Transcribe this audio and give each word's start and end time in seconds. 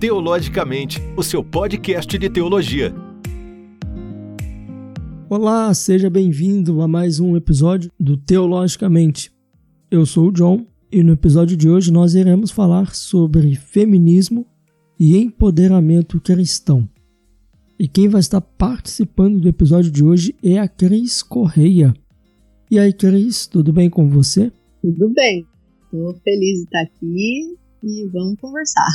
Teologicamente, 0.00 1.00
o 1.16 1.24
seu 1.24 1.42
podcast 1.42 2.16
de 2.16 2.30
teologia. 2.30 2.94
Olá, 5.28 5.74
seja 5.74 6.08
bem-vindo 6.08 6.80
a 6.82 6.86
mais 6.86 7.18
um 7.18 7.36
episódio 7.36 7.90
do 7.98 8.16
Teologicamente. 8.16 9.32
Eu 9.90 10.06
sou 10.06 10.28
o 10.28 10.32
John 10.32 10.64
e 10.92 11.02
no 11.02 11.14
episódio 11.14 11.56
de 11.56 11.68
hoje 11.68 11.92
nós 11.92 12.14
iremos 12.14 12.52
falar 12.52 12.94
sobre 12.94 13.56
feminismo 13.56 14.46
e 15.00 15.16
empoderamento 15.16 16.20
cristão. 16.20 16.88
E 17.76 17.88
quem 17.88 18.08
vai 18.08 18.20
estar 18.20 18.40
participando 18.40 19.40
do 19.40 19.48
episódio 19.48 19.90
de 19.90 20.04
hoje 20.04 20.32
é 20.40 20.60
a 20.60 20.68
Cris 20.68 21.24
Correia. 21.24 21.92
E 22.70 22.78
aí, 22.78 22.92
Cris, 22.92 23.48
tudo 23.48 23.72
bem 23.72 23.90
com 23.90 24.08
você? 24.08 24.52
Tudo 24.80 25.12
bem. 25.12 25.44
Estou 25.82 26.14
feliz 26.22 26.58
de 26.58 26.64
estar 26.66 26.82
aqui 26.82 27.56
e 27.82 28.08
vamos 28.12 28.38
conversar. 28.40 28.86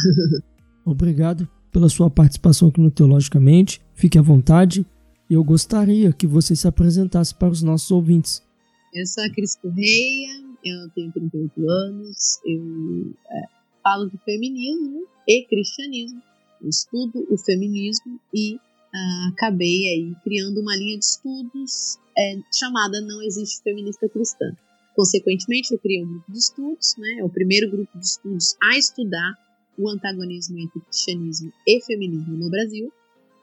Obrigado 0.85 1.47
pela 1.71 1.89
sua 1.89 2.09
participação 2.09 2.69
aqui 2.69 2.79
no 2.79 2.91
Teologicamente. 2.91 3.81
Fique 3.93 4.17
à 4.17 4.21
vontade. 4.21 4.85
Eu 5.29 5.43
gostaria 5.43 6.13
que 6.13 6.27
você 6.27 6.55
se 6.55 6.67
apresentasse 6.67 7.33
para 7.33 7.49
os 7.49 7.63
nossos 7.63 7.89
ouvintes. 7.89 8.43
Eu 8.93 9.05
sou 9.07 9.23
a 9.23 9.29
Cris 9.29 9.55
Correia, 9.55 10.43
eu 10.63 10.89
tenho 10.91 11.11
38 11.11 11.69
anos, 11.69 12.39
eu 12.45 13.11
é, 13.31 13.41
falo 13.81 14.09
de 14.09 14.17
feminismo 14.23 15.07
e 15.27 15.45
cristianismo, 15.47 16.21
eu 16.61 16.69
estudo 16.69 17.25
o 17.29 17.37
feminismo 17.37 18.19
e 18.33 18.55
uh, 18.55 19.29
acabei 19.29 19.87
aí 19.87 20.15
criando 20.23 20.61
uma 20.61 20.75
linha 20.75 20.97
de 20.97 21.05
estudos 21.05 21.97
é, 22.17 22.37
chamada 22.53 23.01
Não 23.01 23.21
Existe 23.23 23.63
Feminista 23.63 24.07
Cristã. 24.07 24.55
Consequentemente, 24.95 25.73
eu 25.73 25.79
criei 25.79 26.03
um 26.03 26.07
grupo 26.07 26.31
de 26.31 26.37
estudos, 26.37 26.95
né, 26.97 27.15
é 27.19 27.23
o 27.23 27.29
primeiro 27.29 27.71
grupo 27.71 27.97
de 27.97 28.05
estudos 28.05 28.55
a 28.61 28.77
estudar 28.77 29.33
o 29.77 29.89
antagonismo 29.89 30.59
entre 30.59 30.79
cristianismo 30.81 31.51
e 31.67 31.81
feminismo 31.81 32.37
no 32.37 32.49
Brasil. 32.49 32.91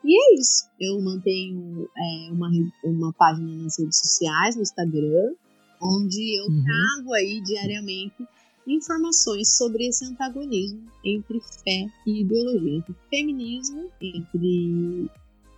E 0.04 0.14
é 0.14 0.40
isso. 0.40 0.66
Eu 0.80 1.00
mantenho 1.00 1.88
é, 1.96 2.32
uma, 2.32 2.50
uma 2.84 3.12
página 3.12 3.54
nas 3.62 3.78
redes 3.78 3.98
sociais, 3.98 4.56
no 4.56 4.62
Instagram, 4.62 5.34
onde 5.82 6.38
eu 6.38 6.46
uhum. 6.46 6.64
trago 6.64 7.14
aí 7.14 7.40
diariamente 7.42 8.16
informações 8.66 9.56
sobre 9.56 9.88
esse 9.88 10.04
antagonismo 10.04 10.82
entre 11.04 11.40
fé 11.64 11.86
e 12.06 12.20
ideologia, 12.20 12.76
entre 12.76 12.94
feminismo, 13.08 13.90
entre 14.00 15.10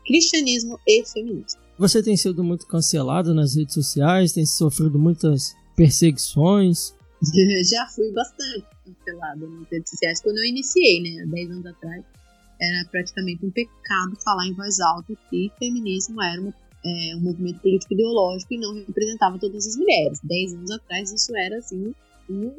cristianismo 0.07 0.79
e 0.86 1.05
feminismo. 1.05 1.61
Você 1.79 2.03
tem 2.03 2.17
sido 2.17 2.42
muito 2.45 2.67
cancelado 2.67 3.34
nas 3.34 3.55
redes 3.55 3.75
sociais, 3.75 4.33
tem 4.33 4.47
sofrido 4.47 4.98
muitas 4.98 5.55
perseguições. 5.77 6.95
Já 7.70 7.87
fui 7.87 8.11
bastante 8.12 8.67
cancelada 8.84 9.47
nas 9.47 9.69
redes 9.70 9.91
sociais. 9.91 10.20
Quando 10.20 10.39
eu 10.39 10.45
iniciei, 10.45 11.01
né, 11.03 11.23
há 11.23 11.27
10 11.27 11.51
anos 11.51 11.67
atrás, 11.67 12.05
era 12.61 12.89
praticamente 12.91 13.45
um 13.45 13.51
pecado 13.51 14.17
falar 14.23 14.47
em 14.47 14.55
voz 14.55 14.81
alta 14.81 15.14
que 15.31 15.51
feminismo 15.59 16.23
era 16.23 16.41
uma, 16.41 16.55
é, 16.84 17.17
um 17.17 17.20
movimento 17.20 17.61
político 17.61 17.95
ideológico 17.95 18.55
e 18.55 18.59
não 18.59 18.75
representava 18.75 19.39
todas 19.39 19.67
as 19.67 19.77
mulheres. 19.77 20.20
10 20.23 20.55
anos 20.55 20.70
atrás 20.70 21.12
isso 21.12 21.37
era, 21.37 21.59
assim, 21.59 21.95
um, 22.29 22.53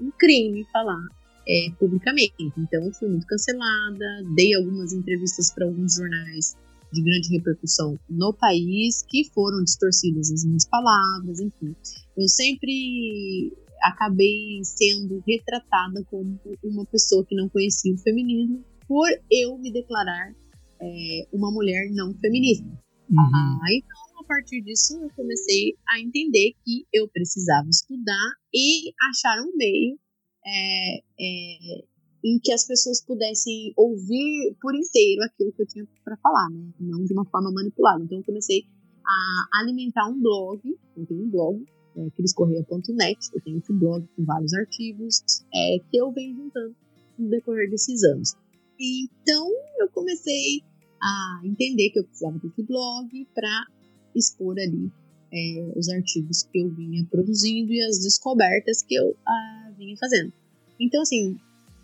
um 0.00 0.10
crime 0.18 0.66
falar 0.72 1.06
é, 1.46 1.70
publicamente. 1.78 2.52
Então 2.56 2.92
fui 2.92 3.08
muito 3.08 3.26
cancelada, 3.26 4.24
dei 4.34 4.54
algumas 4.54 4.92
entrevistas 4.92 5.52
para 5.52 5.64
alguns 5.64 5.94
jornais 5.94 6.56
de 6.92 7.02
grande 7.02 7.28
repercussão 7.30 7.98
no 8.08 8.32
país, 8.32 9.04
que 9.06 9.24
foram 9.34 9.62
distorcidas 9.62 10.30
as 10.30 10.44
minhas 10.44 10.66
palavras, 10.66 11.38
enfim. 11.40 11.74
Eu 12.16 12.28
sempre 12.28 13.52
acabei 13.82 14.60
sendo 14.64 15.22
retratada 15.26 16.04
como 16.10 16.38
uma 16.64 16.84
pessoa 16.86 17.24
que 17.24 17.34
não 17.34 17.48
conhecia 17.48 17.94
o 17.94 17.98
feminismo 17.98 18.64
por 18.86 19.08
eu 19.30 19.58
me 19.58 19.72
declarar 19.72 20.34
é, 20.80 21.28
uma 21.32 21.50
mulher 21.50 21.90
não 21.92 22.14
feminista. 22.14 22.64
Uhum. 23.10 23.18
Ah, 23.18 23.66
então, 23.70 24.20
a 24.20 24.24
partir 24.24 24.62
disso, 24.62 24.98
eu 25.00 25.10
comecei 25.14 25.74
a 25.88 26.00
entender 26.00 26.52
que 26.64 26.86
eu 26.92 27.08
precisava 27.08 27.68
estudar 27.68 28.32
e 28.54 28.92
achar 29.10 29.40
um 29.42 29.56
meio 29.56 29.98
é, 30.44 30.98
é, 30.98 31.84
em 32.24 32.38
que 32.42 32.52
as 32.52 32.66
pessoas 32.66 33.04
pudessem 33.04 33.72
ouvir 33.76 34.56
por 34.60 34.74
inteiro 34.74 35.22
aquilo 35.22 35.52
que 35.52 35.62
eu 35.62 35.66
tinha 35.66 35.86
para 36.04 36.16
falar, 36.18 36.48
né? 36.50 36.72
não 36.80 37.04
de 37.04 37.12
uma 37.12 37.24
forma 37.26 37.52
manipulada. 37.52 38.02
Então 38.02 38.18
eu 38.18 38.24
comecei 38.24 38.64
a 39.06 39.60
alimentar 39.60 40.08
um 40.08 40.20
blog, 40.20 40.60
eu 40.96 41.06
tenho 41.06 41.24
um 41.24 41.30
blog, 41.30 41.64
é, 41.98 42.10
criscorreia.net, 42.10 43.18
eu 43.34 43.40
tenho 43.40 43.58
esse 43.58 43.72
blog 43.72 44.06
com 44.16 44.24
vários 44.24 44.54
artigos 44.54 45.22
é, 45.54 45.78
que 45.90 45.96
eu 45.96 46.12
venho 46.12 46.36
juntando 46.36 46.74
no 47.18 47.28
decorrer 47.28 47.70
desses 47.70 48.02
anos. 48.04 48.34
Então 48.78 49.50
eu 49.80 49.88
comecei 49.90 50.62
a 51.02 51.40
entender 51.44 51.90
que 51.90 51.98
eu 51.98 52.04
precisava 52.04 52.38
desse 52.38 52.62
blog 52.62 53.26
para 53.34 53.66
expor 54.14 54.56
ali 54.58 54.90
é, 55.32 55.72
os 55.76 55.88
artigos 55.88 56.44
que 56.44 56.58
eu 56.58 56.70
vinha 56.70 57.06
produzindo 57.10 57.72
e 57.72 57.82
as 57.82 57.98
descobertas 57.98 58.82
que 58.82 58.94
eu 58.94 59.16
ah, 59.26 59.72
vinha 59.76 59.96
fazendo. 59.96 60.32
Então, 60.80 61.02
assim, 61.02 61.36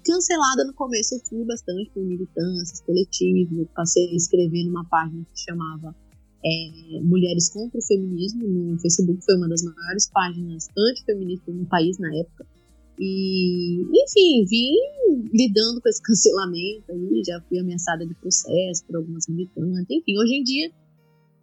Cancelada 0.04 0.64
no 0.64 0.74
começo 0.74 1.14
eu 1.14 1.20
fui 1.20 1.44
bastante 1.44 1.90
por 1.90 2.02
militâncias, 2.04 2.80
coletivos, 2.82 3.58
eu 3.58 3.66
passei 3.74 4.10
a 4.10 4.14
escrever 4.14 4.64
numa 4.64 4.84
página 4.84 5.24
que 5.32 5.40
chamava 5.40 5.94
é, 6.44 7.00
Mulheres 7.00 7.48
contra 7.50 7.78
o 7.78 7.82
Feminismo 7.82 8.46
no 8.46 8.78
Facebook, 8.78 9.24
foi 9.24 9.36
uma 9.36 9.48
das 9.48 9.62
maiores 9.62 10.10
páginas 10.10 10.68
antifeministas 10.76 11.54
no 11.54 11.66
país 11.66 11.98
na 11.98 12.14
época. 12.14 12.46
E, 12.98 13.82
enfim, 13.82 14.44
vim 14.48 14.74
lidando 15.32 15.80
com 15.80 15.88
esse 15.88 16.00
cancelamento 16.04 16.92
aí, 16.92 17.22
já 17.26 17.40
fui 17.48 17.58
ameaçada 17.58 18.06
de 18.06 18.14
processo 18.14 18.84
por 18.86 18.96
algumas 18.96 19.26
militantes, 19.28 19.90
enfim, 19.90 20.18
hoje 20.18 20.34
em 20.34 20.42
dia 20.44 20.70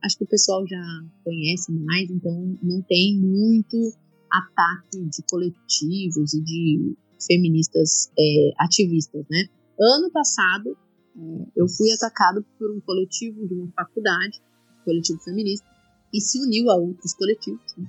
acho 0.04 0.18
que 0.18 0.24
o 0.24 0.28
pessoal 0.28 0.66
já 0.68 0.82
conhece 1.24 1.72
mais, 1.72 2.10
então 2.10 2.58
não 2.62 2.82
tem 2.82 3.18
muito 3.20 3.94
ataque 4.32 5.04
de 5.04 5.24
coletivos 5.30 6.34
e 6.34 6.42
de 6.42 6.96
feministas 7.26 8.12
é, 8.18 8.52
ativistas, 8.60 9.26
né? 9.30 9.46
Ano 9.80 10.10
passado, 10.12 10.76
é, 11.16 11.48
eu 11.56 11.68
fui 11.68 11.92
atacado 11.92 12.44
por 12.58 12.72
um 12.72 12.80
coletivo 12.82 13.48
de 13.48 13.54
uma 13.54 13.72
faculdade, 13.76 14.42
coletivo 14.84 15.20
feminista, 15.20 15.68
e 16.14 16.20
se 16.20 16.40
uniu 16.40 16.70
a 16.70 16.76
outros 16.76 17.14
coletivos, 17.14 17.76
né? 17.78 17.88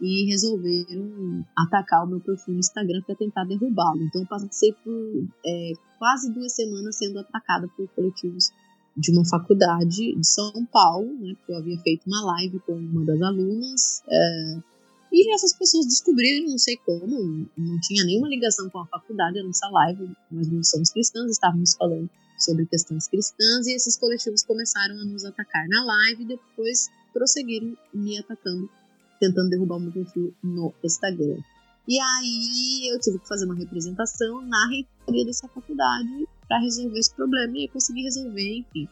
e 0.00 0.26
resolveram 0.26 1.44
atacar 1.56 2.04
o 2.04 2.06
meu 2.06 2.20
perfil 2.20 2.54
no 2.54 2.60
Instagram 2.60 3.00
para 3.02 3.14
tentar 3.14 3.44
derrubá-lo. 3.44 4.02
Então, 4.02 4.24
passei 4.26 4.72
por 4.84 5.24
é, 5.44 5.72
quase 5.98 6.30
duas 6.32 6.54
semanas 6.54 6.96
sendo 6.96 7.18
atacada 7.18 7.68
por 7.76 7.88
coletivos 7.88 8.50
de 8.96 9.10
uma 9.10 9.24
faculdade 9.24 10.14
de 10.14 10.26
São 10.26 10.66
Paulo, 10.66 11.06
né? 11.18 11.34
Porque 11.34 11.52
eu 11.52 11.56
havia 11.56 11.78
feito 11.78 12.06
uma 12.06 12.24
live 12.32 12.58
com 12.60 12.74
uma 12.74 13.04
das 13.04 13.20
alunas. 13.22 14.02
É, 14.08 14.58
e 15.12 15.34
essas 15.34 15.56
pessoas 15.56 15.86
descobriram, 15.86 16.50
não 16.50 16.58
sei 16.58 16.76
como, 16.78 17.48
não 17.56 17.80
tinha 17.80 18.04
nenhuma 18.04 18.28
ligação 18.28 18.68
com 18.68 18.80
a 18.80 18.86
faculdade, 18.86 19.38
a 19.38 19.44
nossa 19.44 19.68
live, 19.68 20.10
nós 20.30 20.48
não 20.48 20.62
somos 20.62 20.90
cristãs, 20.90 21.30
estávamos 21.30 21.74
falando 21.74 22.10
sobre 22.38 22.66
questões 22.66 23.08
cristãs, 23.08 23.66
e 23.66 23.74
esses 23.74 23.96
coletivos 23.96 24.42
começaram 24.42 24.94
a 24.94 25.04
nos 25.04 25.24
atacar 25.24 25.66
na 25.68 25.84
live 25.84 26.22
e 26.22 26.26
depois 26.26 26.88
prosseguiram 27.12 27.76
me 27.94 28.18
atacando, 28.18 28.68
tentando 29.18 29.50
derrubar 29.50 29.76
o 29.76 29.80
meu 29.80 29.92
perfil 29.92 30.34
no 30.42 30.74
Instagram. 30.84 31.38
E 31.88 32.00
aí 32.00 32.90
eu 32.92 32.98
tive 32.98 33.18
que 33.18 33.28
fazer 33.28 33.44
uma 33.44 33.54
representação 33.54 34.42
na 34.42 34.68
reitoria 34.68 35.24
dessa 35.24 35.48
faculdade 35.48 36.26
para 36.48 36.58
resolver 36.58 36.98
esse 36.98 37.14
problema 37.14 37.56
e 37.56 37.64
eu 37.64 37.68
consegui 37.70 38.02
resolver, 38.02 38.58
enfim. 38.58 38.88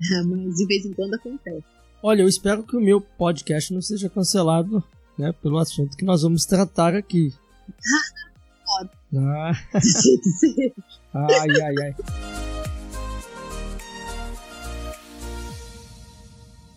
Mas 0.26 0.56
de 0.56 0.66
vez 0.66 0.84
em 0.84 0.92
quando 0.92 1.14
acontece. 1.14 1.64
Olha, 2.02 2.22
eu 2.22 2.28
espero 2.28 2.62
que 2.62 2.76
o 2.76 2.80
meu 2.80 3.00
podcast 3.00 3.72
não 3.72 3.80
seja 3.80 4.10
cancelado 4.10 4.84
né, 5.18 5.32
pelo 5.32 5.58
assunto 5.58 5.96
que 5.96 6.04
nós 6.04 6.22
vamos 6.22 6.44
tratar 6.44 6.94
aqui. 6.94 7.32
Pode. 8.66 8.90
Ah. 9.16 9.52
ai, 11.14 11.50
ai, 11.62 11.74
ai. 11.82 12.35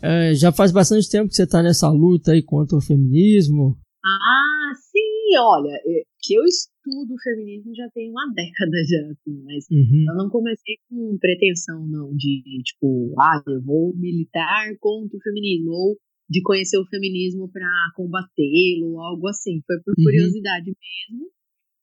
É, 0.02 0.34
já 0.34 0.52
faz 0.52 0.72
bastante 0.72 1.10
tempo 1.10 1.30
que 1.30 1.36
você 1.36 1.44
está 1.44 1.62
nessa 1.62 1.90
luta 1.90 2.32
aí 2.32 2.42
contra 2.42 2.78
o 2.78 2.82
feminismo. 2.82 3.78
Ah, 4.04 4.72
sim, 4.76 5.38
olha, 5.38 5.76
é, 5.76 6.04
que 6.22 6.34
eu 6.34 6.44
estudo 6.44 7.14
o 7.14 7.22
feminismo 7.22 7.76
já 7.76 7.90
tem 7.94 8.10
uma 8.10 8.26
década 8.34 8.78
já, 8.88 9.12
assim, 9.12 9.44
mas 9.44 9.66
uhum. 9.70 10.06
eu 10.10 10.16
não 10.16 10.30
comecei 10.30 10.76
com 10.90 11.18
pretensão, 11.20 11.86
não, 11.86 12.16
de 12.16 12.42
tipo, 12.64 13.14
ah, 13.20 13.42
eu 13.48 13.62
vou 13.62 13.94
militar 13.96 14.70
contra 14.80 15.18
o 15.18 15.22
feminismo, 15.22 15.72
ou 15.72 15.98
de 16.30 16.42
conhecer 16.44 16.78
o 16.78 16.86
feminismo 16.86 17.50
para 17.52 17.68
combatê-lo, 17.96 19.00
algo 19.02 19.28
assim. 19.28 19.62
Foi 19.66 19.78
por 19.84 19.96
uhum. 19.98 20.04
curiosidade 20.04 20.66
mesmo. 20.66 21.28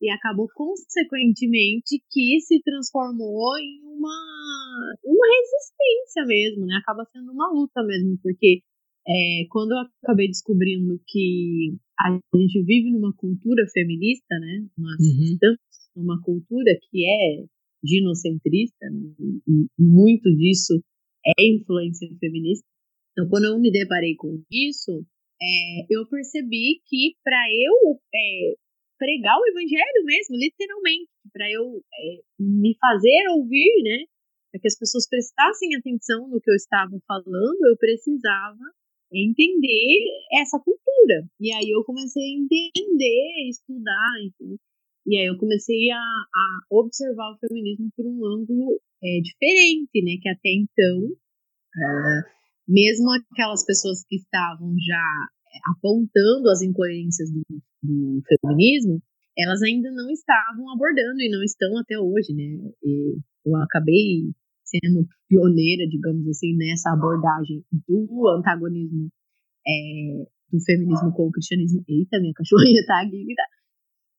E 0.01 0.11
acabou, 0.11 0.47
consequentemente, 0.55 2.03
que 2.11 2.41
se 2.41 2.61
transformou 2.63 3.57
em 3.59 3.81
uma, 3.85 4.95
uma 5.05 5.27
resistência 5.27 6.27
mesmo, 6.27 6.67
né? 6.67 6.77
Acaba 6.77 7.05
sendo 7.13 7.33
uma 7.33 7.51
luta 7.51 7.83
mesmo, 7.83 8.19
porque 8.23 8.61
é, 9.09 9.47
quando 9.51 9.73
eu 9.73 9.79
acabei 10.03 10.27
descobrindo 10.27 11.01
que 11.07 11.77
a 11.99 12.13
gente 12.35 12.63
vive 12.63 12.91
numa 12.91 13.15
cultura 13.15 13.65
feminista, 13.73 14.39
né? 14.39 14.67
Nós 14.77 15.01
uhum. 15.01 15.23
estamos 15.23 15.59
numa 15.97 16.21
cultura 16.23 16.79
que 16.91 17.07
é 17.07 17.45
ginocentrista, 17.85 18.87
né? 18.91 19.15
e 19.49 19.67
muito 19.79 20.35
disso 20.37 20.83
é 21.39 21.47
influência 21.47 22.09
feminista. 22.19 22.67
Então, 23.13 23.29
quando 23.29 23.45
eu 23.45 23.59
me 23.59 23.71
deparei 23.71 24.15
com 24.17 24.43
isso, 24.51 25.07
é, 25.41 25.87
eu 25.89 26.07
percebi 26.09 26.81
que 26.87 27.15
para 27.23 27.43
eu 27.51 27.99
é, 28.15 28.55
pregar 28.99 29.37
o 29.39 29.47
evangelho 29.47 30.05
mesmo, 30.05 30.37
literalmente, 30.37 31.11
para 31.33 31.51
eu 31.51 31.83
é, 31.95 32.21
me 32.39 32.77
fazer 32.81 33.29
ouvir, 33.37 33.83
né, 33.83 34.05
para 34.51 34.61
que 34.61 34.69
as 34.69 34.79
pessoas 34.79 35.09
prestassem 35.09 35.75
atenção 35.77 36.29
no 36.29 36.41
que 36.41 36.51
eu 36.51 36.55
estava 36.55 36.99
falando, 37.07 37.67
eu 37.67 37.77
precisava 37.77 38.65
entender 39.13 40.03
essa 40.33 40.59
cultura. 40.59 41.29
E 41.41 41.53
aí 41.53 41.71
eu 41.71 41.85
comecei 41.85 42.23
a 42.23 42.39
entender, 42.39 43.49
estudar, 43.49 44.11
enfim. 44.25 44.57
E 45.07 45.17
aí 45.19 45.27
eu 45.27 45.39
comecei 45.39 45.91
a, 45.91 45.97
a 45.99 46.61
observar 46.71 47.33
o 47.33 47.39
feminismo 47.39 47.89
por 47.97 48.07
um 48.07 48.27
ângulo 48.27 48.81
é, 49.03 49.21
diferente, 49.21 50.03
né? 50.03 50.19
Que 50.21 50.29
até 50.29 50.51
então, 50.51 51.13
é, 51.77 52.23
mesmo 52.67 53.11
aquelas 53.13 53.65
pessoas 53.65 54.05
que 54.09 54.17
estavam 54.17 54.75
já 54.85 55.29
apontando 55.65 56.49
as 56.51 56.63
incoerências 56.63 57.31
do, 57.31 57.43
do, 57.83 58.23
feminismo, 58.43 59.03
elas 59.39 59.63
ainda 59.63 59.91
não 59.93 60.11
estavam 60.11 60.71
abordando 60.73 61.21
e 61.21 61.31
não 61.31 61.43
estão 61.43 61.77
até 61.79 61.99
hoje, 61.99 62.33
né? 62.35 62.73
E 62.83 63.19
eu 63.45 63.57
acabei 63.57 64.33
sendo 64.65 65.07
pioneira, 65.29 65.87
digamos 65.89 66.27
assim, 66.29 66.57
nessa 66.57 66.93
abordagem 66.93 67.65
do 67.87 68.29
antagonismo 68.37 69.09
é, 69.67 70.27
do 70.53 70.61
feminismo 70.65 71.13
com 71.13 71.29
o 71.29 71.31
cristianismo. 71.31 71.85
Eita, 71.89 72.19
minha 72.21 72.33
cachorrinha 72.35 72.83
tá 72.87 73.03
aqui? 73.03 73.25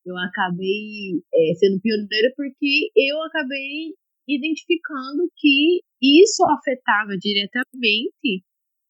Eu 0.06 0.16
acabei 0.16 1.20
é, 1.34 1.54
sendo 1.54 1.80
pioneira 1.80 2.32
porque 2.36 2.90
eu 2.96 3.22
acabei 3.24 3.94
identificando 4.28 5.28
que 5.36 5.80
isso 6.00 6.44
afetava 6.44 7.16
diretamente 7.18 8.44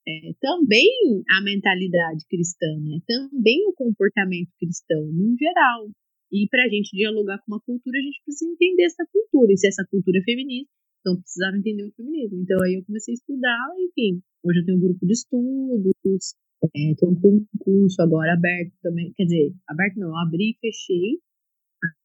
é, 0.09 0.33
também 0.41 0.89
a 1.29 1.43
mentalidade 1.45 2.25
cristã, 2.31 2.67
né? 2.81 2.99
também 3.07 3.61
o 3.69 3.75
comportamento 3.75 4.49
cristão, 4.59 5.05
no 5.13 5.37
geral. 5.37 5.91
E 6.33 6.49
para 6.49 6.65
a 6.65 6.69
gente 6.69 6.97
dialogar 6.97 7.39
com 7.39 7.53
uma 7.53 7.61
cultura, 7.61 7.99
a 7.99 8.03
gente 8.03 8.23
precisa 8.25 8.51
entender 8.51 8.85
essa 8.85 9.05
cultura. 9.13 9.53
E 9.53 9.59
se 9.59 9.69
essa 9.69 9.85
cultura 9.91 10.19
é 10.19 10.23
feminista, 10.23 10.73
então 11.01 11.21
precisava 11.21 11.57
entender 11.57 11.85
o 11.85 11.93
feminismo. 11.93 12.41
Então 12.41 12.57
aí 12.65 12.75
eu 12.75 12.85
comecei 12.85 13.13
a 13.13 13.17
estudar, 13.17 13.69
enfim. 13.79 14.21
Hoje 14.45 14.61
eu 14.61 14.65
tenho 14.65 14.79
um 14.79 14.81
grupo 14.81 15.07
de 15.07 15.13
estudos, 15.13 16.35
estou 16.65 17.13
é, 17.13 17.21
com 17.21 17.29
um 17.29 17.47
curso 17.59 18.01
agora 18.01 18.33
aberto 18.33 18.73
também. 18.83 19.13
Quer 19.17 19.25
dizer, 19.25 19.55
aberto 19.69 19.97
não, 19.97 20.09
eu 20.09 20.17
abri 20.17 20.51
e 20.51 20.59
fechei 20.61 21.21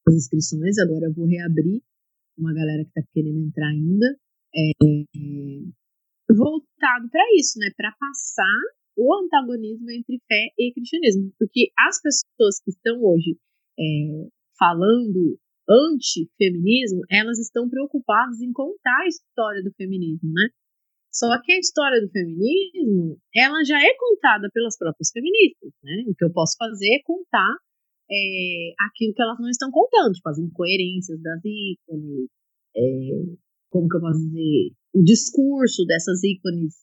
as 0.07 0.15
inscrições, 0.15 0.77
agora 0.77 1.05
eu 1.07 1.13
vou 1.13 1.25
reabrir 1.25 1.81
uma 2.37 2.53
galera 2.53 2.83
que 2.83 2.89
está 2.89 3.01
querendo 3.13 3.39
entrar 3.39 3.69
ainda. 3.69 4.17
É, 4.55 4.71
voltado 6.29 7.09
para 7.09 7.23
isso, 7.35 7.59
né? 7.59 7.69
Para 7.75 7.91
passar 7.99 8.61
o 8.95 9.13
antagonismo 9.15 9.89
entre 9.91 10.21
fé 10.27 10.49
e 10.57 10.73
cristianismo. 10.73 11.33
Porque 11.37 11.71
as 11.87 12.01
pessoas 12.01 12.61
que 12.63 12.71
estão 12.71 13.01
hoje 13.03 13.37
é, 13.79 14.27
falando 14.57 15.37
anti-feminismo, 15.67 17.01
elas 17.09 17.39
estão 17.39 17.69
preocupadas 17.69 18.41
em 18.41 18.51
contar 18.51 19.01
a 19.01 19.07
história 19.07 19.63
do 19.63 19.71
feminismo, 19.73 20.31
né? 20.31 20.49
Só 21.11 21.29
que 21.43 21.51
a 21.51 21.59
história 21.59 22.01
do 22.01 22.09
feminismo, 22.09 23.19
ela 23.35 23.63
já 23.63 23.79
é 23.79 23.93
contada 23.95 24.49
pelas 24.51 24.77
próprias 24.77 25.11
feministas, 25.11 25.71
né? 25.83 26.03
O 26.07 26.15
que 26.15 26.25
eu 26.25 26.33
posso 26.33 26.57
fazer 26.57 26.95
é 26.95 27.03
contar 27.03 27.55
é, 28.11 28.73
aquilo 28.87 29.13
que 29.13 29.21
elas 29.21 29.39
não 29.39 29.49
estão 29.49 29.69
contando, 29.71 30.13
tipo 30.13 30.27
as 30.27 30.39
incoerências 30.39 31.21
das 31.21 31.39
ícones, 31.45 32.29
é, 32.75 32.81
como 33.73 33.89
que 33.89 33.97
eu 33.97 34.01
posso 34.01 34.19
dizer, 34.29 34.71
o 34.93 35.03
discurso 35.03 35.83
dessas 35.85 36.23
ícones 36.23 36.75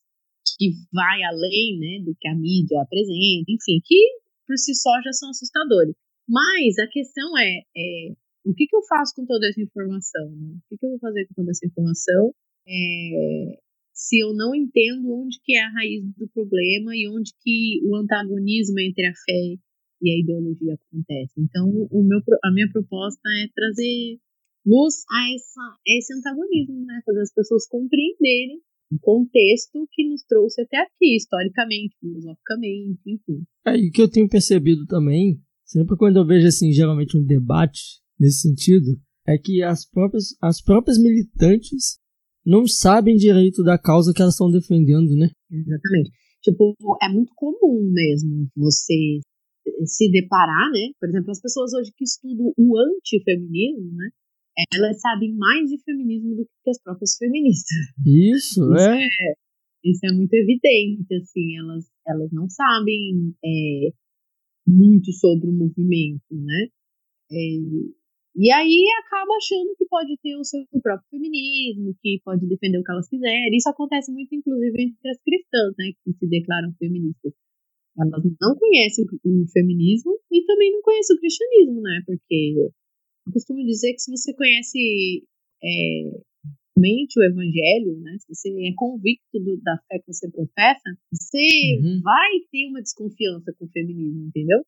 que 0.59 0.73
vai 0.93 1.23
além, 1.23 1.79
né, 1.79 2.05
do 2.05 2.17
que 2.19 2.27
a 2.27 2.35
mídia 2.35 2.83
apresenta, 2.83 3.47
enfim, 3.47 3.79
que 3.85 4.19
por 4.45 4.59
si 4.59 4.75
só 4.75 4.91
já 5.05 5.13
são 5.13 5.31
assustadores. 5.31 5.95
Mas 6.29 6.77
a 6.81 6.89
questão 6.89 7.39
é, 7.39 7.63
é 7.77 8.13
o 8.45 8.53
que, 8.53 8.67
que 8.67 8.75
eu 8.75 8.83
faço 8.89 9.15
com 9.15 9.25
toda 9.25 9.47
essa 9.47 9.63
informação? 9.63 10.31
Né? 10.35 10.59
O 10.59 10.69
que, 10.69 10.77
que 10.77 10.85
eu 10.85 10.91
vou 10.91 10.99
fazer 10.99 11.27
com 11.29 11.35
toda 11.35 11.51
essa 11.53 11.67
informação 11.67 12.35
é, 12.67 13.59
se 13.95 14.19
eu 14.19 14.35
não 14.35 14.53
entendo 14.53 15.15
onde 15.15 15.39
que 15.45 15.55
é 15.55 15.63
a 15.63 15.71
raiz 15.71 16.03
do 16.17 16.29
problema 16.35 16.97
e 16.97 17.09
onde 17.09 17.31
que 17.41 17.81
o 17.85 17.95
antagonismo 17.95 18.81
entre 18.81 19.07
a 19.07 19.13
fé 19.15 19.55
e 20.03 20.11
a 20.11 20.19
ideologia 20.19 20.75
acontece? 20.75 21.35
Então, 21.39 21.69
o 21.69 22.03
meu, 22.03 22.19
a 22.43 22.51
minha 22.51 22.69
proposta 22.73 23.29
é 23.39 23.47
trazer 23.55 24.19
luz 24.65 25.03
a, 25.11 25.35
essa, 25.35 25.61
a 25.61 25.99
esse 25.99 26.13
antagonismo, 26.15 26.85
né? 26.85 27.01
Fazer 27.05 27.21
as 27.21 27.33
pessoas 27.33 27.67
compreenderem 27.69 28.61
o 28.93 28.99
contexto 28.99 29.87
que 29.93 30.09
nos 30.09 30.23
trouxe 30.25 30.63
até 30.63 30.79
aqui, 30.79 31.17
historicamente, 31.17 31.97
filosoficamente, 32.01 33.01
enfim. 33.07 33.45
É, 33.67 33.77
e 33.77 33.89
o 33.89 33.93
que 33.93 34.03
eu 34.03 34.11
tenho 34.11 34.29
percebido 34.29 34.85
também, 34.87 35.41
sempre 35.65 35.97
quando 35.97 36.19
eu 36.19 36.27
vejo, 36.27 36.47
assim, 36.47 36.73
geralmente 36.73 37.17
um 37.17 37.25
debate 37.25 38.01
nesse 38.19 38.49
sentido, 38.49 39.01
é 39.27 39.39
que 39.39 39.63
as 39.63 39.89
próprias, 39.89 40.37
as 40.43 40.61
próprias 40.61 40.99
militantes 40.99 41.99
não 42.45 42.67
sabem 42.67 43.17
direito 43.17 43.63
da 43.63 43.79
causa 43.79 44.13
que 44.13 44.21
elas 44.21 44.35
estão 44.35 44.51
defendendo, 44.51 45.15
né? 45.15 45.31
Exatamente. 45.51 46.11
Tipo, 46.43 46.75
é 47.03 47.09
muito 47.09 47.33
comum 47.37 47.91
mesmo 47.93 48.49
você 48.57 49.21
se 49.85 50.11
deparar, 50.11 50.71
né? 50.73 50.91
Por 50.99 51.09
exemplo, 51.09 51.31
as 51.31 51.41
pessoas 51.41 51.73
hoje 51.75 51.93
que 51.95 52.05
estudam 52.05 52.53
o 52.57 52.79
antifeminismo, 52.79 53.93
né? 53.93 54.11
Elas 54.75 55.01
sabem 55.01 55.33
mais 55.35 55.69
de 55.69 55.79
feminismo 55.83 56.37
do 56.37 56.45
que 56.45 56.71
as 56.71 56.81
próprias 56.83 57.17
feministas. 57.17 57.77
Isso, 58.07 58.63
isso 58.75 58.79
é. 58.79 59.05
é. 59.05 59.35
Isso 59.83 60.05
é 60.05 60.13
muito 60.13 60.35
evidente, 60.35 61.15
assim, 61.15 61.57
elas, 61.57 61.87
elas 62.07 62.31
não 62.33 62.49
sabem 62.51 63.35
é, 63.43 63.93
muito 64.67 65.11
sobre 65.13 65.49
o 65.49 65.53
movimento, 65.53 66.23
né? 66.31 66.69
É, 67.33 67.37
e 68.37 68.51
aí 68.53 68.85
acaba 69.05 69.35
achando 69.37 69.75
que 69.77 69.87
pode 69.87 70.17
ter 70.23 70.37
o 70.37 70.45
seu 70.45 70.63
próprio 70.83 71.09
feminismo, 71.11 71.97
que 72.01 72.21
pode 72.25 72.47
defender 72.47 72.79
o 72.79 72.85
que 72.85 72.93
elas 72.93 73.09
quiserem. 73.09 73.57
Isso 73.57 73.69
acontece 73.69 74.13
muito, 74.13 74.35
inclusive, 74.35 74.83
entre 74.83 75.11
as 75.11 75.19
cristãs, 75.23 75.75
né, 75.79 75.93
que 76.05 76.13
se 76.13 76.27
declaram 76.29 76.73
feministas. 76.79 77.33
Elas 77.99 78.23
não 78.41 78.57
conhecem 78.57 79.05
o 79.05 79.47
feminismo 79.49 80.13
e 80.31 80.45
também 80.45 80.73
não 80.73 80.81
conhecem 80.83 81.17
o 81.17 81.19
cristianismo, 81.19 81.81
né? 81.83 82.03
Porque 82.07 82.71
eu 83.31 83.33
costumo 83.33 83.65
dizer 83.65 83.93
que 83.93 84.01
se 84.01 84.11
você 84.11 84.35
conhece 84.35 85.25
é, 85.63 85.69
realmente 86.77 87.19
o 87.19 87.23
evangelho, 87.23 88.01
né, 88.01 88.19
se 88.19 88.35
você 88.35 88.49
é 88.51 88.75
convicto 88.75 89.39
do, 89.39 89.57
da 89.63 89.79
fé 89.87 89.99
que 90.01 90.13
você 90.13 90.29
professa, 90.31 90.91
você 91.13 91.79
uhum. 91.81 92.01
vai 92.03 92.31
ter 92.51 92.67
uma 92.69 92.83
desconfiança 92.83 93.55
com 93.57 93.67
o 93.67 93.71
feminismo, 93.71 94.27
entendeu? 94.27 94.61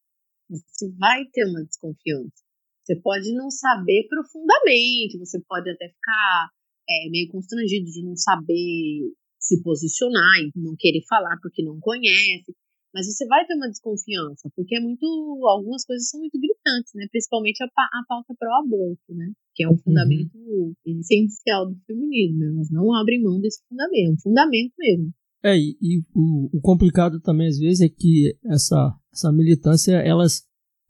Você 0.49 0.91
vai 0.99 1.25
ter 1.33 1.45
uma 1.47 1.65
desconfiança. 1.65 2.43
Você 2.85 2.97
pode 2.97 3.33
não 3.33 3.51
saber 3.51 4.07
profundamente, 4.09 5.19
você 5.19 5.41
pode 5.49 5.71
até 5.71 5.89
ficar 5.89 6.51
é, 6.89 7.11
meio 7.11 7.29
constrangido 7.29 7.87
de 7.87 8.05
não 8.05 8.17
saber 8.17 9.13
se 9.41 9.61
posicionar 9.63 10.41
e 10.41 10.53
não 10.57 10.75
querer 10.79 11.03
falar 11.09 11.37
porque 11.41 11.65
não 11.65 11.79
conhece. 11.81 12.55
Mas 12.95 13.07
você 13.07 13.27
vai 13.27 13.47
ter 13.47 13.55
uma 13.55 13.69
desconfiança, 13.69 14.51
porque 14.55 14.77
é 14.77 14.81
muito. 14.81 15.07
Algumas 15.49 15.85
coisas 15.85 16.09
são 16.09 16.21
muito 16.21 16.39
gritantes, 16.39 16.93
né? 16.95 17.07
Principalmente 17.11 17.63
a, 17.63 17.67
a 17.67 18.05
pauta 18.07 18.35
pró-aborto, 18.39 19.15
né? 19.15 19.33
Que 19.55 19.65
é 19.65 19.69
um 19.69 19.73
uhum. 19.73 19.79
fundamento 19.79 20.37
uhum. 20.37 20.75
essencial 20.85 21.71
do 21.71 21.77
feminismo. 21.87 22.45
Elas 22.45 22.71
não 22.71 22.95
abrem 22.95 23.23
mão 23.23 23.41
desse 23.41 23.63
fundamento, 23.69 24.11
é 24.11 24.13
um 24.13 24.21
fundamento 24.21 24.73
mesmo. 24.79 25.13
É, 25.45 25.57
e, 25.57 25.77
e 25.81 25.99
o, 26.15 26.57
o, 26.57 26.61
complicado 26.61 27.21
também, 27.21 27.49
às 27.49 27.59
vezes, 27.59 27.81
é 27.81 27.89
que 27.89 28.37
essa, 28.45 28.95
essa 29.13 29.33
militância, 29.33 29.95
elas 29.95 30.43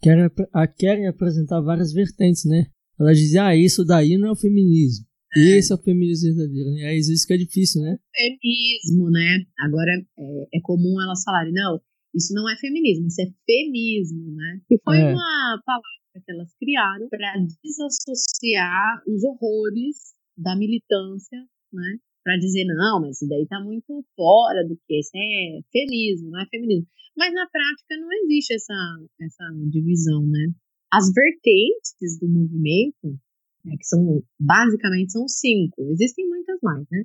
querem, 0.03 0.29
a, 0.53 0.67
querem 0.67 1.07
apresentar 1.07 1.61
várias 1.61 1.93
vertentes, 1.93 2.45
né? 2.45 2.67
Elas 3.01 3.17
dizem, 3.17 3.41
ah, 3.41 3.57
isso 3.57 3.85
daí 3.85 4.19
não 4.19 4.29
é 4.29 4.33
o 4.33 4.37
feminismo. 4.37 5.07
É. 5.35 5.57
Esse 5.57 5.73
é 5.73 5.77
o 5.77 5.83
feminismo 5.83 6.35
verdadeiro, 6.35 6.71
né? 6.73 6.83
É 6.93 6.99
isso 6.99 7.27
que 7.27 7.33
é 7.33 7.39
difícil, 7.39 7.81
né? 7.81 7.97
Feminismo, 8.15 9.11
né? 9.11 9.45
Agora 9.61 9.91
é, 10.19 10.59
é 10.59 10.61
comum 10.61 11.01
elas 11.01 11.23
falarem, 11.25 11.53
não, 11.53 11.81
isso 12.15 12.35
não 12.35 12.49
é 12.49 12.57
feminismo, 12.57 13.07
isso 13.07 13.23
é 13.23 13.27
femismo, 13.47 14.33
né? 14.35 14.61
Que 14.69 14.79
foi 14.85 14.99
é. 14.99 15.13
uma 15.13 15.63
palavra 15.65 16.25
que 16.25 16.31
elas 16.31 16.55
criaram 16.59 17.09
para 17.09 17.35
desassociar 17.63 19.03
os 19.07 19.25
horrores 19.25 20.15
da 20.37 20.57
militância, 20.57 21.39
né? 21.73 21.99
Para 22.23 22.37
dizer, 22.37 22.65
não, 22.65 23.01
mas 23.01 23.17
isso 23.17 23.29
daí 23.29 23.47
tá 23.49 23.61
muito 23.61 24.05
fora 24.15 24.63
do 24.67 24.77
que 24.87 24.99
isso 24.99 25.11
é 25.15 25.61
feminismo, 25.73 26.31
não 26.31 26.41
é 26.41 26.47
feminismo. 26.47 26.87
Mas 27.17 27.33
na 27.35 27.47
prática 27.49 27.97
não 27.97 28.13
existe 28.25 28.55
essa, 28.55 28.75
essa 29.21 29.45
divisão, 29.71 30.25
né? 30.27 30.53
As 30.93 31.11
vertentes 31.13 32.19
do 32.21 32.29
movimento, 32.29 33.19
né, 33.65 33.75
que 33.79 33.85
são 33.85 34.23
basicamente 34.39 35.13
são 35.13 35.27
cinco, 35.27 35.83
existem 35.91 36.29
muitas 36.29 36.59
mais, 36.63 36.87
né? 36.91 37.05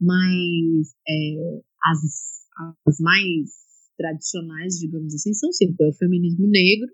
Mas 0.00 0.94
é, 1.06 1.62
as, 1.84 2.46
as 2.86 2.98
mais 3.00 3.69
tradicionais, 4.00 4.80
digamos 4.80 5.14
assim, 5.14 5.34
são 5.34 5.52
cinco: 5.52 5.76
é 5.84 5.88
o 5.88 5.92
feminismo 5.92 6.48
negro, 6.48 6.88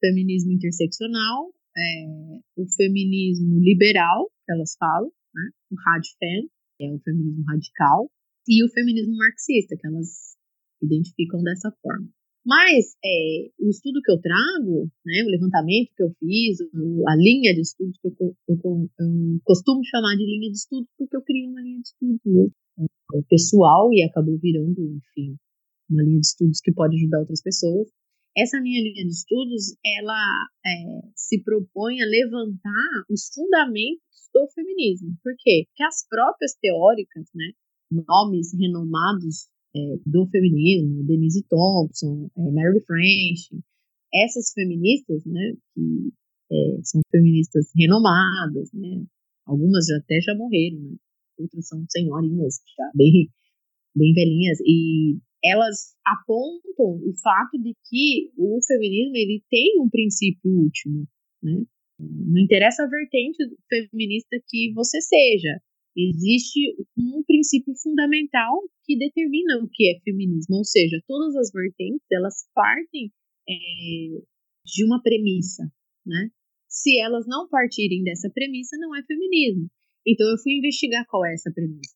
feminismo 0.00 0.50
interseccional, 0.50 1.54
é, 1.76 2.40
o 2.56 2.66
feminismo 2.74 3.60
liberal, 3.60 4.26
que 4.44 4.52
elas 4.52 4.74
falam, 4.76 5.10
né? 5.32 5.50
O 5.70 5.76
radfem, 5.86 6.50
que 6.76 6.84
é 6.84 6.92
o 6.92 6.98
feminismo 6.98 7.44
radical, 7.46 8.10
e 8.48 8.64
o 8.64 8.68
feminismo 8.68 9.16
marxista, 9.16 9.76
que 9.78 9.86
elas 9.86 10.34
identificam 10.82 11.40
dessa 11.42 11.70
forma. 11.80 12.08
Mas 12.44 12.92
é, 13.02 13.48
o 13.58 13.70
estudo 13.70 14.02
que 14.04 14.12
eu 14.12 14.20
trago, 14.20 14.90
né, 15.06 15.24
o 15.24 15.30
levantamento 15.30 15.94
que 15.96 16.02
eu 16.02 16.10
fiz, 16.18 16.58
a 17.08 17.16
linha 17.16 17.54
de 17.54 17.62
estudos 17.62 17.96
que 17.98 18.08
eu, 18.08 18.36
eu, 18.48 18.56
eu, 19.00 19.40
costumo 19.44 19.82
chamar 19.82 20.14
de 20.14 20.26
linha 20.26 20.50
de 20.50 20.58
estudo 20.58 20.86
porque 20.98 21.16
eu 21.16 21.22
criei 21.22 21.48
uma 21.48 21.62
linha 21.62 21.80
de 21.80 21.88
estudos 21.88 22.52
né, 22.76 22.86
pessoal 23.30 23.90
e 23.94 24.02
acabou 24.02 24.36
virando, 24.38 24.78
enfim, 24.78 25.38
uma 25.90 26.02
linha 26.02 26.20
de 26.20 26.26
estudos 26.26 26.60
que 26.60 26.72
pode 26.72 26.96
ajudar 26.96 27.20
outras 27.20 27.42
pessoas. 27.42 27.88
Essa 28.36 28.60
minha 28.60 28.82
linha 28.82 29.04
de 29.04 29.12
estudos, 29.12 29.76
ela 29.84 30.46
é, 30.66 31.08
se 31.14 31.42
propõe 31.42 32.02
a 32.02 32.06
levantar 32.06 33.04
os 33.08 33.28
fundamentos 33.32 34.28
do 34.32 34.48
feminismo. 34.52 35.16
Por 35.22 35.34
quê? 35.38 35.66
Porque 35.68 35.84
as 35.84 36.06
próprias 36.08 36.54
teóricas, 36.60 37.28
né, 37.34 37.52
nomes 37.90 38.52
renomados 38.58 39.48
é, 39.76 39.80
do 40.04 40.26
feminismo, 40.26 41.04
Denise 41.04 41.44
Thompson, 41.48 42.28
é, 42.36 42.50
Mary 42.50 42.80
French, 42.84 43.50
essas 44.12 44.52
feministas, 44.52 45.24
né, 45.26 45.54
que 45.74 46.12
é, 46.50 46.82
são 46.82 47.00
feministas 47.10 47.70
renomadas, 47.76 48.72
né, 48.72 49.04
algumas 49.46 49.86
já 49.86 49.96
até 49.98 50.20
já 50.20 50.34
morreram, 50.34 50.80
né, 50.80 50.96
outras 51.38 51.68
são 51.68 51.84
senhorinhas, 51.88 52.60
já 52.76 52.90
bem, 52.94 53.30
bem 53.94 54.12
velhinhas, 54.12 54.58
e 54.60 55.18
elas 55.44 55.94
apontam 56.06 56.62
o 56.78 57.12
fato 57.22 57.58
de 57.58 57.74
que 57.88 58.30
o 58.36 58.58
feminismo 58.66 59.16
ele 59.16 59.42
tem 59.50 59.80
um 59.80 59.88
princípio 59.90 60.50
último, 60.50 61.06
né? 61.42 61.62
Não 61.98 62.40
interessa 62.40 62.82
a 62.82 62.88
vertente 62.88 63.38
feminista 63.68 64.36
que 64.48 64.72
você 64.74 65.00
seja, 65.00 65.60
existe 65.96 66.74
um 66.98 67.22
princípio 67.24 67.72
fundamental 67.80 68.60
que 68.84 68.98
determina 68.98 69.62
o 69.62 69.68
que 69.70 69.90
é 69.90 70.00
feminismo, 70.00 70.56
ou 70.56 70.64
seja, 70.64 71.00
todas 71.06 71.36
as 71.36 71.52
vertentes 71.52 72.04
elas 72.10 72.48
partem 72.54 73.12
é, 73.48 73.54
de 74.64 74.84
uma 74.84 75.00
premissa, 75.02 75.62
né? 76.04 76.30
Se 76.68 76.98
elas 76.98 77.26
não 77.28 77.48
partirem 77.48 78.02
dessa 78.02 78.28
premissa, 78.30 78.76
não 78.78 78.96
é 78.96 79.02
feminismo. 79.04 79.70
Então 80.06 80.26
eu 80.28 80.38
fui 80.38 80.54
investigar 80.54 81.06
qual 81.06 81.24
é 81.24 81.32
essa 81.32 81.52
premissa. 81.52 81.94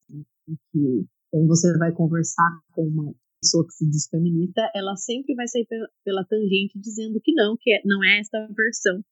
Quando 1.31 1.49
você 1.49 1.77
vai 1.79 1.93
conversar 1.93 2.61
com 2.73 2.87
uma 2.87 3.15
pessoa 3.41 3.65
que 3.67 3.75
se 3.75 3.89
diz 3.89 4.09
feminista, 4.09 4.71
ela 4.75 4.97
sempre 4.97 5.35
vai 5.35 5.47
sair 5.49 5.67
pela, 6.05 6.25
tangente 6.25 6.79
dizendo 6.79 7.21
que 7.23 7.33
não, 7.33 7.57
que 7.59 7.73
é, 7.73 7.81
não 7.85 8.03
é 8.05 8.21
essa 8.21 8.47
versão 8.55 9.03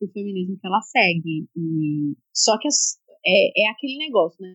do 0.00 0.08
feminismo 0.12 0.58
que 0.58 0.66
ela 0.66 0.80
segue. 0.82 1.48
E 1.56 2.16
só 2.34 2.58
que 2.58 2.68
as, 2.68 2.98
é, 3.24 3.64
é 3.64 3.70
aquele 3.70 3.98
negócio, 3.98 4.40
né? 4.40 4.54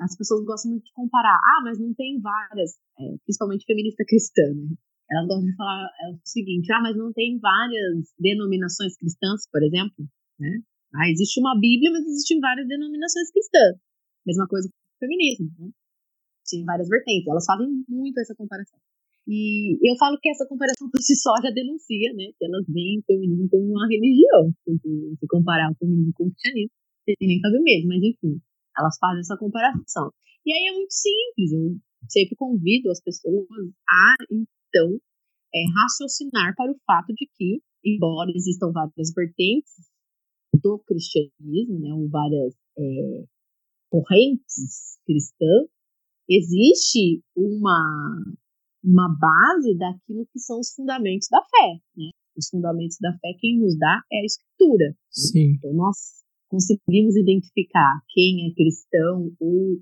As 0.00 0.16
pessoas 0.16 0.44
gostam 0.44 0.70
muito 0.72 0.84
de 0.84 0.92
comparar. 0.92 1.36
Ah, 1.36 1.62
mas 1.64 1.78
não 1.78 1.92
tem 1.94 2.20
várias, 2.20 2.78
é, 2.98 3.16
principalmente 3.24 3.64
feminista 3.66 4.04
cristã, 4.06 4.42
né? 4.54 4.74
Elas 5.10 5.26
gostam 5.26 5.50
de 5.50 5.56
falar 5.56 5.84
é, 5.84 6.14
o 6.14 6.20
seguinte: 6.24 6.72
ah, 6.72 6.80
mas 6.80 6.96
não 6.96 7.12
tem 7.12 7.38
várias 7.38 8.14
denominações 8.18 8.96
cristãs, 8.96 9.48
por 9.50 9.62
exemplo, 9.62 10.06
né? 10.38 10.62
Ah, 10.94 11.08
existe 11.10 11.40
uma 11.40 11.58
Bíblia, 11.58 11.90
mas 11.90 12.04
existem 12.04 12.40
várias 12.40 12.66
denominações 12.66 13.30
cristãs. 13.30 13.76
Mesma 14.26 14.46
coisa 14.46 14.68
com 14.68 14.74
o 14.74 14.98
feminismo, 14.98 15.50
né? 15.58 15.70
Tem 16.50 16.64
várias 16.64 16.88
vertentes. 16.88 17.26
Elas 17.26 17.44
fazem 17.44 17.66
muito 17.88 18.18
essa 18.18 18.34
comparação. 18.34 18.78
E 19.28 19.78
eu 19.86 19.96
falo 19.96 20.18
que 20.20 20.30
essa 20.30 20.46
comparação 20.46 20.90
por 20.90 21.00
si 21.00 21.14
só 21.14 21.34
já 21.42 21.50
denuncia, 21.50 22.12
né? 22.14 22.32
Que 22.38 22.46
elas 22.46 22.64
veem 22.68 22.98
o 22.98 23.04
feminismo 23.06 23.48
como 23.48 23.70
uma 23.70 23.86
religião. 23.86 24.52
Se 24.66 25.26
comparar 25.28 25.70
o 25.70 25.76
feminismo 25.76 26.12
com 26.14 26.24
o 26.24 26.30
cristianismo, 26.30 26.72
sem 27.04 27.16
nem 27.20 27.40
fazer 27.40 27.60
mesmo, 27.60 27.88
mas 27.88 28.02
enfim, 28.02 28.40
elas 28.76 28.96
fazem 28.98 29.20
essa 29.20 29.36
comparação. 29.36 30.10
E 30.44 30.52
aí 30.52 30.66
é 30.68 30.72
muito 30.72 30.92
simples, 30.92 31.52
eu 31.52 31.76
sempre 32.08 32.34
convido 32.36 32.90
as 32.90 33.00
pessoas 33.00 33.46
a, 33.88 34.14
então, 34.30 34.98
é, 35.54 35.58
raciocinar 35.82 36.54
para 36.56 36.72
o 36.72 36.76
fato 36.86 37.12
de 37.14 37.28
que, 37.36 37.62
embora 37.84 38.30
existam 38.34 38.72
várias 38.72 39.12
vertentes 39.14 39.90
do 40.62 40.78
cristianismo, 40.80 41.78
né, 41.78 41.92
ou 41.92 42.08
várias 42.08 42.54
é, 42.78 43.24
correntes 43.90 44.98
cristãs, 45.04 45.68
existe 46.30 47.22
uma, 47.36 48.22
uma 48.84 49.08
base 49.08 49.76
daquilo 49.76 50.26
que 50.32 50.38
são 50.38 50.60
os 50.60 50.72
fundamentos 50.74 51.28
da 51.30 51.40
fé, 51.42 51.80
né? 51.96 52.10
Os 52.36 52.48
fundamentos 52.48 52.96
da 53.00 53.12
fé, 53.18 53.34
quem 53.40 53.58
nos 53.58 53.76
dá 53.76 54.02
é 54.12 54.20
a 54.20 54.24
escritura. 54.24 54.88
Né? 54.88 54.94
Sim. 55.10 55.52
Então, 55.56 55.72
nós 55.74 55.96
conseguimos 56.48 57.16
identificar 57.16 58.00
quem 58.08 58.48
é 58.48 58.54
cristão 58.54 59.32
ou 59.40 59.78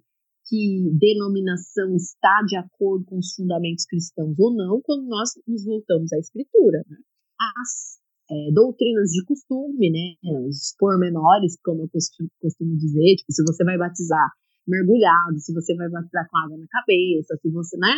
que 0.49 0.91
denominação 0.99 1.95
está 1.95 2.43
de 2.47 2.57
acordo 2.57 3.05
com 3.05 3.19
os 3.19 3.35
fundamentos 3.35 3.85
cristãos 3.85 4.35
ou 4.39 4.55
não, 4.55 4.81
quando 4.83 5.07
nós 5.07 5.31
nos 5.47 5.65
voltamos 5.65 6.11
à 6.13 6.19
Escritura. 6.19 6.83
Né? 6.89 6.97
As 7.39 7.99
é, 8.31 8.53
doutrinas 8.53 9.11
de 9.11 9.25
costume, 9.25 9.91
né, 9.91 10.15
os 10.47 10.75
pormenores, 10.79 11.57
como 11.63 11.83
eu 11.83 11.89
costumo, 11.89 12.29
costumo 12.41 12.77
dizer, 12.77 13.17
tipo, 13.17 13.33
se 13.33 13.43
você 13.43 13.65
vai 13.65 13.79
batizar 13.79 14.29
mergulhado, 14.69 15.39
se 15.39 15.53
você 15.53 15.75
vai 15.75 15.89
batizar 15.89 16.29
com 16.31 16.39
água 16.39 16.59
na 16.59 16.67
cabeça, 16.69 17.37
se 17.41 17.51
você, 17.51 17.77
né, 17.79 17.95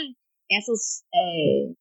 essas, 0.51 1.03
é, 1.15 1.73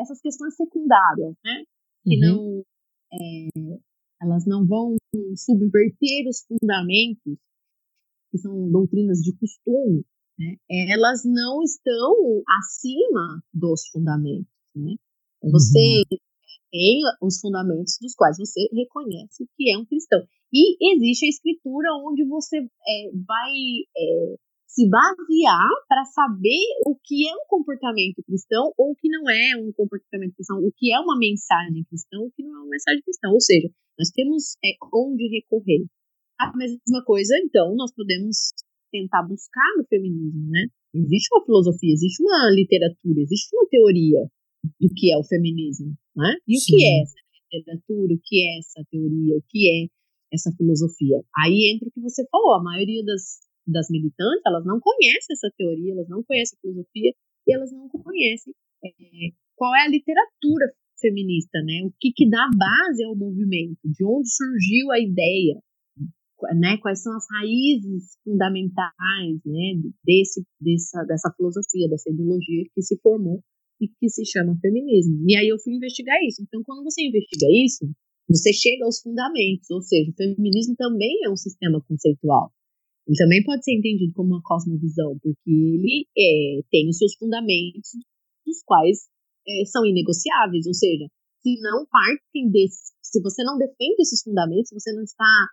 essas 0.00 0.20
questões 0.20 0.54
secundárias, 0.54 1.34
né, 1.44 1.64
que 2.04 2.14
uhum. 2.16 2.20
não 2.20 2.64
é, 3.12 3.78
elas 4.22 4.46
não 4.46 4.66
vão 4.66 4.96
subverter 5.36 6.28
os 6.28 6.44
fundamentos, 6.46 7.38
que 8.30 8.38
são 8.38 8.70
doutrinas 8.70 9.18
de 9.20 9.34
costume, 9.36 10.04
né? 10.38 10.56
elas 10.90 11.22
não 11.24 11.62
estão 11.62 12.42
acima 12.60 13.42
dos 13.52 13.88
fundamentos. 13.88 14.52
Né? 14.74 14.94
Você 15.42 16.02
uhum. 16.10 16.18
tem 16.70 17.00
os 17.22 17.40
fundamentos 17.40 17.96
dos 18.00 18.14
quais 18.14 18.36
você 18.38 18.68
reconhece 18.72 19.48
que 19.56 19.72
é 19.72 19.78
um 19.78 19.86
cristão. 19.86 20.26
E 20.52 20.94
existe 20.94 21.26
a 21.26 21.28
escritura 21.28 21.88
onde 22.04 22.24
você 22.24 22.58
é, 22.58 23.10
vai 23.26 23.52
é, 23.96 24.36
se 24.66 24.88
basear 24.88 25.68
para 25.88 26.04
saber 26.04 26.64
o 26.86 26.96
que 27.02 27.28
é 27.28 27.32
um 27.34 27.46
comportamento 27.48 28.22
cristão 28.24 28.72
ou 28.76 28.92
o 28.92 28.94
que 28.94 29.08
não 29.08 29.28
é 29.28 29.56
um 29.56 29.72
comportamento 29.72 30.34
cristão, 30.34 30.58
o 30.58 30.72
que 30.76 30.92
é 30.92 31.00
uma 31.00 31.18
mensagem 31.18 31.84
cristã, 31.84 32.18
o 32.18 32.30
que 32.30 32.42
não 32.42 32.54
é 32.54 32.58
uma 32.60 32.70
mensagem 32.70 33.02
cristã. 33.02 33.28
Ou 33.28 33.40
seja, 33.40 33.68
nós 33.98 34.10
temos 34.10 34.56
é, 34.64 34.76
onde 34.94 35.28
recorrer. 35.28 35.84
A 36.38 36.56
mesma 36.56 37.02
coisa, 37.04 37.34
então, 37.44 37.74
nós 37.74 37.92
podemos 37.92 38.52
tentar 38.92 39.22
buscar 39.24 39.74
no 39.76 39.84
feminismo, 39.84 40.48
né? 40.48 40.66
Existe 40.94 41.28
uma 41.34 41.44
filosofia, 41.44 41.92
existe 41.92 42.22
uma 42.22 42.48
literatura, 42.50 43.20
existe 43.20 43.54
uma 43.56 43.68
teoria 43.68 44.22
do 44.80 44.88
que 44.94 45.12
é 45.12 45.18
o 45.18 45.24
feminismo, 45.24 45.92
né? 46.16 46.34
E 46.46 46.56
o 46.56 46.60
Sim. 46.60 46.76
que 46.76 46.84
é 46.84 47.02
essa 47.02 47.14
literatura, 47.52 48.14
o 48.14 48.20
que 48.22 48.42
é 48.46 48.58
essa 48.58 48.82
teoria, 48.90 49.36
o 49.36 49.42
que 49.48 49.68
é 49.68 49.97
essa 50.32 50.52
filosofia? 50.56 51.22
Aí 51.36 51.72
entra 51.74 51.88
o 51.88 51.92
que 51.92 52.00
você 52.00 52.26
falou, 52.30 52.54
a 52.54 52.62
maioria 52.62 53.04
das, 53.04 53.40
das 53.66 53.88
militantes, 53.90 54.42
elas 54.46 54.64
não 54.64 54.80
conhecem 54.80 55.32
essa 55.32 55.50
teoria, 55.56 55.92
elas 55.92 56.08
não 56.08 56.22
conhecem 56.22 56.56
a 56.56 56.60
filosofia 56.60 57.12
e 57.46 57.54
elas 57.54 57.72
não 57.72 57.88
conhecem 57.88 58.54
é, 58.84 58.90
qual 59.56 59.74
é 59.74 59.84
a 59.84 59.88
literatura 59.88 60.66
feminista, 61.00 61.58
né? 61.62 61.82
O 61.84 61.92
que, 61.98 62.12
que 62.12 62.28
dá 62.28 62.48
base 62.56 63.04
ao 63.04 63.16
movimento, 63.16 63.78
de 63.84 64.04
onde 64.04 64.28
surgiu 64.28 64.90
a 64.90 64.98
ideia, 64.98 65.60
né? 66.58 66.76
Quais 66.78 67.02
são 67.02 67.16
as 67.16 67.24
raízes 67.30 68.18
fundamentais, 68.24 69.40
né? 69.44 69.80
Desse, 70.04 70.44
dessa, 70.60 71.04
dessa 71.04 71.32
filosofia, 71.36 71.88
dessa 71.88 72.10
ideologia 72.10 72.64
que 72.74 72.82
se 72.82 72.98
formou 73.00 73.42
e 73.80 73.88
que 73.88 74.08
se 74.08 74.24
chama 74.24 74.58
feminismo. 74.60 75.24
E 75.26 75.36
aí 75.36 75.48
eu 75.48 75.58
fui 75.58 75.74
investigar 75.74 76.16
isso. 76.26 76.42
Então, 76.42 76.62
quando 76.64 76.84
você 76.84 77.02
investiga 77.02 77.46
isso, 77.64 77.88
você 78.28 78.52
chega 78.52 78.84
aos 78.84 79.00
fundamentos, 79.00 79.70
ou 79.70 79.80
seja, 79.80 80.10
o 80.10 80.14
feminismo 80.14 80.76
também 80.76 81.24
é 81.24 81.30
um 81.30 81.36
sistema 81.36 81.80
conceitual. 81.88 82.52
Ele 83.06 83.16
também 83.16 83.42
pode 83.42 83.64
ser 83.64 83.72
entendido 83.72 84.12
como 84.12 84.34
uma 84.34 84.42
cosmovisão, 84.42 85.18
porque 85.22 85.50
ele 85.50 86.06
é, 86.16 86.60
tem 86.70 86.88
os 86.88 86.98
seus 86.98 87.14
fundamentos, 87.16 87.96
dos 88.44 88.62
quais 88.64 89.08
é, 89.48 89.64
são 89.64 89.84
inegociáveis, 89.86 90.66
ou 90.66 90.74
seja, 90.74 91.08
se 91.40 91.58
não 91.60 91.86
partem 91.86 92.50
desse, 92.50 92.92
se 93.02 93.22
você 93.22 93.42
não 93.42 93.56
defende 93.56 94.02
esses 94.02 94.22
fundamentos, 94.22 94.70
você 94.72 94.92
não 94.92 95.02
está 95.02 95.48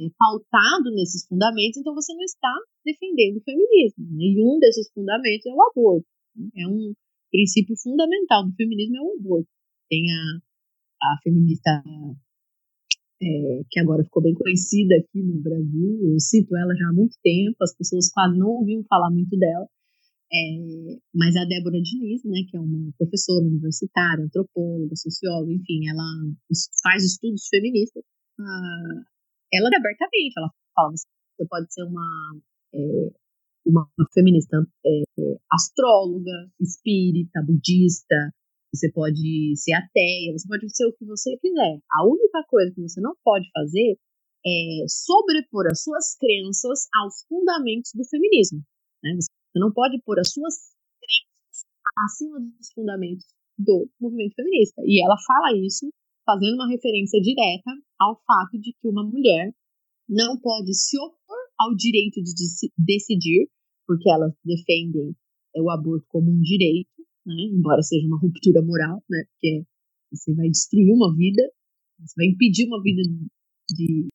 é, 0.00 0.08
pautado 0.16 0.90
nesses 0.94 1.26
fundamentos, 1.26 1.76
então 1.76 1.94
você 1.94 2.14
não 2.14 2.24
está 2.24 2.54
defendendo 2.84 3.36
o 3.36 3.44
feminismo. 3.44 4.04
Né? 4.16 4.24
E 4.24 4.42
um 4.42 4.58
desses 4.58 4.90
fundamentos 4.92 5.44
é 5.44 5.52
o 5.52 5.62
aborto. 5.62 6.06
Né? 6.34 6.48
É 6.56 6.66
um 6.66 6.94
princípio 7.30 7.76
fundamental 7.76 8.46
do 8.46 8.54
feminismo 8.54 8.96
é 8.96 9.00
o 9.00 9.16
aborto. 9.18 9.48
Tem 9.90 10.10
a, 10.10 10.40
a 11.02 11.16
feminista 11.22 11.82
é, 13.22 13.62
que 13.70 13.80
agora 13.80 14.04
ficou 14.04 14.22
bem 14.22 14.34
conhecida 14.34 14.94
aqui 14.96 15.22
no 15.22 15.40
Brasil, 15.40 16.12
eu 16.12 16.20
cito 16.20 16.56
ela 16.56 16.74
já 16.74 16.88
há 16.88 16.92
muito 16.92 17.16
tempo, 17.22 17.56
as 17.62 17.74
pessoas 17.76 18.10
quase 18.12 18.38
não 18.38 18.48
ouviam 18.48 18.84
falar 18.84 19.10
muito 19.10 19.36
dela, 19.38 19.66
é, 20.32 20.98
mas 21.14 21.36
a 21.36 21.44
Débora 21.44 21.80
Diniz, 21.80 22.24
né, 22.24 22.42
que 22.50 22.56
é 22.56 22.60
uma 22.60 22.92
professora 22.98 23.46
universitária, 23.46 24.24
antropóloga, 24.24 24.96
socióloga, 24.96 25.52
enfim, 25.52 25.88
ela 25.88 26.02
faz 26.82 27.04
estudos 27.04 27.46
feministas. 27.48 28.02
Ah, 28.38 29.02
ela 29.52 29.68
abertamente, 29.68 30.34
ela 30.36 30.50
fala, 30.74 30.92
Você 30.92 31.46
pode 31.48 31.72
ser 31.72 31.84
uma, 31.84 32.40
é, 32.74 33.10
uma 33.64 33.88
feminista 34.12 34.58
é, 34.84 35.02
astróloga, 35.52 36.50
espírita, 36.60 37.42
budista, 37.46 38.34
você 38.76 38.92
pode 38.92 39.54
ser 39.56 39.72
ateia, 39.72 40.32
você 40.32 40.46
pode 40.46 40.68
ser 40.74 40.86
o 40.86 40.92
que 40.92 41.04
você 41.04 41.36
quiser. 41.38 41.80
A 41.92 42.06
única 42.06 42.44
coisa 42.48 42.72
que 42.74 42.82
você 42.82 43.00
não 43.00 43.14
pode 43.24 43.48
fazer 43.52 43.96
é 44.46 44.84
sobrepor 44.86 45.66
as 45.70 45.82
suas 45.82 46.16
crenças 46.16 46.86
aos 47.02 47.24
fundamentos 47.28 47.90
do 47.94 48.04
feminismo. 48.04 48.60
Né? 49.02 49.16
Você 49.16 49.58
não 49.58 49.72
pode 49.72 50.00
pôr 50.04 50.20
as 50.20 50.30
suas 50.32 50.54
crenças 51.00 51.64
acima 51.98 52.38
dos 52.40 52.72
fundamentos 52.72 53.26
do 53.58 53.88
movimento 54.00 54.34
feminista. 54.34 54.82
E 54.84 55.02
ela 55.02 55.16
fala 55.26 55.56
isso 55.58 55.88
fazendo 56.24 56.54
uma 56.54 56.68
referência 56.68 57.20
direta 57.20 57.70
ao 57.98 58.20
fato 58.26 58.58
de 58.60 58.72
que 58.72 58.88
uma 58.88 59.02
mulher 59.02 59.52
não 60.08 60.38
pode 60.38 60.74
se 60.74 60.98
opor 60.98 61.38
ao 61.58 61.74
direito 61.74 62.22
de 62.22 62.32
decidir, 62.76 63.48
porque 63.86 64.10
elas 64.10 64.32
defendem 64.44 65.16
o 65.56 65.70
aborto 65.70 66.04
como 66.08 66.30
um 66.30 66.40
direito, 66.40 66.90
né? 67.26 67.42
embora 67.52 67.82
seja 67.82 68.06
uma 68.06 68.18
ruptura 68.18 68.62
moral, 68.62 69.02
né? 69.10 69.24
porque 69.30 69.64
você 70.12 70.34
vai 70.34 70.48
destruir 70.48 70.92
uma 70.92 71.14
vida, 71.14 71.42
você 71.98 72.14
vai 72.16 72.26
impedir 72.26 72.66
uma 72.66 72.80
vida 72.82 73.02
de, 73.70 74.08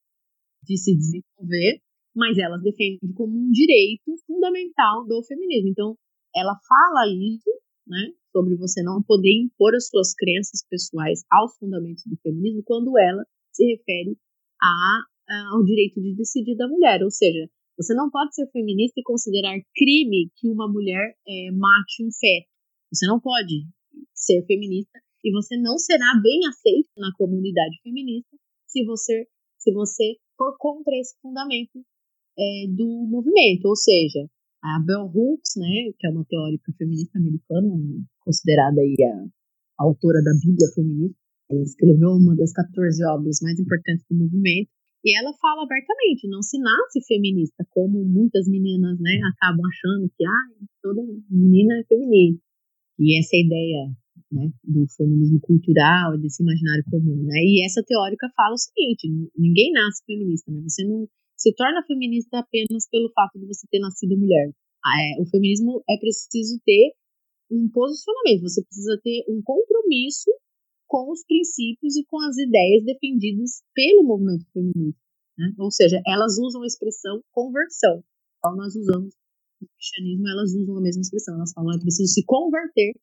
de 0.64 0.78
se 0.78 0.96
desenvolver, 0.96 1.82
mas 2.16 2.38
elas 2.38 2.62
defendem 2.64 3.12
como 3.14 3.38
um 3.38 3.52
direito 3.52 4.16
fundamental 4.26 5.06
do 5.08 5.24
feminismo. 5.24 5.70
Então, 5.70 5.96
ela 6.36 6.56
fala 6.68 7.08
isso, 7.08 7.50
né, 7.88 8.14
sobre 8.32 8.56
você 8.56 8.82
não 8.84 9.04
poder 9.04 9.34
impor 9.34 9.76
as 9.76 9.88
suas 9.88 10.14
crenças 10.14 10.66
pessoais 10.70 11.24
aos 11.32 11.58
fundamentos 11.58 12.04
do 12.06 12.18
feminismo 12.18 12.64
quando 12.64 12.98
ela 12.98 13.26
se 13.52 13.66
refere 13.66 14.18
a, 14.62 15.04
a, 15.30 15.56
ao 15.56 15.64
direito 15.64 16.02
de 16.02 16.16
decidir 16.16 16.56
da 16.56 16.68
mulher. 16.68 17.04
Ou 17.04 17.12
seja, 17.12 17.50
você 17.78 17.94
não 17.94 18.10
pode 18.10 18.36
ser 18.36 18.48
feminista 18.52 19.00
e 19.00 19.04
considerar 19.04 19.60
crime 19.76 20.32
que 20.36 20.48
uma 20.48 20.72
mulher 20.72 21.16
é, 21.28 21.52
mate 21.52 22.06
um 22.06 22.12
feto. 22.12 22.51
Você 22.92 23.06
não 23.08 23.20
pode 23.20 23.66
ser 24.14 24.46
feminista 24.46 25.00
e 25.24 25.32
você 25.32 25.58
não 25.58 25.78
será 25.78 26.20
bem 26.22 26.42
aceita 26.48 26.90
na 26.98 27.12
comunidade 27.18 27.80
feminista 27.84 28.36
se 28.68 28.84
você 28.86 29.28
se 29.58 29.72
você 29.72 30.18
for 30.36 30.58
contra 30.58 30.96
esse 30.98 31.16
fundamento 31.22 31.86
é, 32.38 32.66
do 32.70 33.06
movimento, 33.08 33.66
ou 33.66 33.76
seja, 33.76 34.26
a 34.64 34.80
Bell 34.86 35.06
Hooks, 35.06 35.54
né, 35.58 35.94
que 36.00 36.08
é 36.08 36.10
uma 36.10 36.26
teórica 36.26 36.74
feminista 36.78 37.20
americana, 37.20 37.70
considerada 38.22 38.82
aí 38.82 38.96
a, 39.06 39.26
a 39.80 39.86
autora 39.86 40.22
da 40.24 40.32
Bíblia 40.42 40.68
feminista, 40.74 41.18
ela 41.50 41.62
escreveu 41.62 42.10
uma 42.12 42.36
das 42.36 42.54
14 42.54 43.06
obras 43.06 43.40
mais 43.42 43.60
importantes 43.60 44.06
do 44.10 44.18
movimento, 44.18 44.70
e 45.04 45.18
ela 45.18 45.34
fala 45.42 45.64
abertamente, 45.64 46.30
não 46.30 46.42
se 46.42 46.58
nasce 46.60 47.02
feminista, 47.08 47.66
como 47.72 48.04
muitas 48.06 48.48
meninas, 48.48 49.00
né, 49.00 49.20
acabam 49.34 49.66
achando 49.66 50.10
que, 50.16 50.26
ah, 50.26 50.66
toda 50.82 51.02
menina 51.30 51.80
é 51.80 51.84
feminista. 51.84 52.42
E 53.02 53.18
essa 53.18 53.36
é 53.36 53.42
ideia, 53.42 53.90
né, 54.32 54.54
do 54.64 54.86
feminismo 54.96 55.42
cultural, 55.42 56.20
desse 56.20 56.44
imaginário 56.44 56.84
comum, 56.86 57.24
né? 57.24 57.42
E 57.42 57.66
essa 57.66 57.82
teórica 57.82 58.30
fala 58.36 58.54
o 58.54 58.58
seguinte, 58.58 59.10
ninguém 59.36 59.72
nasce 59.72 60.04
feminista, 60.06 60.52
né? 60.52 60.62
Você 60.62 60.86
não 60.86 61.10
se 61.36 61.52
torna 61.56 61.84
feminista 61.88 62.38
apenas 62.38 62.88
pelo 62.92 63.12
fato 63.14 63.40
de 63.40 63.48
você 63.48 63.66
ter 63.72 63.80
nascido 63.80 64.16
mulher. 64.16 64.54
Ah, 64.86 65.02
é, 65.02 65.22
o 65.22 65.26
feminismo 65.26 65.82
é 65.90 65.98
preciso 65.98 66.62
ter 66.64 66.94
um 67.50 67.68
posicionamento, 67.74 68.44
você 68.44 68.64
precisa 68.64 69.00
ter 69.04 69.26
um 69.28 69.42
compromisso 69.44 70.30
com 70.88 71.12
os 71.12 71.26
princípios 71.26 71.96
e 71.96 72.06
com 72.06 72.22
as 72.22 72.38
ideias 72.38 72.86
defendidas 72.86 73.64
pelo 73.74 74.04
movimento 74.04 74.46
feminista. 74.54 75.02
Né? 75.40 75.52
Ou 75.58 75.72
seja, 75.72 76.00
elas 76.06 76.38
usam 76.38 76.62
a 76.62 76.68
expressão 76.68 77.20
conversão. 77.32 78.04
Então, 78.38 78.56
nós 78.56 78.76
usamos 78.76 79.16
no 79.62 79.68
cristianismo, 79.76 80.28
elas 80.28 80.54
usam 80.54 80.78
a 80.78 80.82
mesma 80.82 81.02
expressão. 81.02 81.36
Elas 81.36 81.54
falam, 81.54 81.76
é 81.76 81.80
preciso 81.80 82.14
se 82.14 82.26
converter 82.26 82.94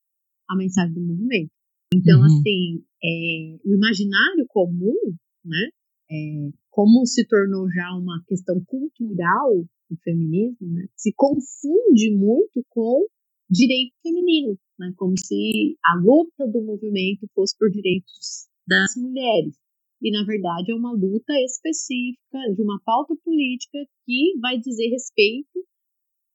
à 0.48 0.56
mensagem 0.56 0.94
do 0.94 1.00
movimento. 1.00 1.50
Então, 1.94 2.18
uhum. 2.18 2.26
assim, 2.26 2.84
é, 3.02 3.58
o 3.64 3.74
imaginário 3.74 4.44
comum, 4.48 4.96
né, 5.44 5.70
é, 6.10 6.50
como 6.70 7.06
se 7.06 7.26
tornou 7.26 7.70
já 7.70 7.96
uma 7.96 8.22
questão 8.26 8.62
cultural 8.66 9.64
o 9.90 9.96
feminismo, 10.02 10.68
né, 10.68 10.86
se 10.94 11.12
confunde 11.16 12.14
muito 12.14 12.62
com 12.68 13.06
direito 13.50 13.94
feminino, 14.02 14.58
né, 14.78 14.92
como 14.96 15.14
se 15.18 15.78
a 15.82 15.98
luta 15.98 16.46
do 16.46 16.62
movimento 16.62 17.26
fosse 17.34 17.56
por 17.56 17.70
direitos 17.70 18.48
das 18.66 18.94
mulheres. 18.96 19.56
E, 20.00 20.12
na 20.12 20.24
verdade, 20.24 20.70
é 20.70 20.74
uma 20.74 20.92
luta 20.92 21.32
específica 21.40 22.38
de 22.54 22.62
uma 22.62 22.80
pauta 22.84 23.16
política 23.24 23.78
que 24.04 24.38
vai 24.40 24.58
dizer 24.58 24.90
respeito 24.90 25.64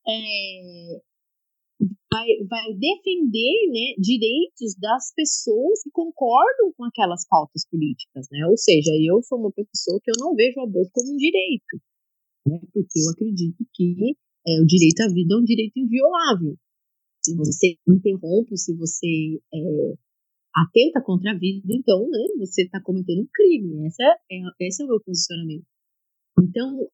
é, 0.08 1.02
vai, 2.12 2.28
vai 2.48 2.74
defender 2.74 3.70
né, 3.72 3.96
direitos 3.98 4.76
das 4.80 5.14
pessoas 5.16 5.82
que 5.84 5.90
concordam 5.92 6.74
com 6.78 6.86
aquelas 6.86 7.28
pautas 7.28 7.66
políticas, 7.70 8.28
né? 8.32 8.46
Ou 8.48 8.58
seja, 8.58 8.92
eu 9.02 9.22
sou 9.24 9.40
uma 9.40 9.52
pessoa 9.52 10.00
que 10.04 10.12
eu 10.12 10.16
não 10.20 10.36
vejo 10.36 10.60
o 10.60 10.64
aborto 10.64 10.92
como 10.94 11.14
um 11.14 11.18
direito, 11.18 11.82
né? 12.48 12.60
Porque 12.74 13.00
eu 13.00 13.10
acredito 13.12 13.66
que 13.74 14.16
é, 14.48 14.62
o 14.62 14.66
direito 14.66 15.02
à 15.02 15.08
vida 15.08 15.34
é 15.34 15.38
um 15.38 15.44
direito 15.44 15.78
inviolável. 15.78 16.58
Se 17.24 17.36
você 17.36 17.78
interrompe, 17.88 18.58
se 18.58 18.76
você 18.76 19.40
é, 19.54 19.94
atenta 20.56 21.02
contra 21.02 21.32
a 21.32 21.38
vida, 21.38 21.66
então, 21.70 22.08
né, 22.10 22.20
você 22.38 22.64
está 22.64 22.82
cometendo 22.82 23.22
um 23.22 23.28
crime. 23.34 23.88
Essa 23.88 24.04
é, 24.30 24.68
esse 24.68 24.84
é 24.84 24.86
o 24.86 24.90
meu 24.90 25.02
posicionamento. 25.02 25.66
Então, 26.42 26.90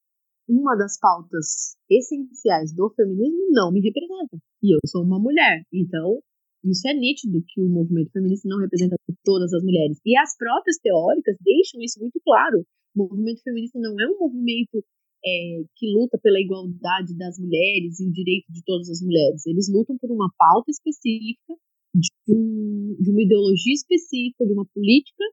uma 0.50 0.76
das 0.76 0.98
pautas 1.00 1.78
essenciais 1.90 2.74
do 2.74 2.90
feminismo 2.96 3.48
não 3.52 3.72
me 3.72 3.82
representa. 3.82 4.38
E 4.64 4.76
eu 4.76 4.80
sou 4.88 5.04
uma 5.04 5.20
mulher. 5.20 5.62
Então, 5.72 6.20
isso 6.66 6.88
é 6.88 6.94
nítido 6.94 7.44
que 7.48 7.62
o 7.62 7.70
movimento 7.70 8.12
feminista 8.12 8.50
não 8.50 8.60
representa 8.60 8.96
todas 9.24 9.54
as 9.54 9.64
mulheres. 9.64 10.00
E 10.04 10.18
as 10.18 10.36
próprias 10.36 10.78
teóricas 10.82 11.38
deixam 11.40 11.80
isso 11.82 12.00
muito 12.00 12.20
claro. 12.26 12.66
O 12.96 13.04
movimento 13.06 13.42
feminista 13.44 13.80
não 13.80 13.94
é 14.00 14.08
um 14.08 14.18
movimento 14.20 14.84
é, 15.24 15.64
que 15.76 15.94
luta 15.94 16.18
pela 16.22 16.40
igualdade 16.40 17.16
das 17.16 17.38
mulheres 17.38 18.00
e 18.00 18.08
o 18.08 18.12
direito 18.12 18.52
de 18.52 18.64
todas 18.66 18.90
as 18.90 19.02
mulheres. 19.02 19.46
Eles 19.46 19.70
lutam 19.72 19.98
por 19.98 20.12
uma 20.12 20.30
pauta 20.38 20.72
específica, 20.72 21.54
de, 21.94 22.10
um, 22.28 22.96
de 23.00 23.12
uma 23.12 23.22
ideologia 23.22 23.74
específica, 23.74 24.46
de 24.46 24.54
uma 24.54 24.66
política 24.74 25.24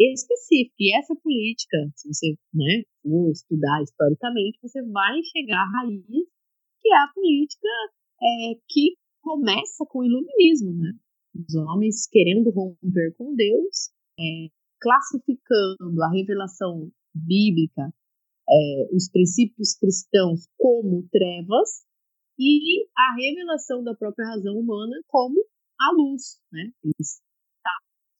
específica. 0.00 0.74
E 0.78 0.96
essa 0.96 1.14
política, 1.16 1.76
se 1.94 2.08
você 2.08 2.34
né, 2.54 2.82
for 3.02 3.30
estudar 3.30 3.82
historicamente, 3.82 4.58
você 4.62 4.82
vai 4.82 5.22
chegar 5.24 5.62
à 5.62 5.70
raiz, 5.80 6.26
que 6.80 6.88
é 6.88 6.96
a 6.96 7.12
política 7.14 7.68
é, 8.22 8.54
que 8.68 8.96
começa 9.22 9.84
com 9.88 10.00
o 10.00 10.04
iluminismo, 10.04 10.72
né? 10.74 10.92
Os 11.34 11.54
homens 11.54 12.08
querendo 12.10 12.50
romper 12.50 13.14
com 13.16 13.34
Deus, 13.34 13.90
é, 14.18 14.48
classificando 14.80 16.02
a 16.02 16.10
revelação 16.10 16.90
bíblica, 17.14 17.92
é, 18.48 18.88
os 18.92 19.08
princípios 19.10 19.74
cristãos 19.78 20.48
como 20.56 21.06
trevas 21.10 21.84
e 22.38 22.86
a 22.96 23.14
revelação 23.16 23.84
da 23.84 23.94
própria 23.94 24.26
razão 24.26 24.56
humana 24.56 24.96
como 25.06 25.36
a 25.80 25.92
luz, 25.92 26.40
né? 26.52 26.72
Eles 26.82 27.20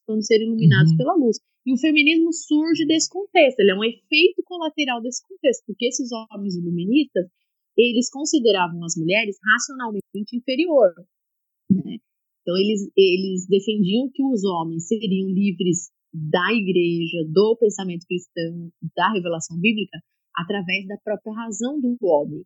estão 0.00 0.20
ser 0.20 0.42
iluminados 0.42 0.92
uhum. 0.92 0.96
pela 0.96 1.14
luz. 1.14 1.38
E 1.66 1.72
o 1.74 1.76
feminismo 1.76 2.32
surge 2.32 2.86
desse 2.86 3.08
contexto, 3.10 3.60
ele 3.60 3.72
é 3.72 3.74
um 3.74 3.84
efeito 3.84 4.42
colateral 4.44 5.00
desse 5.02 5.22
contexto, 5.26 5.64
porque 5.66 5.86
esses 5.86 6.08
homens 6.10 6.56
iluministas, 6.56 7.26
eles 7.76 8.10
consideravam 8.10 8.82
as 8.84 8.96
mulheres 8.96 9.36
racionalmente 9.44 10.34
inferior. 10.34 10.92
Né? 11.70 11.98
Então, 12.40 12.56
eles, 12.56 12.90
eles 12.96 13.46
defendiam 13.46 14.10
que 14.12 14.24
os 14.24 14.42
homens 14.44 14.88
seriam 14.88 15.28
livres 15.28 15.90
da 16.12 16.52
igreja, 16.52 17.28
do 17.28 17.56
pensamento 17.60 18.06
cristão, 18.06 18.72
da 18.96 19.12
revelação 19.12 19.58
bíblica, 19.60 19.98
através 20.34 20.86
da 20.88 20.96
própria 21.04 21.32
razão 21.34 21.80
do 21.80 21.96
homem. 22.02 22.42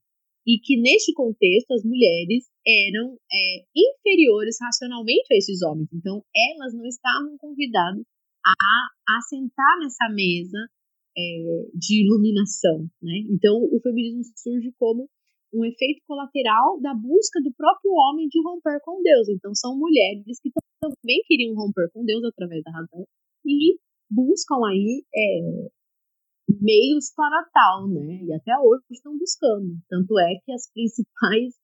E 0.47 0.59
que, 0.59 0.77
neste 0.77 1.15
contexto, 1.15 1.71
as 1.73 1.85
mulheres 1.85 2.45
eram 2.67 3.17
é, 3.33 3.65
inferiores 3.75 4.57
racionalmente 4.61 5.33
a 5.33 5.37
esses 5.37 5.63
homens. 5.63 5.89
Então, 5.93 6.23
elas 6.35 6.75
não 6.75 6.85
estavam 6.85 7.39
convidadas 7.39 8.05
a, 8.47 9.21
sentar 9.29 9.79
nessa 9.81 10.09
mesa 10.13 10.59
é, 11.17 11.23
de 11.75 12.05
iluminação, 12.05 12.89
né? 13.03 13.25
Então, 13.31 13.57
o 13.57 13.81
feminismo 13.81 14.23
surge 14.37 14.73
como 14.79 15.09
um 15.55 15.65
efeito 15.65 16.03
colateral 16.07 16.81
da 16.81 16.93
busca 16.95 17.41
do 17.41 17.53
próprio 17.55 17.93
homem 17.93 18.27
de 18.29 18.43
romper 18.43 18.81
com 18.85 19.01
Deus. 19.03 19.29
Então, 19.29 19.55
são 19.55 19.79
mulheres 19.79 20.41
que 20.43 20.51
também 20.81 21.23
queriam 21.27 21.55
romper 21.55 21.89
com 21.93 22.05
Deus 22.05 22.25
através 22.25 22.63
da 22.65 22.73
razão 22.73 23.07
e 23.47 23.79
buscam 24.11 24.57
aí 24.67 25.05
é, 25.15 25.71
meios 26.61 27.13
para 27.15 27.49
tal, 27.53 27.89
né? 27.89 28.21
E 28.25 28.33
até 28.33 28.53
hoje 28.59 28.83
estão 28.91 29.17
buscando. 29.17 29.79
Tanto 29.89 30.19
é 30.19 30.35
que 30.45 30.53
as 30.53 30.71
principais 30.73 31.55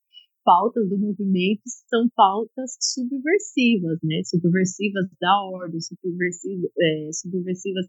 pautas 0.45 0.89
do 0.89 0.99
movimento 0.99 1.63
são 1.89 2.09
pautas 2.15 2.77
subversivas, 2.81 3.99
né? 4.03 4.23
Subversivas 4.25 5.07
da 5.21 5.43
ordem, 5.45 5.81
subversivas, 5.81 6.71
é, 6.79 7.11
subversivas 7.13 7.87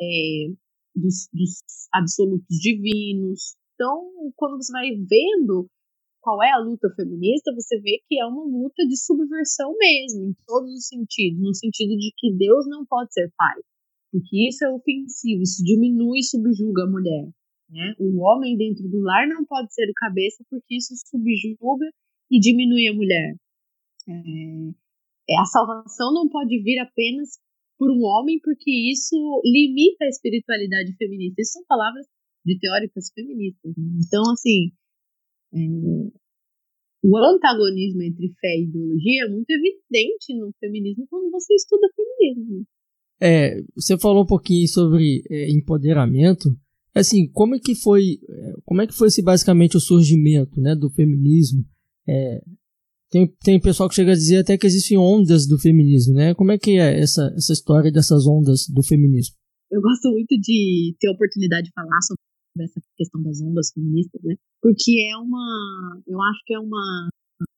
é, 0.00 0.54
dos, 0.94 1.28
dos, 1.32 1.62
absolutos 1.92 2.56
divinos, 2.58 3.56
Então, 3.74 4.32
quando 4.36 4.56
você 4.56 4.72
vai 4.72 4.90
vendo 4.90 5.68
qual 6.20 6.42
é 6.42 6.50
a 6.52 6.58
luta 6.58 6.88
feminista, 6.96 7.52
você 7.54 7.78
vê 7.80 8.02
que 8.08 8.18
é 8.18 8.24
uma 8.24 8.44
luta 8.44 8.86
de 8.86 8.96
subversão 8.96 9.74
mesmo, 9.78 10.24
em 10.24 10.34
todos 10.46 10.72
os 10.72 10.86
sentidos, 10.86 11.40
no 11.40 11.54
sentido 11.54 11.96
de 11.96 12.12
que 12.16 12.32
Deus 12.34 12.66
não 12.66 12.86
pode 12.86 13.12
ser 13.12 13.30
pai, 13.36 13.60
porque 14.10 14.48
isso 14.48 14.64
é 14.64 14.70
ofensivo, 14.70 15.42
isso 15.42 15.62
diminui 15.62 16.20
e 16.20 16.24
subjuga 16.24 16.84
a 16.84 16.90
mulher. 16.90 17.28
Né? 17.68 17.94
O 17.98 18.20
homem 18.20 18.56
dentro 18.56 18.88
do 18.88 19.00
lar 19.00 19.26
não 19.28 19.44
pode 19.44 19.72
ser 19.72 19.88
o 19.88 19.94
cabeça, 19.94 20.44
porque 20.50 20.76
isso 20.76 20.94
subjuga 21.06 21.86
e 22.30 22.38
diminui 22.38 22.88
a 22.88 22.94
mulher. 22.94 23.36
É, 24.08 25.40
a 25.40 25.44
salvação 25.46 26.12
não 26.12 26.28
pode 26.28 26.62
vir 26.62 26.78
apenas 26.78 27.38
por 27.78 27.90
um 27.90 28.02
homem, 28.04 28.38
porque 28.42 28.70
isso 28.70 29.16
limita 29.44 30.04
a 30.04 30.08
espiritualidade 30.08 30.94
feminista. 30.96 31.40
Isso 31.40 31.52
são 31.52 31.64
palavras 31.66 32.06
de 32.44 32.58
teóricas 32.58 33.10
feministas. 33.14 33.72
Né? 33.76 33.84
Então, 34.06 34.22
assim, 34.30 34.70
é, 35.52 35.58
o 37.02 37.16
antagonismo 37.18 38.02
entre 38.02 38.32
fé 38.40 38.56
e 38.56 38.64
ideologia 38.64 39.24
é 39.24 39.28
muito 39.28 39.50
evidente 39.50 40.34
no 40.34 40.52
feminismo 40.60 41.06
quando 41.08 41.30
você 41.30 41.54
estuda 41.54 41.88
feminismo. 41.94 42.66
É, 43.20 43.62
você 43.74 43.98
falou 43.98 44.24
um 44.24 44.26
pouquinho 44.26 44.68
sobre 44.68 45.22
é, 45.30 45.50
empoderamento. 45.50 46.48
Assim, 46.94 47.28
como 47.32 47.56
é 47.56 47.58
que 47.58 47.74
foi, 47.74 48.20
como 48.64 48.80
é 48.80 48.86
que 48.86 48.94
foi 48.94 49.08
esse, 49.08 49.20
basicamente 49.20 49.76
o 49.76 49.80
surgimento, 49.80 50.60
né, 50.60 50.76
do 50.76 50.88
feminismo? 50.90 51.64
É, 52.08 52.40
tem, 53.10 53.26
tem 53.42 53.60
pessoal 53.60 53.88
que 53.88 53.94
chega 53.94 54.12
a 54.12 54.16
dizer 54.16 54.38
até 54.38 54.58
que 54.58 54.66
existem 54.66 54.98
ondas 54.98 55.46
do 55.46 55.58
feminismo, 55.58 56.14
né? 56.14 56.34
Como 56.34 56.50
é 56.50 56.58
que 56.58 56.72
é 56.78 56.98
essa, 56.98 57.32
essa 57.36 57.52
história 57.52 57.90
dessas 57.92 58.26
ondas 58.26 58.66
do 58.68 58.82
feminismo? 58.82 59.36
Eu 59.70 59.80
gosto 59.80 60.10
muito 60.10 60.38
de 60.40 60.94
ter 60.98 61.08
a 61.08 61.12
oportunidade 61.12 61.68
de 61.68 61.72
falar 61.72 62.00
sobre 62.02 62.64
essa 62.64 62.80
questão 62.96 63.22
das 63.22 63.40
ondas 63.40 63.70
feministas, 63.72 64.20
né? 64.22 64.34
Porque 64.60 65.00
é 65.10 65.16
uma, 65.16 66.02
eu 66.06 66.20
acho 66.22 66.40
que 66.44 66.54
é 66.54 66.58
uma 66.58 67.08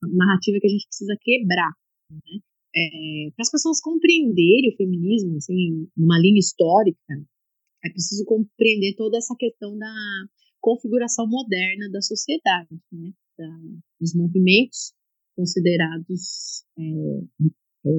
narrativa 0.03 0.59
que 0.61 0.67
a 0.67 0.71
gente 0.71 0.87
precisa 0.87 1.17
quebrar, 1.21 1.73
né? 2.11 2.41
É, 2.77 3.31
para 3.35 3.43
as 3.43 3.51
pessoas 3.51 3.81
compreenderem 3.81 4.71
o 4.73 4.77
feminismo, 4.77 5.37
assim, 5.37 5.89
numa 5.97 6.19
linha 6.19 6.39
histórica, 6.39 6.99
é 7.87 7.91
preciso 7.91 8.25
compreender 8.25 8.95
toda 8.97 9.17
essa 9.17 9.35
questão 9.39 9.77
da 9.79 9.95
configuração 10.61 11.27
moderna 11.29 11.91
da 11.91 12.01
sociedade, 12.01 12.81
né? 12.93 13.13
Da, 13.39 13.49
dos 14.01 14.15
movimentos 14.15 14.93
considerados 15.37 16.65
é, 16.79 16.83
é, 16.83 17.91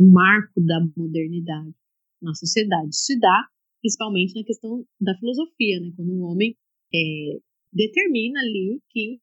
um 0.00 0.10
marco 0.10 0.60
da 0.64 0.80
modernidade 0.96 1.74
na 2.22 2.32
sociedade. 2.34 2.88
Isso 2.90 3.06
se 3.06 3.18
dá 3.18 3.48
principalmente 3.80 4.34
na 4.34 4.44
questão 4.44 4.86
da 5.00 5.14
filosofia, 5.18 5.80
né? 5.80 5.92
Quando 5.96 6.12
um 6.12 6.22
homem 6.22 6.56
é, 6.94 7.38
determina 7.72 8.40
ali 8.40 8.80
que 8.90 9.20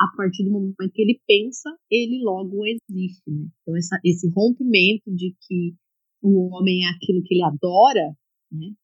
a 0.00 0.16
partir 0.16 0.44
do 0.44 0.50
momento 0.50 0.76
que 0.92 1.02
ele 1.02 1.20
pensa, 1.26 1.70
ele 1.90 2.22
logo 2.22 2.64
existe, 2.66 3.30
né? 3.30 3.48
Então 3.62 3.76
essa, 3.76 3.98
esse 4.04 4.28
rompimento 4.30 5.10
de 5.14 5.34
que 5.40 5.74
o 6.22 6.54
homem 6.54 6.84
é 6.84 6.90
aquilo 6.90 7.22
que 7.22 7.34
ele 7.34 7.44
adora, 7.44 8.16
né? 8.52 8.74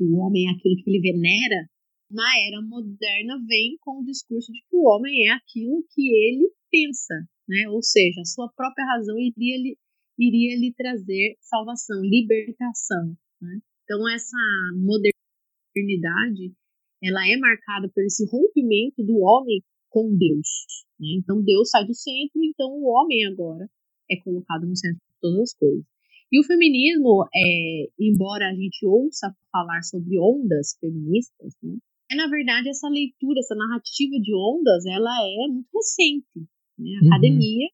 O 0.00 0.16
homem 0.18 0.48
é 0.48 0.52
aquilo 0.52 0.76
que 0.76 0.90
ele 0.90 1.00
venera, 1.00 1.68
na 2.10 2.38
era 2.46 2.62
moderna 2.62 3.36
vem 3.46 3.76
com 3.80 4.00
o 4.00 4.04
discurso 4.04 4.52
de 4.52 4.60
que 4.60 4.76
o 4.76 4.84
homem 4.84 5.28
é 5.28 5.32
aquilo 5.32 5.84
que 5.90 6.08
ele 6.08 6.50
pensa, 6.70 7.14
né? 7.48 7.68
Ou 7.68 7.82
seja, 7.82 8.20
a 8.20 8.24
sua 8.24 8.48
própria 8.54 8.86
razão 8.86 9.18
iria 9.18 9.58
lhe, 9.58 9.78
iria 10.18 10.56
lhe 10.58 10.72
trazer 10.72 11.36
salvação, 11.40 12.00
libertação, 12.02 13.16
né? 13.42 13.60
Então 13.84 14.08
essa 14.08 14.36
modernidade, 14.76 16.54
ela 17.02 17.28
é 17.28 17.36
marcada 17.36 17.90
por 17.92 18.02
esse 18.04 18.24
rompimento 18.30 19.04
do 19.04 19.18
homem 19.18 19.62
com 19.90 20.16
Deus, 20.16 20.86
né? 20.98 21.08
Então 21.18 21.42
Deus 21.42 21.70
sai 21.70 21.84
do 21.86 21.94
centro, 21.94 22.42
então 22.42 22.70
o 22.70 22.84
homem 22.84 23.26
agora 23.26 23.68
é 24.10 24.16
colocado 24.22 24.66
no 24.66 24.76
centro 24.76 24.98
de 24.98 25.20
todas 25.20 25.40
as 25.40 25.54
coisas. 25.54 25.97
E 26.30 26.38
o 26.38 26.44
feminismo, 26.44 27.24
é, 27.34 27.88
embora 27.98 28.48
a 28.48 28.54
gente 28.54 28.84
ouça 28.84 29.34
falar 29.50 29.82
sobre 29.82 30.18
ondas 30.18 30.76
feministas, 30.78 31.54
né, 31.62 31.76
é 32.10 32.14
na 32.14 32.28
verdade 32.28 32.68
essa 32.68 32.88
leitura, 32.88 33.40
essa 33.40 33.54
narrativa 33.54 34.18
de 34.20 34.34
ondas, 34.34 34.84
ela 34.86 35.10
é 35.22 35.48
muito 35.48 35.68
recente. 35.74 36.48
Né? 36.78 36.90
A 36.96 37.02
uhum. 37.02 37.08
academia 37.08 37.68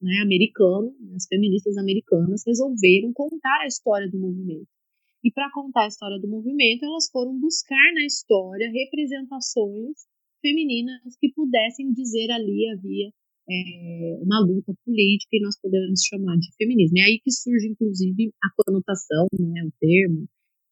né, 0.00 0.20
americana, 0.22 0.90
as 1.14 1.26
feministas 1.26 1.76
americanas 1.76 2.42
resolveram 2.46 3.12
contar 3.12 3.60
a 3.62 3.66
história 3.66 4.08
do 4.08 4.18
movimento. 4.18 4.68
E 5.22 5.30
para 5.30 5.50
contar 5.52 5.84
a 5.84 5.88
história 5.88 6.18
do 6.18 6.28
movimento, 6.28 6.84
elas 6.84 7.10
foram 7.10 7.38
buscar 7.38 7.92
na 7.94 8.04
história 8.06 8.70
representações 8.70 10.08
femininas 10.40 11.16
que 11.20 11.30
pudessem 11.32 11.92
dizer 11.92 12.30
ali 12.30 12.68
havia 12.70 13.12
é, 13.48 14.18
uma 14.22 14.40
luta 14.40 14.72
política 14.84 15.36
e 15.36 15.42
nós 15.42 15.58
podemos 15.60 16.00
chamar 16.04 16.36
de 16.36 16.54
feminismo. 16.56 16.98
É 16.98 17.02
aí 17.02 17.20
que 17.20 17.30
surge, 17.30 17.68
inclusive, 17.68 18.32
a 18.42 18.48
conotação, 18.56 19.26
né, 19.38 19.64
o 19.64 19.72
termo 19.80 20.28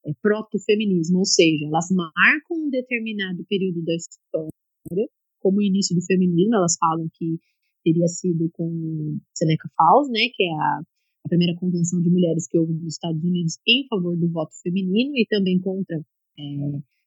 é, 0.06 0.12
proto-feminismo, 0.22 1.18
ou 1.18 1.24
seja, 1.24 1.66
elas 1.66 1.88
marcam 1.90 2.56
um 2.56 2.70
determinado 2.70 3.44
período 3.48 3.84
da 3.84 3.94
história, 3.94 5.08
como 5.40 5.58
o 5.58 5.62
início 5.62 5.94
do 5.94 6.04
feminismo, 6.04 6.54
elas 6.54 6.76
falam 6.78 7.08
que 7.14 7.38
teria 7.84 8.08
sido 8.08 8.50
com 8.52 9.18
Seneca 9.34 9.68
Falls, 9.76 10.10
né, 10.10 10.28
que 10.34 10.42
é 10.42 10.52
a, 10.52 10.80
a, 11.24 11.28
primeira 11.28 11.54
convenção 11.56 12.00
de 12.02 12.10
mulheres 12.10 12.46
que 12.48 12.58
houve 12.58 12.72
nos 12.74 12.94
Estados 12.94 13.22
Unidos 13.22 13.58
em 13.66 13.86
favor 13.88 14.16
do 14.16 14.28
voto 14.30 14.52
feminino 14.62 15.16
e 15.16 15.26
também 15.28 15.60
contra 15.60 15.96
é, 15.96 16.42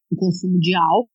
o 0.10 0.16
consumo 0.16 0.60
de 0.60 0.74
álcool. 0.76 1.10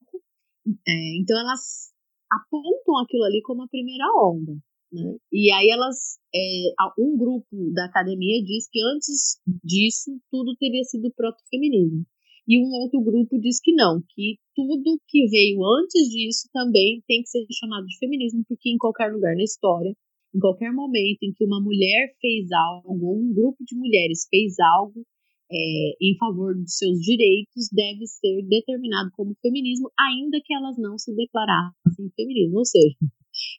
É, 0.86 1.16
então 1.18 1.38
elas 1.38 1.92
apontam 2.36 2.98
aquilo 2.98 3.24
ali 3.24 3.40
como 3.42 3.62
a 3.62 3.68
primeira 3.68 4.04
onda. 4.20 4.52
Né? 4.92 5.16
E 5.32 5.50
aí 5.52 5.68
elas, 5.70 6.18
é, 6.34 6.72
um 6.98 7.16
grupo 7.16 7.72
da 7.72 7.86
academia 7.86 8.42
diz 8.42 8.68
que 8.70 8.80
antes 8.94 9.40
disso 9.64 10.10
tudo 10.30 10.56
teria 10.56 10.84
sido 10.84 11.12
proto-feminismo. 11.14 12.04
E 12.48 12.60
um 12.60 12.70
outro 12.82 13.00
grupo 13.00 13.40
diz 13.40 13.60
que 13.60 13.72
não, 13.74 14.00
que 14.14 14.38
tudo 14.54 15.00
que 15.08 15.26
veio 15.26 15.58
antes 15.64 16.08
disso 16.08 16.48
também 16.52 17.02
tem 17.08 17.22
que 17.22 17.28
ser 17.28 17.44
chamado 17.50 17.86
de 17.86 17.98
feminismo, 17.98 18.44
porque 18.48 18.70
em 18.70 18.78
qualquer 18.78 19.12
lugar 19.12 19.34
na 19.34 19.42
história, 19.42 19.92
em 20.32 20.38
qualquer 20.38 20.72
momento 20.72 21.22
em 21.24 21.32
que 21.32 21.44
uma 21.44 21.60
mulher 21.60 22.14
fez 22.20 22.46
algo, 22.52 23.18
um 23.18 23.34
grupo 23.34 23.64
de 23.64 23.74
mulheres 23.76 24.28
fez 24.30 24.54
algo 24.60 25.04
é, 25.50 25.56
em 26.00 26.16
favor 26.18 26.54
dos 26.54 26.76
seus 26.76 26.98
direitos, 27.00 27.68
deve 27.72 28.06
ser 28.06 28.42
determinado 28.48 29.10
como 29.12 29.36
feminismo, 29.40 29.90
ainda 29.98 30.38
que 30.44 30.54
elas 30.54 30.76
não 30.78 30.98
se 30.98 31.14
declarassem 31.14 32.10
feminismo. 32.16 32.58
Ou 32.58 32.64
seja, 32.64 32.96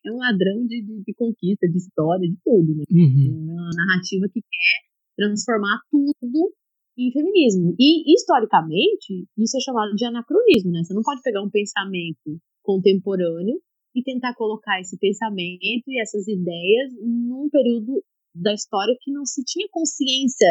é 0.05 0.11
um 0.11 0.17
ladrão 0.17 0.65
de, 0.65 0.81
de, 0.81 1.03
de 1.03 1.13
conquista, 1.13 1.67
de 1.67 1.77
história, 1.77 2.27
de 2.27 2.37
tudo. 2.43 2.75
Né? 2.75 2.83
Uhum. 2.91 3.53
Uma 3.53 3.69
narrativa 3.75 4.27
que 4.27 4.41
quer 4.41 4.87
transformar 5.15 5.79
tudo 5.89 6.53
em 6.97 7.11
feminismo. 7.11 7.75
E, 7.79 8.13
historicamente, 8.13 9.27
isso 9.37 9.57
é 9.57 9.61
chamado 9.61 9.95
de 9.95 10.05
anacronismo, 10.05 10.71
né? 10.71 10.83
Você 10.83 10.93
não 10.93 11.03
pode 11.03 11.21
pegar 11.21 11.43
um 11.43 11.49
pensamento 11.49 12.39
contemporâneo 12.63 13.61
e 13.95 14.03
tentar 14.03 14.33
colocar 14.35 14.79
esse 14.81 14.97
pensamento 14.97 15.87
e 15.87 16.01
essas 16.01 16.27
ideias 16.27 16.93
num 17.01 17.49
período 17.49 18.03
da 18.35 18.53
história 18.53 18.95
que 18.99 19.11
não 19.11 19.25
se 19.25 19.43
tinha 19.43 19.67
consciência 19.71 20.47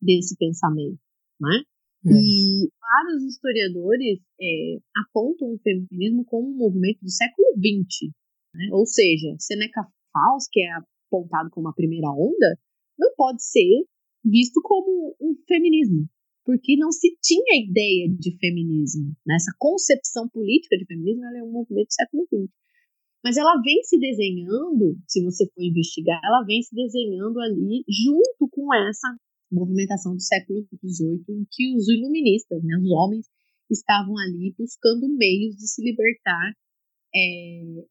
desse 0.00 0.36
pensamento, 0.36 0.98
né? 1.40 1.62
É. 2.06 2.10
E 2.10 2.70
vários 2.80 3.24
historiadores 3.24 4.20
é, 4.40 4.78
apontam 4.96 5.52
o 5.52 5.58
feminismo 5.58 6.24
como 6.24 6.48
um 6.48 6.56
movimento 6.56 7.00
do 7.02 7.10
século 7.10 7.48
XX, 7.58 8.12
né? 8.54 8.68
ou 8.72 8.86
seja, 8.86 9.34
Seneca 9.38 9.82
Falls, 10.12 10.48
que 10.50 10.60
é 10.60 10.70
apontado 11.08 11.50
como 11.50 11.68
a 11.68 11.74
primeira 11.74 12.08
onda, 12.10 12.58
não 12.98 13.12
pode 13.16 13.42
ser 13.42 13.84
visto 14.24 14.60
como 14.62 15.16
um 15.20 15.34
feminismo, 15.46 16.08
porque 16.44 16.76
não 16.76 16.92
se 16.92 17.16
tinha 17.22 17.64
ideia 17.64 18.08
de 18.08 18.36
feminismo. 18.38 19.14
Né? 19.26 19.34
Essa 19.34 19.52
concepção 19.58 20.28
política 20.28 20.76
de 20.76 20.86
feminismo 20.86 21.24
é 21.24 21.42
um 21.42 21.50
movimento 21.50 21.88
do 21.88 21.94
século 21.94 22.26
XX. 22.26 22.52
Mas 23.24 23.36
ela 23.36 23.60
vem 23.60 23.82
se 23.82 23.98
desenhando, 23.98 24.96
se 25.06 25.22
você 25.24 25.44
for 25.52 25.62
investigar, 25.62 26.20
ela 26.24 26.44
vem 26.44 26.62
se 26.62 26.74
desenhando 26.74 27.40
ali 27.40 27.84
junto 27.88 28.48
com 28.50 28.72
essa 28.72 29.08
movimentação 29.50 30.14
do 30.14 30.20
século 30.20 30.66
XVIII, 30.84 31.24
em 31.28 31.46
que 31.50 31.74
os 31.74 31.88
iluministas, 31.88 32.62
né, 32.62 32.76
os 32.78 32.90
homens, 32.90 33.26
estavam 33.70 34.16
ali 34.18 34.54
buscando 34.58 35.08
meios 35.08 35.56
de 35.56 35.68
se 35.68 35.82
libertar 35.82 36.52
é, 37.14 37.84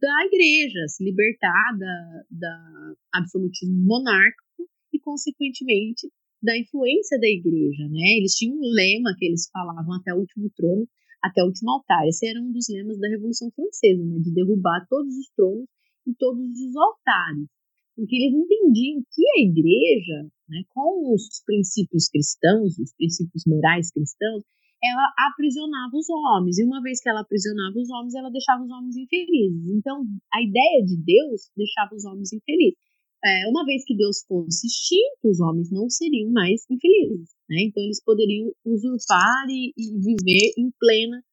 da 0.00 0.26
igreja, 0.26 0.88
se 0.88 1.04
libertar 1.04 1.78
da, 1.78 2.22
da 2.30 2.94
absolutismo 3.14 3.76
monárquico 3.84 4.68
e, 4.92 4.98
consequentemente, 4.98 6.08
da 6.42 6.56
influência 6.58 7.18
da 7.18 7.28
igreja, 7.28 7.88
né? 7.88 8.18
Eles 8.18 8.34
tinham 8.34 8.56
um 8.56 8.72
lema 8.74 9.14
que 9.18 9.24
eles 9.24 9.48
falavam 9.50 9.94
até 9.94 10.12
o 10.12 10.18
último 10.18 10.50
trono, 10.54 10.86
até 11.22 11.42
o 11.42 11.46
último 11.46 11.70
altar. 11.70 12.06
Esse 12.06 12.26
era 12.26 12.40
um 12.40 12.52
dos 12.52 12.68
lemas 12.68 12.98
da 12.98 13.08
Revolução 13.08 13.50
Francesa, 13.52 14.04
né? 14.04 14.18
De 14.20 14.32
derrubar 14.32 14.86
todos 14.88 15.16
os 15.16 15.28
tronos 15.36 15.68
e 16.06 16.14
todos 16.14 16.44
os 16.44 16.76
altares. 16.76 17.48
Porque 17.96 18.14
eles 18.14 18.34
entendiam 18.34 19.02
que 19.10 19.22
a 19.24 19.40
igreja, 19.40 20.28
né, 20.48 20.62
com 20.68 21.14
os 21.14 21.42
princípios 21.44 22.08
cristãos, 22.08 22.78
os 22.78 22.92
princípios 22.94 23.42
morais 23.46 23.90
cristãos, 23.90 24.44
ela 24.84 25.08
aprisionava 25.30 25.96
os 25.96 26.06
homens. 26.10 26.58
E 26.58 26.64
uma 26.64 26.82
vez 26.82 27.00
que 27.00 27.08
ela 27.08 27.20
aprisionava 27.20 27.78
os 27.78 27.88
homens, 27.90 28.14
ela 28.14 28.30
deixava 28.30 28.62
os 28.62 28.70
homens 28.70 28.96
infelizes. 28.96 29.66
Então, 29.72 30.04
a 30.32 30.42
ideia 30.42 30.84
de 30.84 30.96
Deus 31.02 31.50
deixava 31.56 31.94
os 31.94 32.04
homens 32.04 32.32
infelizes. 32.32 32.78
É, 33.24 33.48
uma 33.48 33.64
vez 33.64 33.82
que 33.84 33.96
Deus 33.96 34.22
fosse 34.28 34.66
extinto, 34.66 35.24
os 35.24 35.40
homens 35.40 35.72
não 35.72 35.88
seriam 35.88 36.30
mais 36.30 36.64
infelizes. 36.70 37.34
Né? 37.48 37.62
Então, 37.62 37.82
eles 37.82 38.02
poderiam 38.04 38.52
usurpar 38.64 39.46
e, 39.48 39.72
e 39.76 39.98
viver 39.98 40.52
em 40.58 40.70
plena 40.78 41.24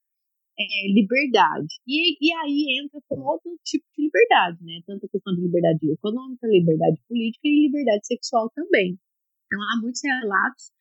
é, 0.59 0.93
liberdade. 0.93 1.73
E, 1.87 2.17
e 2.21 2.33
aí 2.33 2.79
entra 2.83 2.99
todo 3.09 3.59
tipo 3.63 3.85
de 3.97 4.05
liberdade, 4.05 4.63
né? 4.63 4.81
Tanto 4.85 5.05
a 5.05 5.09
questão 5.09 5.33
de 5.35 5.41
liberdade 5.41 5.91
econômica, 5.91 6.47
liberdade 6.47 7.01
política 7.07 7.47
e 7.47 7.67
liberdade 7.67 8.05
sexual 8.05 8.49
também. 8.55 8.97
Então, 9.45 9.59
há 9.61 9.81
muitos 9.81 10.01
relatos 10.03 10.71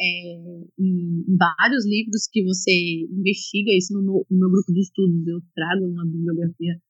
é, 0.00 0.04
em, 0.78 1.24
vários 1.38 1.86
livros 1.86 2.28
que 2.30 2.42
você 2.44 2.72
investiga 3.10 3.72
isso 3.72 3.94
no 3.94 4.02
meu, 4.02 4.26
no 4.30 4.38
meu, 4.38 4.50
grupo 4.50 4.72
de 4.72 4.80
estudos. 4.80 5.26
Eu 5.26 5.40
trago 5.54 5.84
uma 5.86 6.04
bibliografia 6.04 6.80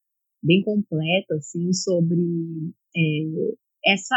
bem 0.43 0.63
completa, 0.63 1.35
assim, 1.37 1.73
sobre 1.73 2.21
é, 2.97 3.93
essa 3.93 4.17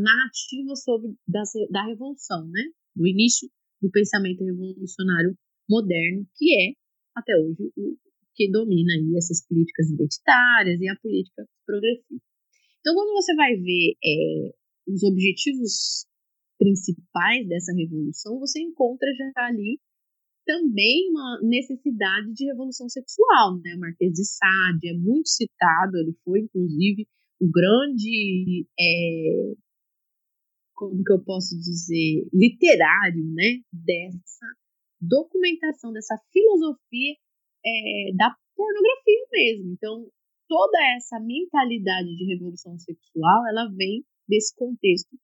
narrativa 0.00 0.74
sobre 0.76 1.14
da, 1.28 1.42
da 1.70 1.86
revolução, 1.86 2.46
né? 2.48 2.62
Do 2.94 3.06
início 3.06 3.48
do 3.82 3.90
pensamento 3.90 4.44
revolucionário 4.44 5.36
moderno, 5.68 6.26
que 6.36 6.54
é 6.54 6.72
até 7.16 7.36
hoje 7.36 7.72
o 7.76 7.96
que 8.34 8.50
domina 8.50 8.92
aí 8.92 9.16
essas 9.16 9.44
políticas 9.46 9.90
identitárias 9.90 10.80
e 10.80 10.88
a 10.88 10.96
política 10.96 11.48
progressista. 11.64 12.22
Então, 12.80 12.94
quando 12.94 13.14
você 13.14 13.34
vai 13.34 13.56
ver 13.56 13.96
é, 14.04 14.54
os 14.86 15.02
objetivos 15.02 16.06
principais 16.58 17.48
dessa 17.48 17.72
revolução, 17.72 18.38
você 18.38 18.60
encontra 18.60 19.08
já 19.16 19.46
ali 19.46 19.80
também 20.44 21.10
uma 21.10 21.40
necessidade 21.42 22.32
de 22.32 22.44
revolução 22.44 22.88
sexual, 22.88 23.58
né? 23.58 23.74
O 23.74 23.80
Marquês 23.80 24.12
de 24.12 24.24
Sade 24.24 24.88
é 24.88 24.94
muito 24.94 25.28
citado, 25.28 25.96
ele 25.96 26.14
foi 26.24 26.40
inclusive 26.40 27.08
o 27.40 27.50
grande, 27.50 28.66
é, 28.78 29.54
como 30.74 31.02
que 31.02 31.12
eu 31.12 31.22
posso 31.24 31.56
dizer, 31.58 32.28
literário, 32.32 33.24
né? 33.34 33.60
Dessa 33.72 34.46
documentação, 35.00 35.92
dessa 35.92 36.16
filosofia 36.32 37.14
é, 37.64 38.12
da 38.16 38.34
pornografia 38.54 39.26
mesmo. 39.32 39.72
Então, 39.72 40.08
toda 40.48 40.78
essa 40.96 41.18
mentalidade 41.20 42.16
de 42.16 42.24
revolução 42.24 42.78
sexual, 42.78 43.46
ela 43.48 43.68
vem 43.76 44.04
desse 44.28 44.54
contexto 44.56 45.16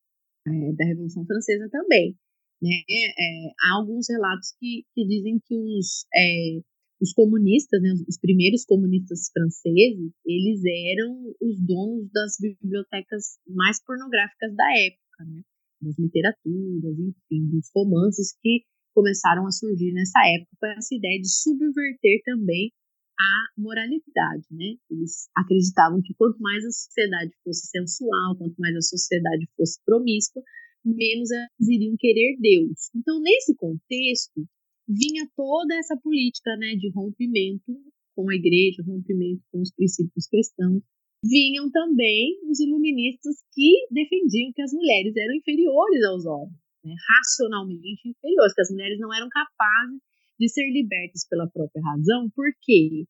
é, 0.47 0.73
da 0.73 0.85
Revolução 0.85 1.25
Francesa 1.27 1.69
também. 1.71 2.17
Né? 2.61 2.83
É, 2.89 3.49
há 3.65 3.79
alguns 3.79 4.09
relatos 4.09 4.55
que, 4.59 4.85
que 4.95 5.07
dizem 5.07 5.41
que 5.45 5.57
os, 5.57 6.07
é, 6.15 6.61
os 7.01 7.13
comunistas, 7.13 7.83
né, 7.83 7.93
os 8.09 8.19
primeiros 8.19 8.65
comunistas 8.65 9.31
franceses, 9.33 10.13
eles 10.25 10.63
eram 10.95 11.35
os 11.41 11.61
donos 11.61 12.09
das 12.13 12.37
bibliotecas 12.41 13.39
mais 13.49 13.83
pornográficas 13.85 14.55
da 14.55 14.79
época, 14.79 15.25
né? 15.25 15.43
das 15.81 15.99
literaturas, 15.99 16.97
enfim, 16.97 17.51
dos 17.51 17.69
romances 17.75 18.37
que 18.41 18.65
começaram 18.95 19.47
a 19.47 19.51
surgir 19.51 19.93
nessa 19.93 20.21
época 20.27 20.75
essa 20.77 20.95
ideia 20.95 21.21
de 21.21 21.29
subverter 21.29 22.23
também 22.25 22.73
a 23.19 23.61
moralidade, 23.61 24.47
né? 24.51 24.75
Eles 24.91 25.29
acreditavam 25.37 26.01
que 26.03 26.15
quanto 26.15 26.39
mais 26.41 26.65
a 26.65 26.71
sociedade 26.71 27.31
fosse 27.45 27.67
sensual, 27.69 28.37
quanto 28.37 28.57
mais 28.59 28.75
a 28.77 28.81
sociedade 28.81 29.49
fosse 29.57 29.79
promíscua, 29.85 30.43
menos 30.85 31.31
elas 31.31 31.69
iriam 31.69 31.95
querer 31.99 32.37
Deus. 32.41 32.91
Então, 32.95 33.21
nesse 33.21 33.55
contexto, 33.55 34.45
vinha 34.89 35.29
toda 35.37 35.75
essa 35.77 35.97
política, 35.97 36.57
né, 36.57 36.75
de 36.75 36.91
rompimento 36.91 37.73
com 38.17 38.29
a 38.29 38.35
igreja, 38.35 38.83
rompimento 38.83 39.43
com 39.51 39.61
os 39.61 39.73
princípios 39.73 40.27
cristãos. 40.27 40.83
Vinham 41.25 41.71
também 41.71 42.37
os 42.51 42.59
iluministas 42.59 43.37
que 43.55 43.87
defendiam 43.93 44.53
que 44.53 44.63
as 44.63 44.73
mulheres 44.73 45.15
eram 45.17 45.35
inferiores 45.37 46.05
aos 46.05 46.27
homens, 46.27 46.59
né, 46.85 46.95
racionalmente 47.09 48.09
inferiores, 48.09 48.55
que 48.55 48.61
as 48.63 48.71
mulheres 48.71 48.99
não 48.99 49.13
eram 49.15 49.29
capazes 49.29 50.01
de 50.39 50.49
ser 50.49 50.71
libertas 50.73 51.27
pela 51.29 51.49
própria 51.49 51.83
razão. 51.83 52.29
Por 52.35 52.51
quê? 52.61 53.05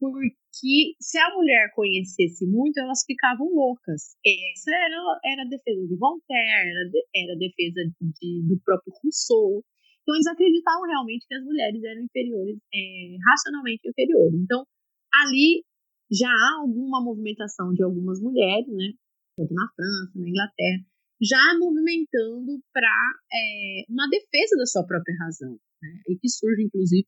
Porque 0.00 0.94
se 1.00 1.18
a 1.18 1.34
mulher 1.34 1.72
conhecesse 1.74 2.46
muito, 2.46 2.78
elas 2.78 3.02
ficavam 3.04 3.48
loucas. 3.52 4.14
Essa 4.24 4.70
era, 4.70 5.20
era 5.24 5.42
a 5.42 5.48
defesa 5.48 5.86
de 5.86 5.96
Voltaire, 5.96 6.70
era, 6.70 7.34
a 7.34 7.38
defesa 7.38 7.82
de, 8.00 8.46
do 8.46 8.60
próprio 8.64 8.92
Rousseau. 9.02 9.64
Então, 10.02 10.14
eles 10.14 10.26
acreditavam 10.26 10.86
realmente 10.86 11.26
que 11.26 11.34
as 11.34 11.44
mulheres 11.44 11.82
eram 11.82 12.02
inferiores, 12.02 12.56
é, 12.72 13.16
racionalmente 13.28 13.88
inferiores. 13.88 14.40
Então, 14.40 14.64
ali 15.12 15.64
já 16.10 16.30
há 16.30 16.60
alguma 16.62 17.02
movimentação 17.02 17.74
de 17.74 17.82
algumas 17.82 18.20
mulheres, 18.22 18.68
né? 18.68 18.92
Tanto 19.36 19.52
na 19.52 19.68
França, 19.76 20.12
na 20.14 20.28
Inglaterra, 20.28 20.84
já 21.20 21.58
movimentando 21.58 22.60
para 22.72 22.94
é, 23.32 23.84
uma 23.88 24.08
defesa 24.08 24.56
da 24.56 24.66
sua 24.66 24.84
própria 24.84 25.14
razão 25.20 25.58
né? 25.82 26.00
e 26.08 26.16
que 26.16 26.28
surge, 26.28 26.62
inclusive, 26.62 27.06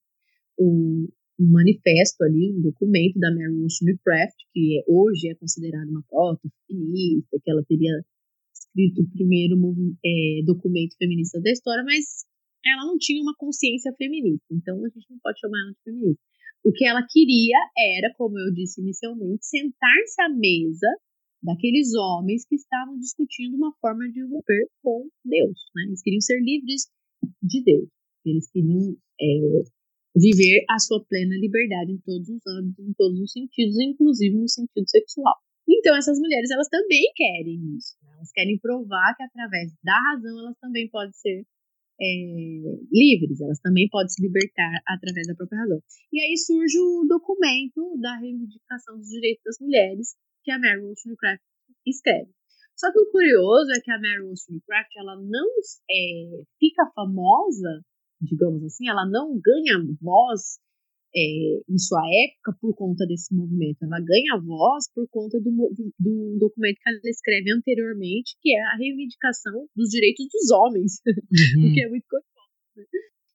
um, 0.59 1.09
um, 1.38 1.53
manifesto 1.53 2.23
ali, 2.25 2.53
um 2.53 2.61
documento 2.61 3.18
da 3.18 3.31
Mary 3.31 3.55
Wollstonecraft, 3.55 4.37
que 4.53 4.79
é, 4.79 4.85
hoje 4.88 5.31
é 5.31 5.35
considerada 5.35 5.90
uma 5.90 6.03
foto 6.11 6.51
feminista, 6.66 7.38
que 7.42 7.51
ela 7.51 7.64
teria 7.64 8.05
escrito 8.53 9.03
o 9.03 9.11
primeiro 9.11 9.57
é, 10.05 10.42
documento 10.44 10.96
feminista 10.99 11.40
da 11.40 11.51
história, 11.51 11.85
mas 11.85 12.27
ela 12.66 12.85
não 12.85 12.99
tinha 12.99 13.23
uma 13.23 13.35
consciência 13.37 13.92
feminista, 13.96 14.46
então 14.51 14.85
a 14.85 14.88
gente 14.88 15.07
não 15.11 15.18
pode 15.23 15.40
chamar 15.40 15.59
ela 15.61 15.73
de 15.73 15.83
feminista. 15.83 16.23
O 16.62 16.73
que 16.73 16.85
ela 16.85 17.07
queria 17.09 17.57
era, 17.96 18.12
como 18.18 18.38
eu 18.38 18.53
disse 18.53 18.83
inicialmente, 18.83 19.46
sentar-se 19.46 20.20
à 20.20 20.29
mesa 20.29 20.88
daqueles 21.42 21.94
homens 21.94 22.44
que 22.46 22.55
estavam 22.55 22.98
discutindo 22.98 23.57
uma 23.57 23.72
forma 23.81 24.11
de 24.11 24.22
romper 24.22 24.68
com 24.83 25.09
Deus. 25.24 25.59
Né? 25.74 25.85
Eles 25.88 26.03
queriam 26.03 26.20
ser 26.20 26.40
livres 26.40 26.88
de 27.42 27.62
Deus. 27.62 27.88
Eles 28.24 28.50
queriam 28.50 28.96
é, 29.20 29.62
viver 30.14 30.64
a 30.68 30.79
sua 30.79 31.05
plena 31.05 31.37
liberdade 31.37 31.92
em 31.92 31.98
todos 31.98 32.29
os 32.29 32.42
âmbitos, 32.46 32.87
em 32.87 32.92
todos 32.94 33.20
os 33.20 33.33
sentidos, 33.33 33.79
inclusive 33.81 34.37
no 34.37 34.48
sentido 34.48 34.88
sexual. 34.88 35.37
Então, 35.68 35.96
essas 35.96 36.18
mulheres, 36.18 36.50
elas 36.50 36.68
também 36.68 37.11
querem 37.14 37.76
isso. 37.76 37.96
Né? 38.03 38.12
Elas 38.16 38.33
querem 38.33 38.59
provar 38.59 39.14
que, 39.16 39.22
através 39.22 39.72
da 39.83 39.98
razão, 40.11 40.38
elas 40.40 40.59
também 40.59 40.88
podem 40.90 41.12
ser 41.12 41.46
é, 42.00 42.07
livres, 42.90 43.40
elas 43.40 43.61
também 43.61 43.88
podem 43.88 44.09
se 44.09 44.22
libertar 44.22 44.83
através 44.87 45.26
da 45.26 45.35
própria 45.35 45.61
razão. 45.61 45.81
E 46.12 46.20
aí 46.20 46.37
surge 46.37 46.79
o 46.79 47.07
documento 47.07 47.96
da 48.00 48.18
reivindicação 48.18 48.96
dos 48.96 49.09
direitos 49.09 49.42
das 49.44 49.59
mulheres, 49.61 50.16
que 50.51 50.53
a 50.53 50.59
Mary 50.59 50.81
Wollstonecraft 50.83 51.43
escreve. 51.87 52.31
Só 52.75 52.91
que 52.91 52.99
o 52.99 53.11
curioso 53.13 53.71
é 53.71 53.81
que 53.81 53.91
a 53.91 54.01
Mary 54.01 54.23
Wollstonecraft 54.23 54.91
ela 54.97 55.15
não 55.15 55.49
é, 55.91 56.43
fica 56.59 56.91
famosa 56.95 57.85
digamos 58.21 58.63
assim, 58.65 58.89
ela 58.89 59.09
não 59.09 59.41
ganha 59.41 59.81
voz 60.01 60.61
é, 61.17 61.21
em 61.69 61.79
sua 61.79 62.03
época 62.29 62.57
por 62.61 62.75
conta 62.77 63.07
desse 63.07 63.35
movimento, 63.35 63.83
ela 63.83 63.99
ganha 63.99 64.39
voz 64.45 64.93
por 64.95 65.09
conta 65.09 65.41
do, 65.41 65.51
do, 65.51 65.93
do, 65.99 66.39
documento 66.39 66.77
que 66.77 66.89
ela 66.89 67.01
escreve 67.05 67.51
anteriormente, 67.51 68.37
que 68.41 68.55
é 68.55 68.61
a 68.61 68.77
reivindicação 68.77 69.67
dos 69.75 69.89
direitos 69.89 70.27
dos 70.31 70.51
homens, 70.53 71.01
uhum. 71.57 71.71
o 71.71 71.75
que 71.75 71.83
é 71.83 71.89
muito 71.89 72.07
curioso. 72.07 72.29
Né? 72.77 72.85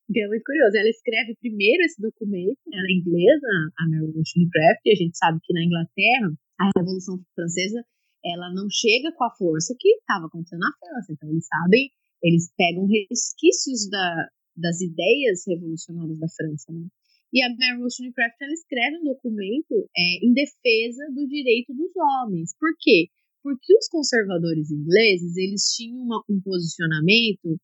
Que 0.08 0.20
é 0.20 0.28
muito 0.28 0.44
curioso. 0.44 0.76
Ela 0.76 0.88
escreve 0.88 1.34
primeiro 1.40 1.82
esse 1.82 2.00
documento, 2.00 2.60
ela 2.72 2.86
é 2.86 2.92
inglesa, 2.92 3.48
a 3.76 3.88
Mary 3.90 4.12
Wollstonecraft, 4.14 4.80
e 4.86 4.92
a 4.92 4.96
gente 4.96 5.18
sabe 5.18 5.40
que 5.42 5.52
na 5.52 5.64
Inglaterra, 5.64 6.32
a 6.60 6.70
Revolução 6.76 7.18
Francesa, 7.34 7.84
ela 8.24 8.52
não 8.52 8.68
chega 8.70 9.12
com 9.12 9.24
a 9.24 9.34
força 9.34 9.74
que 9.78 9.88
estava 9.88 10.26
acontecendo 10.26 10.60
na 10.60 10.72
França. 10.78 11.12
Então, 11.12 11.30
eles 11.30 11.46
sabem, 11.46 11.90
eles 12.22 12.52
pegam 12.56 12.86
resquícios 12.86 13.88
da, 13.88 14.28
das 14.56 14.80
ideias 14.80 15.44
revolucionárias 15.46 16.18
da 16.18 16.28
França, 16.28 16.72
né? 16.72 16.88
E 17.32 17.42
a 17.42 17.48
Mary 17.50 17.80
Wollstonecraft 17.80 18.36
ela 18.40 18.52
escreve 18.52 18.98
um 18.98 19.04
documento 19.04 19.74
é, 19.96 20.24
em 20.24 20.32
defesa 20.32 21.04
do 21.12 21.26
direito 21.26 21.74
dos 21.74 21.90
homens. 21.94 22.54
Por 22.58 22.70
quê? 22.80 23.08
Porque 23.42 23.76
os 23.76 23.88
conservadores 23.88 24.70
ingleses 24.70 25.36
eles 25.36 25.62
tinham 25.74 25.98
uma, 25.98 26.22
um 26.30 26.40
posicionamento 26.40 27.58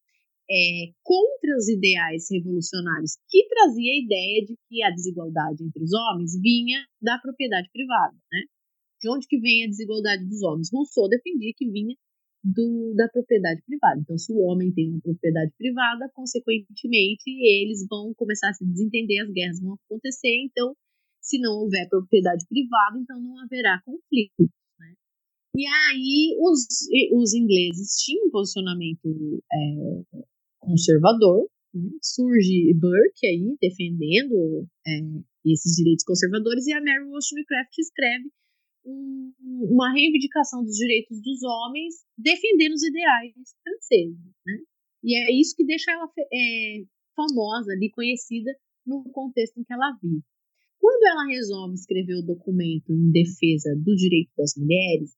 é, 0.51 0.93
contra 1.03 1.57
os 1.57 1.69
ideais 1.69 2.27
revolucionários, 2.31 3.17
que 3.31 3.47
trazia 3.49 3.93
a 3.93 4.05
ideia 4.05 4.45
de 4.45 4.59
que 4.69 4.83
a 4.83 4.91
desigualdade 4.91 5.65
entre 5.65 5.83
os 5.83 5.93
homens 5.93 6.39
vinha 6.41 6.85
da 7.01 7.19
propriedade 7.19 7.71
privada, 7.73 8.15
né? 8.31 8.43
De 9.03 9.11
onde 9.11 9.27
que 9.27 9.41
vem 9.41 9.65
a 9.65 9.69
desigualdade 9.69 10.25
dos 10.27 10.43
homens? 10.43 10.71
Rousseau 10.73 11.09
defendia 11.09 11.53
que 11.57 11.69
vinha 11.69 11.97
do, 12.45 12.95
da 12.95 13.09
propriedade 13.09 13.61
privada. 13.67 14.01
Então, 14.01 14.17
se 14.17 14.33
o 14.33 14.39
homem 14.39 14.73
tem 14.73 14.91
uma 14.91 15.01
propriedade 15.01 15.53
privada, 15.59 16.09
consequentemente, 16.15 17.27
eles 17.27 17.85
vão 17.91 18.15
começar 18.15 18.51
a 18.51 18.55
se 18.55 18.65
desentender, 18.65 19.23
as 19.23 19.31
guerras 19.31 19.61
vão 19.61 19.75
acontecer. 19.75 20.47
Então, 20.47 20.75
se 21.21 21.41
não 21.41 21.63
houver 21.63 21.89
propriedade 21.89 22.45
privada, 22.49 22.99
então 22.99 23.21
não 23.21 23.39
haverá 23.41 23.83
conflito. 23.85 24.51
Né? 24.79 24.95
E 25.57 25.67
aí, 25.67 26.37
os, 26.39 26.67
os 27.13 27.35
ingleses 27.35 27.97
tinham 28.05 28.27
um 28.27 28.31
posicionamento 28.31 29.43
é, 29.53 30.27
conservador, 30.61 31.49
né, 31.75 31.91
surge 32.03 32.73
Burke 32.75 33.27
aí 33.27 33.57
defendendo 33.61 34.67
é, 34.87 35.01
esses 35.47 35.75
direitos 35.75 36.05
conservadores 36.05 36.67
e 36.67 36.73
a 36.73 36.81
Mary 36.81 37.05
Wollstonecraft 37.05 37.79
escreve 37.79 38.31
um, 38.85 39.33
uma 39.71 39.93
reivindicação 39.93 40.65
dos 40.65 40.77
direitos 40.77 41.21
dos 41.21 41.43
homens 41.43 41.95
defendendo 42.17 42.75
os 42.75 42.83
ideais 42.83 43.33
franceses, 43.63 44.19
né? 44.47 44.59
E 45.05 45.17
é 45.17 45.33
isso 45.41 45.57
que 45.57 45.65
deixa 45.65 45.91
ela 45.91 46.09
é, 46.33 46.85
famosa 47.17 47.73
ali, 47.73 47.91
conhecida 47.91 48.51
no 48.87 49.03
contexto 49.11 49.59
em 49.59 49.65
que 49.65 49.73
ela 49.73 49.97
vive. 50.01 50.23
Quando 50.79 51.05
ela 51.07 51.27
resolve 51.27 51.75
escrever 51.75 52.17
o 52.17 52.27
documento 52.27 52.93
em 52.93 53.11
defesa 53.11 53.75
do 53.77 53.95
direito 53.95 54.31
das 54.37 54.55
mulheres, 54.57 55.15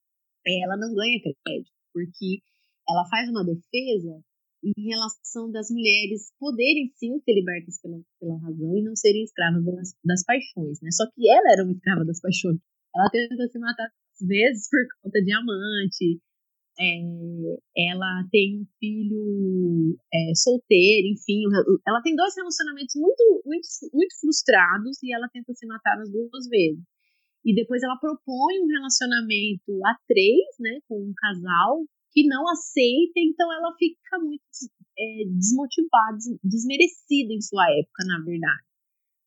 ela 0.47 0.77
não 0.77 0.95
ganha 0.95 1.21
crédito, 1.21 1.73
porque 1.93 2.41
ela 2.89 3.05
faz 3.09 3.29
uma 3.31 3.45
defesa 3.45 4.23
em 4.63 4.89
relação 4.89 5.51
das 5.51 5.71
mulheres 5.71 6.33
poderem 6.39 6.91
sim 6.95 7.19
ser 7.21 7.35
libertas 7.35 7.81
pela, 7.81 8.01
pela 8.19 8.39
razão 8.39 8.77
e 8.77 8.83
não 8.83 8.97
serem 8.97 9.25
escravas 9.25 9.65
das, 9.65 9.95
das 10.05 10.25
paixões, 10.25 10.81
né? 10.81 10.91
Só 10.91 11.05
que 11.11 11.29
ela 11.29 11.53
era 11.53 11.65
uma 11.65 11.73
escrava 11.73 12.05
das 12.05 12.21
paixões. 12.21 12.59
Ela 12.95 13.11
tenta 13.11 13.49
se 13.49 13.59
matar 13.59 13.91
vezes 14.21 14.69
por 14.71 14.81
conta 15.03 15.21
de 15.21 15.33
amante. 15.33 16.21
É, 16.79 17.91
ela 17.91 18.27
tem 18.31 18.61
um 18.61 18.67
filho 18.81 19.97
é, 20.13 20.35
solteiro, 20.35 21.09
enfim. 21.09 21.43
Ela 21.87 22.03
tem 22.03 22.17
dois 22.17 22.35
relacionamentos 22.37 22.95
muito, 22.97 23.43
muito, 23.45 23.67
muito 23.93 24.15
frustrados 24.21 25.03
e 25.03 25.15
ela 25.15 25.29
tenta 25.33 25.53
se 25.55 25.67
matar 25.67 25.99
as 26.01 26.11
duas 26.11 26.49
vezes. 26.49 26.83
E 27.45 27.55
depois 27.55 27.83
ela 27.83 27.99
propõe 27.99 28.59
um 28.61 28.67
relacionamento 28.67 29.71
a 29.85 29.95
três, 30.09 30.47
né, 30.59 30.81
com 30.89 30.97
um 30.97 31.13
casal 31.15 31.85
que 32.11 32.27
não 32.27 32.49
aceita, 32.49 33.19
então 33.19 33.53
ela 33.53 33.75
fica 33.77 34.19
muito 34.19 34.43
é, 34.99 35.25
desmotivada, 35.29 36.17
desmerecida 36.43 37.35
em 37.35 37.41
sua 37.41 37.65
época, 37.71 38.05
na 38.07 38.25
verdade 38.25 38.65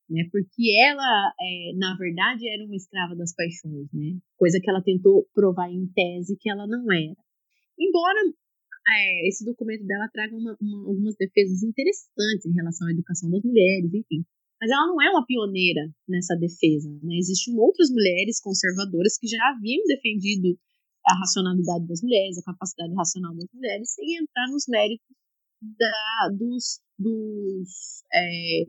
né? 0.10 0.24
Porque 0.32 0.72
ela, 0.86 1.34
é, 1.40 1.74
na 1.78 1.96
verdade, 1.98 2.48
era 2.48 2.66
uma 2.66 2.76
escrava 2.76 3.16
das 3.16 3.34
paixões, 3.36 3.88
né? 3.94 4.18
Coisa 4.38 4.60
que 4.62 4.70
ela 4.70 4.82
tentou 4.82 5.28
provar 5.34 5.70
em 5.72 5.88
tese 5.94 6.38
que 6.40 6.50
ela 6.50 6.66
não 6.68 6.92
era. 6.92 7.16
Embora 7.80 8.20
é, 8.90 9.28
esse 9.28 9.44
documento 9.44 9.86
dela 9.86 10.10
traga 10.12 10.36
uma, 10.36 10.56
uma, 10.62 10.78
algumas 10.88 11.16
defesas 11.18 11.62
interessantes 11.62 12.46
em 12.46 12.54
relação 12.54 12.88
à 12.88 12.92
educação 12.92 13.30
das 13.30 13.44
mulheres, 13.44 13.94
enfim. 13.94 14.24
Mas 14.60 14.72
ela 14.72 14.88
não 14.88 15.02
é 15.02 15.10
uma 15.12 15.26
pioneira 15.26 15.92
nessa 16.08 16.36
defesa. 16.36 16.90
Né? 17.04 17.18
Existem 17.18 17.56
outras 17.60 17.90
mulheres 17.92 18.42
conservadoras 18.42 19.18
que 19.18 19.28
já 19.28 19.38
haviam 19.50 19.84
defendido 19.86 20.58
a 21.06 21.20
racionalidade 21.20 21.88
das 21.88 22.02
mulheres, 22.02 22.38
a 22.38 22.44
capacidade 22.44 22.94
racional 22.96 23.36
das 23.36 23.48
mulheres, 23.54 23.94
sem 23.94 24.18
entrar 24.18 24.48
nos 24.48 24.66
méritos 24.68 25.06
da, 25.62 26.30
dos, 26.38 26.82
dos 26.98 28.04
é, 28.14 28.64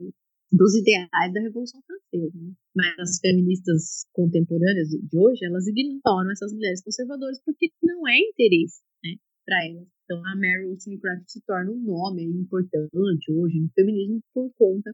dos 0.51 0.75
ideais 0.75 1.33
da 1.33 1.41
Revolução 1.41 1.81
Francesa. 1.85 2.37
Né? 2.37 2.53
Mas 2.75 2.99
as 2.99 3.19
feministas 3.19 4.05
contemporâneas 4.13 4.89
de 4.89 5.17
hoje, 5.17 5.45
elas 5.45 5.67
ignoram 5.67 6.31
essas 6.31 6.53
mulheres 6.53 6.83
conservadoras 6.83 7.39
porque 7.45 7.71
não 7.83 8.07
é 8.07 8.17
interesse 8.17 8.81
né, 9.03 9.15
para 9.45 9.65
elas. 9.65 9.87
Então, 10.03 10.17
a 10.25 10.35
Mary 10.35 10.65
Wollstonecraft 10.65 11.27
se 11.27 11.41
torna 11.45 11.71
um 11.71 11.83
nome 11.83 12.23
importante 12.23 13.31
hoje 13.31 13.59
no 13.59 13.69
feminismo 13.75 14.21
por 14.33 14.51
conta 14.55 14.91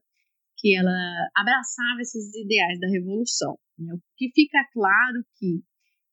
que 0.57 0.75
ela 0.75 0.91
abraçava 1.35 2.01
esses 2.01 2.35
ideais 2.35 2.79
da 2.79 2.87
Revolução. 2.89 3.57
Né? 3.79 3.93
O 3.93 3.99
que 4.17 4.31
fica 4.33 4.59
claro 4.73 5.23
que 5.37 5.63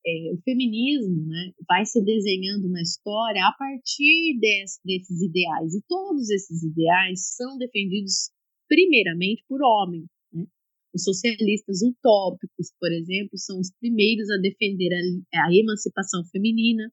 é, 0.07 0.35
o 0.35 0.39
feminismo 0.43 1.27
né, 1.27 1.53
vai 1.67 1.85
se 1.85 2.03
desenhando 2.05 2.69
na 2.69 2.83
história 2.83 3.45
a 3.45 3.53
partir 3.53 4.39
des, 4.39 4.81
desses 4.85 5.21
ideais. 5.21 5.75
E 5.75 5.83
todos 5.89 6.29
esses 6.31 6.63
ideais 6.63 7.35
são 7.37 7.57
defendidos 7.59 8.31
primeiramente 8.73 9.45
por 9.47 9.61
homens. 9.63 10.09
Né? 10.33 10.47
Os 10.95 11.05
socialistas 11.05 11.83
utópicos, 11.83 12.73
por 12.81 12.91
exemplo, 12.91 13.37
são 13.37 13.61
os 13.61 13.71
primeiros 13.79 14.31
a 14.31 14.39
defender 14.39 14.89
a, 14.95 15.45
a 15.47 15.55
emancipação 15.55 16.25
feminina, 16.33 16.91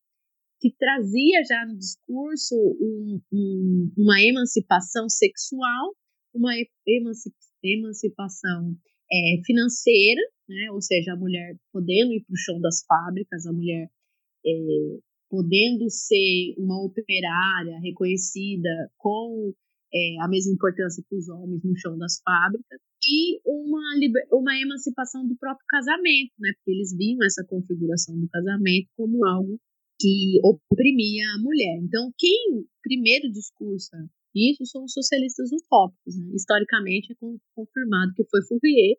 que 0.59 0.75
trazia 0.77 1.41
já 1.47 1.65
no 1.65 1.77
discurso 1.77 2.53
um, 2.53 3.21
um, 3.31 3.93
uma 3.97 4.21
emancipação 4.21 5.07
sexual, 5.07 5.95
uma 6.35 6.51
emancipação 7.63 8.75
é, 9.09 9.41
financeira, 9.45 10.21
né? 10.49 10.69
ou 10.73 10.81
seja, 10.81 11.13
a 11.13 11.15
mulher 11.15 11.55
podendo 11.71 12.11
ir 12.11 12.25
para 12.25 12.33
o 12.33 12.37
chão 12.37 12.59
das 12.59 12.83
fábricas, 12.85 13.45
a 13.45 13.53
mulher 13.53 13.89
é, 14.45 14.51
podendo 15.29 15.89
ser 15.89 16.55
uma 16.57 16.83
operária 16.83 17.79
reconhecida 17.79 18.91
com 18.97 19.53
é, 19.93 20.21
a 20.21 20.27
mesma 20.27 20.53
importância 20.53 21.03
que 21.07 21.15
os 21.15 21.29
homens 21.29 21.63
no 21.63 21.75
chão 21.77 21.97
das 21.97 22.21
fábricas, 22.23 22.79
e 23.03 23.39
uma, 23.45 23.79
uma 24.31 24.59
emancipação 24.59 25.27
do 25.27 25.35
próprio 25.37 25.65
casamento, 25.67 26.33
né? 26.39 26.51
Porque 26.57 26.71
eles 26.71 26.95
viam 26.95 27.23
essa 27.25 27.45
configuração 27.47 28.19
do 28.19 28.27
casamento 28.29 28.89
como 28.95 29.25
algo 29.25 29.59
que 29.99 30.39
oprimia 30.43 31.25
a 31.35 31.41
mulher. 31.41 31.79
Então, 31.83 32.11
quem 32.17 32.65
primeiro 32.81 33.31
discursa 33.31 33.97
isso 34.35 34.65
são 34.65 34.83
os 34.83 34.93
socialistas 34.93 35.49
utópicos. 35.51 36.15
Né? 36.17 36.35
Historicamente, 36.35 37.11
é 37.11 37.15
confirmado 37.55 38.13
que 38.15 38.23
foi 38.29 38.41
Fourier, 38.47 38.97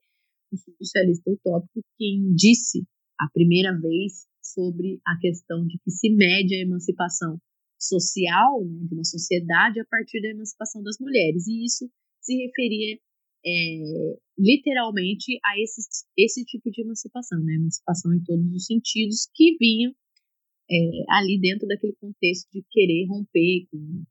um 0.52 0.56
socialista 0.56 1.30
utópico, 1.30 1.80
quem 1.96 2.34
disse 2.34 2.84
a 3.18 3.28
primeira 3.32 3.78
vez 3.78 4.26
sobre 4.42 5.00
a 5.06 5.16
questão 5.20 5.66
de 5.66 5.78
que 5.78 5.90
se 5.90 6.10
mede 6.10 6.54
a 6.54 6.60
emancipação 6.60 7.38
social, 7.80 8.64
né, 8.64 8.86
de 8.86 8.94
uma 8.94 9.04
sociedade, 9.04 9.80
a 9.80 9.84
partir 9.86 10.20
da 10.20 10.28
emancipação 10.28 10.82
das 10.82 10.96
mulheres. 11.00 11.46
E 11.46 11.64
isso 11.64 11.90
se 12.20 12.36
referia 12.36 12.98
é, 13.44 14.18
literalmente 14.38 15.38
a 15.44 15.58
esse, 15.60 15.80
esse 16.16 16.44
tipo 16.44 16.70
de 16.70 16.82
emancipação, 16.82 17.42
né? 17.42 17.54
emancipação 17.54 18.12
em 18.14 18.22
todos 18.22 18.52
os 18.52 18.66
sentidos, 18.66 19.28
que 19.34 19.56
vinham 19.58 19.92
é, 20.70 20.74
ali 21.10 21.40
dentro 21.40 21.66
daquele 21.66 21.94
contexto 22.00 22.48
de 22.52 22.64
querer 22.70 23.06
romper 23.06 23.66
com, 23.70 24.04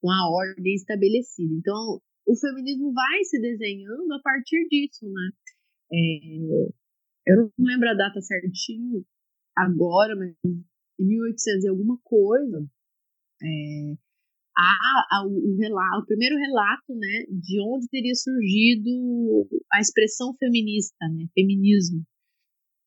com 0.00 0.10
a 0.10 0.30
ordem 0.30 0.74
estabelecida. 0.74 1.54
Então, 1.54 2.00
o 2.26 2.36
feminismo 2.36 2.92
vai 2.92 3.24
se 3.24 3.40
desenhando 3.40 4.12
a 4.12 4.20
partir 4.22 4.66
disso, 4.68 5.06
né? 5.08 5.30
É, 5.92 7.32
eu 7.32 7.36
não 7.36 7.50
lembro 7.58 7.88
a 7.88 7.94
data 7.94 8.20
certinho 8.20 9.04
agora, 9.56 10.14
mas 10.16 10.34
em 10.98 11.04
1800 11.04 11.64
e 11.64 11.68
alguma 11.68 11.98
coisa, 12.02 12.66
é, 13.42 13.94
a, 14.56 15.18
a, 15.18 15.26
o, 15.26 15.56
relato, 15.56 16.02
o 16.02 16.06
primeiro 16.06 16.36
relato 16.36 16.94
né, 16.94 17.26
de 17.28 17.60
onde 17.60 17.88
teria 17.88 18.14
surgido 18.14 19.48
a 19.72 19.80
expressão 19.80 20.34
feminista, 20.36 20.96
né, 21.08 21.26
feminismo, 21.34 22.04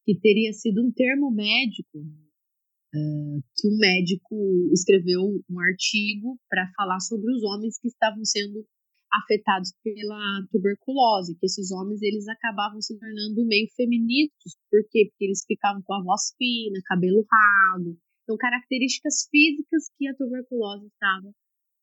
que 0.05 0.17
teria 0.19 0.53
sido 0.53 0.85
um 0.85 0.91
termo 0.91 1.29
médico, 1.29 1.99
uh, 1.99 3.43
que 3.55 3.67
um 3.67 3.77
médico 3.77 4.69
escreveu 4.71 5.21
um 5.49 5.59
artigo 5.59 6.39
para 6.49 6.71
falar 6.77 6.99
sobre 7.01 7.29
os 7.33 7.43
homens 7.43 7.77
que 7.77 7.89
estavam 7.89 8.23
sendo 8.23 8.65
afetados 9.13 9.73
pela 9.83 10.47
tuberculose, 10.51 11.37
que 11.39 11.45
esses 11.45 11.71
homens 11.71 12.01
eles 12.01 12.27
acabavam 12.27 12.81
se 12.81 12.97
tornando 12.99 13.45
meio 13.45 13.67
feministas, 13.75 14.57
por 14.69 14.81
quê? 14.89 15.07
Porque 15.09 15.25
eles 15.25 15.43
ficavam 15.45 15.81
com 15.83 15.93
a 15.93 16.03
voz 16.03 16.33
fina, 16.37 16.79
cabelo 16.85 17.25
ralo, 17.29 17.97
então, 18.27 18.35
características 18.35 19.25
físicas 19.31 19.89
que 19.97 20.05
a 20.05 20.13
tuberculose 20.13 20.87
estava 20.87 21.29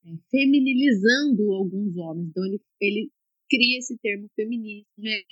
é, 0.05 0.11
feminilizando 0.31 1.51
alguns 1.55 1.97
homens. 1.97 2.29
Então, 2.29 2.45
ele, 2.45 2.61
ele 2.79 3.11
cria 3.49 3.79
esse 3.79 3.97
termo 3.97 4.29
feminismo. 4.37 4.87
Né? 4.99 5.23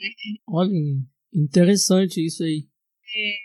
Olha, 0.48 0.72
interessante 1.34 2.24
isso 2.24 2.42
aí. 2.42 2.66
É, 3.14 3.36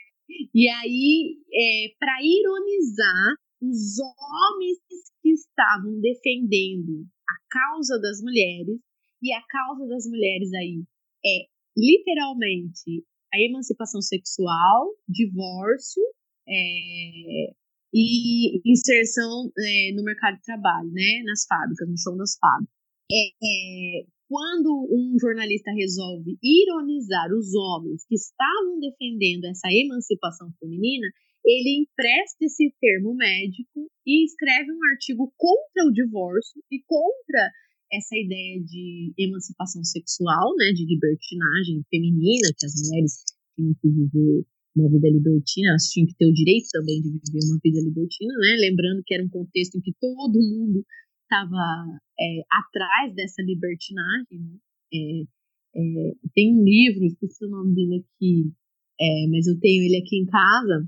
e 0.56 0.70
aí, 0.70 1.38
é, 1.54 1.94
para 2.00 2.16
ironizar 2.24 3.36
os 3.62 4.00
homens 4.00 4.78
que 5.22 5.32
estavam 5.32 6.00
defendendo 6.00 7.06
a 7.30 7.36
causa 7.50 8.00
das 8.00 8.21
mulheres, 8.21 8.80
e 9.21 9.34
a 9.34 9.42
causa 9.48 9.88
das 9.88 10.06
mulheres 10.08 10.54
aí 10.54 10.84
é 11.25 11.48
literalmente 11.75 13.04
a 13.34 13.40
emancipação 13.40 14.02
sexual, 14.02 14.94
divórcio 15.08 16.04
é, 16.48 17.54
e 17.94 18.62
inserção 18.65 19.52
é, 19.58 19.94
no 19.94 20.04
mercado 20.04 20.36
de 20.38 20.44
trabalho, 20.44 20.90
né, 20.92 21.23
nas 21.25 21.46
fábricas, 21.46 21.90
no 21.90 21.98
chão 21.98 22.15
das 22.17 22.38
fábricas. 22.38 22.73
É, 23.12 23.28
é, 23.44 24.06
quando 24.28 24.88
um 24.92 25.17
jornalista 25.19 25.71
resolve 25.71 26.38
ironizar 26.44 27.32
os 27.32 27.54
homens 27.56 28.06
que 28.06 28.15
estavam 28.15 28.80
defendendo 28.80 29.46
essa 29.46 29.67
emancipação 29.71 30.52
feminina, 30.60 31.08
ele 31.48 31.87
empresta 31.87 32.43
esse 32.43 32.75
termo 32.81 33.15
médico 33.15 33.89
e 34.06 34.25
escreve 34.25 34.69
um 34.69 34.83
artigo 34.91 35.33
contra 35.37 35.87
o 35.87 35.93
divórcio 35.93 36.62
e 36.69 36.83
contra 36.85 37.52
essa 37.91 38.17
ideia 38.17 38.62
de 38.62 39.13
emancipação 39.17 39.81
sexual, 39.81 40.54
né, 40.58 40.73
de 40.73 40.85
libertinagem 40.85 41.85
feminina, 41.89 42.52
que 42.60 42.65
as 42.65 42.73
mulheres 42.83 43.23
tinham 43.56 43.73
que 43.81 43.87
viver 43.87 44.43
uma 44.75 44.91
vida 44.91 45.08
libertina, 45.10 45.69
elas 45.69 45.87
tinham 45.87 46.06
que 46.06 46.15
ter 46.15 46.27
o 46.27 46.33
direito 46.33 46.67
também 46.71 47.02
de 47.02 47.10
viver 47.10 47.45
uma 47.50 47.60
vida 47.63 47.79
libertina, 47.81 48.33
né? 48.37 48.58
Lembrando 48.60 49.02
que 49.06 49.13
era 49.13 49.23
um 49.23 49.29
contexto 49.29 49.75
em 49.75 49.81
que 49.81 49.93
todo 50.00 50.37
mundo 50.37 50.85
estava 51.23 52.00
é, 52.19 52.41
atrás 52.52 53.15
dessa 53.15 53.41
libertinagem. 53.41 54.37
Né? 54.37 54.58
É, 54.93 55.21
é, 55.79 56.13
tem 56.35 56.54
um 56.54 56.63
livro, 56.63 57.06
esqueci 57.06 57.45
o 57.45 57.50
nome 57.50 57.73
dele 57.73 58.06
aqui, 58.06 58.52
é, 59.00 59.27
mas 59.29 59.48
eu 59.48 59.60
tenho 59.60 59.83
ele 59.83 59.98
aqui 59.98 60.17
em 60.17 60.25
casa. 60.25 60.87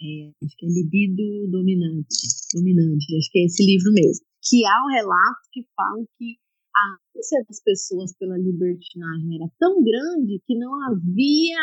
É, 0.00 0.30
acho 0.44 0.56
que 0.56 0.66
é 0.66 0.68
Libido 0.68 1.50
Dominante, 1.50 2.16
Dominante, 2.54 3.16
acho 3.16 3.30
que 3.30 3.38
é 3.40 3.44
esse 3.44 3.64
livro 3.64 3.92
mesmo. 3.92 4.26
Que 4.44 4.64
há 4.66 4.84
um 4.84 4.92
relato 4.92 5.40
que 5.52 5.66
fala 5.74 6.04
que 6.18 6.36
a 6.76 7.18
ânsia 7.18 7.42
das 7.48 7.62
pessoas 7.62 8.12
pela 8.18 8.36
libertinagem 8.36 9.36
era 9.36 9.50
tão 9.58 9.82
grande 9.82 10.42
que 10.46 10.58
não 10.58 10.74
havia 10.84 11.58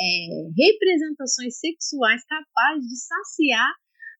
é, 0.00 0.48
representações 0.56 1.58
sexuais 1.58 2.24
capazes 2.24 2.88
de 2.88 2.96
saciar 2.96 3.70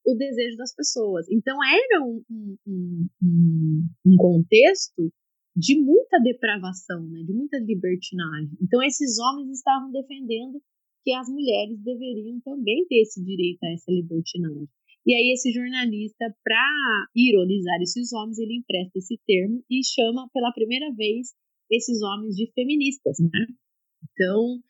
o 0.07 0.15
desejo 0.15 0.57
das 0.59 0.75
pessoas. 0.75 1.27
Então 1.31 1.57
era 1.65 2.05
um, 2.05 2.23
um, 2.31 3.09
um, 3.23 3.89
um 4.05 4.17
contexto 4.19 5.11
de 5.57 5.81
muita 5.81 6.21
depravação, 6.21 7.09
né, 7.09 7.23
de 7.23 7.33
muita 7.33 7.59
libertinagem. 7.59 8.59
Então 8.61 8.83
esses 8.83 9.19
homens 9.19 9.51
estavam 9.51 9.91
defendendo 9.91 10.61
que 11.05 11.13
as 11.13 11.29
mulheres 11.29 11.79
deveriam 11.85 12.41
também 12.41 12.87
ter 12.89 13.03
esse 13.03 13.23
direito 13.23 13.63
a 13.63 13.73
essa 13.73 13.93
libertinagem. 13.93 14.69
E 15.07 15.15
aí 15.15 15.33
esse 15.35 15.53
jornalista, 15.53 16.35
para 16.43 17.07
ironizar 17.15 17.77
esses 17.83 18.11
homens, 18.15 18.39
ele 18.39 18.57
empresta 18.57 18.99
esse 18.99 19.21
termo 19.27 19.63
e 19.71 19.85
chama 19.85 20.29
pela 20.33 20.51
primeira 20.53 20.91
vez 20.95 21.29
esses 21.71 22.01
homens 22.03 22.35
de 22.35 22.51
feministas, 22.55 23.19
né? 23.21 23.47
Então, 24.03 24.61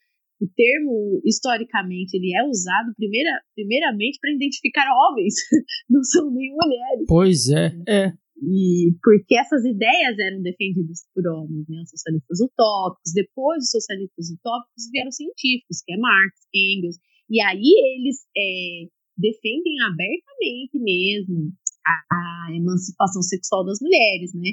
o 0.40 0.48
termo, 0.56 1.20
historicamente, 1.24 2.16
ele 2.16 2.34
é 2.36 2.44
usado 2.44 2.92
primeira, 2.96 3.30
primeiramente 3.54 4.18
para 4.20 4.32
identificar 4.32 4.86
homens, 4.92 5.34
não 5.88 6.02
são 6.02 6.30
nem 6.32 6.50
mulheres. 6.50 7.06
Pois 7.06 7.48
é, 7.50 7.72
é. 7.88 8.12
E 8.36 8.92
porque 9.02 9.36
essas 9.36 9.64
ideias 9.64 10.18
eram 10.18 10.42
defendidas 10.42 11.06
por 11.14 11.26
homens, 11.26 11.66
né? 11.68 11.82
Os 11.82 11.90
socialistas 11.90 12.40
utópicos. 12.40 13.12
Depois 13.14 13.58
dos 13.58 13.70
socialistas 13.70 14.30
utópicos 14.30 14.90
vieram 14.90 15.08
os 15.08 15.16
científicos, 15.16 15.82
que 15.84 15.92
é 15.92 15.96
Marx, 15.96 16.34
Engels. 16.54 16.96
E 17.30 17.40
aí 17.40 17.62
eles 17.96 18.26
é, 18.36 18.90
defendem 19.16 19.80
abertamente 19.86 20.78
mesmo 20.78 21.52
a, 21.86 22.50
a, 22.50 22.56
emancipação 22.56 23.22
sexual 23.22 23.64
das 23.64 23.78
mulheres, 23.80 24.34
né? 24.34 24.50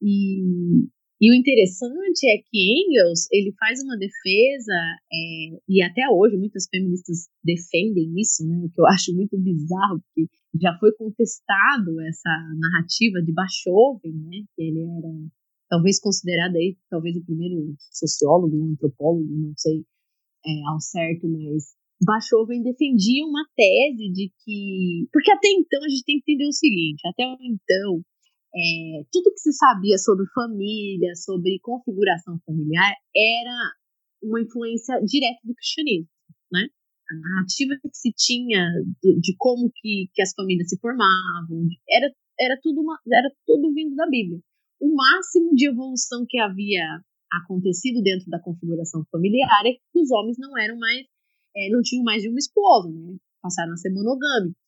E, 0.00 0.86
e 1.20 1.30
o 1.30 1.34
interessante 1.34 2.26
é 2.26 2.38
que 2.38 2.58
Engels 2.58 3.26
ele 3.30 3.54
faz 3.58 3.80
uma 3.82 3.96
defesa 3.96 4.74
é, 5.12 5.58
e 5.68 5.82
até 5.82 6.08
hoje 6.10 6.36
muitas 6.36 6.66
feministas 6.68 7.28
defendem 7.42 8.12
isso, 8.18 8.46
né? 8.46 8.68
Que 8.72 8.80
eu 8.80 8.86
acho 8.86 9.14
muito 9.14 9.38
bizarro, 9.38 10.02
porque 10.02 10.28
já 10.60 10.76
foi 10.78 10.92
contestado 10.92 12.00
essa 12.02 12.30
narrativa 12.58 13.22
de 13.22 13.32
Bachofen, 13.32 14.12
né? 14.12 14.42
Que 14.54 14.62
ele 14.62 14.80
era 14.80 15.12
talvez 15.70 16.00
considerado 16.00 16.56
aí 16.56 16.76
talvez 16.90 17.16
o 17.16 17.24
primeiro 17.24 17.74
sociólogo, 17.90 18.72
antropólogo, 18.72 19.24
não 19.24 19.54
sei 19.56 19.84
é, 20.46 20.68
ao 20.68 20.80
certo, 20.80 21.26
mas 21.28 21.74
Bachofen 22.04 22.62
defendia 22.62 23.24
uma 23.24 23.44
tese 23.56 24.10
de 24.12 24.32
que. 24.44 25.08
Porque 25.12 25.30
até 25.30 25.48
então 25.48 25.82
a 25.82 25.88
gente 25.88 26.04
tem 26.04 26.20
que 26.20 26.32
entender 26.32 26.48
o 26.48 26.52
seguinte: 26.52 27.06
até 27.06 27.24
então, 27.40 28.02
é, 28.54 29.04
tudo 29.10 29.32
que 29.32 29.40
se 29.40 29.52
sabia 29.52 29.98
sobre 29.98 30.26
família, 30.34 31.14
sobre 31.16 31.58
configuração 31.60 32.38
familiar, 32.46 32.94
era 33.14 33.72
uma 34.22 34.40
influência 34.40 35.00
direta 35.04 35.40
do 35.44 35.54
cristianismo, 35.54 36.08
né? 36.52 36.68
A 37.10 37.14
narrativa 37.16 37.74
que 37.82 37.90
se 37.92 38.12
tinha 38.16 38.64
de, 39.02 39.34
como 39.36 39.70
que, 39.74 40.08
que 40.14 40.22
as 40.22 40.32
famílias 40.34 40.68
se 40.68 40.78
formavam, 40.78 41.68
era, 41.90 42.10
era, 42.40 42.58
tudo 42.62 42.80
uma, 42.80 42.98
era 43.12 43.30
tudo 43.44 43.74
vindo 43.74 43.94
da 43.94 44.06
Bíblia. 44.06 44.40
O 44.80 44.94
máximo 44.94 45.54
de 45.54 45.68
evolução 45.68 46.24
que 46.26 46.38
havia 46.38 47.02
acontecido 47.30 48.00
dentro 48.02 48.30
da 48.30 48.40
configuração 48.40 49.04
familiar 49.10 49.66
é 49.66 49.72
que 49.72 50.00
os 50.00 50.10
homens 50.12 50.36
não 50.38 50.56
eram 50.56 50.78
mais 50.78 51.04
é, 51.56 51.70
não 51.70 51.80
tinham 51.82 52.04
mais 52.04 52.22
de 52.22 52.28
uma 52.28 52.38
esposa, 52.38 52.90
né? 52.90 53.16
Passaram 53.40 53.72
a 53.72 53.76
ser 53.76 53.90
monogâmicos. 53.90 54.63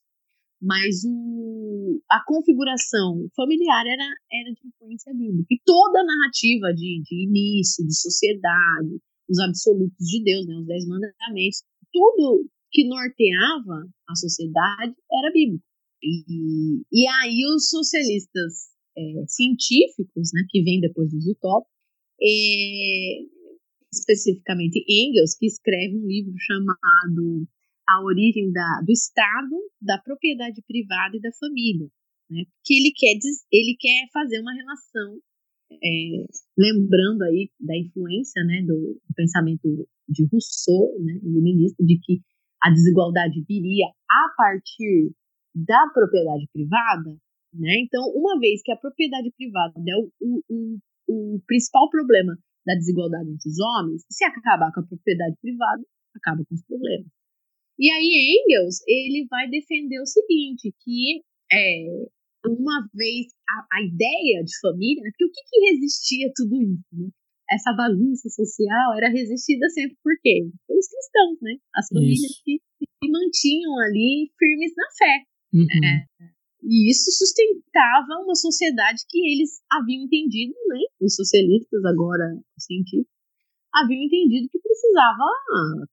Mas 0.67 1.05
o, 1.07 2.03
a 2.11 2.19
configuração 2.27 3.29
familiar 3.37 3.87
era, 3.87 4.09
era 4.33 4.53
de 4.53 4.67
influência 4.67 5.15
bíblica. 5.15 5.47
E 5.49 5.61
toda 5.65 6.01
a 6.01 6.05
narrativa 6.05 6.75
de, 6.75 7.03
de 7.05 7.25
início, 7.25 7.87
de 7.87 7.95
sociedade, 7.95 8.99
os 9.31 9.39
absolutos 9.39 10.05
de 10.05 10.25
Deus, 10.25 10.45
né, 10.47 10.57
os 10.57 10.67
dez 10.67 10.85
mandamentos, 10.87 11.63
tudo 11.93 12.51
que 12.73 12.89
norteava 12.89 13.89
a 14.09 14.15
sociedade 14.17 14.95
era 15.13 15.33
bíblico. 15.33 15.65
E, 16.03 16.83
e 16.93 17.07
aí 17.23 17.47
os 17.55 17.71
socialistas 17.71 18.75
é, 18.99 19.25
científicos, 19.29 20.31
né, 20.35 20.43
que 20.51 20.63
vêm 20.63 20.81
depois 20.81 21.11
dos 21.13 21.27
utópicos, 21.29 21.73
é, 22.21 23.23
especificamente 23.93 24.85
Engels, 24.89 25.37
que 25.39 25.47
escreve 25.47 25.97
um 25.97 26.07
livro 26.07 26.35
chamado 26.39 27.47
A 27.89 28.03
Origem 28.03 28.53
da, 28.53 28.83
do 28.85 28.93
Estado, 28.93 29.57
da 29.81 29.99
Propriedade 29.99 30.63
Privada 30.67 31.17
e 31.17 31.21
da 31.21 31.31
Família, 31.39 31.89
né? 32.31 32.45
que 32.65 32.75
ele 32.75 32.93
quer, 32.95 33.15
ele 33.53 33.77
quer 33.79 34.09
fazer 34.13 34.41
uma 34.41 34.53
relação, 34.53 35.19
é, 35.73 36.27
lembrando 36.59 37.23
aí 37.23 37.51
da 37.61 37.77
influência 37.77 38.43
né, 38.45 38.63
do, 38.63 39.01
do 39.09 39.15
pensamento 39.15 39.89
de 40.09 40.25
Rousseau, 40.31 40.99
né, 41.03 41.19
iluminista, 41.23 41.85
de 41.85 41.99
que 42.01 42.21
a 42.63 42.71
desigualdade 42.71 43.45
viria 43.49 43.87
a 43.87 44.35
partir 44.37 45.13
da 45.55 45.89
propriedade 45.93 46.47
privada, 46.53 47.17
né? 47.55 47.81
Então, 47.81 48.03
uma 48.15 48.39
vez 48.39 48.61
que 48.63 48.73
a 48.73 48.77
propriedade 48.77 49.33
privada 49.37 49.75
é 49.79 49.97
o, 49.97 50.43
o, 50.51 50.79
o, 51.09 51.41
principal 51.47 51.89
problema 51.91 52.37
da 52.67 52.75
desigualdade 52.75 53.31
entre 53.31 53.49
os 53.49 53.59
homens, 53.59 54.05
se 54.11 54.25
acabar 54.25 54.73
com 54.73 54.81
a 54.81 54.87
propriedade 54.87 55.37
privada, 55.41 55.83
acaba 56.15 56.45
com 56.45 56.55
os 56.55 56.63
problemas. 56.65 57.07
E 57.79 57.91
aí 57.91 58.41
Engels, 58.41 58.81
ele 58.87 59.27
vai 59.29 59.49
defender 59.49 60.01
o 60.01 60.07
seguinte, 60.07 60.73
que 60.83 61.21
é, 61.53 61.85
uma 62.47 62.89
vez 62.95 63.27
a, 63.49 63.79
a, 63.79 63.83
ideia 63.85 64.43
de 64.43 64.53
família, 64.61 65.03
né, 65.03 65.11
porque 65.11 65.27
o 65.27 65.31
que, 65.31 65.43
que 65.51 65.73
resistia 65.73 66.29
a 66.29 66.33
tudo 66.35 66.57
isso, 66.63 66.89
né? 66.93 67.09
Essa 67.49 67.73
bagunça 67.73 68.29
social 68.29 68.97
era 68.97 69.09
resistida 69.09 69.69
sempre 69.69 69.97
por 70.03 70.13
quê? 70.21 70.51
Pelos 70.67 70.89
cristãos, 70.89 71.39
né? 71.43 71.55
As 71.77 71.87
famílias 71.89 72.43
que 72.43 72.59
se 72.59 73.11
mantinham 73.11 73.79
ali 73.79 74.33
firmes 74.37 74.73
na 74.77 74.89
fé. 74.99 75.23
Uhum. 75.55 75.67
É, 75.85 76.07
e 76.67 76.91
isso 76.91 77.11
sustentava 77.13 78.19
uma 78.25 78.35
sociedade 78.35 79.03
que 79.09 79.19
eles 79.19 79.63
haviam 79.71 80.03
entendido, 80.03 80.55
né? 80.69 80.81
Os 81.01 81.15
socialistas, 81.15 81.85
agora 81.85 82.25
científicos, 82.59 83.15
haviam 83.73 84.03
entendido 84.03 84.49
que 84.51 84.59
precisava 84.59 85.23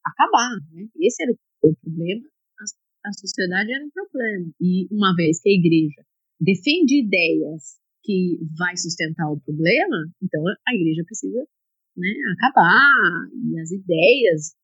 acabar. 0.04 0.56
Né? 0.72 0.88
Esse 1.00 1.22
era 1.22 1.32
o 1.32 1.38
problema, 1.82 2.28
a, 2.60 3.10
a 3.10 3.14
sociedade 3.14 3.72
era 3.72 3.86
um 3.86 3.92
problema. 3.92 4.52
E 4.60 4.88
uma 4.92 5.16
vez 5.16 5.42
que 5.42 5.50
a 5.50 5.54
igreja 5.54 6.04
defende 6.40 7.06
ideias 7.06 7.80
que 8.04 8.40
vai 8.58 8.76
sustentar 8.76 9.32
o 9.32 9.40
problema, 9.40 10.12
então 10.22 10.44
a 10.68 10.76
igreja 10.76 11.04
precisa 11.06 11.48
né, 11.96 12.10
acabar. 12.36 13.28
E 13.32 13.60
as 13.60 13.72
ideias 13.72 14.56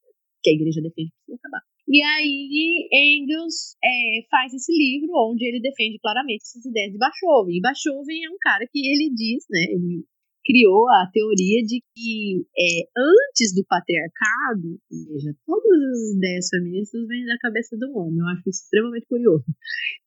que 0.44 0.50
a 0.50 0.54
igreja 0.54 0.82
defende 0.82 1.12
precisam 1.16 1.40
acabar. 1.40 1.64
E 1.88 2.04
aí 2.04 2.88
Engels 2.94 3.76
é, 3.84 4.22
faz 4.30 4.54
esse 4.54 4.72
livro 4.72 5.10
onde 5.32 5.44
ele 5.44 5.60
defende 5.60 5.98
claramente 6.00 6.44
essas 6.44 6.64
ideias 6.66 6.92
de 6.92 7.00
Bachofen. 7.00 7.58
E 7.58 7.62
Bachofen 7.62 8.26
é 8.26 8.30
um 8.30 8.38
cara 8.40 8.68
que 8.72 8.80
ele 8.80 9.10
diz, 9.16 9.46
né, 9.50 9.64
ele 9.74 10.06
criou 10.50 10.90
a 10.90 11.06
teoria 11.14 11.62
de 11.62 11.78
que 11.94 12.42
é, 12.58 12.90
antes 12.98 13.54
do 13.54 13.64
patriarcado, 13.70 14.82
veja, 14.90 15.30
todas 15.46 15.80
as 15.94 16.18
ideias 16.18 16.50
feministas 16.50 17.08
vêm 17.08 17.24
da 17.28 17.38
cabeça 17.38 17.78
do 17.78 17.94
homem. 17.96 18.18
Eu 18.18 18.28
acho 18.34 18.50
isso 18.50 18.64
extremamente 18.64 19.06
curioso. 19.06 19.46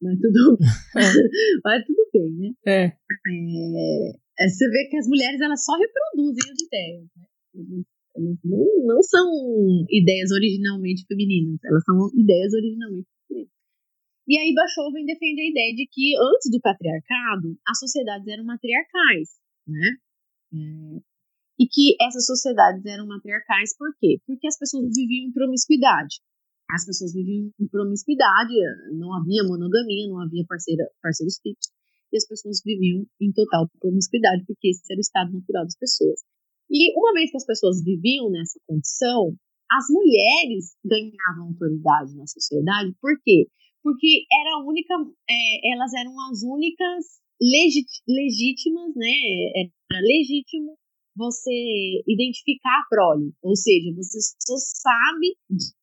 Mas 0.03 0.19
tudo, 0.19 0.59
mas 1.65 1.85
tudo 1.87 2.03
bem, 2.13 2.31
né? 2.33 2.51
É. 2.67 2.85
é. 2.87 4.49
Você 4.49 4.69
vê 4.69 4.89
que 4.91 4.97
as 4.97 5.07
mulheres 5.07 5.41
elas 5.41 5.65
só 5.65 5.79
reproduzem 5.79 6.51
as 6.51 6.61
ideias, 6.61 7.07
né? 7.15 7.85
não, 8.45 8.67
não 8.85 9.03
são 9.03 9.31
ideias 9.89 10.33
originalmente 10.33 11.05
femininas, 11.07 11.63
elas 11.65 11.85
são 11.85 12.11
ideias 12.19 12.53
originalmente 12.53 13.07
femininas. 13.29 13.53
E 14.27 14.39
aí 14.39 14.53
Bachofen 14.55 15.07
defende 15.07 15.41
a 15.41 15.51
ideia 15.51 15.75
de 15.75 15.87
que 15.87 16.15
antes 16.19 16.51
do 16.51 16.61
patriarcado, 16.61 17.57
as 17.69 17.79
sociedades 17.79 18.27
eram 18.27 18.45
matriarcais, 18.45 19.39
né? 19.69 19.99
É, 20.53 21.01
e 21.59 21.67
que 21.67 21.97
essas 22.01 22.27
sociedades 22.27 22.85
eram 22.85 23.07
matriarcais 23.07 23.77
por 23.77 23.95
quê? 23.99 24.21
Porque 24.27 24.47
as 24.47 24.59
pessoas 24.59 24.91
viviam 24.95 25.29
em 25.29 25.33
promiscuidade. 25.33 26.21
As 26.71 26.87
pessoas 26.87 27.13
viviam 27.13 27.51
em 27.61 27.69
promiscuidade, 27.69 28.55
não 28.93 29.13
havia 29.15 29.45
monogamia, 29.45 30.09
não 30.09 30.21
havia 30.21 30.45
parceira, 30.49 30.89
parceiros 31.03 31.39
fixos, 31.43 31.73
e 32.13 32.17
as 32.17 32.27
pessoas 32.27 32.63
viviam 32.65 33.05
em 33.21 33.33
total 33.33 33.69
promiscuidade, 33.81 34.45
porque 34.47 34.69
esse 34.69 34.81
era 34.91 34.99
o 34.99 35.01
estado 35.01 35.33
natural 35.33 35.65
das 35.65 35.77
pessoas. 35.77 36.21
E 36.71 36.99
uma 36.99 37.13
vez 37.13 37.31
que 37.31 37.37
as 37.37 37.45
pessoas 37.45 37.85
viviam 37.85 38.31
nessa 38.31 38.59
condição, 38.67 39.37
as 39.71 39.85
mulheres 39.91 40.75
ganhavam 40.85 41.49
autoridade 41.49 42.15
na 42.17 42.27
sociedade, 42.27 42.95
por 43.01 43.21
quê? 43.23 43.49
porque 43.83 44.25
era 44.33 44.65
única, 44.65 44.95
é, 45.29 45.73
elas 45.75 45.93
eram 45.95 46.15
as 46.31 46.43
únicas 46.43 47.21
legítimas, 48.07 48.95
né? 48.95 49.13
Legítimo 50.01 50.77
você 51.15 52.03
identificar 52.07 52.81
a 52.81 52.87
prole, 52.89 53.35
ou 53.43 53.55
seja, 53.55 53.95
você 53.95 54.19
só 54.41 54.57
sabe 54.57 55.37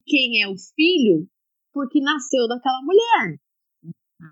quem 0.05 0.41
é 0.41 0.47
o 0.49 0.55
filho 0.76 1.28
porque 1.72 2.01
nasceu 2.01 2.47
daquela 2.47 2.82
mulher. 2.82 3.38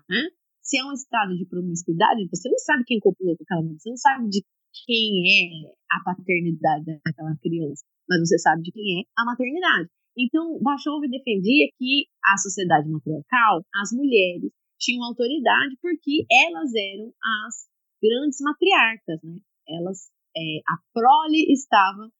Né? 0.08 0.28
Se 0.60 0.78
é 0.78 0.84
um 0.84 0.92
estado 0.92 1.36
de 1.36 1.46
promiscuidade, 1.46 2.28
você 2.28 2.48
não 2.50 2.58
sabe 2.58 2.84
quem 2.84 2.98
copulou 2.98 3.36
com 3.36 3.44
aquela 3.44 3.62
mulher, 3.62 3.78
você 3.78 3.90
não 3.90 3.96
sabe 3.96 4.28
de 4.28 4.44
quem 4.84 5.22
é 5.24 5.72
a 5.92 6.04
paternidade 6.04 7.00
daquela 7.04 7.36
criança, 7.40 7.84
mas 8.08 8.20
você 8.20 8.38
sabe 8.38 8.62
de 8.62 8.72
quem 8.72 9.00
é 9.00 9.04
a 9.16 9.24
maternidade. 9.24 9.88
Então, 10.16 10.58
Bachov 10.60 11.00
defendia 11.08 11.70
que 11.78 12.06
a 12.26 12.36
sociedade 12.36 12.88
matriarcal, 12.88 13.62
as 13.80 13.92
mulheres 13.92 14.50
tinham 14.78 15.04
autoridade 15.04 15.76
porque 15.80 16.26
elas 16.30 16.74
eram 16.74 17.12
as 17.22 17.68
grandes 18.02 18.38
matriarcas, 18.40 19.22
né? 19.22 19.38
Elas, 19.68 20.10
é, 20.36 20.58
a 20.66 20.76
prole 20.92 21.52
estava 21.52 22.10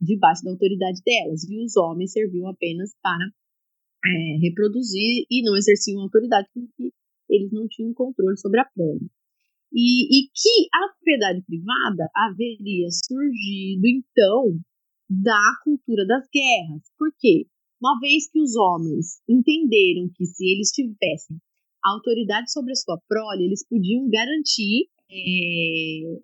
debaixo 0.00 0.44
da 0.44 0.50
autoridade 0.50 1.00
delas 1.04 1.44
e 1.48 1.62
os 1.64 1.76
homens 1.76 2.12
serviam 2.12 2.48
apenas 2.48 2.94
para 3.02 3.24
é, 4.04 4.38
reproduzir 4.40 5.26
e 5.30 5.42
não 5.42 5.56
exerciam 5.56 6.00
autoridade 6.00 6.48
porque 6.54 6.92
eles 7.28 7.52
não 7.52 7.68
tinham 7.68 7.92
controle 7.94 8.36
sobre 8.38 8.60
a 8.60 8.64
prole. 8.64 9.10
E, 9.72 10.18
e 10.18 10.28
que 10.34 10.68
a 10.74 10.88
propriedade 10.88 11.42
privada 11.42 12.10
haveria 12.14 12.88
surgido, 12.90 13.86
então, 13.86 14.58
da 15.08 15.40
cultura 15.62 16.06
das 16.06 16.26
guerras. 16.32 16.82
Por 16.98 17.12
quê? 17.18 17.46
Uma 17.80 17.98
vez 18.00 18.30
que 18.30 18.40
os 18.40 18.56
homens 18.56 19.22
entenderam 19.28 20.10
que 20.14 20.26
se 20.26 20.44
eles 20.44 20.70
tivessem 20.70 21.38
autoridade 21.82 22.52
sobre 22.52 22.72
a 22.72 22.76
sua 22.76 22.98
prole, 23.08 23.44
eles 23.44 23.66
podiam 23.66 24.08
garantir, 24.08 24.88
é, 25.10 26.20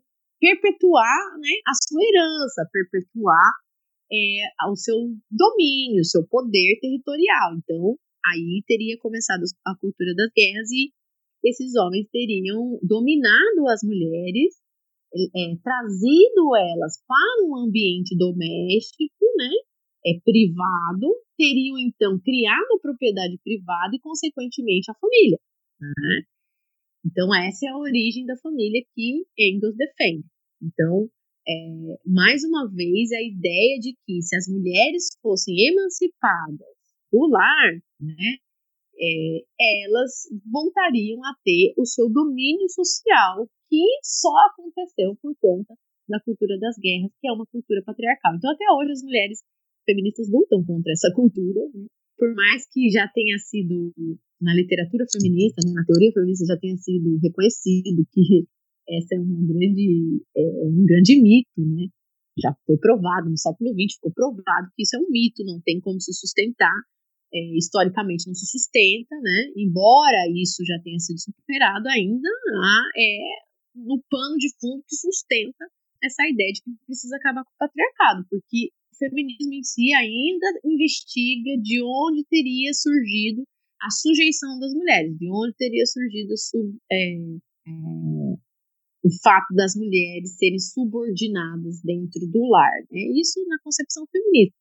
perpetuar 0.47 1.39
né, 1.41 1.51
a 1.67 1.75
sua 1.75 2.01
herança, 2.03 2.69
perpetuar 2.73 3.51
é, 4.13 4.71
o 4.71 4.77
seu 4.77 4.95
domínio, 5.31 6.03
o 6.03 6.05
seu 6.05 6.25
poder 6.27 6.79
territorial. 6.81 7.57
Então, 7.59 7.99
aí 8.25 8.63
teria 8.67 8.97
começado 8.99 9.43
a 9.67 9.75
cultura 9.77 10.15
das 10.15 10.31
guerras 10.37 10.71
e 10.71 10.93
esses 11.45 11.75
homens 11.77 12.07
teriam 12.13 12.79
dominado 12.83 13.69
as 13.69 13.83
mulheres, 13.83 14.55
é, 15.15 15.57
trazido 15.63 16.55
elas 16.57 17.03
para 17.07 17.47
um 17.47 17.57
ambiente 17.67 18.17
doméstico, 18.17 19.25
né, 19.37 19.51
é, 20.07 20.21
privado, 20.25 21.11
teriam 21.37 21.79
então 21.79 22.19
criado 22.21 22.67
a 22.77 22.81
propriedade 22.81 23.39
privada 23.43 23.97
e, 23.97 24.01
consequentemente, 24.01 24.91
a 24.91 24.95
família. 24.95 25.39
Né? 25.81 26.23
Então, 27.05 27.35
essa 27.35 27.67
é 27.67 27.71
a 27.71 27.79
origem 27.79 28.27
da 28.27 28.37
família 28.37 28.83
que 28.95 29.25
Engels 29.39 29.77
defende. 29.77 30.27
Então, 30.63 31.09
é, 31.49 31.99
mais 32.05 32.43
uma 32.45 32.69
vez, 32.71 33.13
a 33.13 33.23
ideia 33.23 33.79
de 33.79 33.97
que 34.05 34.23
se 34.23 34.37
as 34.37 34.49
mulheres 34.49 35.07
fossem 35.23 35.55
emancipadas 35.69 36.77
do 37.13 37.27
lar, 37.29 37.73
né, 38.01 38.37
é, 38.99 39.85
elas 39.85 40.27
voltariam 40.51 41.23
a 41.25 41.35
ter 41.45 41.75
o 41.79 41.85
seu 41.85 42.11
domínio 42.11 42.69
social, 42.69 43.49
que 43.69 43.85
só 44.03 44.33
aconteceu 44.51 45.17
por 45.23 45.35
conta 45.41 45.75
da 46.09 46.21
cultura 46.21 46.59
das 46.59 46.77
guerras, 46.79 47.13
que 47.21 47.29
é 47.29 47.33
uma 47.33 47.47
cultura 47.47 47.83
patriarcal. 47.85 48.37
Então, 48.37 48.51
até 48.51 48.65
hoje, 48.73 48.93
as 48.93 49.03
mulheres 49.03 49.43
feministas 49.85 50.29
lutam 50.31 50.65
contra 50.65 50.93
essa 50.93 51.13
cultura, 51.15 51.61
né? 51.75 51.87
por 52.19 52.35
mais 52.35 52.67
que 52.73 52.91
já 52.91 53.07
tenha 53.09 53.39
sido 53.39 53.93
na 54.41 54.55
literatura 54.55 55.05
feminista, 55.11 55.61
né, 55.65 55.73
na 55.75 55.85
teoria 55.85 56.13
feminista 56.13 56.47
já 56.47 56.57
tenha 56.59 56.77
sido 56.77 57.19
reconhecido 57.23 58.07
que 58.13 58.47
essa 58.89 59.15
é 59.15 59.21
um 59.21 59.47
grande, 59.47 60.23
é, 60.37 60.41
um 60.65 60.85
grande 60.85 61.21
mito, 61.21 61.49
né? 61.59 61.89
Já 62.39 62.55
foi 62.67 62.77
provado 62.77 63.31
no 63.31 63.37
século 63.37 63.71
XX, 63.71 63.95
ficou 63.95 64.13
provado 64.13 64.69
que 64.77 64.83
isso 64.83 64.97
é 64.97 64.99
um 64.99 65.11
mito, 65.11 65.45
não 65.45 65.61
tem 65.65 65.81
como 65.81 66.01
se 66.01 66.13
sustentar, 66.13 66.77
é, 67.33 67.57
historicamente 67.57 68.27
não 68.27 68.35
se 68.35 68.47
sustenta, 68.47 69.17
né? 69.21 69.53
Embora 69.57 70.29
isso 70.35 70.65
já 70.65 70.79
tenha 70.83 70.99
sido 70.99 71.19
superado, 71.19 71.89
ainda 71.89 72.29
há 72.29 72.83
é, 72.97 73.19
no 73.75 74.03
pano 74.11 74.37
de 74.37 74.49
fundo 74.61 74.85
que 74.87 74.97
sustenta 74.97 75.67
essa 76.03 76.29
ideia 76.29 76.53
de 76.53 76.63
que 76.63 76.71
precisa 76.87 77.17
acabar 77.17 77.45
com 77.45 77.51
o 77.51 77.59
patriarcado, 77.59 78.27
porque 78.31 78.71
o 78.93 78.97
feminismo 78.97 79.53
em 79.53 79.63
si 79.63 79.93
ainda 79.93 80.47
investiga 80.65 81.57
de 81.63 81.83
onde 81.83 82.25
teria 82.29 82.73
surgido 82.73 83.43
a 83.83 83.91
sujeição 83.91 84.59
das 84.59 84.73
mulheres, 84.73 85.17
de 85.19 85.31
onde 85.31 85.55
teria 85.57 85.85
surgido 85.87 86.37
sub, 86.37 86.77
é, 86.91 87.13
é, 87.67 88.37
o 89.07 89.11
fato 89.23 89.55
das 89.55 89.77
mulheres 89.77 90.37
serem 90.37 90.59
subordinadas 90.59 91.81
dentro 91.83 92.27
do 92.27 92.43
lar. 92.51 92.75
Né? 92.91 93.01
Isso 93.15 93.39
na 93.47 93.59
concepção 93.63 94.05
feminista. 94.11 94.57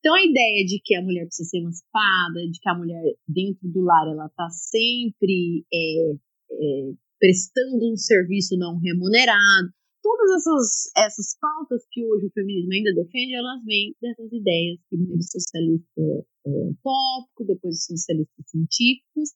Então 0.00 0.12
a 0.14 0.24
ideia 0.24 0.64
de 0.66 0.80
que 0.82 0.94
a 0.96 1.02
mulher 1.02 1.26
precisa 1.26 1.48
ser 1.48 1.58
emancipada, 1.58 2.40
de 2.50 2.58
que 2.60 2.68
a 2.68 2.74
mulher 2.74 3.02
dentro 3.28 3.68
do 3.70 3.82
lar 3.82 4.08
ela 4.08 4.26
está 4.26 4.48
sempre 4.50 5.64
é, 5.72 6.12
é, 6.50 6.92
prestando 7.18 7.92
um 7.92 7.96
serviço 7.96 8.56
não 8.58 8.76
remunerado, 8.78 9.70
todas 10.02 10.30
essas, 10.36 10.90
essas 10.96 11.36
pautas 11.40 11.82
que 11.90 12.04
hoje 12.04 12.26
o 12.26 12.30
feminismo 12.30 12.72
ainda 12.72 12.94
defende, 12.94 13.34
elas 13.34 13.64
vêm 13.64 13.94
dessas 14.00 14.32
ideias, 14.32 14.78
primeiro 14.88 15.22
socialista 15.22 16.02
é, 16.46 16.50
utópico, 16.70 17.44
depois 17.46 17.84
socialistas 17.84 18.50
científicos, 18.50 19.30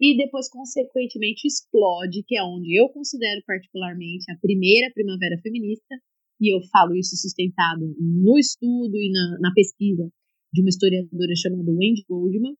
e 0.00 0.16
depois, 0.16 0.48
consequentemente, 0.50 1.46
explode, 1.46 2.22
que 2.26 2.36
é 2.36 2.42
onde 2.42 2.78
eu 2.78 2.88
considero 2.90 3.42
particularmente 3.46 4.30
a 4.30 4.38
primeira 4.40 4.92
primavera 4.92 5.38
feminista, 5.42 5.94
e 6.40 6.54
eu 6.54 6.60
falo 6.70 6.94
isso 6.94 7.16
sustentado 7.16 7.94
no 7.98 8.38
estudo 8.38 8.96
e 8.96 9.10
na, 9.10 9.38
na 9.40 9.54
pesquisa 9.54 10.06
de 10.52 10.60
uma 10.60 10.68
historiadora 10.68 11.34
chamada 11.34 11.72
Wendy 11.72 12.04
Goldman, 12.08 12.54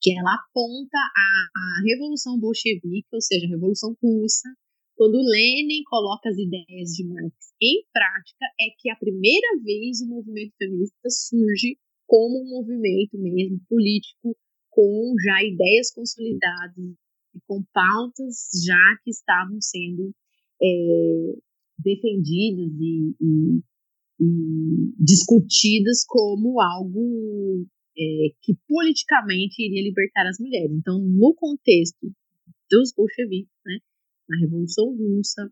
que 0.00 0.12
ela 0.12 0.34
aponta 0.34 0.98
a, 0.98 1.28
a 1.56 1.82
Revolução 1.84 2.38
Bolchevique, 2.38 3.08
ou 3.12 3.20
seja, 3.20 3.46
a 3.46 3.50
Revolução 3.50 3.96
Russa, 4.00 4.48
quando 4.96 5.18
Lenin 5.18 5.82
coloca 5.84 6.28
as 6.28 6.36
ideias 6.38 6.90
de 6.94 7.06
Marx 7.06 7.54
em 7.60 7.84
prática, 7.92 8.44
é 8.60 8.66
que 8.78 8.90
a 8.90 8.96
primeira 8.96 9.58
vez 9.62 10.00
o 10.00 10.08
movimento 10.08 10.54
feminista 10.58 11.08
surge 11.08 11.76
como 12.06 12.42
um 12.42 12.48
movimento 12.48 13.18
mesmo 13.18 13.60
político, 13.68 14.36
com 14.78 15.12
já 15.20 15.42
ideias 15.42 15.90
consolidadas 15.92 16.94
e 17.34 17.40
com 17.48 17.64
pautas 17.72 18.48
já 18.64 18.96
que 19.02 19.10
estavam 19.10 19.60
sendo 19.60 20.14
é, 20.62 21.34
defendidas 21.80 22.70
e, 22.78 23.16
e, 23.20 23.62
e, 24.20 24.94
discutidas 24.96 26.04
como 26.06 26.60
algo 26.60 27.66
é, 27.98 28.28
que 28.40 28.54
politicamente 28.68 29.60
iria 29.60 29.82
libertar 29.82 30.28
as 30.28 30.38
mulheres. 30.38 30.70
Então, 30.70 31.00
no 31.00 31.34
contexto 31.34 32.12
dos 32.70 32.92
bolcheviques, 32.96 33.58
né, 33.66 33.78
na 34.28 34.38
Revolução 34.38 34.96
Russa, 34.96 35.50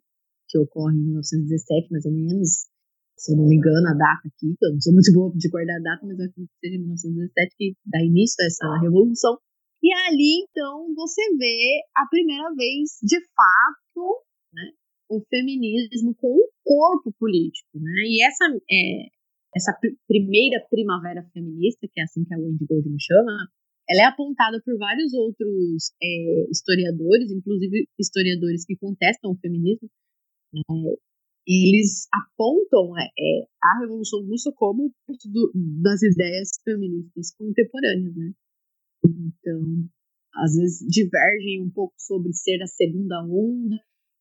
que 0.48 0.56
ocorre 0.56 0.94
em 0.94 1.02
1917, 1.02 1.90
mais 1.90 2.04
ou 2.06 2.12
menos, 2.12 2.68
se 3.16 3.32
eu 3.32 3.36
não 3.38 3.48
me 3.48 3.56
engano, 3.56 3.88
a 3.88 3.94
data 3.94 4.28
aqui, 4.28 4.54
eu 4.60 4.72
não 4.72 4.80
sou 4.80 4.92
muito 4.92 5.12
boa 5.12 5.32
de 5.34 5.48
guardar 5.48 5.76
a 5.76 5.82
data, 5.82 6.06
mas 6.06 6.18
eu 6.18 6.26
acredito 6.26 6.52
que 6.52 6.68
seja 6.68 6.78
1917 6.78 7.56
que 7.56 7.76
dá 7.86 8.00
início 8.04 8.36
a 8.42 8.46
essa 8.46 8.80
revolução. 8.80 9.38
E 9.82 9.92
ali, 9.92 10.44
então, 10.44 10.92
você 10.94 11.22
vê 11.36 11.80
a 11.96 12.06
primeira 12.08 12.52
vez, 12.54 12.98
de 13.02 13.20
fato, 13.32 14.24
né, 14.52 14.70
o 15.08 15.20
feminismo 15.30 16.14
com 16.16 16.28
um 16.28 16.48
corpo 16.64 17.12
político. 17.18 17.78
Né? 17.78 18.04
E 18.04 18.22
essa, 18.24 18.44
é, 18.70 19.08
essa 19.54 19.72
pr 19.80 19.88
primeira 20.06 20.60
primavera 20.68 21.22
feminista, 21.32 21.88
que 21.90 22.00
é 22.00 22.04
assim 22.04 22.24
que 22.24 22.34
a 22.34 22.38
Wendy 22.38 22.66
Goldman 22.66 22.98
chama, 23.00 23.48
ela 23.88 24.02
é 24.02 24.04
apontada 24.04 24.60
por 24.64 24.76
vários 24.76 25.14
outros 25.14 25.92
é, 26.02 26.50
historiadores, 26.50 27.30
inclusive 27.30 27.88
historiadores 27.98 28.64
que 28.66 28.76
contestam 28.76 29.30
o 29.30 29.38
feminismo, 29.38 29.88
é, 30.54 30.60
eles 31.46 32.08
apontam 32.12 32.98
é, 32.98 33.04
é, 33.04 33.46
a 33.62 33.80
Revolução 33.80 34.24
Russa 34.26 34.52
como 34.52 34.92
parte 35.06 35.30
do, 35.30 35.52
das 35.54 36.02
ideias 36.02 36.50
feministas 36.64 37.34
contemporâneas, 37.36 38.16
né? 38.16 38.32
Então, 39.04 39.88
às 40.34 40.56
vezes 40.56 40.86
divergem 40.88 41.62
um 41.62 41.70
pouco 41.70 41.94
sobre 41.98 42.32
ser 42.32 42.60
a 42.62 42.66
segunda 42.66 43.22
onda 43.24 43.76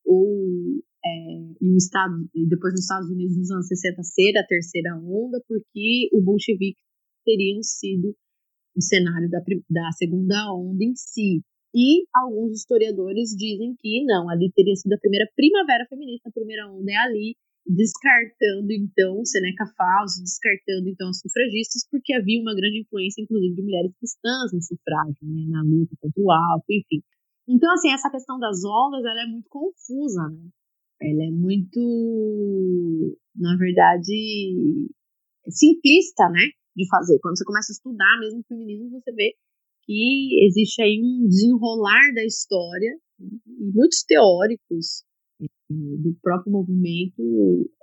ou 0.06 0.84
é, 1.04 1.10
o 1.62 1.76
estado 1.78 2.30
e 2.34 2.48
depois 2.48 2.74
nos 2.74 2.82
Estados 2.82 3.10
Unidos 3.10 3.38
nos 3.38 3.52
anos 3.52 3.68
60 3.68 4.04
ser 4.04 4.38
a 4.38 4.46
terceira 4.46 4.96
onda, 4.96 5.42
porque 5.48 6.10
o 6.14 6.22
bolchevique 6.22 6.80
teriam 7.26 7.62
sido 7.64 8.16
o 8.76 8.82
cenário 8.82 9.30
da, 9.30 9.40
da 9.70 9.92
segunda 9.94 10.54
onda 10.54 10.84
em 10.84 10.96
si. 10.96 11.42
E 11.76 12.08
alguns 12.16 12.54
historiadores 12.56 13.36
dizem 13.36 13.76
que 13.78 14.06
não, 14.06 14.30
ali 14.30 14.50
teria 14.56 14.76
sido 14.76 14.94
a 14.94 14.98
primeira 14.98 15.28
primavera 15.36 15.86
feminista, 15.90 16.30
a 16.30 16.32
primeira 16.32 16.72
onda 16.72 16.90
é 16.90 16.96
ali, 16.96 17.36
descartando 17.68 18.72
então 18.72 19.26
Seneca 19.26 19.66
Falso, 19.76 20.24
descartando 20.24 20.88
então 20.88 21.10
as 21.10 21.20
sufragistas, 21.20 21.86
porque 21.92 22.14
havia 22.14 22.40
uma 22.42 22.56
grande 22.56 22.80
influência, 22.80 23.22
inclusive, 23.22 23.56
de 23.56 23.62
mulheres 23.62 23.92
cristãs 24.00 24.54
no 24.54 24.62
sufrágio, 24.62 25.20
né, 25.24 25.46
na 25.50 25.64
luta 25.64 25.96
contra 26.00 26.24
o 26.24 26.32
álcool, 26.32 26.72
enfim. 26.72 27.04
Então, 27.48 27.72
assim, 27.74 27.92
essa 27.92 28.10
questão 28.10 28.40
das 28.40 28.64
ondas, 28.64 29.04
ela 29.04 29.24
é 29.24 29.28
muito 29.28 29.50
confusa, 29.50 30.30
né? 30.30 30.50
Ela 31.02 31.26
é 31.26 31.32
muito, 31.32 33.18
na 33.36 33.58
verdade, 33.58 34.88
simplista, 35.50 36.30
né, 36.30 36.42
de 36.76 36.88
fazer. 36.88 37.20
Quando 37.20 37.38
você 37.38 37.44
começa 37.44 37.72
a 37.72 37.76
estudar 37.76 38.20
mesmo 38.22 38.40
o 38.40 38.48
feminismo, 38.48 38.90
você 38.92 39.12
vê 39.12 39.36
que 39.86 40.46
existe 40.46 40.82
aí 40.82 41.00
um 41.02 41.28
desenrolar 41.28 42.14
da 42.14 42.24
história 42.24 42.98
e 43.20 43.72
muitos 43.74 44.04
teóricos 44.04 45.04
do 45.70 46.16
próprio 46.22 46.52
movimento 46.52 47.22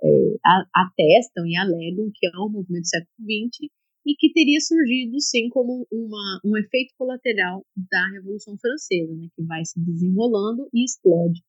é, 0.01 0.35
atestam 0.75 1.45
e 1.45 1.55
alegam 1.55 2.09
que 2.13 2.27
é 2.27 2.39
um 2.39 2.49
movimento 2.49 2.83
do 2.83 2.87
século 2.87 3.15
XX 3.19 3.69
e 4.05 4.15
que 4.15 4.33
teria 4.33 4.59
surgido, 4.59 5.19
sim, 5.19 5.49
como 5.49 5.87
uma, 5.91 6.39
um 6.43 6.57
efeito 6.57 6.93
colateral 6.97 7.65
da 7.75 8.09
Revolução 8.13 8.57
Francesa, 8.57 9.15
né, 9.15 9.27
que 9.35 9.43
vai 9.43 9.63
se 9.63 9.79
desenrolando 9.79 10.67
e 10.73 10.83
explode 10.83 11.41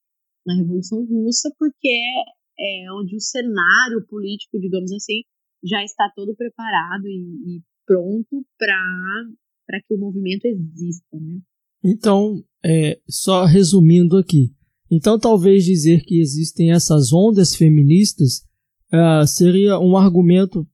na 0.47 0.55
Revolução 0.55 1.05
Russa, 1.05 1.53
porque 1.59 1.89
é, 1.89 2.85
é 2.85 2.93
onde 2.93 3.17
o 3.17 3.21
cenário 3.21 4.07
político, 4.09 4.61
digamos 4.61 4.93
assim, 4.93 5.23
já 5.65 5.83
está 5.83 6.11
todo 6.15 6.37
preparado 6.37 7.07
e, 7.07 7.57
e 7.57 7.63
pronto 7.87 8.45
para 8.59 9.25
que 9.67 9.95
o 9.95 9.99
movimento 9.99 10.45
exista. 10.47 11.19
Né? 11.19 11.41
Então, 11.85 12.43
é, 12.65 12.99
só 13.09 13.45
resumindo 13.45 14.17
aqui, 14.17 14.55
então, 14.91 15.19
talvez 15.19 15.65
dizer 15.65 16.05
que 16.05 16.21
existem 16.21 16.73
essas 16.73 17.13
ondas 17.13 17.55
feministas 17.55 18.43
uh, 18.93 19.27
seria 19.27 19.79
um 19.79 19.97
argumento 19.97 20.67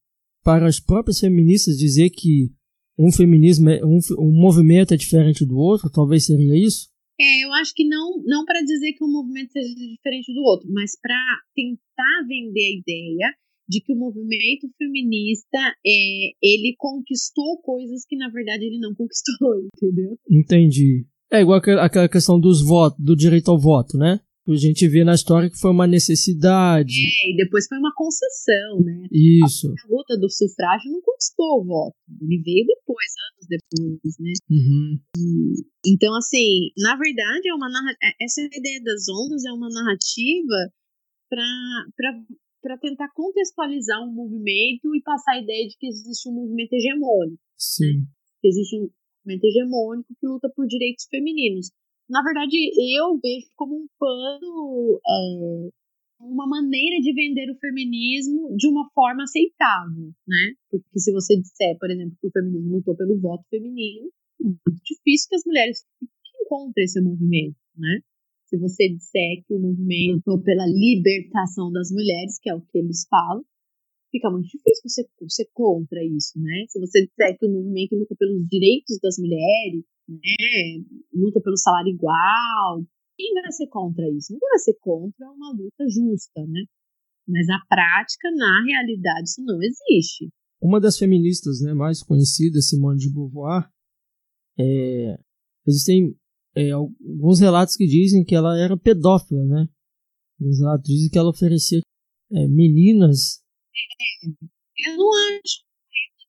para 0.43 0.67
as 0.67 0.81
próprias 0.81 1.21
feministas 1.21 1.79
dizer 1.79 2.11
que 2.11 2.51
um 2.99 3.11
feminismo, 3.11 3.71
é, 3.71 3.85
um, 3.85 3.99
um 4.19 4.33
movimento 4.33 4.93
é 4.93 4.97
diferente 4.97 5.45
do 5.47 5.57
outro, 5.57 5.89
talvez 5.91 6.27
seria 6.27 6.55
isso? 6.55 6.91
É, 7.19 7.45
eu 7.45 7.53
acho 7.55 7.73
que 7.75 7.87
não, 7.87 8.23
não 8.25 8.45
para 8.45 8.61
dizer 8.63 8.93
que 8.93 9.05
um 9.05 9.11
movimento 9.11 9.53
seja 9.53 9.75
diferente 9.75 10.33
do 10.35 10.43
outro, 10.43 10.69
mas 10.71 10.99
para 11.01 11.39
tentar 11.55 12.27
vender 12.27 12.65
a 12.65 12.79
ideia 12.79 13.35
de 13.71 13.81
que 13.81 13.93
o 13.93 13.97
movimento 13.97 14.69
feminista 14.77 15.59
é, 15.87 16.33
ele 16.43 16.75
conquistou 16.77 17.63
coisas 17.63 18.05
que 18.05 18.17
na 18.17 18.29
verdade 18.29 18.65
ele 18.65 18.81
não 18.81 18.93
conquistou, 18.95 19.63
entendeu? 19.73 20.19
Entendi. 20.29 21.07
É 21.33 21.41
igual 21.41 21.61
aquela 21.79 22.09
questão 22.09 22.41
dos 22.41 22.67
votos, 22.67 22.99
do 22.99 23.15
direito 23.15 23.53
ao 23.53 23.61
voto, 23.61 23.97
né? 23.97 24.19
A 24.49 24.57
gente 24.57 24.89
vê 24.89 25.05
na 25.05 25.15
história 25.15 25.49
que 25.49 25.61
foi 25.61 25.71
uma 25.71 25.87
necessidade. 25.87 26.99
É, 26.99 27.31
e 27.31 27.37
depois 27.37 27.69
foi 27.69 27.79
uma 27.79 27.95
concessão, 27.95 28.81
né? 28.83 29.07
Isso. 29.13 29.69
A, 29.69 29.87
luta 29.89 30.19
do 30.19 30.29
sufrágio 30.29 30.91
não 30.91 31.01
conquistou 31.03 31.61
o 31.61 31.65
voto. 31.65 31.95
Ele 32.21 32.43
veio 32.43 32.67
depois, 32.67 33.07
anos 33.31 33.47
depois, 33.47 34.17
né? 34.19 34.33
Uhum. 34.51 34.99
E, 35.17 35.93
então, 35.93 36.17
assim, 36.17 36.73
na 36.79 36.97
verdade, 36.97 37.49
é 37.49 37.55
uma 37.55 37.69
é, 38.03 38.25
essa 38.25 38.41
ideia 38.41 38.83
das 38.83 39.07
ondas 39.09 39.45
é 39.45 39.53
uma 39.53 39.69
narrativa 39.69 40.73
para 41.31 42.13
tentar 42.81 43.09
contextualizar 43.15 44.03
um 44.03 44.13
movimento 44.13 44.95
e 44.95 45.03
passar 45.03 45.33
a 45.33 45.43
ideia 45.43 45.67
de 45.67 45.77
que 45.79 45.87
existe 45.87 46.29
um 46.29 46.33
movimento 46.33 46.73
hegemônico. 46.73 47.41
Sim. 47.57 48.01
Né? 48.01 48.07
Que 48.41 48.49
existe 48.49 48.77
um, 48.77 48.89
movimento 49.25 49.45
hegemônico 49.45 50.15
que 50.19 50.27
luta 50.27 50.51
por 50.55 50.67
direitos 50.67 51.07
femininos. 51.11 51.71
Na 52.09 52.23
verdade, 52.23 52.57
eu 52.97 53.19
vejo 53.23 53.47
como 53.55 53.77
um 53.77 53.87
pano, 53.99 55.01
é, 55.07 55.71
uma 56.21 56.47
maneira 56.47 57.01
de 57.01 57.15
vender 57.15 57.51
o 57.51 57.59
feminismo 57.59 58.55
de 58.57 58.69
uma 58.69 58.89
forma 58.93 59.23
aceitável, 59.23 60.13
né? 60.27 60.55
Porque 60.71 60.99
se 60.99 61.13
você 61.13 61.41
disser, 61.41 61.79
por 61.79 61.91
exemplo, 61.91 62.17
que 62.21 62.27
o 62.27 62.33
feminismo 62.33 62.77
lutou 62.77 62.97
pelo 62.97 63.21
voto 63.21 63.45
feminino, 63.49 64.11
é 64.41 64.45
muito 64.45 64.83
difícil 64.85 65.29
que 65.29 65.37
as 65.37 65.45
mulheres 65.47 65.85
encontrem 66.43 66.85
esse 66.85 67.01
movimento, 67.01 67.57
né? 67.77 68.01
Se 68.51 68.59
você 68.59 68.89
disser 68.89 69.45
que 69.47 69.55
o 69.55 69.61
movimento 69.61 70.43
pela 70.43 70.67
libertação 70.67 71.71
das 71.71 71.93
mulheres, 71.93 72.37
que 72.41 72.51
é 72.51 72.55
o 72.55 72.61
que 72.61 72.79
eles 72.79 73.07
falam, 73.09 73.45
fica 74.11 74.29
muito 74.29 74.47
difícil 74.47 74.83
você 74.85 75.07
ser 75.29 75.49
contra 75.55 76.05
isso, 76.05 76.37
né? 76.37 76.67
Se 76.69 76.81
você 76.81 77.07
disser 77.07 77.39
que 77.39 77.47
o 77.47 77.53
movimento 77.53 77.95
luta 77.95 78.17
pelos 78.19 78.45
direitos 78.49 78.99
das 79.01 79.19
mulheres, 79.19 79.85
né, 80.09 80.83
luta 81.15 81.41
pelo 81.41 81.57
salário 81.57 81.95
igual, 81.95 82.85
quem 83.17 83.35
vai 83.35 83.53
ser 83.53 83.69
contra 83.69 84.05
isso? 84.11 84.33
Ninguém 84.33 84.49
vai 84.49 84.59
ser 84.59 84.75
contra 84.81 85.31
uma 85.31 85.53
luta 85.53 85.85
justa, 85.89 86.45
né? 86.49 86.65
Mas 87.29 87.47
na 87.47 87.65
prática, 87.69 88.33
na 88.33 88.65
realidade, 88.65 89.29
isso 89.29 89.45
não 89.45 89.63
existe. 89.63 90.29
Uma 90.61 90.81
das 90.81 90.99
feministas 90.99 91.61
né, 91.61 91.73
mais 91.73 92.03
conhecidas, 92.03 92.69
Simone 92.69 92.99
de 92.99 93.13
Beauvoir, 93.13 93.71
é, 94.59 95.17
existem 95.65 96.19
é, 96.57 96.71
alguns 96.71 97.41
relatos 97.41 97.77
que 97.77 97.87
dizem 97.87 98.25
que 98.25 98.35
ela 98.35 98.59
era 98.59 98.77
pedófila, 98.77 99.45
né? 99.45 99.69
Alguns 100.41 100.59
relatos 100.59 100.89
dizem 100.89 101.11
que 101.11 101.19
ela 101.19 101.31
oferecia 101.31 101.81
é, 102.33 102.49
meninas 102.49 103.41
eu 104.87 104.97
não 104.97 105.11
acho 105.13 105.65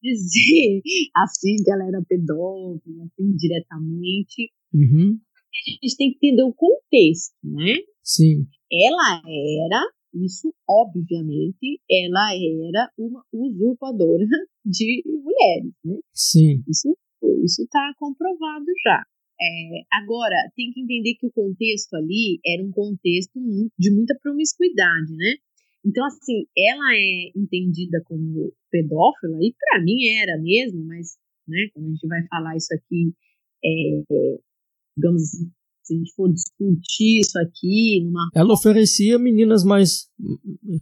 dizer 0.01 0.81
assim 1.15 1.55
que 1.63 1.71
ela 1.71 1.87
era 1.87 2.03
pedófila, 2.07 3.05
assim, 3.05 3.35
diretamente. 3.35 4.51
Uhum. 4.73 5.19
A 5.53 5.85
gente 5.85 5.97
tem 5.97 6.11
que 6.11 6.27
entender 6.27 6.43
o 6.43 6.53
contexto, 6.53 7.35
né? 7.43 7.75
Sim. 8.03 8.47
Ela 8.71 9.21
era, 9.25 9.83
isso 10.15 10.53
obviamente, 10.67 11.79
ela 11.89 12.33
era 12.33 12.91
uma 12.97 13.23
usurpadora 13.31 14.25
de 14.65 15.03
mulheres, 15.05 15.73
né? 15.83 15.99
Sim. 16.13 16.63
Isso 16.67 16.97
isso 17.43 17.63
está 17.63 17.93
comprovado 17.99 18.65
já. 18.83 19.03
É, 19.41 19.81
agora, 19.91 20.35
tem 20.55 20.71
que 20.71 20.81
entender 20.81 21.15
que 21.15 21.25
o 21.25 21.31
contexto 21.31 21.95
ali 21.95 22.39
era 22.45 22.63
um 22.63 22.71
contexto 22.71 23.39
de 23.77 23.91
muita 23.91 24.15
promiscuidade, 24.21 25.15
né? 25.15 25.33
Então, 25.83 26.05
assim, 26.05 26.45
ela 26.55 26.95
é 26.95 27.31
entendida 27.35 28.01
como 28.05 28.53
pedófila, 28.69 29.37
e 29.41 29.53
para 29.57 29.81
mim 29.83 30.05
era 30.21 30.37
mesmo, 30.39 30.85
mas, 30.85 31.17
né, 31.47 31.69
quando 31.73 31.87
a 31.87 31.89
gente 31.89 32.07
vai 32.07 32.23
falar 32.27 32.55
isso 32.55 32.71
aqui, 32.75 33.13
é, 33.65 34.03
digamos 34.95 35.23
assim, 35.23 35.51
se 35.83 35.95
a 35.95 35.97
gente 35.97 36.13
for 36.13 36.31
discutir 36.31 37.19
isso 37.21 37.39
aqui 37.39 38.01
numa. 38.03 38.29
Ela 38.35 38.53
oferecia 38.53 39.17
meninas 39.17 39.63
mais. 39.63 40.07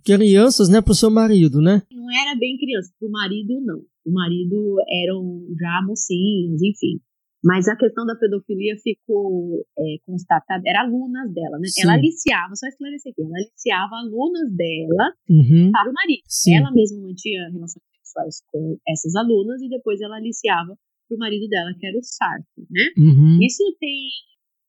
crianças, 0.04 0.68
né, 0.68 0.82
pro 0.82 0.94
seu 0.94 1.10
marido, 1.10 1.62
né? 1.62 1.82
Não 1.92 2.12
era 2.12 2.38
bem 2.38 2.58
criança, 2.58 2.94
pro 3.00 3.10
marido 3.10 3.62
não. 3.62 3.82
O 4.06 4.12
marido 4.12 4.76
eram 5.04 5.46
já 5.58 5.82
mocinhas, 5.86 6.62
enfim. 6.62 7.00
Mas 7.44 7.68
a 7.68 7.76
questão 7.76 8.06
da 8.06 8.16
pedofilia 8.16 8.76
ficou 8.84 9.66
é, 9.78 9.96
constatada, 10.06 10.62
era 10.68 10.82
alunas 10.82 11.32
dela, 11.34 11.58
né? 11.58 11.68
Sim. 11.68 11.84
Ela 11.84 11.94
aliciava, 11.94 12.56
só 12.56 12.68
esclarecer 12.68 13.12
aqui, 13.12 13.22
ela 13.24 13.38
aliciava 13.38 13.96
alunas 13.96 14.52
dela 14.56 15.14
uhum. 15.30 15.72
para 15.72 15.90
o 15.90 15.94
marido. 15.94 16.24
Sim. 16.28 16.58
Ela 16.58 16.72
mesma 16.72 17.00
mantinha 17.02 17.50
relações 17.50 17.84
sexuais 17.96 18.44
com 18.52 18.78
essas 18.88 19.16
alunas 19.16 19.62
e 19.62 19.70
depois 19.70 20.02
ela 20.02 20.18
aliciava 20.18 20.76
para 21.08 21.16
o 21.16 21.20
marido 21.20 21.48
dela, 21.48 21.74
que 21.80 21.88
era 21.88 21.98
o 21.98 22.04
Sartre, 22.04 22.68
né? 22.70 22.92
Uhum. 22.98 23.40
Isso 23.42 23.64
tem 23.80 24.10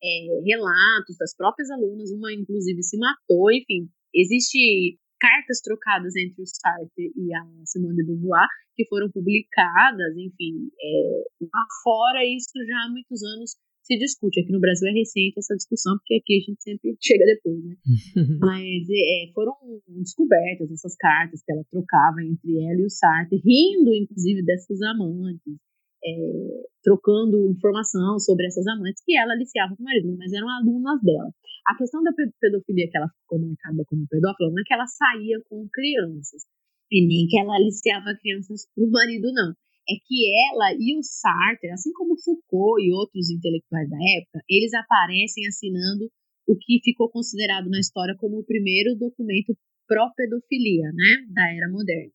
é, 0.03 0.43
relatos 0.47 1.17
das 1.19 1.35
próprias 1.37 1.71
alunas, 1.71 2.11
uma 2.11 2.33
inclusive 2.33 2.83
se 2.83 2.97
matou, 2.99 3.51
enfim, 3.51 3.89
existe 4.15 4.97
cartas 5.21 5.61
trocadas 5.61 6.17
entre 6.17 6.43
o 6.43 6.47
Sartre 6.47 7.13
e 7.15 7.35
a 7.35 7.45
Simone 7.67 7.97
de 7.97 8.05
Beauvoir, 8.05 8.49
que 8.75 8.87
foram 8.89 9.11
publicadas, 9.11 10.17
enfim, 10.17 10.71
é, 10.81 11.25
lá 11.43 11.65
fora 11.85 12.25
isso 12.25 12.51
já 12.67 12.77
há 12.87 12.91
muitos 12.91 13.23
anos 13.23 13.57
se 13.83 13.99
discute. 13.99 14.41
Aqui 14.41 14.53
no 14.53 14.61
Brasil 14.61 14.89
é 14.89 14.93
recente 14.93 15.39
essa 15.39 15.55
discussão, 15.55 15.97
porque 15.99 16.15
aqui 16.15 16.39
a 16.39 16.51
gente 16.51 16.63
sempre 16.63 16.97
chega 17.03 17.25
depois, 17.25 17.65
né? 17.65 17.77
Mas 18.41 18.89
é, 18.89 19.33
foram 19.35 19.55
descobertas 19.89 20.71
essas 20.73 20.97
cartas 20.97 21.43
que 21.45 21.53
ela 21.53 21.65
trocava 21.71 22.23
entre 22.23 22.65
ela 22.65 22.81
e 22.81 22.87
o 22.87 22.91
Sartre, 22.91 23.41
rindo, 23.45 23.95
inclusive, 23.95 24.43
dessas 24.45 24.81
amantes 24.83 25.59
é, 26.05 26.69
trocando 26.83 27.51
informação 27.51 28.19
sobre 28.19 28.47
essas 28.47 28.67
amantes 28.67 29.03
que 29.05 29.17
ela 29.17 29.33
aliciava 29.33 29.77
com 29.77 29.83
o 29.83 29.85
marido, 29.85 30.17
mas 30.17 30.33
eram 30.33 30.49
alunas 30.49 31.01
dela. 31.03 31.31
A 31.67 31.77
questão 31.77 32.03
da 32.03 32.13
pedofilia 32.41 32.89
que 32.91 32.97
ela 32.97 33.09
ficou 33.09 33.39
marcada 33.39 33.85
como 33.87 34.09
pedófila 34.09 34.51
não 34.51 34.61
é 34.61 34.65
que 34.65 34.75
ela 34.75 34.87
saía 34.87 35.39
com 35.49 35.69
crianças, 35.73 36.43
e 36.91 37.07
nem 37.07 37.27
que 37.29 37.39
ela 37.39 37.55
aliciava 37.55 38.17
crianças 38.21 38.67
para 38.75 38.85
o 38.85 38.91
marido, 38.91 39.33
não. 39.33 39.53
É 39.89 39.95
que 40.07 40.27
ela 40.53 40.73
e 40.79 40.97
o 40.97 41.03
Sartre, 41.03 41.71
assim 41.71 41.93
como 41.93 42.19
Foucault 42.21 42.83
e 42.83 42.93
outros 42.93 43.31
intelectuais 43.31 43.89
da 43.89 43.97
época, 44.19 44.43
eles 44.49 44.73
aparecem 44.75 45.47
assinando 45.47 46.11
o 46.47 46.57
que 46.57 46.81
ficou 46.83 47.09
considerado 47.11 47.69
na 47.69 47.79
história 47.79 48.17
como 48.17 48.39
o 48.39 48.45
primeiro 48.45 48.97
documento 48.97 49.57
pró-pedofilia, 49.87 50.93
né, 50.93 51.27
da 51.35 51.53
era 51.53 51.69
moderna. 51.69 52.13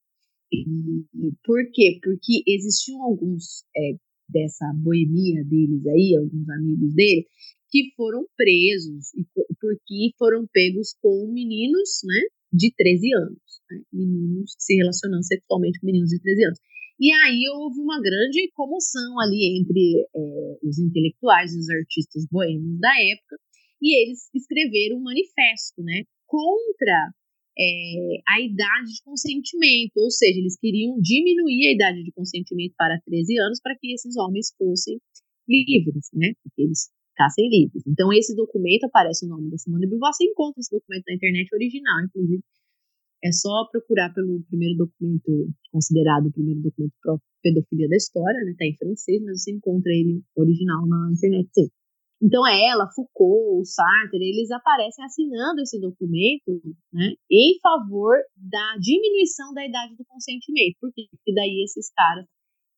Por 1.44 1.72
quê? 1.74 2.00
Porque 2.02 2.44
existiam 2.48 3.02
alguns 3.04 3.64
é, 3.76 3.96
dessa 4.30 4.72
boemia 4.74 5.44
deles 5.44 5.86
aí, 5.88 6.16
alguns 6.18 6.50
amigos 6.50 6.94
dele, 6.94 7.26
que 7.70 7.92
foram 7.96 8.26
presos 8.38 9.12
porque 9.60 10.12
foram 10.18 10.48
pegos 10.54 10.96
com 11.02 11.32
meninos, 11.32 12.02
né, 12.06 12.22
de 12.54 12.74
13 12.76 13.14
anos, 13.16 13.42
né? 13.70 13.82
meninos 13.92 14.56
se 14.58 14.76
relacionando 14.76 15.24
sexualmente 15.24 15.80
com 15.80 15.88
meninos 15.88 16.10
de 16.10 16.20
13 16.22 16.46
anos. 16.46 16.60
E 17.00 17.12
aí 17.12 17.44
houve 17.54 17.82
uma 17.82 18.00
grande 18.02 18.50
comoção 18.54 19.20
ali 19.20 19.60
entre 19.60 20.08
é, 20.16 20.58
os 20.64 20.80
intelectuais 20.80 21.54
e 21.54 21.60
os 21.60 21.70
artistas 21.70 22.26
boêmios 22.32 22.80
da 22.80 22.94
época, 23.02 23.36
e 23.82 24.02
eles 24.02 24.30
escreveram 24.34 24.98
um 24.98 25.04
manifesto, 25.04 25.84
né, 25.84 26.04
contra 26.26 27.12
é, 27.58 28.22
a 28.28 28.42
idade 28.42 28.94
de 28.94 29.02
consentimento, 29.04 29.98
ou 29.98 30.12
seja, 30.12 30.40
eles 30.40 30.58
queriam 30.60 31.00
diminuir 31.00 31.68
a 31.68 31.74
idade 31.74 32.04
de 32.04 32.12
consentimento 32.12 32.74
para 32.78 33.00
13 33.06 33.38
anos 33.40 33.60
para 33.62 33.76
que 33.78 33.94
esses 33.94 34.16
homens 34.18 34.54
fossem 34.58 35.00
livres, 35.48 36.10
né, 36.14 36.34
que 36.56 36.62
eles 36.62 36.90
ficassem 37.12 37.50
livres. 37.50 37.84
Então 37.88 38.12
esse 38.12 38.36
documento 38.36 38.86
aparece 38.86 39.26
o 39.26 39.30
nome 39.30 39.50
da 39.50 39.58
Simone 39.58 39.88
de 39.88 39.98
você 39.98 40.26
encontra 40.26 40.60
esse 40.60 40.72
documento 40.72 41.04
na 41.08 41.16
internet 41.16 41.54
original, 41.54 42.06
inclusive 42.06 42.44
é 43.24 43.32
só 43.32 43.68
procurar 43.72 44.14
pelo 44.14 44.44
primeiro 44.44 44.78
documento, 44.78 45.50
considerado 45.72 46.28
o 46.28 46.32
primeiro 46.32 46.62
documento 46.62 46.94
para 47.02 47.18
pedofilia 47.42 47.90
da 47.90 47.96
história, 47.96 48.40
né? 48.44 48.54
Tá 48.58 48.66
em 48.66 48.76
francês, 48.78 49.22
mas 49.24 49.42
você 49.42 49.52
encontra 49.52 49.92
ele 49.92 50.22
original 50.36 50.86
na 50.86 51.12
internet, 51.12 51.50
sim. 51.54 51.70
Então, 52.22 52.48
ela, 52.48 52.90
Foucault, 52.96 53.68
Sartre, 53.68 54.24
eles 54.24 54.50
aparecem 54.50 55.04
assinando 55.04 55.62
esse 55.62 55.80
documento 55.80 56.62
né, 56.94 57.14
em 57.30 57.60
favor 57.62 58.16
da 58.36 58.78
diminuição 58.80 59.54
da 59.54 59.66
idade 59.66 59.96
do 59.96 60.06
consentimento. 60.06 60.78
Porque 60.80 61.08
daí 61.34 61.64
esses 61.64 61.92
caras 61.94 62.26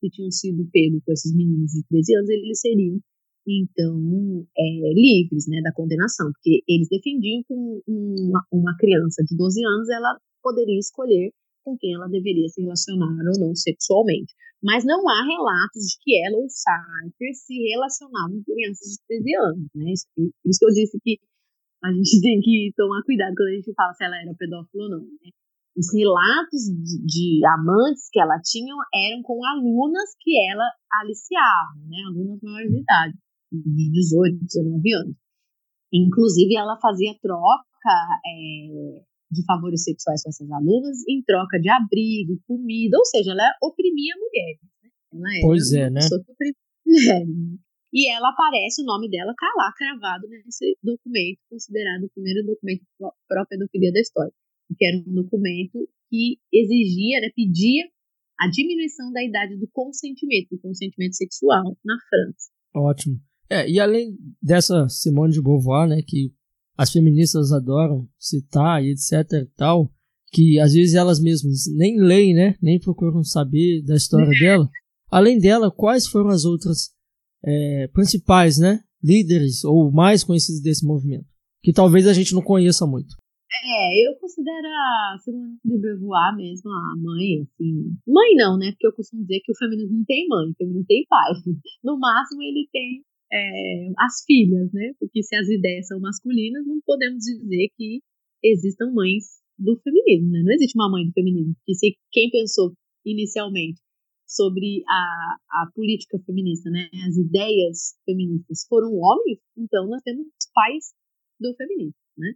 que 0.02 0.10
tinham 0.10 0.32
sido 0.32 0.68
pegos 0.72 1.02
com 1.06 1.12
esses 1.12 1.36
meninos 1.36 1.72
de 1.72 1.84
13 1.88 2.16
anos, 2.18 2.30
eles 2.30 2.60
seriam, 2.60 3.00
então, 3.48 4.48
é, 4.58 4.94
livres 4.94 5.48
né, 5.48 5.62
da 5.62 5.74
condenação. 5.74 6.32
Porque 6.34 6.64
eles 6.68 6.90
defendiam 6.90 7.44
que 7.48 7.54
uma, 7.88 8.44
uma 8.52 8.76
criança 8.78 9.24
de 9.24 9.38
12 9.38 9.64
anos, 9.64 9.90
ela 9.90 10.18
poderia 10.42 10.80
escolher 10.80 11.32
com 11.68 11.78
quem 11.78 11.94
ela 11.94 12.08
deveria 12.08 12.48
se 12.48 12.62
relacionar 12.62 13.12
ou 13.12 13.40
não 13.40 13.54
sexualmente. 13.54 14.32
Mas 14.64 14.86
não 14.86 15.04
há 15.04 15.22
relatos 15.22 15.84
de 15.84 15.98
que 16.00 16.16
ela 16.26 16.38
ou 16.38 16.48
Sartre 16.48 17.34
se 17.36 17.54
relacionavam 17.76 18.40
com 18.40 18.54
crianças 18.54 18.96
de 18.96 19.00
13 19.08 19.36
anos, 19.36 19.68
né? 19.76 19.92
Por 20.16 20.50
isso 20.50 20.60
que 20.60 20.66
eu 20.66 20.74
disse 20.74 21.00
que 21.04 21.20
a 21.84 21.92
gente 21.92 22.10
tem 22.24 22.40
que 22.40 22.72
tomar 22.76 23.04
cuidado 23.04 23.36
quando 23.36 23.50
a 23.50 23.56
gente 23.60 23.74
fala 23.76 23.94
se 23.94 24.06
ela 24.06 24.16
era 24.16 24.34
pedófila 24.34 24.84
ou 24.86 24.90
não, 24.90 25.04
né? 25.04 25.30
Os 25.76 25.94
relatos 25.94 26.64
de, 26.74 27.06
de 27.06 27.46
amantes 27.46 28.10
que 28.10 28.20
ela 28.20 28.40
tinha 28.42 28.74
eram 28.96 29.22
com 29.22 29.46
alunas 29.46 30.10
que 30.22 30.34
ela 30.50 30.66
aliciava, 31.04 31.78
né? 31.86 31.98
Alunas 32.08 32.40
maiores 32.42 32.72
de 32.72 32.80
idade, 32.80 33.14
de 33.52 33.92
18, 33.92 34.40
19 34.42 34.94
anos. 34.96 35.16
Inclusive, 35.94 36.56
ela 36.56 36.80
fazia 36.82 37.14
troca 37.22 37.94
é, 38.26 39.04
de 39.32 39.44
favores 39.46 39.84
sexuais 39.84 40.24
com 40.24 40.30
essas 40.30 40.50
alunas 40.52 40.98
em 41.08 41.22
troca 41.24 41.60
de 41.60 41.70
abrigo, 41.70 42.40
comida, 42.48 42.98
ou 42.98 43.06
seja, 43.06 43.32
ela 43.32 43.52
oprimia 43.62 44.14
mulheres. 44.16 44.62
Né? 45.14 45.40
Ela 45.40 45.48
pois 45.48 45.74
é, 45.74 45.90
né? 45.90 46.00
mulheres. 46.86 47.28
Né? 47.28 47.58
E 47.94 48.12
ela 48.12 48.30
aparece, 48.30 48.82
o 48.82 48.86
nome 48.86 49.10
dela 49.10 49.34
tá 49.38 49.48
lá 49.58 49.72
cravado 49.76 50.28
nesse 50.28 50.78
documento, 50.84 51.40
considerado 51.50 52.04
o 52.04 52.10
primeiro 52.10 52.46
documento 52.46 52.84
pró-pedofilia 53.28 53.92
da 53.92 54.00
história, 54.00 54.34
que 54.78 54.86
era 54.86 54.98
um 54.98 55.14
documento 55.14 55.88
que 56.10 56.38
exigia, 56.52 57.22
né, 57.22 57.30
pedia 57.36 57.86
a 58.40 58.50
diminuição 58.50 59.12
da 59.12 59.24
idade 59.24 59.58
do 59.58 59.68
consentimento, 59.72 60.50
do 60.52 60.60
consentimento 60.60 61.16
sexual 61.16 61.78
na 61.84 61.98
França. 62.10 62.52
Ótimo. 62.76 63.20
É, 63.50 63.70
e 63.70 63.80
além 63.80 64.18
dessa 64.42 64.88
Simone 64.90 65.34
de 65.34 65.42
Beauvoir, 65.42 65.88
né, 65.88 66.02
que 66.06 66.34
as 66.78 66.92
feministas 66.92 67.52
adoram 67.52 68.08
citar 68.20 68.84
e 68.84 68.92
etc 68.92 69.12
e 69.34 69.46
tal, 69.56 69.92
que 70.32 70.60
às 70.60 70.74
vezes 70.74 70.94
elas 70.94 71.20
mesmas 71.20 71.64
nem 71.76 72.00
leem, 72.00 72.34
né, 72.34 72.56
nem 72.62 72.80
procuram 72.80 73.24
saber 73.24 73.82
da 73.84 73.96
história 73.96 74.28
uhum. 74.28 74.40
dela. 74.40 74.70
Além 75.10 75.40
dela, 75.40 75.72
quais 75.72 76.06
foram 76.06 76.30
as 76.30 76.46
outras 76.46 76.92
é, 77.44 77.88
principais, 77.94 78.58
né, 78.58 78.82
líderes 79.04 79.64
ou 79.64 79.92
mais 79.92 80.24
conhecidas 80.24 80.62
desse 80.62 80.86
movimento, 80.86 81.26
que 81.64 81.74
talvez 81.74 82.08
a 82.08 82.14
gente 82.14 82.34
não 82.34 82.42
conheça 82.42 82.86
muito? 82.86 83.16
É, 83.64 84.08
eu 84.08 84.14
considero 84.20 84.68
a 84.68 85.18
Simone 85.24 85.58
de 85.64 85.80
Beauvoir 85.80 86.36
mesmo 86.36 86.70
a 86.70 86.96
mãe, 86.98 87.42
assim. 87.42 87.96
Mãe 88.06 88.36
não, 88.36 88.58
né? 88.58 88.72
Porque 88.72 88.88
eu 88.88 88.94
costumo 88.94 89.24
dizer 89.24 89.40
que 89.44 89.52
o 89.52 89.58
feminismo 89.58 89.98
não 89.98 90.06
tem 90.06 90.28
mãe, 90.28 90.52
o 90.52 90.56
feminismo 90.56 90.86
tem 90.86 91.06
pai. 91.10 91.32
No 91.84 91.98
máximo, 91.98 92.42
ele 92.44 92.68
tem 92.72 93.04
é, 93.32 93.90
as 93.98 94.24
filhas, 94.26 94.72
né? 94.74 94.94
Porque 95.00 95.24
se 95.24 95.36
as 95.36 95.48
ideias 95.48 95.88
são 95.88 96.00
masculinas, 96.00 96.66
não 96.66 96.80
podemos 96.86 97.24
dizer 97.24 97.70
que 97.76 98.02
existam 98.44 98.92
mães 98.94 99.42
do 99.58 99.80
feminismo, 99.82 100.32
né? 100.32 100.44
Não 100.44 100.54
existe 100.54 100.78
uma 100.78 100.90
mãe 100.90 101.06
do 101.06 101.14
feminismo. 101.14 101.56
Porque 101.56 101.76
se 101.76 101.98
quem 102.12 102.30
pensou 102.30 102.74
inicialmente 103.06 103.82
sobre 104.26 104.84
a, 104.88 105.64
a 105.64 105.72
política 105.74 106.20
feminista, 106.26 106.70
né? 106.70 106.90
As 107.08 107.18
ideias 107.18 107.98
feministas 108.06 108.66
foram 108.68 108.94
homens, 108.94 109.40
então 109.58 109.88
nós 109.88 110.02
temos 110.04 110.28
pais 110.54 110.94
do 111.40 111.54
feminismo, 111.56 111.96
né? 112.18 112.34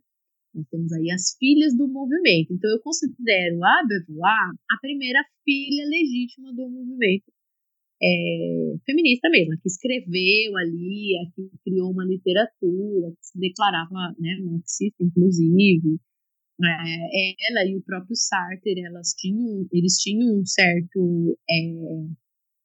Nós 0.54 0.68
temos 0.70 0.92
aí 0.92 1.10
as 1.12 1.36
filhas 1.38 1.76
do 1.78 1.88
movimento. 1.88 2.54
Então 2.54 2.70
eu 2.70 2.82
considero 2.82 3.64
a 3.64 3.84
Beauvoir 3.88 4.52
a 4.70 4.78
primeira 4.82 5.24
filha 5.46 5.86
legítima 5.86 6.54
do 6.54 6.70
movimento 6.70 7.32
é, 8.04 8.76
feminista 8.86 9.30
mesmo, 9.30 9.54
que 9.62 9.68
escreveu 9.68 10.58
ali, 10.58 11.14
que 11.36 11.52
criou 11.64 11.92
uma 11.92 12.04
literatura, 12.04 13.12
que 13.12 13.28
se 13.28 13.40
declarava 13.40 14.16
né, 14.20 14.38
marxista, 14.44 15.04
inclusive. 15.04 16.00
É, 16.64 17.50
ela 17.50 17.66
e 17.68 17.76
o 17.76 17.82
próprio 17.82 18.16
Sartre, 18.16 18.82
elas 18.86 19.14
tinham, 19.18 19.68
eles 19.72 19.96
tinham 19.96 20.40
um 20.40 20.46
certo, 20.46 21.38
é, 21.50 21.56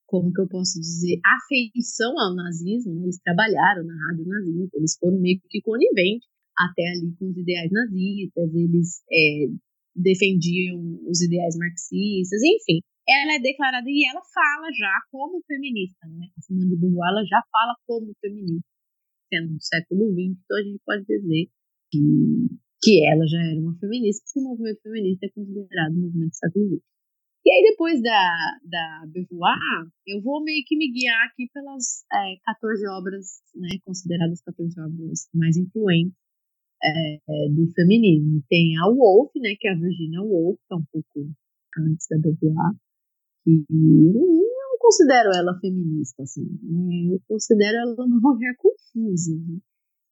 como 0.06 0.32
que 0.32 0.40
eu 0.40 0.48
posso 0.48 0.78
dizer, 0.78 1.18
afeição 1.24 2.12
ao 2.18 2.34
nazismo, 2.34 2.94
né? 2.94 3.04
eles 3.04 3.18
trabalharam 3.20 3.84
na 3.84 3.94
rádio 4.06 4.26
nazista, 4.26 4.76
eles 4.76 4.96
foram 4.98 5.18
meio 5.18 5.40
que 5.48 5.62
coniventes 5.62 6.28
até 6.58 6.82
ali 6.88 7.14
com 7.18 7.30
os 7.30 7.36
ideais 7.38 7.70
nazistas, 7.72 8.54
eles 8.54 9.02
é, 9.10 9.46
defendiam 9.94 10.78
os 11.08 11.22
ideais 11.22 11.56
marxistas, 11.56 12.42
enfim 12.42 12.82
ela 13.08 13.34
é 13.34 13.38
declarada 13.38 13.86
e 13.88 14.08
ela 14.10 14.20
fala 14.34 14.66
já 14.72 15.00
como 15.10 15.40
feminista, 15.46 16.06
né? 16.08 16.26
A 16.36 16.40
Simone 16.42 16.70
de 16.70 16.76
Beauvoir 16.76 17.10
ela 17.10 17.24
já 17.24 17.40
fala 17.52 17.74
como 17.86 18.12
feminista, 18.20 18.66
sendo 19.32 19.52
no 19.52 19.60
século 19.60 20.10
XX, 20.12 20.42
então 20.42 20.56
a 20.58 20.62
gente 20.62 20.80
pode 20.84 21.04
dizer 21.06 21.48
que, 21.90 22.00
que 22.82 23.06
ela 23.06 23.24
já 23.26 23.38
era 23.38 23.60
uma 23.60 23.78
feminista, 23.78 24.24
porque 24.26 24.40
o 24.40 24.50
movimento 24.50 24.82
feminista 24.82 25.26
é 25.26 25.30
considerado 25.30 25.92
um 25.94 26.00
movimento 26.00 26.30
do 26.30 26.36
século 26.36 26.66
XX. 26.66 26.82
E 27.46 27.48
aí, 27.48 27.62
depois 27.70 28.02
da, 28.02 28.58
da 28.64 29.06
Beauvoir, 29.06 29.86
eu 30.04 30.20
vou 30.20 30.42
meio 30.42 30.64
que 30.66 30.76
me 30.76 30.90
guiar 30.90 31.28
aqui 31.28 31.48
pelas 31.54 32.02
é, 32.12 32.36
14 32.44 32.88
obras, 32.88 33.40
né, 33.54 33.68
consideradas 33.84 34.42
14 34.42 34.80
obras 34.80 35.28
mais 35.32 35.56
influentes 35.56 36.18
é, 36.82 37.14
é, 37.14 37.48
do 37.50 37.70
feminismo. 37.72 38.42
Tem 38.48 38.76
a 38.78 38.88
Woolf, 38.88 39.30
né, 39.36 39.54
que 39.60 39.68
é 39.68 39.70
a 39.70 39.78
Virginia 39.78 40.22
Woolf, 40.22 40.58
que 40.66 40.74
é 40.74 40.76
um 40.76 40.84
pouco 40.90 41.30
antes 41.78 42.08
da 42.10 42.18
Beauvoir 42.18 42.74
que 43.46 43.64
eu 43.70 44.68
não 44.70 44.78
considero 44.80 45.30
ela 45.32 45.58
feminista, 45.60 46.22
assim. 46.24 46.42
Eu 47.12 47.20
considero 47.28 47.78
ela 47.78 47.94
uma 48.04 48.18
mulher 48.34 48.54
confusa. 48.58 49.36
Né? 49.36 49.58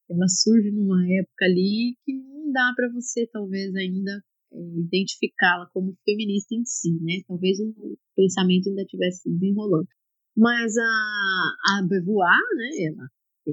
Ela 0.08 0.28
surge 0.28 0.70
numa 0.70 1.02
época 1.12 1.44
ali 1.44 1.96
que 2.04 2.12
não 2.12 2.52
dá 2.52 2.72
para 2.76 2.92
você, 2.92 3.26
talvez, 3.26 3.74
ainda 3.74 4.22
é, 4.52 4.78
identificá-la 4.78 5.68
como 5.72 5.96
feminista 6.04 6.54
em 6.54 6.64
si, 6.64 6.92
né? 7.02 7.22
Talvez 7.26 7.58
o 7.58 7.98
pensamento 8.14 8.68
ainda 8.68 8.82
estivesse 8.82 9.22
se 9.22 9.30
desenrolando. 9.30 9.88
Mas 10.36 10.76
a, 10.76 11.78
a 11.78 11.86
Beauvoir, 11.88 12.38
né? 12.56 12.86
Ela 12.86 13.08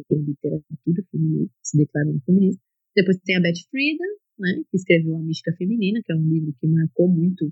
tem 0.08 0.22
literatura 0.22 1.04
feminista, 1.10 1.56
se 1.64 1.78
declarando 1.78 2.22
feminista. 2.26 2.62
Depois 2.96 3.18
tem 3.24 3.38
a 3.38 3.42
Beth 3.42 3.62
Friedan, 3.72 4.14
né? 4.38 4.64
Que 4.70 4.78
escreveu 4.78 5.16
A 5.16 5.24
Mística 5.24 5.56
Feminina, 5.58 6.02
que 6.06 6.12
é 6.12 6.16
um 6.16 6.28
livro 6.28 6.54
que 6.60 6.68
marcou 6.68 7.08
muito 7.08 7.52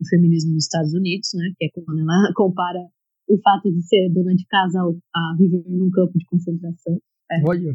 o 0.00 0.08
feminismo 0.08 0.54
nos 0.54 0.64
Estados 0.64 0.94
Unidos, 0.94 1.30
né? 1.34 1.52
Que 1.58 1.66
é 1.66 1.70
quando 1.70 2.00
ela 2.00 2.32
compara 2.34 2.80
o 3.28 3.38
fato 3.40 3.72
de 3.72 3.82
ser 3.86 4.10
dona 4.10 4.34
de 4.34 4.44
casa 4.46 4.78
a 4.80 5.36
viver 5.38 5.64
num 5.68 5.90
campo 5.90 6.16
de 6.18 6.24
concentração. 6.26 7.00
É. 7.30 7.42
Olha. 7.46 7.72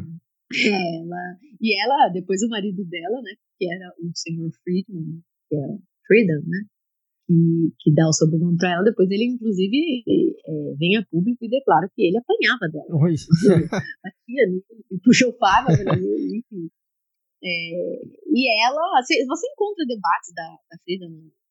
Ela, 0.50 1.38
e 1.60 1.80
ela, 1.80 2.08
depois 2.08 2.42
o 2.42 2.48
marido 2.48 2.84
dela, 2.84 3.22
né? 3.22 3.32
Que 3.58 3.72
era 3.72 3.92
o 4.00 4.10
senhor 4.14 4.50
Friedman, 4.62 5.22
que 5.48 5.56
é 5.56 5.78
Friedan, 6.06 6.42
né? 6.46 6.66
Que, 7.26 7.72
que 7.78 7.94
dá 7.94 8.08
o 8.08 8.12
sobrenome 8.12 8.56
para 8.56 8.72
ela. 8.72 8.82
Depois 8.82 9.08
ele, 9.10 9.26
inclusive, 9.26 10.02
é, 10.08 10.74
vem 10.76 10.96
a 10.96 11.06
público 11.06 11.44
e 11.44 11.48
declara 11.48 11.88
que 11.94 12.02
ele 12.02 12.18
apanhava 12.18 12.66
dela. 12.72 13.04
Oi. 13.04 13.14
Batia 14.02 14.46
nele, 14.46 14.64
puxou 15.04 15.32
faca 15.38 15.72
enfim. 15.72 16.68
É, 17.42 18.02
e 18.26 18.66
ela, 18.66 19.00
você, 19.00 19.46
encontra 19.46 19.86
debates 19.86 20.32
da, 20.34 20.42
da 20.70 20.78
Frida 20.84 21.06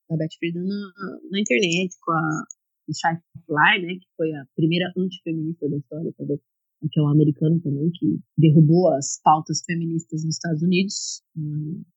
da 0.09 0.17
Beth 0.17 0.33
Friedan 0.37 0.63
na, 0.63 0.91
na 1.31 1.39
internet, 1.39 1.95
com 2.01 2.11
a 2.11 2.45
Shy 2.89 3.21
Fly, 3.45 3.85
né, 3.85 3.93
que 3.99 4.07
foi 4.17 4.31
a 4.33 4.45
primeira 4.55 4.91
antifeminista 4.97 5.69
da 5.69 5.77
história, 5.77 6.11
que 6.17 6.99
é 6.99 7.03
um 7.03 7.09
americano 7.09 7.59
também, 7.61 7.91
que 7.91 8.19
derrubou 8.37 8.93
as 8.93 9.19
pautas 9.23 9.61
feministas 9.65 10.23
nos 10.23 10.35
Estados 10.35 10.63
Unidos 10.63 11.21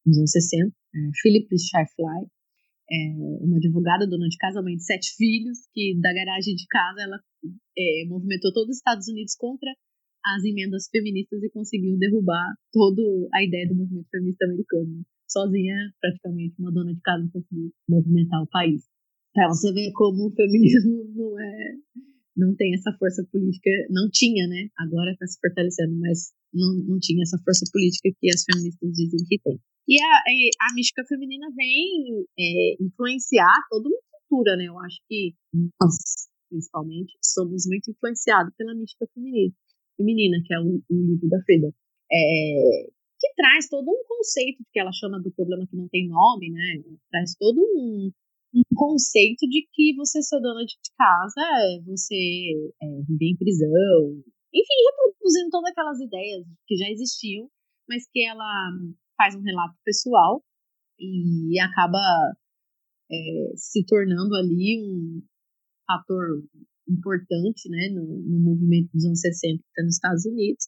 nos 0.05 0.19
anos 0.19 0.31
60. 0.31 0.69
É, 0.95 0.99
Philip 1.23 1.49
Shyfly, 1.57 2.29
é 2.91 3.17
uma 3.41 3.57
advogada, 3.57 4.07
dona 4.07 4.29
de 4.29 4.37
casa, 4.37 4.61
mãe 4.61 4.77
de 4.77 4.85
sete 4.85 5.17
filhos, 5.17 5.59
que 5.73 5.99
da 6.01 6.13
garagem 6.13 6.55
de 6.55 6.67
casa 6.67 7.01
ela 7.01 7.19
é, 7.79 8.05
movimentou 8.07 8.53
todos 8.53 8.71
os 8.71 8.77
Estados 8.77 9.09
Unidos 9.09 9.35
contra 9.37 9.71
as 10.25 10.45
emendas 10.45 10.89
feministas 10.91 11.43
e 11.43 11.51
conseguiu 11.51 11.97
derrubar 11.97 12.55
toda 12.71 13.03
a 13.35 13.43
ideia 13.43 13.67
do 13.69 13.75
movimento 13.75 14.09
feminista 14.11 14.45
americano. 14.45 15.03
Sozinha, 15.33 15.75
praticamente, 16.01 16.55
uma 16.59 16.71
dona 16.71 16.95
de 16.95 17.01
casa 17.01 17.29
conseguiu 17.33 17.73
movimentar 17.89 18.43
o 18.43 18.49
país. 18.49 18.85
Pra 19.33 19.49
você 19.49 19.73
ver 19.73 19.91
como 19.93 20.29
o 20.29 20.35
feminismo 20.35 21.05
não 21.17 21.41
é 21.41 21.75
não 22.37 22.55
tem 22.57 22.75
essa 22.75 22.91
força 22.99 23.23
política, 23.31 23.71
não 23.91 24.09
tinha, 24.11 24.47
né? 24.49 24.69
Agora 24.79 25.13
está 25.13 25.27
se 25.27 25.39
fortalecendo, 25.39 25.95
mas 26.01 26.33
não, 26.53 26.75
não 26.89 26.99
tinha 26.99 27.23
essa 27.23 27.39
força 27.45 27.65
política 27.71 28.09
que 28.19 28.31
as 28.31 28.43
feministas 28.45 28.91
dizem 28.93 29.21
que 29.29 29.39
tem. 29.41 29.61
E 29.89 30.01
a, 30.01 30.69
a 30.71 30.75
mística 30.75 31.05
feminina 31.05 31.49
vem 31.55 32.25
é, 32.39 32.83
influenciar 32.83 33.53
toda 33.69 33.89
uma 33.89 33.99
cultura, 34.11 34.57
né? 34.57 34.65
Eu 34.65 34.79
acho 34.79 34.97
que 35.09 35.35
nós, 35.53 35.95
principalmente, 36.49 37.13
somos 37.23 37.67
muito 37.67 37.91
influenciados 37.91 38.55
pela 38.57 38.75
mística 38.75 39.07
feminina, 39.13 39.53
feminina 39.97 40.37
que 40.45 40.55
é 40.55 40.61
o, 40.61 40.83
o 40.89 41.07
livro 41.13 41.29
da 41.29 41.43
Frida. 41.43 41.69
É, 42.11 42.89
que 43.23 43.35
traz 43.37 43.69
todo 43.69 43.89
um 43.89 44.03
conceito 44.09 44.65
que 44.73 44.81
ela 44.81 44.91
chama 44.93 45.23
do 45.23 45.31
problema 45.31 45.65
que 45.65 45.77
não 45.77 45.87
tem 45.89 46.09
nome, 46.09 46.51
né? 46.51 46.83
Traz 47.09 47.37
todo 47.39 47.57
um, 47.57 48.11
um 48.53 48.63
conceito 48.75 49.47
de 49.49 49.65
que 49.73 49.95
você 49.95 50.21
ser 50.21 50.41
dona 50.41 50.65
de 50.65 50.75
casa 50.99 51.41
é 51.41 51.81
você 51.87 52.73
é, 52.83 52.87
viver 53.07 53.31
em 53.31 53.37
prisão, 53.37 54.25
enfim, 54.53 54.79
reproduzindo 54.91 55.51
todas 55.51 55.71
aquelas 55.71 56.01
ideias 56.01 56.45
que 56.67 56.77
já 56.77 56.91
existiam, 56.91 57.49
mas 57.89 58.03
que 58.11 58.27
ela 58.27 58.71
faz 59.17 59.37
um 59.37 59.43
relato 59.43 59.77
pessoal 59.85 60.43
e 60.99 61.61
acaba 61.61 62.01
é, 63.09 63.53
se 63.55 63.87
tornando 63.87 64.35
ali 64.35 64.83
um 64.83 65.23
fator 65.87 66.43
importante 66.89 67.69
né, 67.69 67.89
no, 67.95 68.03
no 68.05 68.41
movimento 68.41 68.91
dos 68.93 69.05
anos 69.05 69.21
60 69.21 69.63
nos 69.85 69.95
Estados 69.95 70.27
Unidos 70.27 70.67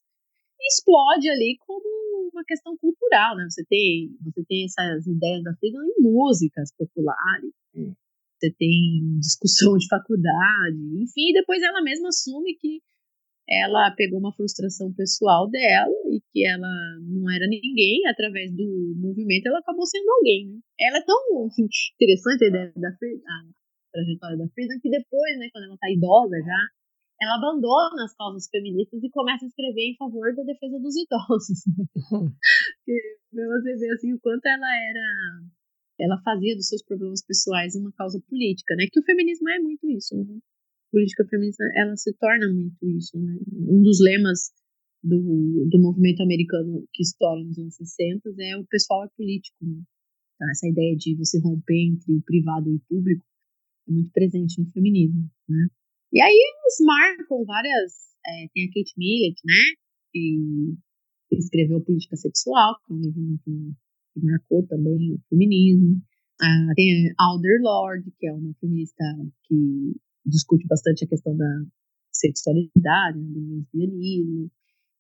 e 0.61 0.69
explode 0.69 1.29
ali 1.29 1.57
como 1.67 1.94
uma 2.35 2.45
questão 2.45 2.77
cultural, 2.77 3.37
né? 3.37 3.47
Você 3.49 3.65
tem, 3.65 4.11
você 4.23 4.45
tem 4.47 4.65
essas 4.65 5.07
ideias 5.07 5.43
da 5.43 5.55
Frida 5.55 5.79
em 5.79 6.03
músicas 6.03 6.71
populares, 6.77 7.53
né? 7.75 7.95
você 8.39 8.53
tem 8.59 9.19
discussão 9.21 9.77
de 9.79 9.87
faculdade, 9.89 10.77
enfim, 11.01 11.33
depois 11.33 11.63
ela 11.63 11.83
mesma 11.83 12.09
assume 12.09 12.57
que 12.57 12.83
ela 13.49 13.95
pegou 13.95 14.19
uma 14.19 14.35
frustração 14.35 14.93
pessoal 14.95 15.49
dela 15.49 15.93
e 16.11 16.21
que 16.33 16.47
ela 16.47 16.69
não 17.03 17.31
era 17.31 17.47
ninguém, 17.47 18.07
através 18.07 18.51
do 18.53 18.95
movimento 18.97 19.47
ela 19.47 19.59
acabou 19.59 19.87
sendo 19.87 20.11
alguém, 20.11 20.49
né? 20.49 20.59
Ela 20.81 20.99
é 20.99 21.05
tão 21.05 21.47
assim, 21.47 21.67
interessante 21.95 22.45
a 22.45 22.49
ideia 22.49 22.73
da 22.77 22.97
Frida, 22.97 23.23
a 23.29 23.93
trajetória 23.93 24.39
da 24.39 24.49
Frida, 24.49 24.75
que 24.81 24.91
depois, 24.91 25.39
né, 25.39 25.49
quando 25.53 25.65
ela 25.65 25.77
tá 25.77 25.91
idosa 25.91 26.37
já, 26.41 26.69
ela 27.21 27.37
abandona 27.37 28.05
as 28.05 28.15
causas 28.15 28.49
feministas 28.51 29.03
e 29.03 29.11
começa 29.11 29.45
a 29.45 29.49
escrever 29.49 29.93
em 29.93 29.97
favor 29.97 30.35
da 30.35 30.43
defesa 30.43 30.79
dos 30.79 30.95
idosos. 30.97 31.63
Porque, 32.85 33.19
pra 33.31 33.47
você 33.47 33.77
ver 33.77 33.91
assim, 33.93 34.13
o 34.13 34.21
quanto 34.21 34.47
ela 34.47 34.67
era. 34.67 35.43
Ela 36.01 36.21
fazia 36.23 36.57
dos 36.57 36.69
seus 36.69 36.83
problemas 36.83 37.25
pessoais 37.25 37.77
uma 37.77 37.93
causa 37.93 38.21
política, 38.29 38.75
né? 38.75 38.87
Que 38.91 38.99
o 38.99 39.05
feminismo 39.05 39.49
é 39.49 39.61
muito 39.61 39.89
isso. 39.89 40.17
Né? 40.17 40.39
A 40.39 40.91
política 40.91 41.25
feminista, 41.31 41.63
ela 41.77 41.97
se 41.97 42.13
torna 42.15 42.53
muito 42.53 42.85
isso, 42.85 43.17
né? 43.17 43.39
Um 43.53 43.81
dos 43.81 44.01
lemas 44.01 44.51
do, 45.05 45.69
do 45.71 45.79
movimento 45.81 46.21
americano 46.23 46.85
que 46.93 47.03
estoura 47.03 47.45
nos 47.45 47.59
anos 47.59 47.77
60 47.77 48.35
é 48.41 48.57
o 48.57 48.67
pessoal 48.67 49.05
é 49.05 49.09
político, 49.17 49.57
né? 49.63 49.83
Então, 50.35 50.51
essa 50.51 50.67
ideia 50.67 50.97
de 50.97 51.15
você 51.17 51.39
romper 51.39 51.93
entre 51.93 52.13
o 52.13 52.23
privado 52.23 52.69
e 52.69 52.75
o 52.75 52.81
público 52.89 53.25
é 53.89 53.93
muito 53.93 54.11
presente 54.11 54.61
no 54.61 54.69
feminismo, 54.73 55.31
né? 55.49 55.69
E 56.15 56.21
aí 56.23 56.31
eles 56.31 56.77
marcam 56.87 57.45
várias. 57.45 57.93
É, 58.25 58.49
tem 58.55 58.65
a 58.65 58.69
Kate 58.69 58.95
Millett, 58.97 59.41
né? 59.45 59.75
Que 60.13 60.77
escreveu 61.33 61.81
Política 61.81 62.17
Sexual, 62.17 62.77
que 62.87 62.93
é 62.93 62.97
um 62.97 63.01
livro 63.01 63.41
que 63.45 64.25
marcou 64.25 64.65
também 64.69 65.13
o 65.13 65.21
feminismo. 65.29 66.01
Ah, 66.41 66.73
tem 66.77 67.11
a 67.19 67.25
Alder 67.25 67.61
Lord, 67.63 68.13
que 68.17 68.29
é 68.29 68.33
uma 68.33 68.55
feminista 68.61 69.05
que 69.43 69.97
discute 70.25 70.65
bastante 70.69 71.05
a 71.05 71.09
questão 71.09 71.37
da 71.37 71.65
sexualidade, 72.13 73.19
né, 73.19 73.31
do 73.33 73.57
lesbianismo. 73.57 74.51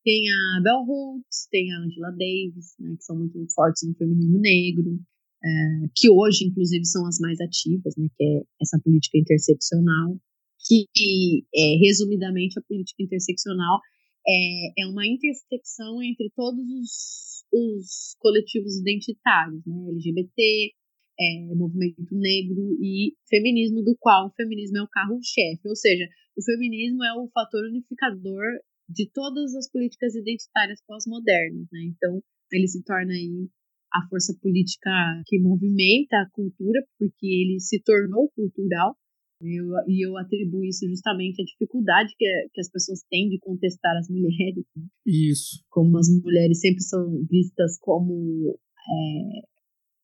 Tem 0.02 0.28
a 0.28 0.60
Bell 0.62 0.82
Hooks, 0.82 1.46
tem 1.48 1.72
a 1.72 1.78
Angela 1.78 2.10
Davis, 2.10 2.74
né, 2.80 2.96
que 2.96 3.04
são 3.04 3.16
muito 3.16 3.38
fortes 3.54 3.86
no 3.86 3.94
feminismo 3.94 4.38
negro, 4.38 5.00
é, 5.44 5.88
que 5.94 6.10
hoje, 6.10 6.46
inclusive, 6.46 6.84
são 6.84 7.06
as 7.06 7.18
mais 7.20 7.40
ativas, 7.40 7.94
né, 7.96 8.08
que 8.16 8.24
é 8.24 8.42
essa 8.60 8.80
política 8.80 9.16
interseccional 9.16 10.18
que, 10.64 11.44
é, 11.54 11.76
resumidamente, 11.78 12.58
a 12.58 12.62
política 12.62 13.02
interseccional 13.02 13.80
é, 14.26 14.82
é 14.82 14.86
uma 14.86 15.06
intersecção 15.06 16.02
entre 16.02 16.30
todos 16.34 16.64
os, 16.64 17.44
os 17.52 18.16
coletivos 18.18 18.80
identitários, 18.80 19.62
né? 19.66 19.90
LGBT, 19.90 20.72
é, 21.20 21.54
movimento 21.54 22.02
negro 22.12 22.76
e 22.80 23.14
feminismo, 23.28 23.82
do 23.82 23.96
qual 24.00 24.26
o 24.26 24.34
feminismo 24.34 24.78
é 24.78 24.82
o 24.82 24.88
carro-chefe, 24.88 25.68
ou 25.68 25.76
seja, 25.76 26.08
o 26.36 26.42
feminismo 26.42 27.04
é 27.04 27.12
o 27.14 27.28
fator 27.32 27.64
unificador 27.64 28.42
de 28.88 29.08
todas 29.12 29.54
as 29.54 29.70
políticas 29.70 30.14
identitárias 30.14 30.80
pós-modernas, 30.86 31.68
né? 31.72 31.84
Então, 31.84 32.20
ele 32.52 32.66
se 32.66 32.82
torna 32.84 33.12
aí 33.12 33.48
a 33.92 34.06
força 34.08 34.36
política 34.42 34.90
que 35.26 35.38
movimenta 35.38 36.16
a 36.16 36.30
cultura, 36.32 36.84
porque 36.98 37.26
ele 37.26 37.60
se 37.60 37.80
tornou 37.82 38.28
cultural, 38.34 38.96
eu, 39.40 39.66
e 39.88 40.06
eu 40.06 40.16
atribuo 40.16 40.64
isso 40.64 40.88
justamente 40.88 41.42
à 41.42 41.44
dificuldade 41.44 42.14
que, 42.16 42.26
que 42.52 42.60
as 42.60 42.70
pessoas 42.70 43.00
têm 43.10 43.28
de 43.28 43.38
contestar 43.38 43.96
as 43.96 44.08
mulheres. 44.08 44.64
Né? 44.76 44.84
Isso. 45.06 45.62
Como 45.70 45.98
as 45.98 46.08
mulheres 46.22 46.60
sempre 46.60 46.82
são 46.82 47.24
vistas 47.30 47.78
como 47.80 48.56
é, 48.56 49.40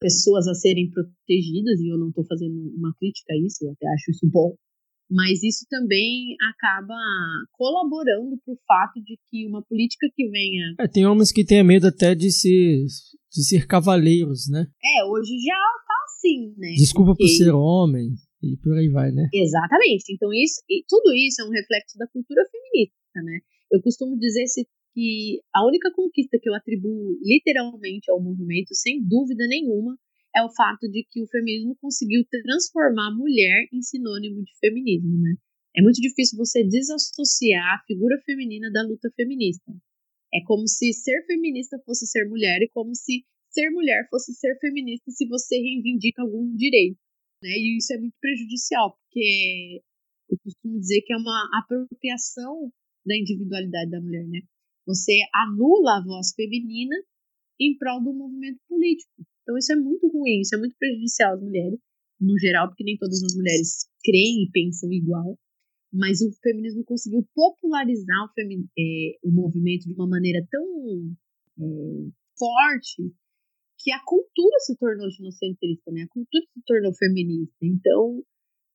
pessoas 0.00 0.46
a 0.48 0.54
serem 0.54 0.90
protegidas, 0.90 1.80
e 1.80 1.92
eu 1.92 1.98
não 1.98 2.08
estou 2.08 2.24
fazendo 2.26 2.54
uma 2.76 2.92
crítica 2.98 3.32
a 3.32 3.36
isso, 3.36 3.64
eu 3.64 3.72
até 3.72 3.86
acho 3.88 4.10
isso 4.10 4.28
bom. 4.30 4.54
Mas 5.10 5.42
isso 5.42 5.66
também 5.68 6.36
acaba 6.50 6.94
colaborando 7.52 8.38
para 8.44 8.54
o 8.54 8.58
fato 8.64 9.02
de 9.02 9.18
que 9.28 9.44
uma 9.48 9.60
política 9.62 10.06
que 10.14 10.28
venha. 10.28 10.74
É, 10.78 10.86
tem 10.86 11.04
homens 11.04 11.32
que 11.32 11.44
têm 11.44 11.64
medo 11.64 11.88
até 11.88 12.14
de 12.14 12.30
ser, 12.30 12.84
de 13.32 13.44
ser 13.44 13.66
cavaleiros, 13.66 14.48
né? 14.48 14.66
É, 14.84 15.04
hoje 15.04 15.36
já 15.44 15.58
tá 15.84 15.94
assim, 16.06 16.54
né? 16.56 16.74
Desculpa 16.76 17.10
Porque... 17.10 17.24
por 17.24 17.28
ser 17.28 17.50
homem 17.50 18.14
e 18.42 18.56
por 18.56 18.76
aí 18.76 18.88
vai, 18.88 19.12
né? 19.12 19.28
Exatamente. 19.32 20.12
Então, 20.12 20.32
isso, 20.32 20.62
e 20.68 20.82
tudo 20.88 21.12
isso 21.14 21.42
é 21.42 21.44
um 21.44 21.50
reflexo 21.50 21.98
da 21.98 22.06
cultura 22.08 22.42
feminista, 22.50 23.22
né? 23.22 23.40
Eu 23.70 23.82
costumo 23.82 24.18
dizer 24.18 24.44
que 24.94 25.40
a 25.54 25.66
única 25.66 25.92
conquista 25.92 26.38
que 26.40 26.48
eu 26.48 26.54
atribuo 26.54 27.16
literalmente 27.22 28.10
ao 28.10 28.20
movimento, 28.20 28.74
sem 28.74 29.02
dúvida 29.06 29.46
nenhuma, 29.46 29.96
é 30.34 30.42
o 30.42 30.52
fato 30.54 30.88
de 30.88 31.04
que 31.10 31.22
o 31.22 31.26
feminismo 31.26 31.76
conseguiu 31.80 32.24
transformar 32.44 33.08
a 33.08 33.14
mulher 33.14 33.68
em 33.72 33.82
sinônimo 33.82 34.42
de 34.42 34.58
feminismo, 34.58 35.20
né? 35.20 35.34
É 35.76 35.82
muito 35.82 36.00
difícil 36.00 36.36
você 36.36 36.64
desassociar 36.64 37.74
a 37.74 37.84
figura 37.86 38.18
feminina 38.24 38.70
da 38.72 38.82
luta 38.82 39.10
feminista. 39.14 39.72
É 40.32 40.38
como 40.46 40.66
se 40.66 40.92
ser 40.92 41.24
feminista 41.26 41.78
fosse 41.84 42.06
ser 42.06 42.28
mulher 42.28 42.60
e 42.62 42.68
como 42.68 42.94
se 42.94 43.24
ser 43.50 43.70
mulher 43.70 44.06
fosse 44.08 44.32
ser 44.34 44.56
feminista 44.60 45.10
se 45.10 45.26
você 45.26 45.56
reivindica 45.56 46.22
algum 46.22 46.54
direito 46.54 46.98
né? 47.42 47.50
E 47.50 47.78
isso 47.78 47.92
é 47.92 47.98
muito 47.98 48.16
prejudicial, 48.20 48.96
porque 48.96 49.82
eu 50.30 50.38
costumo 50.38 50.78
dizer 50.78 51.02
que 51.02 51.12
é 51.12 51.16
uma 51.16 51.48
apropriação 51.58 52.72
da 53.04 53.16
individualidade 53.16 53.90
da 53.90 54.00
mulher, 54.00 54.26
né? 54.26 54.40
Você 54.86 55.18
anula 55.34 55.98
a 55.98 56.04
voz 56.04 56.32
feminina 56.34 56.94
em 57.60 57.76
prol 57.76 58.02
do 58.02 58.12
movimento 58.12 58.60
político. 58.68 59.10
Então 59.42 59.56
isso 59.58 59.72
é 59.72 59.76
muito 59.76 60.08
ruim, 60.08 60.40
isso 60.40 60.54
é 60.54 60.58
muito 60.58 60.76
prejudicial 60.78 61.34
às 61.34 61.42
mulheres, 61.42 61.78
no 62.20 62.38
geral, 62.38 62.68
porque 62.68 62.84
nem 62.84 62.96
todas 62.96 63.22
as 63.22 63.34
mulheres 63.34 63.88
creem 64.04 64.44
e 64.44 64.50
pensam 64.50 64.92
igual. 64.92 65.38
Mas 65.92 66.20
o 66.20 66.30
feminismo 66.40 66.84
conseguiu 66.84 67.26
popularizar 67.34 68.24
o, 68.24 68.30
é, 68.78 69.18
o 69.24 69.30
movimento 69.32 69.86
de 69.86 69.94
uma 69.94 70.06
maneira 70.06 70.46
tão 70.50 70.64
é, 71.58 72.10
forte 72.38 73.12
que 73.80 73.90
a 73.92 74.00
cultura 74.04 74.58
se 74.60 74.76
tornou 74.76 75.10
ginocentrista, 75.10 75.90
né? 75.90 76.02
A 76.02 76.08
cultura 76.08 76.44
se 76.52 76.62
tornou 76.66 76.92
feminista. 76.94 77.56
Então, 77.62 78.22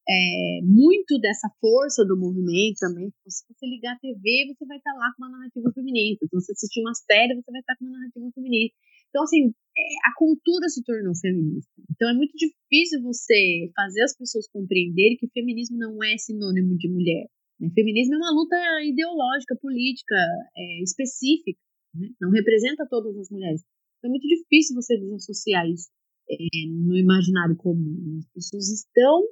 é, 0.10 0.62
muito 0.64 1.20
dessa 1.20 1.50
força 1.62 2.06
do 2.06 2.18
movimento 2.18 2.78
também, 2.80 3.10
se 3.28 3.46
você 3.50 3.66
ligar 3.66 3.94
a 3.96 4.00
TV, 4.00 4.54
você 4.54 4.66
vai 4.66 4.78
estar 4.78 4.94
lá 4.94 5.14
com 5.16 5.24
uma 5.24 5.38
narrativa 5.38 5.72
feminista. 5.74 6.26
Se 6.26 6.34
você 6.34 6.52
assistir 6.52 6.82
uma 6.82 6.94
série, 6.94 7.36
você 7.36 7.52
vai 7.52 7.62
estar 7.62 7.76
com 7.78 7.86
uma 7.86 7.98
narrativa 7.98 8.30
feminista. 8.34 8.78
Então, 9.10 9.24
assim, 9.24 9.54
é, 9.78 9.82
a 10.10 10.12
cultura 10.18 10.68
se 10.70 10.84
tornou 10.84 11.14
feminista. 11.16 11.72
Então, 11.90 12.10
é 12.10 12.14
muito 12.14 12.34
difícil 12.38 13.02
você 13.02 13.72
fazer 13.76 14.04
as 14.04 14.18
pessoas 14.18 14.50
compreenderem 14.50 15.18
que 15.18 15.30
feminismo 15.30 15.78
não 15.78 16.04
é 16.04 16.18
sinônimo 16.18 16.78
de 16.78 16.90
mulher. 16.90 17.26
O 17.62 17.70
feminismo 17.72 18.16
é 18.16 18.18
uma 18.18 18.34
luta 18.34 18.58
ideológica, 18.84 19.56
política, 19.62 20.16
é, 20.58 20.84
específica, 20.84 21.58
né? 21.94 22.10
não 22.20 22.30
representa 22.30 22.86
todas 22.90 23.16
as 23.18 23.30
mulheres. 23.30 23.64
É 24.06 24.08
muito 24.08 24.28
difícil 24.28 24.76
você 24.76 24.98
desassociar 24.98 25.68
isso 25.68 25.90
é, 26.30 26.36
no 26.70 26.96
imaginário 26.96 27.56
comum. 27.58 28.20
As 28.20 28.30
pessoas 28.32 28.70
estão 28.70 29.24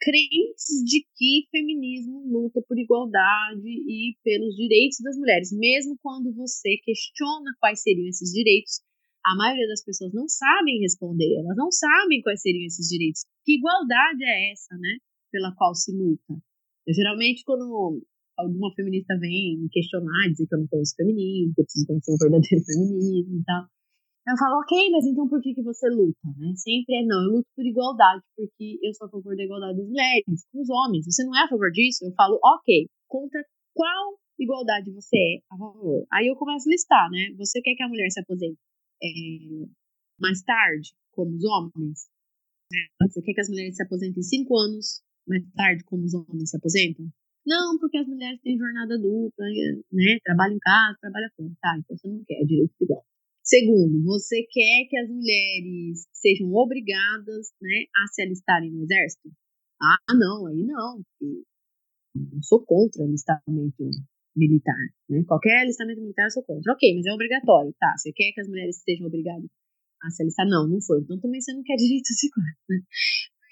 crentes 0.00 0.80
de 0.86 1.04
que 1.16 1.48
feminismo 1.50 2.22
luta 2.30 2.62
por 2.66 2.78
igualdade 2.78 3.68
e 3.68 4.16
pelos 4.22 4.54
direitos 4.54 4.98
das 5.02 5.16
mulheres, 5.18 5.52
mesmo 5.52 5.98
quando 6.00 6.32
você 6.32 6.76
questiona 6.84 7.50
quais 7.58 7.82
seriam 7.82 8.08
esses 8.08 8.32
direitos, 8.32 8.80
a 9.26 9.36
maioria 9.36 9.66
das 9.68 9.84
pessoas 9.84 10.14
não 10.14 10.26
sabem 10.28 10.80
responder, 10.80 11.36
elas 11.36 11.56
não 11.56 11.70
sabem 11.70 12.22
quais 12.22 12.40
seriam 12.40 12.64
esses 12.66 12.88
direitos. 12.88 13.22
Que 13.44 13.58
igualdade 13.58 14.24
é 14.24 14.52
essa, 14.52 14.74
né, 14.78 14.96
pela 15.30 15.54
qual 15.56 15.74
se 15.74 15.92
luta? 15.92 16.40
Eu, 16.86 16.94
geralmente, 16.94 17.44
quando 17.44 18.00
alguma 18.38 18.72
feminista 18.74 19.18
vem 19.18 19.58
me 19.58 19.68
questionar, 19.68 20.30
dizer 20.30 20.46
que 20.46 20.54
eu 20.54 20.60
não 20.60 20.66
conheço 20.68 20.96
feminismo, 20.96 21.52
que 21.54 21.60
eu 21.60 21.64
preciso 21.64 21.86
conhecer 21.86 22.12
o 22.12 22.16
verdadeiro 22.16 22.64
feminismo 22.64 23.36
e 23.36 23.44
tal, 23.44 23.68
eu 24.28 24.36
falo, 24.36 24.60
ok, 24.60 24.90
mas 24.90 25.04
então 25.06 25.28
por 25.28 25.40
que, 25.40 25.54
que 25.54 25.62
você 25.62 25.88
luta? 25.88 26.28
Né? 26.36 26.54
Sempre 26.56 26.96
é 26.96 27.04
não, 27.04 27.22
eu 27.24 27.30
luto 27.38 27.48
por 27.56 27.64
igualdade, 27.64 28.22
porque 28.36 28.78
eu 28.82 28.92
sou 28.94 29.06
a 29.06 29.10
favor 29.10 29.34
da 29.34 29.44
igualdade 29.44 29.78
das 29.78 29.88
mulheres, 29.88 30.46
com 30.52 30.60
os 30.60 30.70
homens. 30.70 31.06
Você 31.06 31.24
não 31.24 31.36
é 31.36 31.44
a 31.44 31.48
favor 31.48 31.70
disso? 31.72 32.04
Eu 32.04 32.12
falo, 32.12 32.38
ok, 32.42 32.86
contra 33.08 33.42
qual 33.74 34.18
igualdade 34.38 34.90
você 34.92 35.16
é 35.16 35.38
a 35.50 35.56
favor? 35.56 36.06
Aí 36.12 36.26
eu 36.26 36.36
começo 36.36 36.68
a 36.68 36.72
listar, 36.72 37.10
né? 37.10 37.34
Você 37.38 37.60
quer 37.60 37.74
que 37.74 37.82
a 37.82 37.88
mulher 37.88 38.10
se 38.10 38.20
aposente 38.20 38.58
é, 39.02 39.08
mais 40.20 40.42
tarde, 40.42 40.92
como 41.12 41.34
os 41.34 41.44
homens? 41.44 42.08
Né? 42.72 43.08
Você 43.08 43.22
quer 43.22 43.34
que 43.34 43.40
as 43.40 43.48
mulheres 43.48 43.76
se 43.76 43.82
aposentem 43.82 44.22
cinco 44.22 44.56
anos 44.56 45.02
mais 45.26 45.44
tarde, 45.54 45.84
como 45.84 46.04
os 46.04 46.14
homens 46.14 46.50
se 46.50 46.56
aposentam? 46.56 47.06
Não, 47.46 47.78
porque 47.78 47.96
as 47.98 48.06
mulheres 48.06 48.40
têm 48.42 48.58
jornada 48.58 48.98
dupla, 48.98 49.46
né? 49.92 50.18
Trabalham 50.22 50.56
em 50.56 50.60
casa, 50.60 50.98
trabalham 51.00 51.30
fora. 51.36 51.50
Tá, 51.60 51.76
então 51.78 51.96
você 51.96 52.08
não 52.08 52.22
quer 52.24 52.44
direito 52.44 52.74
igual. 52.80 53.04
Segundo, 53.50 54.04
você 54.04 54.46
quer 54.46 54.86
que 54.88 54.96
as 54.96 55.10
mulheres 55.10 56.06
sejam 56.14 56.54
obrigadas 56.54 57.50
né, 57.60 57.82
a 57.98 58.06
se 58.06 58.22
alistarem 58.22 58.70
no 58.70 58.84
exército? 58.84 59.28
Ah, 59.82 60.14
não, 60.14 60.46
aí 60.46 60.62
não. 60.62 61.02
Eu 62.14 62.42
sou 62.42 62.64
contra 62.64 63.02
alistamento 63.02 63.90
militar. 64.36 64.78
Né? 65.08 65.24
Qualquer 65.26 65.62
alistamento 65.62 66.00
militar 66.00 66.26
eu 66.26 66.30
sou 66.30 66.44
contra. 66.44 66.72
Ok, 66.72 66.94
mas 66.94 67.06
é 67.06 67.12
obrigatório. 67.12 67.74
Tá, 67.80 67.92
você 67.98 68.12
quer 68.12 68.30
que 68.30 68.40
as 68.40 68.46
mulheres 68.46 68.84
sejam 68.84 69.08
obrigadas 69.08 69.50
a 70.00 70.10
se 70.10 70.22
alistar? 70.22 70.46
Não, 70.46 70.68
não 70.68 70.80
sou. 70.80 71.00
Então 71.00 71.18
também 71.18 71.40
você 71.40 71.52
não 71.52 71.64
quer 71.64 71.74
direitos 71.82 72.22
iguais. 72.22 72.56
Né? 72.68 72.78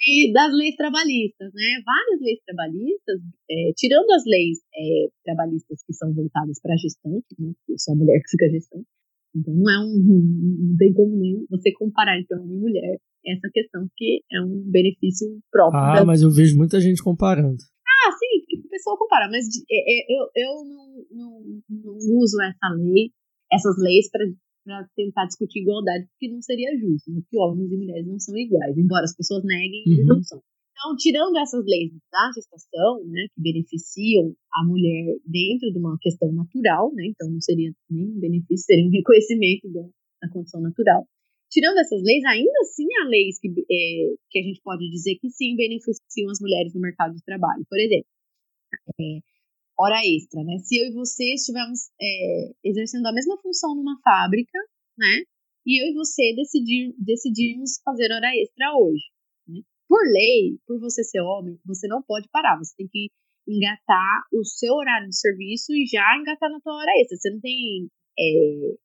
E 0.07 0.33
das 0.33 0.55
leis 0.55 0.77
trabalhistas, 0.77 1.51
né? 1.53 1.83
Várias 1.85 2.21
leis 2.23 2.39
trabalhistas, 2.47 3.19
é, 3.51 3.73
tirando 3.77 4.09
as 4.13 4.23
leis 4.25 4.59
é, 4.73 5.11
trabalhistas 5.25 5.83
que 5.83 5.93
são 5.93 6.15
voltadas 6.15 6.61
para 6.63 6.77
gestantes, 6.77 7.37
né? 7.37 7.51
Que 7.67 7.77
só 7.77 7.91
a 7.91 7.97
mulher 7.97 8.23
que 8.23 8.31
fica 8.31 8.49
gestante, 8.49 8.87
então 9.35 9.55
não 9.55 9.71
é 9.71 9.79
um, 9.81 9.99
não 10.71 10.77
tem 10.77 10.93
como 10.93 11.17
nem 11.17 11.47
você 11.51 11.73
comparar 11.73 12.19
entre 12.19 12.37
homem 12.37 12.57
e 12.57 12.61
mulher 12.61 12.99
essa 13.27 13.49
questão 13.53 13.87
que 13.97 14.23
é 14.33 14.41
um 14.41 14.63
benefício 14.71 15.27
próprio. 15.51 15.81
Ah, 15.81 16.01
da... 16.01 16.05
mas 16.05 16.23
eu 16.23 16.31
vejo 16.31 16.57
muita 16.57 16.81
gente 16.81 17.03
comparando. 17.03 17.59
Ah, 17.87 18.13
sim, 18.13 18.41
porque 18.41 18.67
o 18.67 18.71
pessoal 18.71 18.97
compara, 18.97 19.29
mas 19.31 19.45
é, 19.71 19.77
é, 19.77 20.07
eu, 20.09 20.29
eu 20.35 20.65
não, 20.65 21.05
não, 21.11 21.63
não 21.69 21.95
uso 22.19 22.41
essa 22.43 22.75
lei, 22.77 23.11
essas 23.53 23.77
leis 23.79 24.09
para 24.11 24.87
tentar 24.95 25.27
discutir 25.27 25.61
igualdade, 25.61 26.07
porque 26.07 26.33
não 26.33 26.41
seria 26.43 26.77
justo, 26.79 27.11
né? 27.11 27.21
porque 27.23 27.39
homens 27.39 27.73
e 27.73 27.77
mulheres 27.77 28.07
não 28.07 28.19
são 28.19 28.37
iguais, 28.37 28.77
embora 28.77 29.05
as 29.05 29.17
pessoas 29.17 29.45
neguem, 29.45 29.83
eles 29.87 30.01
uhum. 30.01 30.07
não 30.07 30.23
são. 30.23 30.43
Então, 30.79 30.95
tirando 30.95 31.37
essas 31.39 31.65
leis 31.67 31.91
da 32.13 32.31
gestação, 32.33 33.03
né, 33.11 33.27
que 33.35 33.43
beneficiam 33.43 34.33
a 34.55 34.65
mulher 34.65 35.19
dentro 35.27 35.73
de 35.73 35.79
uma 35.79 35.99
questão 36.01 36.31
natural, 36.31 36.95
né, 36.95 37.07
então 37.09 37.29
não 37.29 37.41
seria 37.41 37.73
nem 37.91 38.07
um 38.07 38.21
benefício, 38.21 38.65
seria 38.65 38.87
um 38.87 38.91
reconhecimento 38.95 39.69
da, 39.73 39.83
da 40.23 40.33
condição 40.33 40.61
natural. 40.61 41.05
Tirando 41.51 41.79
essas 41.79 42.01
leis, 42.01 42.25
ainda 42.25 42.61
assim 42.63 42.87
há 43.03 43.09
leis 43.09 43.41
que, 43.41 43.49
é, 43.49 44.15
que 44.31 44.39
a 44.39 44.43
gente 44.43 44.61
pode 44.63 44.89
dizer 44.89 45.17
que 45.21 45.29
sim 45.31 45.57
beneficiam 45.57 46.31
as 46.31 46.39
mulheres 46.41 46.73
no 46.73 46.81
mercado 46.81 47.13
de 47.17 47.25
trabalho. 47.25 47.65
Por 47.69 47.79
exemplo, 47.81 48.07
é, 49.01 49.19
hora 49.81 49.99
extra, 50.07 50.45
né? 50.45 50.59
Se 50.59 50.79
eu 50.79 50.91
e 50.91 50.95
você 50.95 51.35
estivermos 51.35 51.89
é, 52.01 52.53
exercendo 52.63 53.07
a 53.07 53.13
mesma 53.13 53.37
função 53.39 53.75
numa 53.75 53.99
fábrica, 54.05 54.59
né? 54.97 55.25
E 55.67 55.83
eu 55.83 55.91
e 55.91 55.95
você 55.95 56.35
decidir, 56.37 56.95
decidirmos 56.99 57.81
fazer 57.83 58.13
hora 58.13 58.31
extra 58.37 58.77
hoje 58.79 59.18
por 59.89 60.05
lei, 60.05 60.59
por 60.67 60.79
você 60.79 61.03
ser 61.03 61.21
homem, 61.21 61.59
você 61.65 61.89
não 61.89 62.03
pode 62.03 62.29
parar. 62.29 62.59
Você 62.59 62.75
tem 62.77 62.87
que 62.87 63.09
engatar 63.49 64.25
o 64.33 64.45
seu 64.45 64.75
horário 64.75 65.09
de 65.09 65.19
serviço 65.19 65.73
e 65.73 65.87
já 65.87 66.05
engatar 66.21 66.51
na 66.51 66.61
tua 66.61 66.77
hora 66.77 66.93
extra. 67.01 67.17
Você 67.17 67.31
não 67.31 67.41
tem 67.41 67.89
é, 68.19 68.77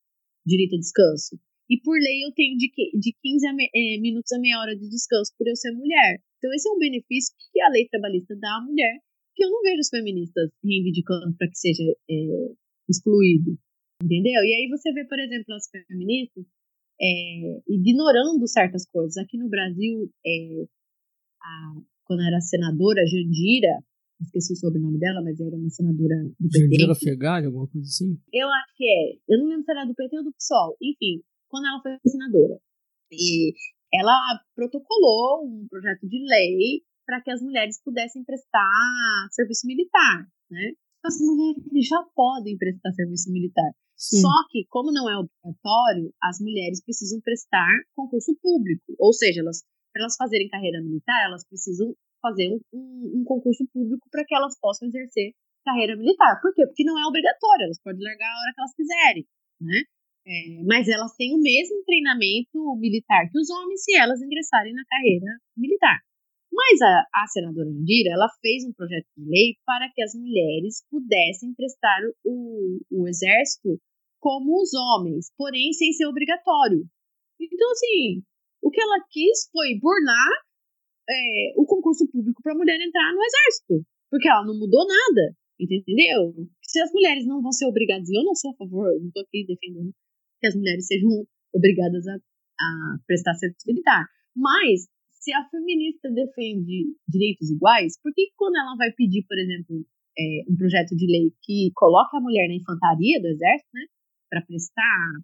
direito 0.46 0.76
a 0.76 0.78
descanso. 0.78 1.38
E 1.68 1.80
por 1.80 1.96
lei 1.96 2.24
eu 2.24 2.32
tenho 2.32 2.56
de, 2.56 2.70
de 2.98 3.14
15 3.22 3.46
a 3.46 3.52
me, 3.52 3.68
é, 3.74 4.00
minutos 4.00 4.32
a 4.32 4.38
meia 4.38 4.58
hora 4.60 4.76
de 4.76 4.88
descanso 4.88 5.32
por 5.36 5.46
eu 5.46 5.56
ser 5.56 5.72
mulher. 5.72 6.20
Então 6.38 6.52
esse 6.54 6.68
é 6.68 6.72
um 6.72 6.78
benefício 6.78 7.34
que 7.52 7.60
a 7.60 7.68
lei 7.68 7.88
trabalhista 7.88 8.36
dá 8.36 8.56
à 8.56 8.64
mulher, 8.64 8.98
que 9.34 9.44
eu 9.44 9.50
não 9.50 9.62
vejo 9.62 9.80
os 9.80 9.88
feministas 9.88 10.50
reivindicando 10.62 11.36
para 11.36 11.48
que 11.48 11.58
seja 11.58 11.82
é, 12.10 12.14
excluído. 12.88 13.58
Entendeu? 14.02 14.42
E 14.44 14.54
aí 14.54 14.68
você 14.68 14.92
vê, 14.92 15.04
por 15.06 15.18
exemplo, 15.18 15.54
as 15.54 15.68
feministas 15.70 16.44
é, 17.00 17.60
ignorando 17.68 18.46
certas 18.46 18.86
coisas. 18.86 19.16
Aqui 19.16 19.38
no 19.38 19.48
Brasil, 19.48 20.10
é, 20.26 20.64
a, 21.44 21.74
quando 22.04 22.22
era 22.22 22.40
senadora, 22.40 23.04
Jandira, 23.06 23.84
esqueci 24.20 24.54
o 24.54 24.56
sobrenome 24.56 24.98
dela, 24.98 25.22
mas 25.22 25.38
era 25.38 25.54
uma 25.54 25.70
senadora 25.70 26.16
do 26.40 26.48
PT. 26.48 26.58
Jandira 26.58 26.94
Fegali, 26.94 27.46
alguma 27.46 27.68
coisa 27.68 27.86
assim? 27.86 28.18
Eu 28.32 28.48
acho 28.48 28.72
que 28.76 28.84
é. 28.84 29.34
Eu 29.34 29.38
não 29.38 29.48
lembro 29.48 29.64
se 29.64 29.70
era 29.72 29.84
do 29.84 29.94
PT 29.94 30.16
ou 30.16 30.24
do 30.24 30.32
PSOL. 30.32 30.76
Enfim, 30.80 31.22
quando 31.48 31.66
ela 31.66 31.80
foi 31.82 31.92
senadora. 32.06 32.58
E 33.12 33.52
ela 33.92 34.16
protocolou 34.56 35.46
um 35.46 35.66
projeto 35.68 36.08
de 36.08 36.18
lei 36.18 36.82
para 37.06 37.20
que 37.20 37.30
as 37.30 37.40
mulheres 37.42 37.80
pudessem 37.84 38.24
prestar 38.24 39.28
serviço 39.30 39.66
militar, 39.66 40.26
né? 40.50 40.72
As 41.04 41.20
mulheres 41.20 41.86
já 41.86 42.02
podem 42.14 42.56
prestar 42.56 42.92
serviço 42.92 43.30
militar. 43.30 43.70
Sim. 43.94 44.20
Só 44.22 44.48
que, 44.50 44.66
como 44.68 44.90
não 44.90 45.08
é 45.08 45.16
obrigatório, 45.16 46.12
as 46.22 46.40
mulheres 46.40 46.82
precisam 46.82 47.20
prestar 47.20 47.70
concurso 47.94 48.34
público. 48.42 48.94
Ou 48.98 49.12
seja, 49.12 49.40
elas 49.40 49.62
para 49.94 50.02
elas 50.02 50.16
fazerem 50.18 50.50
carreira 50.50 50.82
militar, 50.82 51.24
elas 51.24 51.46
precisam 51.46 51.94
fazer 52.20 52.50
um, 52.50 52.58
um, 52.74 53.20
um 53.20 53.24
concurso 53.24 53.62
público 53.72 54.08
para 54.10 54.24
que 54.26 54.34
elas 54.34 54.58
possam 54.58 54.88
exercer 54.88 55.30
carreira 55.64 55.96
militar. 55.96 56.40
Por 56.42 56.52
quê? 56.52 56.66
Porque 56.66 56.82
não 56.82 56.98
é 56.98 57.06
obrigatório, 57.06 57.64
elas 57.64 57.80
podem 57.80 58.02
largar 58.02 58.26
a 58.26 58.38
hora 58.40 58.52
que 58.52 58.60
elas 58.60 58.74
quiserem, 58.74 59.24
né? 59.60 59.78
É, 60.26 60.64
mas 60.64 60.88
elas 60.88 61.14
têm 61.16 61.34
o 61.34 61.40
mesmo 61.40 61.84
treinamento 61.84 62.58
militar 62.80 63.28
que 63.30 63.38
os 63.38 63.48
homens 63.50 63.84
se 63.84 63.94
elas 63.94 64.20
ingressarem 64.20 64.72
na 64.72 64.84
carreira 64.88 65.30
militar. 65.56 66.00
Mas 66.50 66.80
a, 66.80 67.04
a 67.14 67.26
senadora 67.28 67.68
Indira, 67.68 68.14
ela 68.14 68.28
fez 68.40 68.64
um 68.64 68.72
projeto 68.72 69.06
de 69.16 69.24
lei 69.24 69.56
para 69.66 69.90
que 69.92 70.02
as 70.02 70.14
mulheres 70.14 70.82
pudessem 70.90 71.52
prestar 71.54 72.00
o, 72.24 72.80
o 72.90 73.08
exército 73.08 73.78
como 74.18 74.62
os 74.62 74.72
homens, 74.72 75.30
porém 75.36 75.72
sem 75.74 75.92
ser 75.92 76.06
obrigatório. 76.06 76.86
Então, 77.38 77.70
assim, 77.72 78.22
o 78.64 78.70
que 78.70 78.80
ela 78.80 79.04
quis 79.10 79.48
foi 79.52 79.78
burlar 79.78 80.32
é, 81.04 81.52
o 81.60 81.66
concurso 81.66 82.08
público 82.10 82.40
para 82.42 82.56
mulher 82.56 82.80
entrar 82.80 83.12
no 83.12 83.20
exército, 83.20 83.86
porque 84.10 84.26
ela 84.26 84.44
não 84.46 84.58
mudou 84.58 84.86
nada, 84.88 85.36
entendeu? 85.60 86.32
Se 86.62 86.80
as 86.80 86.90
mulheres 86.92 87.26
não 87.26 87.42
vão 87.42 87.52
ser 87.52 87.66
obrigadas, 87.66 88.08
e 88.08 88.16
eu 88.16 88.24
não 88.24 88.34
sou 88.34 88.52
a 88.52 88.56
favor, 88.56 88.88
eu 88.88 89.00
não 89.00 89.08
estou 89.08 89.22
aqui 89.22 89.44
defendendo 89.46 89.92
que 90.40 90.46
as 90.46 90.56
mulheres 90.56 90.86
sejam 90.86 91.10
obrigadas 91.54 92.08
a, 92.08 92.16
a 92.16 92.98
prestar 93.06 93.34
serviço 93.34 93.66
militar, 93.68 94.08
mas 94.34 94.88
se 95.12 95.32
a 95.32 95.44
feminista 95.50 96.10
defende 96.10 96.96
direitos 97.06 97.50
iguais, 97.50 98.00
por 98.00 98.12
que 98.14 98.32
quando 98.36 98.56
ela 98.56 98.76
vai 98.76 98.92
pedir, 98.92 99.24
por 99.28 99.38
exemplo, 99.38 99.84
é, 100.18 100.44
um 100.48 100.56
projeto 100.56 100.96
de 100.96 101.06
lei 101.06 101.32
que 101.42 101.70
coloca 101.74 102.16
a 102.16 102.20
mulher 102.20 102.48
na 102.48 102.54
infantaria 102.54 103.20
do 103.20 103.28
exército, 103.28 103.70
né, 103.74 103.84
para 104.30 104.42
prestar 104.42 105.20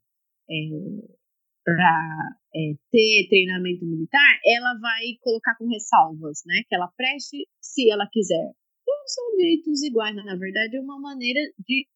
é, 0.48 1.19
para 1.64 2.36
é, 2.54 2.74
ter 2.90 3.28
treinamento 3.28 3.84
militar, 3.84 4.38
ela 4.44 4.78
vai 4.80 5.16
colocar 5.20 5.56
com 5.56 5.68
ressalvas, 5.68 6.42
né? 6.46 6.62
Que 6.68 6.74
ela 6.74 6.88
preste 6.96 7.46
se 7.60 7.90
ela 7.90 8.08
quiser. 8.10 8.52
Então, 8.82 8.96
são 9.06 9.36
direitos 9.36 9.82
iguais, 9.82 10.16
né? 10.16 10.22
na 10.24 10.36
verdade, 10.36 10.76
é 10.76 10.80
uma 10.80 10.98
maneira 10.98 11.40
de 11.58 11.86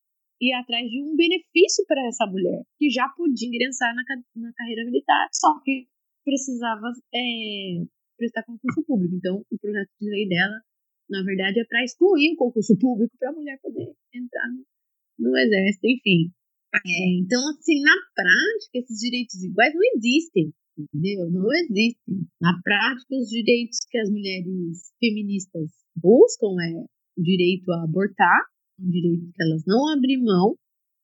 ir 0.40 0.52
atrás 0.52 0.88
de 0.88 1.02
um 1.02 1.16
benefício 1.16 1.84
para 1.86 2.06
essa 2.06 2.26
mulher, 2.26 2.62
que 2.78 2.90
já 2.90 3.08
podia 3.16 3.48
ingressar 3.48 3.94
na, 3.94 4.02
na 4.36 4.52
carreira 4.54 4.84
militar, 4.84 5.28
só 5.32 5.60
que 5.60 5.86
precisava 6.24 6.92
é, 7.14 7.84
prestar 8.16 8.44
concurso 8.44 8.84
público. 8.84 9.14
Então, 9.16 9.44
o 9.50 9.58
projeto 9.58 9.90
de 10.00 10.10
lei 10.10 10.28
dela, 10.28 10.60
na 11.08 11.22
verdade, 11.22 11.60
é 11.60 11.64
para 11.64 11.84
excluir 11.84 12.32
o 12.34 12.36
concurso 12.36 12.76
público 12.78 13.16
para 13.18 13.30
a 13.30 13.32
mulher 13.32 13.58
poder 13.60 13.92
entrar 14.12 14.48
no, 14.48 15.30
no 15.30 15.36
exército, 15.36 15.86
enfim. 15.86 16.32
É, 16.74 17.18
então, 17.18 17.40
assim, 17.50 17.80
na 17.82 17.94
prática, 18.14 18.78
esses 18.78 18.98
direitos 18.98 19.42
iguais 19.42 19.72
não 19.74 19.82
existem, 19.96 20.52
entendeu? 20.78 21.30
Não 21.30 21.52
existem. 21.52 22.26
Na 22.40 22.60
prática, 22.62 23.14
os 23.16 23.28
direitos 23.28 23.78
que 23.88 23.98
as 23.98 24.10
mulheres 24.10 24.92
feministas 24.98 25.70
buscam 25.96 26.56
é 26.62 26.84
direito 27.16 27.70
a 27.72 27.84
abortar, 27.84 28.40
um 28.80 28.90
direito 28.90 29.30
que 29.32 29.42
elas 29.42 29.62
não 29.66 29.88
abrem 29.88 30.22
mão. 30.22 30.56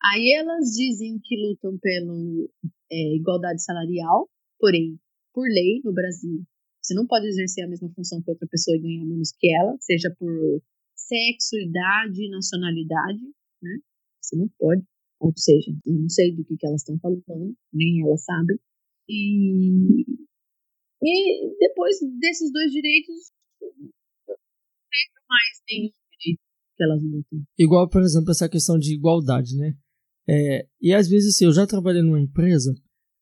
Aí 0.03 0.33
elas 0.33 0.71
dizem 0.77 1.21
que 1.23 1.37
lutam 1.37 1.79
pela 1.79 2.15
é, 2.91 3.17
igualdade 3.17 3.63
salarial, 3.63 4.29
porém, 4.59 4.99
por 5.33 5.45
lei 5.45 5.81
no 5.85 5.93
Brasil, 5.93 6.43
você 6.83 6.95
não 6.95 7.07
pode 7.07 7.27
exercer 7.27 7.65
a 7.65 7.69
mesma 7.69 7.91
função 7.95 8.23
que 8.23 8.31
outra 8.31 8.49
pessoa 8.49 8.77
e 8.77 8.81
ganhar 8.81 9.05
menos 9.05 9.33
que 9.39 9.55
ela, 9.55 9.77
seja 9.79 10.15
por 10.19 10.63
sexo, 10.97 11.57
idade, 11.57 12.29
nacionalidade, 12.31 13.23
né? 13.63 13.79
Você 14.21 14.37
não 14.37 14.49
pode. 14.59 14.83
Ou 15.21 15.33
seja, 15.37 15.71
eu 15.85 15.95
não 15.95 16.09
sei 16.09 16.35
do 16.35 16.45
que, 16.45 16.57
que 16.57 16.67
elas 16.67 16.81
estão 16.81 16.99
falando, 16.99 17.55
nem 17.73 18.03
elas 18.03 18.25
sabem. 18.25 18.59
E, 19.09 20.03
e 21.03 21.57
depois 21.59 21.99
desses 22.19 22.51
dois 22.53 22.73
direitos, 22.73 23.31
não 23.61 23.69
vejo 23.69 25.21
mais 25.29 25.63
nenhum 25.69 25.91
direito 26.19 26.41
que 26.77 26.83
elas 26.83 27.03
lutem. 27.03 27.45
Igual, 27.59 27.89
por 27.89 28.03
exemplo, 28.03 28.31
essa 28.31 28.49
questão 28.49 28.79
de 28.79 28.95
igualdade, 28.95 29.57
né? 29.57 29.77
É, 30.29 30.67
e 30.81 30.95
às 30.95 31.09
vezes, 31.09 31.35
assim, 31.35 31.45
eu 31.45 31.53
já 31.53 31.67
trabalhei 31.67 32.03
numa 32.03 32.21
empresa 32.21 32.73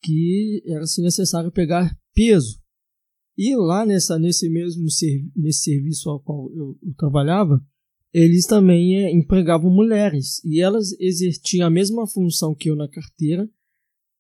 que 0.03 0.63
era 0.67 0.83
assim, 0.83 1.03
necessário 1.03 1.51
pegar 1.51 1.99
peso. 2.15 2.61
E 3.37 3.57
lá 3.57 3.87
nessa, 3.87 4.19
nesse 4.19 4.49
mesmo 4.49 4.85
nesse 5.37 5.63
serviço 5.63 6.11
ao 6.11 6.21
qual 6.21 6.53
eu, 6.53 6.79
eu 6.83 6.95
trabalhava, 6.97 7.61
eles 8.23 8.47
também 8.47 8.97
é, 8.97 9.13
empregavam 9.13 9.71
mulheres. 9.71 10.43
E 10.45 10.61
elas 10.61 10.93
exerciam 10.99 11.67
a 11.67 11.71
mesma 11.71 12.07
função 12.07 12.55
que 12.55 12.71
eu 12.71 12.77
na 12.77 12.89
carteira, 12.89 13.49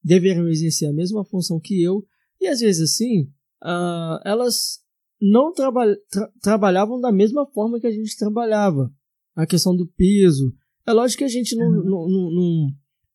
deveriam 0.03 0.49
exercer 0.49 0.88
a 0.88 0.92
mesma 0.92 1.24
função 1.24 1.61
que 1.61 1.82
eu. 1.82 2.07
E 2.40 2.46
às 2.46 2.61
vezes, 2.61 2.92
assim, 2.92 3.22
uh, 3.62 4.20
elas 4.24 4.80
não 5.20 5.53
traba 5.53 5.84
tra 6.11 6.30
trabalhavam 6.40 7.01
da 7.01 7.11
mesma 7.11 7.46
forma 7.46 7.80
que 7.80 7.86
a 7.86 7.90
gente 7.90 8.16
trabalhava. 8.16 8.92
A 9.34 9.46
questão 9.46 9.74
do 9.74 9.86
peso. 9.86 10.55
É 10.86 10.92
lógico 10.92 11.18
que 11.18 11.24
a 11.24 11.28
gente 11.28 11.55
não, 11.57 11.66
uhum. 11.66 11.84
não, 11.84 12.09
não, 12.09 12.30
não, 12.30 12.70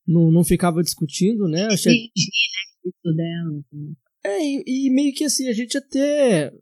não, 0.07 0.31
não 0.31 0.43
ficava 0.43 0.81
discutindo, 0.81 1.47
né? 1.47 1.65
Achei... 1.65 1.93
Né? 1.93 2.07
Isso 2.85 3.15
dela. 3.15 3.59
Assim. 3.59 3.95
É, 4.25 4.39
e, 4.41 4.63
e, 4.87 4.89
meio 4.89 5.13
que 5.13 5.25
assim, 5.25 5.47
a 5.49 5.53
gente 5.53 5.77
até. 5.77 6.53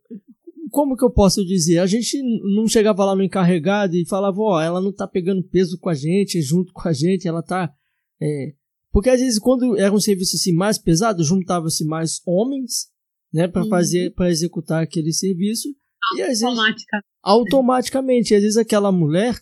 Como 0.72 0.96
que 0.96 1.04
eu 1.04 1.12
posso 1.12 1.46
dizer? 1.46 1.80
A 1.80 1.86
gente 1.86 2.18
não 2.56 2.68
chegava 2.68 3.06
lá 3.06 3.16
no 3.16 3.24
encarregado 3.24 3.96
e 3.96 4.08
falava, 4.08 4.40
ó, 4.40 4.56
oh, 4.56 4.60
ela 4.62 4.82
não 4.82 4.94
tá 4.94 5.08
pegando 5.08 5.44
peso 5.44 5.78
com 5.78 5.90
a 5.90 5.94
gente, 5.94 6.42
junto 6.42 6.72
com 6.74 6.88
a 6.88 6.94
gente, 6.94 7.28
ela 7.28 7.44
tá. 7.44 7.72
É... 8.22 8.54
Porque 8.92 9.10
às 9.10 9.20
vezes, 9.20 9.38
quando 9.38 9.78
era 9.78 9.94
um 9.94 10.00
serviço 10.00 10.36
assim 10.36 10.54
mais 10.54 10.78
pesado, 10.78 11.24
juntava-se 11.24 11.86
mais 11.86 12.22
homens, 12.26 12.90
né, 13.34 13.48
para 13.48 13.64
uhum. 13.64 13.70
fazer, 13.70 14.14
para 14.14 14.30
executar 14.30 14.84
aquele 14.84 15.14
serviço. 15.14 15.70
E 16.18 16.22
às 16.22 16.40
vezes, 16.40 16.44
automaticamente. 17.22 18.34
Às 18.34 18.42
vezes 18.42 18.58
aquela 18.58 18.92
mulher, 18.92 19.40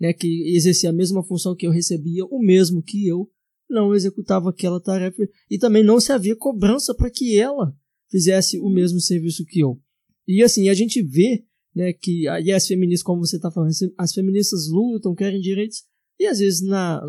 né, 0.00 0.12
que 0.12 0.54
exercia 0.54 0.90
a 0.90 0.92
mesma 0.92 1.24
função 1.24 1.54
que 1.54 1.66
eu 1.66 1.70
recebia, 1.70 2.24
o 2.26 2.38
mesmo 2.38 2.82
que 2.82 3.06
eu, 3.06 3.28
não 3.68 3.94
executava 3.94 4.50
aquela 4.50 4.80
tarefa 4.80 5.22
e 5.50 5.58
também 5.58 5.82
não 5.82 5.98
se 5.98 6.12
havia 6.12 6.36
cobrança 6.36 6.94
para 6.94 7.10
que 7.10 7.38
ela 7.38 7.74
fizesse 8.08 8.58
o 8.60 8.68
mesmo 8.68 9.00
serviço 9.00 9.44
que 9.44 9.60
eu. 9.60 9.80
E 10.26 10.42
assim, 10.42 10.68
a 10.68 10.74
gente 10.74 11.02
vê 11.02 11.44
né, 11.74 11.92
que 11.92 12.22
e 12.22 12.52
as 12.52 12.66
feministas, 12.66 13.02
como 13.02 13.24
você 13.24 13.36
está 13.36 13.50
falando, 13.50 13.70
as 13.98 14.12
feministas 14.12 14.68
lutam, 14.70 15.14
querem 15.14 15.40
direitos, 15.40 15.84
e 16.18 16.26
às 16.26 16.38
vezes 16.38 16.66
na, 16.66 17.02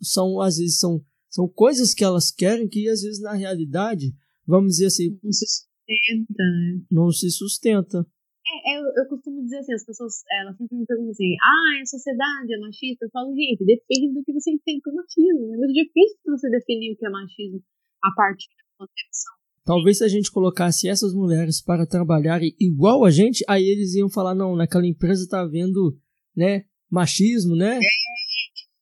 são, 0.00 0.40
às 0.40 0.56
vezes 0.56 0.78
são, 0.78 1.04
são 1.28 1.48
coisas 1.48 1.92
que 1.92 2.04
elas 2.04 2.30
querem 2.30 2.68
que 2.68 2.88
às 2.88 3.02
vezes 3.02 3.20
na 3.20 3.34
realidade, 3.34 4.14
vamos 4.46 4.74
dizer 4.74 4.86
assim, 4.86 5.18
não 5.22 5.32
se 5.32 5.44
sustenta, 5.46 6.42
né? 6.44 6.80
Não 6.90 7.10
se 7.10 7.30
sustenta. 7.30 8.06
É, 8.44 8.78
eu, 8.78 8.82
eu 8.82 9.08
costumo 9.08 9.42
dizer 9.42 9.58
assim, 9.58 9.72
as 9.72 9.84
pessoas, 9.84 10.22
elas 10.30 10.56
sempre 10.56 10.76
me 10.76 10.86
perguntam 10.86 11.10
assim, 11.10 11.34
ah, 11.42 11.82
a 11.82 11.86
sociedade 11.86 12.54
é 12.54 12.58
machista? 12.58 13.04
Eu 13.04 13.10
falo, 13.10 13.34
gente, 13.34 13.64
depende 13.64 14.14
do 14.14 14.22
que 14.22 14.32
você 14.32 14.50
entende 14.50 14.80
por 14.82 14.94
machismo. 14.94 15.54
É 15.54 15.58
muito 15.58 15.72
difícil 15.72 16.18
você 16.26 16.50
definir 16.50 16.92
o 16.92 16.96
que 16.96 17.06
é 17.06 17.10
machismo 17.10 17.62
a 18.02 18.10
partir 18.14 18.50
da 18.50 18.86
concepção. 18.86 19.41
Talvez 19.64 19.98
se 19.98 20.04
a 20.04 20.08
gente 20.08 20.30
colocasse 20.30 20.88
essas 20.88 21.14
mulheres 21.14 21.62
para 21.62 21.86
trabalhar 21.86 22.40
igual 22.58 23.04
a 23.04 23.10
gente, 23.10 23.44
aí 23.48 23.62
eles 23.62 23.94
iam 23.94 24.10
falar, 24.10 24.34
não, 24.34 24.56
naquela 24.56 24.86
empresa 24.86 25.28
tá 25.28 25.40
havendo, 25.40 25.96
né, 26.36 26.64
machismo, 26.90 27.54
né? 27.54 27.78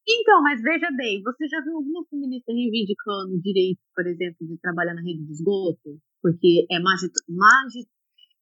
Então, 0.09 0.43
mas 0.43 0.61
veja 0.63 0.89
bem, 0.97 1.23
você 1.23 1.47
já 1.47 1.61
viu 1.63 1.77
alguma 1.77 2.05
feminista 2.09 2.51
reivindicando 2.53 3.35
o 3.35 3.41
direito, 3.41 3.79
por 3.95 4.07
exemplo, 4.07 4.47
de 4.47 4.59
trabalhar 4.59 4.95
na 4.95 5.03
rede 5.03 5.25
de 5.25 5.33
esgoto? 5.33 6.01
Porque 6.23 6.67
é 6.71 6.81
magi, 6.81 7.07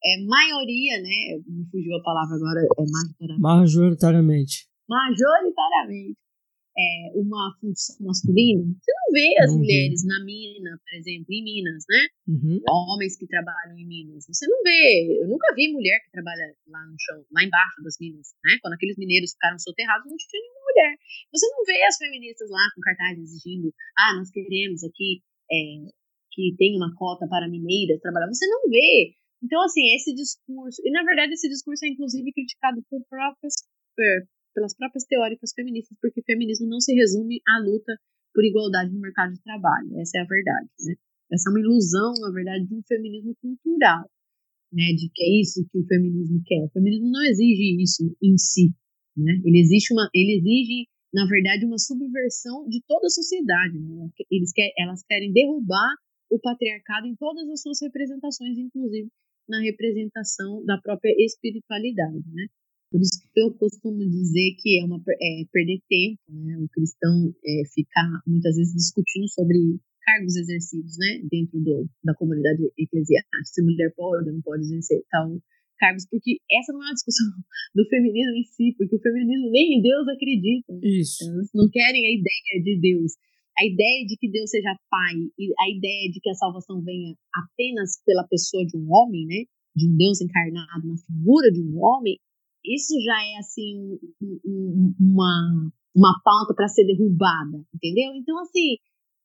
é 0.03 0.25
maioria, 0.25 1.01
né? 1.01 1.43
Me 1.45 1.65
fugiu 1.69 1.95
a 1.97 2.01
palavra 2.01 2.35
agora, 2.35 2.61
é 2.61 2.83
majoritariamente. 2.89 3.39
Majoritariamente. 3.39 4.69
Majoritariamente. 4.87 6.17
É 6.77 7.11
uma 7.15 7.55
função 7.59 7.97
masculina. 7.99 8.63
Você 8.63 8.91
não 8.93 9.11
vê 9.11 9.35
as 9.39 9.51
não 9.51 9.57
mulheres 9.59 10.05
na 10.05 10.23
mina, 10.23 10.79
por 10.79 10.93
exemplo, 10.95 11.27
em 11.29 11.43
Minas, 11.43 11.83
né? 11.89 12.07
Uhum. 12.27 12.61
Homens 12.69 13.17
que 13.17 13.27
trabalham 13.27 13.77
em 13.77 13.85
Minas. 13.85 14.25
Você 14.27 14.47
não 14.47 14.63
vê. 14.63 15.19
Eu 15.21 15.27
nunca 15.27 15.53
vi 15.55 15.73
mulher 15.73 15.99
que 16.05 16.11
trabalha 16.11 16.55
lá 16.67 16.85
no 16.85 16.95
chão, 16.99 17.25
lá 17.31 17.43
embaixo 17.43 17.83
das 17.83 17.97
minas, 17.99 18.31
né? 18.45 18.57
Quando 18.61 18.73
aqueles 18.73 18.97
mineiros 18.97 19.33
ficaram 19.33 19.59
soterrados, 19.59 20.09
não 20.09 20.17
tinha 20.17 20.41
nenhuma 20.41 20.61
mulher. 20.61 20.95
Você 21.33 21.45
não 21.49 21.65
vê 21.65 21.83
as 21.83 21.97
feministas 21.97 22.49
lá 22.49 22.65
com 22.75 22.81
cartazes 22.81 23.33
exigindo, 23.33 23.73
ah, 23.97 24.15
nós 24.15 24.29
queremos 24.31 24.83
aqui 24.83 25.21
é, 25.51 25.55
que 26.31 26.55
tenha 26.57 26.77
uma 26.77 26.93
cota 26.95 27.27
para 27.27 27.49
mineiras 27.49 27.99
trabalhar. 27.99 28.27
Você 28.27 28.47
não 28.47 28.69
vê. 28.69 29.15
Então, 29.43 29.61
assim, 29.63 29.95
esse 29.95 30.13
discurso, 30.13 30.81
e 30.83 30.91
na 30.91 31.03
verdade 31.03 31.33
esse 31.33 31.47
discurso 31.47 31.85
é 31.85 31.89
inclusive 31.89 32.31
criticado 32.33 32.83
por 32.89 33.01
próprias, 33.09 33.53
por, 33.95 34.27
pelas 34.59 34.75
próprias 34.75 35.05
teóricas 35.05 35.53
feministas, 35.55 35.97
porque 36.01 36.21
feminismo 36.21 36.67
não 36.67 36.81
se 36.81 36.91
resume 36.91 37.39
à 37.47 37.63
luta 37.63 37.95
por 38.35 38.43
igualdade 38.43 38.91
no 38.91 38.99
mercado 38.99 39.31
de 39.31 39.41
trabalho. 39.41 39.87
Essa 40.01 40.19
é 40.19 40.21
a 40.21 40.27
verdade, 40.27 40.67
né? 40.83 40.95
Essa 41.31 41.49
é 41.49 41.51
uma 41.51 41.61
ilusão, 41.61 42.11
na 42.19 42.31
verdade, 42.31 42.67
de 42.67 42.75
um 42.75 42.83
feminismo 42.83 43.33
cultural, 43.39 44.03
né? 44.73 44.91
De 44.99 45.07
que 45.15 45.23
é 45.23 45.39
isso 45.39 45.65
que 45.71 45.79
o 45.79 45.87
feminismo 45.87 46.43
quer. 46.43 46.59
O 46.65 46.69
feminismo 46.75 47.09
não 47.09 47.23
exige 47.23 47.81
isso 47.81 48.03
em 48.21 48.37
si, 48.37 48.75
né? 49.15 49.39
Ele 49.45 49.61
exige 49.63 49.93
uma, 49.93 50.09
ele 50.13 50.43
exige, 50.43 50.89
na 51.13 51.25
verdade, 51.25 51.65
uma 51.65 51.79
subversão 51.79 52.67
de 52.67 52.83
toda 52.85 53.07
a 53.07 53.15
sociedade. 53.15 53.79
Né? 53.79 54.09
Eles 54.29 54.51
quer, 54.51 54.73
elas 54.77 55.01
querem 55.07 55.31
derrubar 55.31 55.95
o 56.29 56.37
patriarcado 56.37 57.07
em 57.07 57.15
todas 57.15 57.47
as 57.47 57.61
suas 57.61 57.79
representações, 57.81 58.57
inclusive 58.57 59.07
na 59.47 59.61
representação 59.61 60.63
da 60.65 60.77
própria 60.77 61.15
espiritualidade, 61.17 62.21
né? 62.33 62.45
Por 62.91 63.01
isso 63.01 63.21
que 63.21 63.39
eu 63.39 63.53
costumo 63.53 63.99
dizer 64.09 64.55
que 64.57 64.79
é 64.81 64.85
uma 64.85 64.97
é, 64.97 65.45
perder 65.51 65.79
tempo, 65.87 66.21
né? 66.29 66.57
O 66.57 66.67
cristão 66.69 67.33
é, 67.45 67.61
ficar 67.73 68.09
muitas 68.25 68.55
vezes 68.55 68.73
discutindo 68.73 69.27
sobre 69.29 69.77
cargos 70.01 70.35
exercidos, 70.35 70.97
né? 70.97 71.21
Dentro 71.29 71.59
do, 71.59 71.87
da 72.03 72.15
comunidade 72.15 72.63
eclesiástica, 72.77 73.45
se 73.45 73.61
mulher 73.61 73.93
pode 73.95 74.29
ou 74.29 74.33
não 74.33 74.41
pode 74.41 74.63
exercer 74.63 75.03
tal 75.11 75.37
cargos, 75.77 76.05
porque 76.11 76.39
essa 76.51 76.73
não 76.73 76.83
é 76.83 76.87
uma 76.87 76.93
discussão 76.93 77.25
do 77.73 77.87
feminismo 77.87 78.35
em 78.35 78.43
si, 78.43 78.75
porque 78.77 78.95
o 78.95 79.01
feminismo 79.01 79.49
nem 79.49 79.77
em 79.77 79.81
Deus 79.81 80.07
acredita. 80.09 80.73
Isso. 80.83 81.23
Elas 81.23 81.49
não 81.53 81.69
querem 81.69 82.05
a 82.05 82.11
ideia 82.11 82.63
de 82.63 82.81
Deus 82.81 83.13
a 83.59 83.65
ideia 83.65 84.05
de 84.07 84.15
que 84.15 84.31
Deus 84.31 84.49
seja 84.49 84.71
pai 84.89 85.15
e 85.37 85.51
a 85.59 85.69
ideia 85.69 86.09
de 86.09 86.21
que 86.21 86.29
a 86.29 86.33
salvação 86.33 86.81
venha 86.81 87.13
apenas 87.35 88.01
pela 88.05 88.23
pessoa 88.23 88.65
de 88.65 88.77
um 88.77 88.87
homem, 88.89 89.25
né? 89.25 89.43
De 89.75 89.85
um 89.85 89.97
Deus 89.97 90.21
encarnado 90.21 90.87
na 90.87 90.95
figura 90.95 91.51
de 91.51 91.61
um 91.61 91.77
homem, 91.83 92.17
isso 92.65 92.93
já 93.03 93.23
é 93.23 93.37
assim 93.39 93.99
um, 94.21 94.39
um, 94.45 94.95
uma 94.99 95.71
uma 95.95 96.21
pauta 96.23 96.53
para 96.53 96.67
ser 96.67 96.85
derrubada, 96.85 97.65
entendeu? 97.73 98.13
Então 98.15 98.37
assim, 98.39 98.77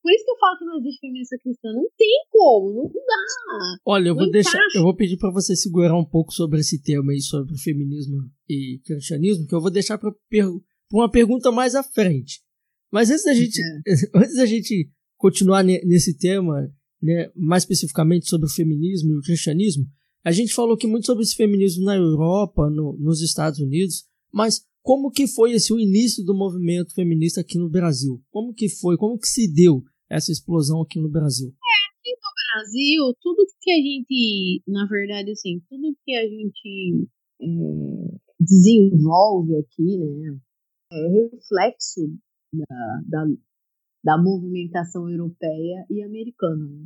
por 0.02 0.12
isso 0.12 0.24
que 0.24 0.30
eu 0.30 0.38
falo 0.38 0.58
que 0.58 0.64
não 0.66 0.78
existe 0.78 1.00
feminista 1.00 1.38
cristã, 1.42 1.72
não 1.72 1.88
tem 1.96 2.26
como, 2.30 2.74
não 2.74 2.90
dá. 2.90 3.76
Olha, 3.86 4.08
eu 4.08 4.14
vou 4.14 4.30
deixar, 4.30 4.60
eu 4.74 4.82
vou 4.82 4.94
pedir 4.94 5.16
para 5.16 5.30
você 5.30 5.56
segurar 5.56 5.96
um 5.96 6.04
pouco 6.04 6.32
sobre 6.32 6.60
esse 6.60 6.82
tema 6.82 7.12
aí 7.12 7.20
sobre 7.20 7.56
feminismo 7.58 8.18
e 8.48 8.80
cristianismo, 8.84 9.46
que 9.46 9.54
eu 9.54 9.60
vou 9.60 9.70
deixar 9.70 9.96
para 9.96 10.12
per 10.28 10.46
uma 10.92 11.10
pergunta 11.10 11.50
mais 11.50 11.74
à 11.74 11.82
frente. 11.82 12.42
Mas 12.92 13.10
antes 13.10 13.24
da 13.24 13.34
gente, 13.34 13.58
é. 13.60 13.92
antes 14.14 14.36
da 14.36 14.46
gente 14.46 14.90
continuar 15.16 15.64
nesse 15.64 16.16
tema, 16.18 16.70
né, 17.02 17.30
mais 17.34 17.62
especificamente 17.62 18.28
sobre 18.28 18.46
o 18.46 18.52
feminismo 18.52 19.10
e 19.10 19.18
o 19.18 19.22
cristianismo, 19.22 19.86
a 20.24 20.32
gente 20.32 20.54
falou 20.54 20.74
aqui 20.74 20.86
muito 20.86 21.04
sobre 21.04 21.22
esse 21.22 21.36
feminismo 21.36 21.84
na 21.84 21.96
Europa, 21.96 22.70
no, 22.70 22.96
nos 22.98 23.20
Estados 23.20 23.60
Unidos, 23.60 24.04
mas 24.32 24.66
como 24.82 25.10
que 25.10 25.26
foi 25.26 25.52
esse 25.52 25.72
o 25.72 25.78
início 25.78 26.24
do 26.24 26.34
movimento 26.34 26.94
feminista 26.94 27.42
aqui 27.42 27.58
no 27.58 27.68
Brasil? 27.68 28.22
Como 28.30 28.54
que 28.54 28.68
foi? 28.68 28.96
Como 28.96 29.18
que 29.18 29.28
se 29.28 29.52
deu 29.52 29.82
essa 30.10 30.32
explosão 30.32 30.80
aqui 30.80 30.98
no 30.98 31.10
Brasil? 31.10 31.48
É, 31.48 31.76
aqui 31.92 32.10
no 32.16 32.30
Brasil, 32.52 33.14
tudo 33.20 33.46
que 33.60 33.70
a 33.70 33.76
gente, 33.76 34.62
na 34.66 34.86
verdade, 34.86 35.30
assim, 35.30 35.60
tudo 35.68 35.94
que 36.04 36.14
a 36.14 36.26
gente 36.26 37.06
é, 37.40 37.46
desenvolve 38.40 39.56
aqui, 39.56 39.98
né, 39.98 40.38
é 40.92 41.08
reflexo 41.08 42.00
da, 42.52 43.02
da, 43.06 43.26
da 44.02 44.22
movimentação 44.22 45.10
europeia 45.10 45.84
e 45.90 46.02
americana. 46.02 46.64
Né? 46.64 46.84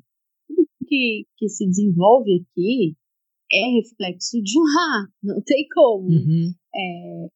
Tudo 0.48 0.68
que, 0.86 1.26
que 1.36 1.48
se 1.48 1.66
desenvolve 1.66 2.42
aqui 2.42 2.96
é 3.52 3.80
reflexo 3.80 4.40
de 4.42 4.58
lá, 4.58 5.06
não 5.22 5.42
tem 5.42 5.66
como. 5.74 6.08
Uhum. 6.08 6.52
É, 6.74 7.28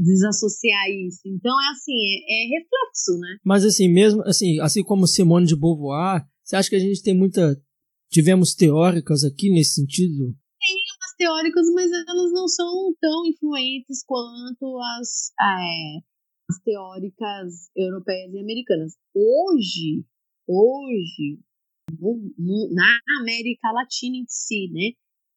desassociar 0.00 0.88
isso. 0.90 1.20
Então 1.26 1.52
é 1.52 1.68
assim, 1.70 1.92
é, 1.92 2.44
é, 2.44 2.58
reflexo, 2.58 3.18
né? 3.20 3.38
Mas 3.44 3.64
assim, 3.64 3.88
mesmo 3.88 4.22
assim, 4.22 4.60
assim 4.60 4.82
como 4.82 5.06
Simone 5.06 5.46
de 5.46 5.56
Beauvoir, 5.56 6.26
você 6.42 6.56
acha 6.56 6.70
que 6.70 6.76
a 6.76 6.80
gente 6.80 7.02
tem 7.02 7.16
muita 7.16 7.56
tivemos 8.10 8.54
teóricas 8.54 9.24
aqui 9.24 9.50
nesse 9.50 9.74
sentido? 9.74 10.34
Tem 10.58 10.74
umas 10.74 11.14
teóricas, 11.16 11.66
mas 11.74 11.90
elas 11.90 12.32
não 12.32 12.48
são 12.48 12.94
tão 13.00 13.26
influentes 13.26 14.04
quanto 14.04 14.78
as, 14.98 15.32
é, 15.40 15.98
as 16.50 16.58
teóricas 16.64 17.70
europeias 17.76 18.32
e 18.32 18.40
americanas. 18.40 18.94
Hoje, 19.14 20.04
hoje, 20.48 21.40
no, 22.00 22.32
no, 22.38 22.74
na 22.74 22.98
América 23.20 23.70
Latina 23.72 24.16
em 24.16 24.24
si, 24.26 24.70
né? 24.72 24.92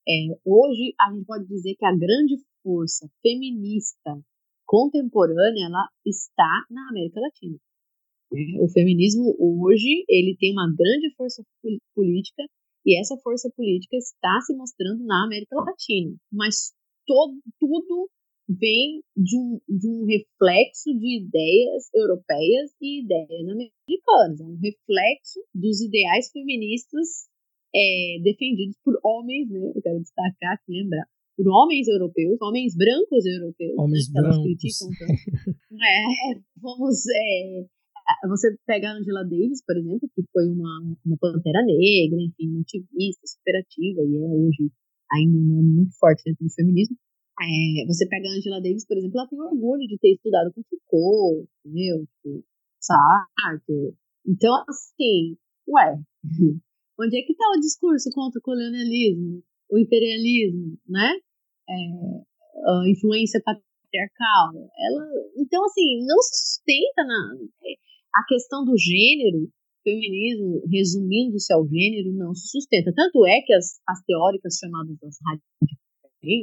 É, 0.10 0.26
hoje 0.44 0.96
a 1.00 1.14
gente 1.14 1.26
pode 1.26 1.46
dizer 1.46 1.76
que 1.76 1.86
a 1.86 1.96
grande 1.96 2.36
força 2.64 3.08
feminista 3.22 4.18
contemporânea 4.66 5.68
ela 5.68 5.88
está 6.04 6.66
na 6.72 6.90
América 6.90 7.20
Latina. 7.20 7.58
É, 8.34 8.64
o 8.64 8.68
feminismo 8.70 9.36
hoje 9.38 10.04
ele 10.10 10.36
tem 10.40 10.52
uma 10.52 10.66
grande 10.66 11.14
força 11.16 11.44
política 11.94 12.44
e 12.84 13.00
essa 13.00 13.18
força 13.18 13.52
política 13.56 13.98
está 13.98 14.42
se 14.42 14.56
mostrando 14.56 15.06
na 15.06 15.26
América 15.26 15.56
Latina. 15.58 16.16
Mas 16.34 16.74
todo, 17.06 17.40
tudo 17.60 18.10
vem 18.50 19.04
de 19.16 19.38
um, 19.38 19.60
de 19.70 19.88
um 19.88 20.06
reflexo 20.06 20.92
de 20.98 21.22
ideias 21.22 21.88
europeias 21.94 22.72
e 22.82 23.04
ideias 23.04 23.48
americanas. 23.48 24.42
É 24.42 24.44
um 24.44 24.58
reflexo 24.58 25.40
dos 25.54 25.82
ideais 25.82 26.32
feministas 26.32 27.30
é, 27.76 28.22
defendidos 28.24 28.78
por 28.84 28.98
homens, 29.04 29.50
né? 29.50 29.72
Eu 29.76 29.82
quero 29.82 30.00
destacar 30.00 30.54
aqui, 30.54 30.72
lembrar, 30.72 31.06
por 31.38 31.48
homens 31.48 31.88
europeus, 31.88 32.38
homens 32.42 32.76
brancos 32.76 33.26
europeus. 33.26 33.76
Né, 33.76 33.84
homens 33.84 34.14
né, 34.14 34.22
brancos. 34.22 34.44
Criticam, 34.44 34.90
é, 35.72 36.40
vamos. 36.58 37.04
É, 37.08 37.66
você 38.28 38.58
pega 38.66 38.90
a 38.90 38.94
Angela 38.94 39.24
Davis, 39.24 39.64
por 39.66 39.78
exemplo, 39.78 40.10
que 40.16 40.24
foi 40.34 40.46
uma, 40.48 40.96
uma 41.06 41.18
pantera 41.18 41.62
negra, 41.64 42.18
enfim, 42.20 42.50
uma 42.50 42.62
ativista 42.62 43.22
super 43.28 43.60
ativa 43.60 44.02
e 44.02 44.18
é 44.18 44.28
hoje 44.28 44.72
ainda 45.12 45.38
muito 45.38 45.96
forte 45.98 46.24
dentro 46.26 46.44
do 46.44 46.54
feminismo. 46.54 46.98
É, 47.40 47.86
você 47.88 48.06
pega 48.08 48.28
a 48.28 48.32
Angela 48.32 48.62
Davis, 48.62 48.86
por 48.86 48.98
exemplo, 48.98 49.20
ela 49.20 49.30
tem 49.30 49.40
orgulho 49.40 49.88
de 49.88 49.98
ter 49.98 50.14
estudado 50.14 50.52
com 50.54 50.62
Foucault, 50.64 51.48
entendeu? 51.64 52.06
Tipo, 52.06 52.44
Sartre. 52.82 53.96
Então, 54.28 54.64
assim, 54.68 55.38
ué, 55.68 56.02
onde 57.00 57.18
é 57.18 57.22
que 57.24 57.32
está 57.32 57.46
o 57.56 57.60
discurso 57.60 58.10
contra 58.14 58.40
o 58.40 58.44
colonialismo, 58.44 59.42
o 59.72 59.80
imperialismo, 59.80 60.78
né? 60.88 61.16
É, 61.70 61.74
a 62.66 62.90
influência 62.90 63.42
patriarcal. 63.44 64.52
Ela, 64.54 65.06
então, 65.38 65.64
assim, 65.66 66.06
não 66.06 66.18
sustenta 66.22 67.04
na, 67.06 67.38
a 68.16 68.26
questão 68.28 68.66
do 68.66 68.76
gênero, 68.78 69.50
feminismo, 69.84 70.62
resumindo-se 70.70 71.54
ao 71.54 71.66
gênero, 71.68 72.12
não 72.14 72.34
se 72.36 72.50
sustenta. 72.50 72.92
Tanto 72.94 73.26
é 73.26 73.42
que 73.42 73.54
as, 73.54 73.80
as 73.88 74.02
teóricas 74.04 74.58
chamadas 74.60 74.98
das 75.00 75.18
radicais 75.26 75.90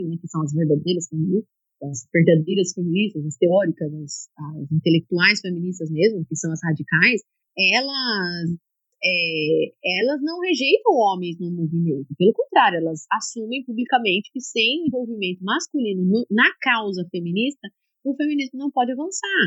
né, 0.08 0.16
que 0.20 0.28
são 0.28 0.42
as 0.42 0.52
verdadeiras 0.52 1.08
feministas, 1.08 1.50
as 1.82 2.08
verdadeiras 2.12 2.72
feministas, 2.72 3.26
as 3.26 3.36
teóricas, 3.36 3.92
as, 3.92 4.28
as 4.38 4.72
intelectuais 4.72 5.40
feministas 5.40 5.90
mesmo, 5.90 6.24
que 6.24 6.36
são 6.36 6.50
as 6.50 6.60
radicais, 6.62 7.20
elas 7.58 8.56
é, 9.04 10.00
elas 10.00 10.20
não 10.22 10.40
rejeitam 10.40 10.92
homens 10.92 11.38
no 11.38 11.50
movimento. 11.50 12.08
Pelo 12.16 12.32
contrário, 12.32 12.78
elas 12.78 13.04
assumem 13.12 13.64
publicamente 13.64 14.30
que 14.32 14.40
sem 14.40 14.86
envolvimento 14.86 15.44
masculino 15.44 16.04
no, 16.04 16.26
na 16.30 16.48
causa 16.60 17.06
feminista, 17.10 17.68
o 18.04 18.14
feminismo 18.16 18.58
não 18.58 18.70
pode 18.70 18.92
avançar. 18.92 19.46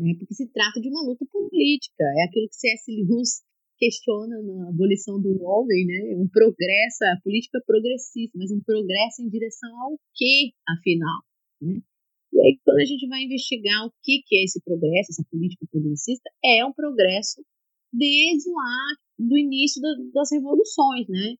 Né? 0.00 0.14
Porque 0.18 0.34
se 0.34 0.50
trata 0.52 0.80
de 0.80 0.88
uma 0.88 1.02
luta 1.02 1.24
política. 1.30 2.04
É 2.18 2.24
aquilo 2.24 2.48
que 2.48 2.56
C.S. 2.56 2.90
Lewis 2.90 3.42
questiona 3.78 4.42
na 4.42 4.70
abolição 4.70 5.20
do 5.20 5.40
homem, 5.42 5.86
né? 5.86 6.16
Um 6.16 6.28
progresso, 6.28 7.04
a 7.04 7.20
política 7.22 7.62
progressista, 7.64 8.36
mas 8.36 8.50
um 8.50 8.60
progresso 8.60 9.22
em 9.22 9.28
direção 9.28 9.70
ao 9.82 9.96
quê, 10.14 10.50
afinal? 10.68 11.22
Né? 11.62 11.80
E 12.32 12.40
aí, 12.40 12.58
quando 12.64 12.78
a 12.78 12.84
gente 12.84 13.06
vai 13.08 13.22
investigar 13.22 13.86
o 13.86 13.92
que, 14.02 14.22
que 14.26 14.36
é 14.36 14.44
esse 14.44 14.60
progresso, 14.62 15.12
essa 15.12 15.24
política 15.30 15.66
progressista, 15.70 16.28
é 16.44 16.64
um 16.64 16.72
progresso 16.72 17.40
desde 17.92 18.50
lá 18.50 18.94
do 19.18 19.36
início 19.36 19.80
da, 19.82 19.88
das 20.14 20.30
revoluções, 20.30 21.06
né? 21.08 21.34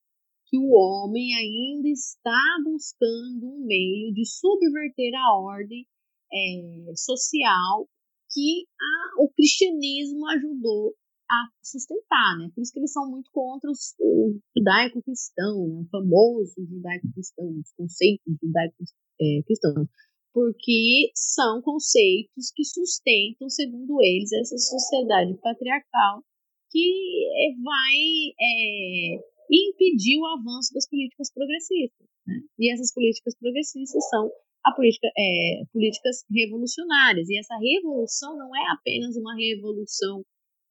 Que 0.46 0.58
o 0.58 0.70
homem 0.72 1.34
ainda 1.34 1.88
está 1.88 2.40
buscando 2.64 3.46
um 3.46 3.66
meio 3.66 4.12
de 4.14 4.24
subverter 4.26 5.14
a 5.14 5.36
ordem 5.36 5.86
é, 6.32 6.92
social 6.96 7.88
que 8.32 8.66
a, 8.80 9.22
o 9.22 9.28
cristianismo 9.30 10.26
ajudou 10.28 10.94
a 11.30 11.48
sustentar, 11.62 12.38
né? 12.38 12.50
Por 12.54 12.62
isso 12.62 12.72
que 12.72 12.80
eles 12.80 12.92
são 12.92 13.10
muito 13.10 13.30
contra 13.30 13.70
os, 13.70 13.94
o 14.00 14.38
judaico-cristão, 14.56 15.68
né? 15.68 15.80
o 15.80 15.88
famoso 15.90 16.54
judaico-cristão, 16.56 17.60
os 17.60 17.72
conceitos 17.76 18.34
judaico-cristãos, 18.42 19.88
porque 20.32 21.10
são 21.14 21.60
conceitos 21.62 22.50
que 22.54 22.64
sustentam, 22.64 23.48
segundo 23.48 24.00
eles, 24.00 24.32
essa 24.32 24.56
sociedade 24.56 25.34
patriarcal 25.42 26.22
que 26.70 27.24
é, 27.36 27.62
vai 27.62 27.96
é, 28.40 29.18
impedir 29.50 30.18
o 30.18 30.26
avanço 30.26 30.72
das 30.74 30.88
políticas 30.88 31.32
progressistas. 31.32 32.06
Né? 32.26 32.40
E 32.58 32.72
essas 32.72 32.92
políticas 32.92 33.34
progressistas 33.38 34.08
são 34.08 34.30
a 34.64 34.72
política, 34.74 35.08
é, 35.16 35.62
políticas 35.72 36.24
revolucionárias. 36.30 37.28
E 37.28 37.38
essa 37.38 37.56
revolução 37.56 38.36
não 38.36 38.54
é 38.54 38.64
apenas 38.72 39.16
uma 39.16 39.34
revolução 39.34 40.22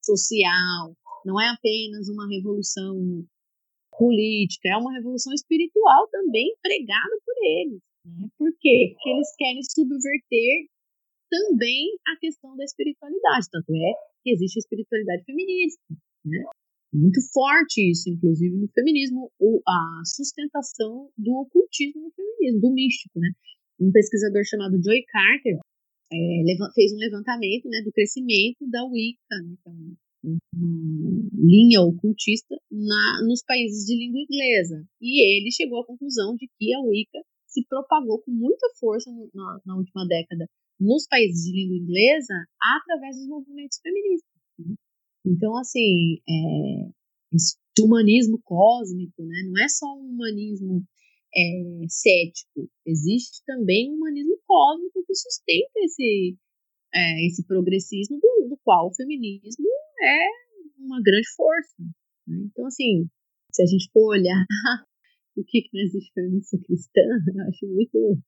social, 0.04 0.96
não 1.26 1.40
é 1.42 1.50
apenas 1.50 2.08
uma 2.10 2.28
revolução 2.30 3.26
política, 3.98 4.70
é 4.70 4.78
uma 4.78 4.94
revolução 4.94 5.34
espiritual 5.34 6.08
também 6.10 6.56
pregada 6.62 7.20
por 7.26 7.36
eles. 7.44 7.82
Né? 8.06 8.30
Por 8.38 8.52
quê? 8.60 8.94
Porque 8.94 9.10
eles 9.10 9.36
querem 9.36 9.62
subverter 9.64 10.68
também 11.30 11.86
a 12.08 12.20
questão 12.20 12.56
da 12.56 12.64
espiritualidade. 12.64 13.48
Tanto 13.52 13.74
é 13.74 13.94
que 14.24 14.32
existe 14.32 14.58
a 14.58 14.62
espiritualidade 14.62 15.24
feminista. 15.24 15.82
Né? 16.26 16.44
Muito 16.94 17.20
forte 17.34 17.92
isso, 17.92 18.10
inclusive 18.10 18.56
no 18.56 18.68
feminismo, 18.70 19.32
a 19.68 20.02
sustentação 20.06 21.10
do 21.18 21.32
ocultismo 21.36 22.02
no 22.02 22.12
feminismo, 22.12 22.62
do 22.62 22.74
místico. 22.74 23.20
Né? 23.20 23.30
Um 23.80 23.92
pesquisador 23.92 24.44
chamado 24.46 24.82
Joy 24.82 25.04
Carter 25.04 25.60
é, 26.12 26.72
fez 26.74 26.94
um 26.94 26.98
levantamento 26.98 27.68
né, 27.70 27.82
do 27.84 27.92
crescimento 27.92 28.68
da 28.70 28.84
Wicca, 28.86 29.36
né, 29.44 29.56
que 29.62 29.70
é 29.70 29.72
uma, 29.72 29.98
uma 30.24 31.30
linha 31.34 31.82
ocultista, 31.82 32.56
na, 32.72 33.22
nos 33.28 33.44
países 33.44 33.86
de 33.86 33.96
língua 33.96 34.22
inglesa. 34.22 34.86
E 35.02 35.22
ele 35.22 35.52
chegou 35.52 35.82
à 35.82 35.86
conclusão 35.86 36.36
de 36.36 36.48
que 36.58 36.74
a 36.74 36.80
Wicca 36.82 37.20
se 37.46 37.66
propagou 37.68 38.22
com 38.22 38.32
muita 38.32 38.68
força 38.80 39.12
na, 39.34 39.60
na 39.66 39.78
última 39.78 40.08
década 40.08 40.48
nos 40.80 41.08
países 41.08 41.44
de 41.44 41.52
língua 41.52 41.78
inglesa 41.78 42.34
através 42.62 43.18
dos 43.18 43.28
movimentos 43.28 43.80
feministas. 43.82 44.32
Né? 44.60 44.76
Então, 45.26 45.58
assim, 45.58 46.22
é, 46.28 46.90
esse 47.34 47.58
humanismo 47.80 48.40
cósmico, 48.44 49.24
né, 49.24 49.44
não 49.50 49.64
é 49.64 49.68
só 49.68 49.86
um 49.96 50.10
humanismo 50.10 50.84
é, 51.36 51.86
cético, 51.90 52.70
existe 52.86 53.44
também 53.46 53.92
um 53.92 53.96
humanismo 53.96 54.40
cósmico 54.46 55.04
que 55.06 55.14
sustenta 55.14 55.80
esse, 55.84 56.38
é, 56.94 57.28
esse 57.28 57.46
progressismo 57.46 58.20
do, 58.20 58.48
do, 58.50 58.58
qual 58.64 58.88
o 58.88 58.94
feminismo 58.94 59.66
é 60.02 60.28
uma 60.80 61.02
grande 61.02 61.28
força. 61.36 61.76
Né? 62.28 62.48
Então, 62.52 62.66
assim, 62.66 63.08
se 63.52 63.62
a 63.62 63.66
gente 63.66 63.90
for 63.92 64.16
olhar 64.16 64.46
o 65.36 65.44
que, 65.44 65.62
que 65.62 65.70
não 65.74 65.84
existe 65.84 66.14
feminista 66.14 66.58
cristã, 66.66 67.02
eu 67.36 67.50
acho 67.50 67.68
muito 67.68 68.20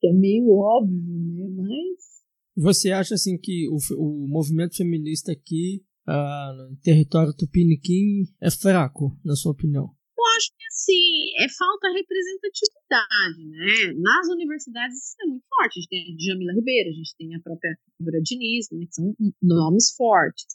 que 0.00 0.08
é 0.08 0.12
meio 0.12 0.50
óbvio, 0.50 0.98
né? 0.98 1.48
Mas. 1.56 2.12
Você 2.56 2.90
acha 2.90 3.14
assim 3.14 3.38
que 3.38 3.66
o, 3.68 3.78
o 3.96 4.28
movimento 4.28 4.76
feminista 4.76 5.32
aqui 5.32 5.82
ah, 6.06 6.52
no 6.70 6.76
território 6.80 7.32
tupiniquim 7.32 8.24
é 8.40 8.50
fraco, 8.50 9.16
na 9.24 9.34
sua 9.34 9.52
opinião? 9.52 9.88
Eu 10.22 10.24
acho 10.36 10.50
que 10.54 10.64
assim, 10.66 11.32
é 11.38 11.48
falta 11.48 11.88
representatividade, 11.88 13.44
né? 13.48 14.00
Nas 14.00 14.28
universidades 14.28 14.96
isso 14.96 15.16
é 15.22 15.26
muito 15.26 15.44
forte. 15.48 15.78
A 15.78 15.80
gente 15.80 15.88
tem 15.88 16.02
a 16.02 16.32
Jamila 16.32 16.52
Ribeiro, 16.52 16.90
a 16.90 16.92
gente 16.92 17.16
tem 17.16 17.34
a 17.34 17.40
própria 17.40 17.76
Débora 17.98 18.20
Diniz, 18.22 18.68
né? 18.70 18.86
Que 18.86 18.94
são 18.94 19.14
nomes 19.42 19.94
fortes. 19.96 20.46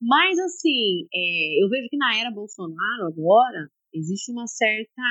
Mas 0.00 0.38
assim, 0.38 1.08
é, 1.12 1.64
eu 1.64 1.68
vejo 1.68 1.88
que 1.90 1.96
na 1.96 2.16
era 2.20 2.30
Bolsonaro 2.30 3.06
agora 3.06 3.68
existe 3.92 4.30
uma 4.30 4.46
certa 4.46 5.02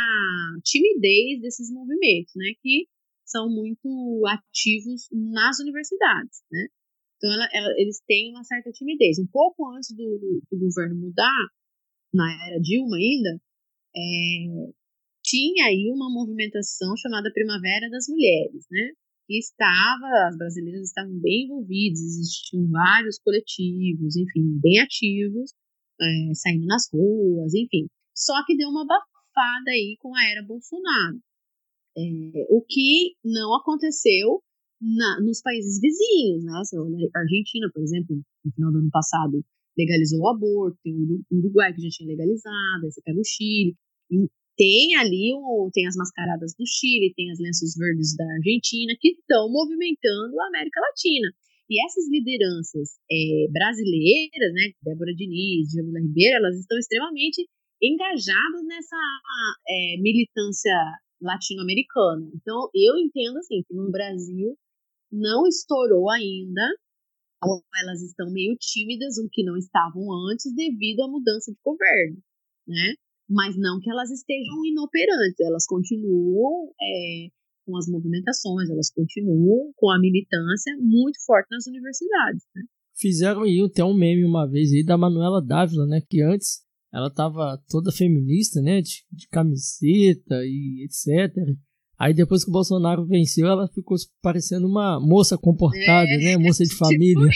timidez 0.64 1.42
desses 1.42 1.72
movimentos, 1.72 2.34
né? 2.36 2.54
Que 2.62 2.88
são 3.28 3.50
muito 3.50 4.24
ativos 4.28 5.08
nas 5.12 5.60
universidades, 5.60 6.42
né? 6.52 6.68
Então, 7.18 7.34
ela, 7.34 7.48
ela, 7.54 7.74
eles 7.78 8.00
têm 8.08 8.32
uma 8.32 8.44
certa 8.44 8.72
timidez. 8.72 9.20
Um 9.20 9.28
pouco 9.28 9.68
antes 9.76 9.92
do, 9.96 10.42
do 10.52 10.60
governo 10.60 10.96
mudar, 10.96 11.48
na 12.14 12.32
era 12.48 12.60
Dilma 12.62 12.96
ainda, 12.96 13.42
é, 13.96 14.72
tinha 15.24 15.66
aí 15.66 15.92
uma 15.92 16.10
movimentação 16.12 16.96
chamada 16.98 17.32
Primavera 17.34 17.90
das 17.90 18.08
Mulheres, 18.08 18.66
né? 18.72 18.92
que 19.28 19.38
estava, 19.38 20.30
as 20.30 20.38
brasileiras 20.38 20.88
estavam 20.88 21.20
bem 21.20 21.44
envolvidas, 21.44 22.00
existiam 22.00 22.66
vários 22.70 23.20
coletivos, 23.20 24.16
enfim, 24.16 24.58
bem 24.62 24.80
ativos, 24.80 25.52
é, 26.00 26.34
saindo 26.34 26.66
nas 26.66 26.90
ruas, 26.92 27.54
enfim. 27.54 27.88
Só 28.16 28.34
que 28.46 28.56
deu 28.56 28.70
uma 28.70 28.84
abafada 28.84 29.70
aí 29.70 29.98
com 30.00 30.16
a 30.16 30.24
era 30.32 30.42
Bolsonaro. 30.44 31.20
É, 31.98 32.46
o 32.50 32.62
que 32.62 33.16
não 33.26 33.56
aconteceu 33.56 34.42
na, 34.80 35.20
nos 35.22 35.42
países 35.42 35.80
vizinhos, 35.82 36.44
né? 36.44 36.52
A 36.54 37.20
Argentina, 37.20 37.68
por 37.74 37.82
exemplo, 37.82 38.16
no 38.46 38.52
final 38.52 38.72
do 38.72 38.78
ano 38.78 38.90
passado 38.92 39.44
legalizou 39.78 40.22
o 40.22 40.30
aborto, 40.30 40.78
tem 40.84 40.94
o 40.94 41.38
Uruguai 41.38 41.74
que 41.74 41.82
já 41.82 41.90
tinha 41.90 42.10
legalizado, 42.10 42.86
aí 42.86 42.92
você 42.92 43.02
pega 43.02 43.20
o 43.20 43.26
Chile. 43.26 43.76
Tem 44.58 44.96
ali 44.98 45.34
o, 45.38 45.70
tem 45.72 45.86
as 45.86 45.96
mascaradas 45.96 46.54
do 46.58 46.66
Chile, 46.66 47.14
tem 47.16 47.30
as 47.32 47.40
lenços 47.40 47.76
verdes 47.78 48.16
da 48.16 48.26
Argentina, 48.26 48.94
que 49.00 49.10
estão 49.10 49.52
movimentando 49.52 50.40
a 50.42 50.48
América 50.48 50.82
Latina. 50.82 51.30
E 51.70 51.84
essas 51.86 52.10
lideranças 52.10 52.98
é, 53.12 53.52
brasileiras, 53.52 54.54
né, 54.54 54.72
Débora 54.82 55.14
Diniz, 55.14 55.70
Jamila 55.70 56.00
Ribeiro, 56.00 56.38
elas 56.38 56.58
estão 56.58 56.78
extremamente 56.78 57.46
engajadas 57.84 58.66
nessa 58.66 58.98
é, 59.68 60.02
militância 60.02 60.74
latino-americana. 61.22 62.30
Então, 62.36 62.70
eu 62.74 62.98
entendo 62.98 63.38
assim 63.38 63.64
que 63.68 63.74
no 63.74 63.92
Brasil 63.92 64.58
não 65.12 65.48
estourou 65.48 66.10
ainda, 66.10 66.62
ou 67.44 67.62
elas 67.82 68.02
estão 68.02 68.32
meio 68.32 68.56
tímidas, 68.60 69.18
o 69.18 69.30
que 69.32 69.44
não 69.44 69.58
estavam 69.58 70.04
antes, 70.32 70.54
devido 70.56 71.02
à 71.02 71.08
mudança 71.08 71.52
de 71.52 71.58
governo, 71.64 72.18
né? 72.68 72.94
Mas 73.30 73.58
não 73.58 73.80
que 73.80 73.90
elas 73.90 74.10
estejam 74.10 74.66
inoperantes, 74.66 75.40
elas 75.42 75.66
continuam 75.66 76.72
é, 76.82 77.28
com 77.66 77.78
as 77.78 77.88
movimentações, 77.88 78.70
elas 78.70 78.90
continuam 78.92 79.72
com 79.76 79.92
a 79.92 80.00
militância 80.00 80.76
muito 80.80 81.24
forte 81.26 81.48
nas 81.52 81.68
universidades, 81.68 82.44
né? 82.56 82.64
Fizeram 82.96 83.44
aí 83.44 83.62
até 83.62 83.84
um 83.84 83.94
meme 83.94 84.26
uma 84.26 84.50
vez 84.50 84.72
aí 84.72 84.84
da 84.84 84.98
Manuela 84.98 85.40
Dávila, 85.40 85.86
né? 85.86 86.02
Que 86.10 86.24
antes 86.24 86.66
ela 86.98 87.12
tava 87.12 87.62
toda 87.70 87.92
feminista, 87.92 88.60
né? 88.60 88.82
De, 88.82 89.06
de 89.12 89.28
camiseta 89.28 90.36
e 90.44 90.84
etc. 90.84 91.32
Aí 92.00 92.12
depois 92.12 92.44
que 92.44 92.50
o 92.50 92.54
Bolsonaro 92.54 93.06
venceu, 93.06 93.46
ela 93.46 93.68
ficou 93.68 93.96
parecendo 94.20 94.68
uma 94.68 95.00
moça 95.00 95.38
comportada, 95.38 96.10
é, 96.10 96.18
né? 96.18 96.38
Moça 96.38 96.64
de 96.64 96.70
tipo 96.74 96.84
família. 96.84 97.30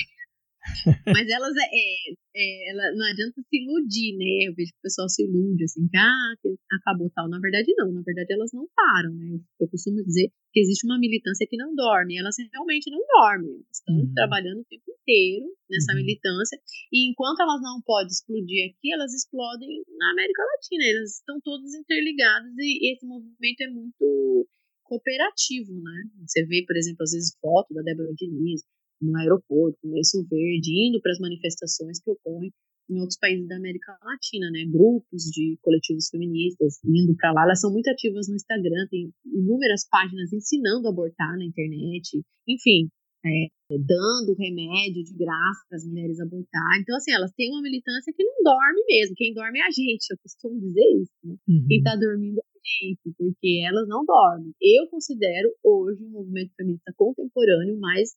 Mas 1.08 1.28
elas 1.28 1.54
é, 1.58 1.66
é, 1.66 2.14
é, 2.36 2.72
ela, 2.72 2.94
não 2.96 3.06
adianta 3.06 3.42
se 3.42 3.58
iludir, 3.58 4.16
né? 4.18 4.48
Eu 4.48 4.54
vejo 4.54 4.72
que 4.72 4.80
o 4.80 4.86
pessoal 4.86 5.10
se 5.10 5.24
ilude, 5.26 5.64
assim, 5.64 5.88
que, 5.90 5.98
ah, 5.98 6.34
acabou 6.78 7.10
tal. 7.16 7.28
Na 7.30 7.40
verdade, 7.40 7.74
não. 7.78 7.92
Na 7.92 8.02
verdade, 8.02 8.34
elas 8.34 8.52
não 8.54 8.68
param, 8.76 9.14
né? 9.16 9.40
Eu 9.60 9.68
costumo 9.68 10.04
dizer 10.04 10.30
que 10.54 10.60
existe 10.60 10.86
uma 10.86 11.00
militância 11.00 11.48
que 11.50 11.58
não 11.58 11.74
dorme. 11.74 12.18
Elas 12.18 12.36
realmente 12.54 12.92
não 12.92 13.02
dormem. 13.02 13.66
Estão 13.72 13.96
uhum. 13.96 14.14
trabalhando 14.14 14.62
o 14.62 14.66
tempo 14.66 14.86
inteiro 14.86 15.46
nessa 15.70 15.94
uhum. 15.94 16.00
militância. 16.00 16.60
E 16.94 17.10
enquanto 17.10 17.42
elas 17.42 17.62
não 17.62 17.82
podem 17.82 18.12
explodir 18.12 18.70
aqui, 18.70 18.94
elas 18.94 19.14
explodem 19.14 19.84
na 19.98 20.12
América 20.12 20.44
Latina. 20.44 20.84
Elas 20.86 21.18
estão 21.18 21.40
todas 21.42 21.74
interligadas 21.74 22.54
e 22.60 22.94
esse 22.94 23.06
movimento 23.06 23.62
é 23.62 23.70
muito 23.70 24.48
cooperativo, 24.92 25.74
né? 25.82 26.04
Você 26.28 26.46
vê, 26.46 26.64
por 26.68 26.76
exemplo, 26.76 27.04
às 27.04 27.12
vezes 27.12 27.38
foto 27.40 27.74
da 27.74 27.82
Débora 27.82 28.12
Diniz, 28.14 28.62
no 29.02 29.18
aeroporto, 29.18 29.78
no 29.84 29.94
Lenço 29.94 30.26
Verde, 30.30 30.88
indo 30.88 31.02
para 31.02 31.12
as 31.12 31.20
manifestações 31.20 32.00
que 32.02 32.12
ocorrem 32.12 32.52
em 32.90 33.00
outros 33.00 33.18
países 33.18 33.48
da 33.48 33.56
América 33.56 33.98
Latina, 34.04 34.52
né? 34.52 34.66
Grupos 34.70 35.24
de 35.32 35.58
coletivos 35.62 36.10
feministas 36.10 36.80
indo 36.84 37.16
para 37.16 37.32
lá, 37.32 37.44
elas 37.44 37.62
são 37.62 37.72
muito 37.72 37.90
ativas 37.90 38.28
no 38.28 38.36
Instagram, 38.36 38.88
tem 38.90 39.10
inúmeras 39.26 39.88
páginas 39.90 40.34
ensinando 40.34 40.88
a 40.88 40.92
abortar 40.92 41.38
na 41.38 41.46
internet, 41.46 42.22
enfim, 42.48 42.90
é, 43.26 43.48
dando 43.70 44.36
remédio 44.38 45.04
de 45.04 45.14
graça 45.14 45.62
para 45.70 45.78
as 45.78 45.86
mulheres 45.86 46.20
abortar. 46.20 46.80
Então, 46.82 46.96
assim, 46.98 47.12
elas 47.12 47.32
têm 47.34 47.52
uma 47.52 47.62
militância 47.62 48.12
que 48.16 48.24
não 48.24 48.44
dorme 48.44 48.84
mesmo. 48.88 49.16
Quem 49.16 49.34
dorme 49.34 49.60
é 49.60 49.64
a 49.64 49.72
gente, 49.72 50.10
eu 50.12 50.18
costumo 50.22 50.60
dizer 50.60 50.86
isso. 51.02 51.14
Né? 51.24 51.36
Uhum. 51.48 51.66
Quem 51.68 51.78
está 51.78 51.96
dormindo 51.96 52.40
é 52.40 52.42
a 52.42 52.60
gente, 52.66 53.16
porque 53.18 53.64
elas 53.66 53.88
não 53.88 54.04
dormem. 54.04 54.54
Eu 54.60 54.88
considero 54.90 55.54
hoje 55.64 56.04
o 56.04 56.10
movimento 56.10 56.52
feminista 56.56 56.92
contemporâneo 56.98 57.80
mais 57.80 58.10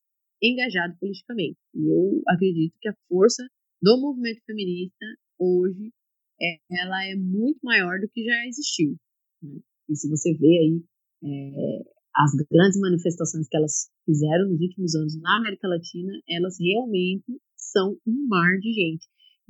engajado 0.43 0.97
politicamente. 0.99 1.59
E 1.75 1.89
eu 1.89 2.23
acredito 2.29 2.75
que 2.81 2.89
a 2.89 2.97
força 3.09 3.43
do 3.83 4.01
movimento 4.01 4.41
feminista 4.47 5.05
hoje 5.39 5.93
é, 6.41 6.59
ela 6.71 7.05
é 7.07 7.15
muito 7.15 7.61
maior 7.63 7.99
do 8.01 8.09
que 8.09 8.25
já 8.25 8.47
existiu. 8.47 8.97
Né? 9.43 9.61
E 9.89 9.97
se 9.97 10.09
você 10.09 10.35
vê 10.35 10.47
aí 10.47 10.83
é, 11.25 11.95
as 12.17 12.33
grandes 12.51 12.81
manifestações 12.81 13.49
que 13.49 13.57
elas 13.57 13.91
fizeram 14.05 14.49
nos 14.49 14.61
últimos 14.61 14.95
anos 14.95 15.21
na 15.21 15.39
América 15.39 15.69
Latina, 15.69 16.13
elas 16.29 16.57
realmente 16.61 17.41
são 17.57 17.97
um 18.07 18.27
mar 18.29 18.59
de 18.59 18.73
gente. 18.73 19.07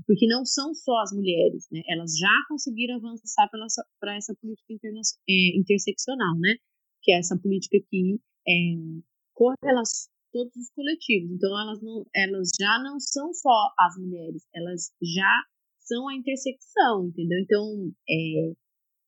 Porque 0.06 0.26
não 0.26 0.44
são 0.44 0.74
só 0.74 1.02
as 1.02 1.12
mulheres, 1.12 1.68
né? 1.70 1.80
Elas 1.88 2.18
já 2.18 2.34
conseguiram 2.48 2.96
avançar 2.96 3.48
para 4.00 4.16
essa 4.16 4.34
política 4.34 4.74
é, 5.28 5.56
interseccional, 5.56 6.36
né? 6.40 6.56
Que 7.00 7.12
é 7.12 7.18
essa 7.18 7.38
política 7.38 7.78
que 7.88 8.18
é, 8.48 8.52
correlaciona 9.34 10.13
todos 10.34 10.50
os 10.56 10.70
coletivos. 10.74 11.30
Então 11.30 11.48
elas 11.54 11.80
não, 11.80 12.04
elas 12.12 12.50
já 12.60 12.82
não 12.82 12.98
são 12.98 13.32
só 13.32 13.70
as 13.78 13.96
mulheres, 13.96 14.42
elas 14.52 14.90
já 15.00 15.32
são 15.78 16.08
a 16.08 16.14
intersecção, 16.14 17.06
entendeu? 17.06 17.38
Então, 17.38 17.92
é, 18.08 18.52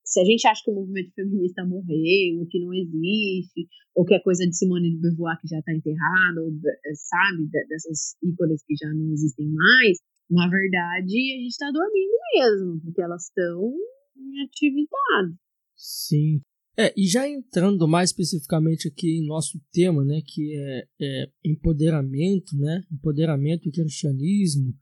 se 0.05 0.21
a 0.21 0.25
gente 0.25 0.47
acha 0.47 0.63
que 0.65 0.71
o 0.71 0.75
movimento 0.75 1.13
feminista 1.15 1.67
morreu, 1.67 2.47
que 2.49 2.61
não 2.61 2.73
existe, 2.73 3.67
ou 3.95 4.05
que 4.05 4.15
é 4.15 4.21
coisa 4.21 4.47
de 4.47 4.57
Simone 4.57 4.93
de 4.93 5.01
Beauvoir 5.01 5.41
que 5.41 5.49
já 5.49 5.59
está 5.59 5.75
enterrada, 5.75 6.41
ou, 6.43 6.53
é, 6.53 6.95
sabe, 6.95 7.49
dessas 7.69 8.15
ícones 8.23 8.63
que 8.65 8.77
já 8.77 8.89
não 8.95 9.11
existem 9.13 9.49
mais, 9.49 9.99
na 10.31 10.49
verdade 10.49 11.35
a 11.35 11.39
gente 11.43 11.49
está 11.49 11.71
dormindo 11.73 12.15
mesmo, 12.35 12.81
porque 12.83 13.03
elas 13.03 13.25
estão 13.25 13.73
em 14.17 14.45
atividade. 14.45 15.35
Sim, 15.75 16.41
é, 16.79 16.93
e 16.97 17.07
já 17.07 17.29
entrando 17.29 17.89
mais 17.89 18.11
especificamente 18.11 18.89
aqui 18.89 19.19
em 19.19 19.27
nosso 19.27 19.61
tema, 19.73 20.05
né, 20.05 20.21
que 20.25 20.55
é, 20.57 20.87
é 21.01 21.31
empoderamento, 21.45 22.57
né, 22.57 22.85
empoderamento 22.93 23.69
e 23.69 23.73
cristianismo, 23.73 24.75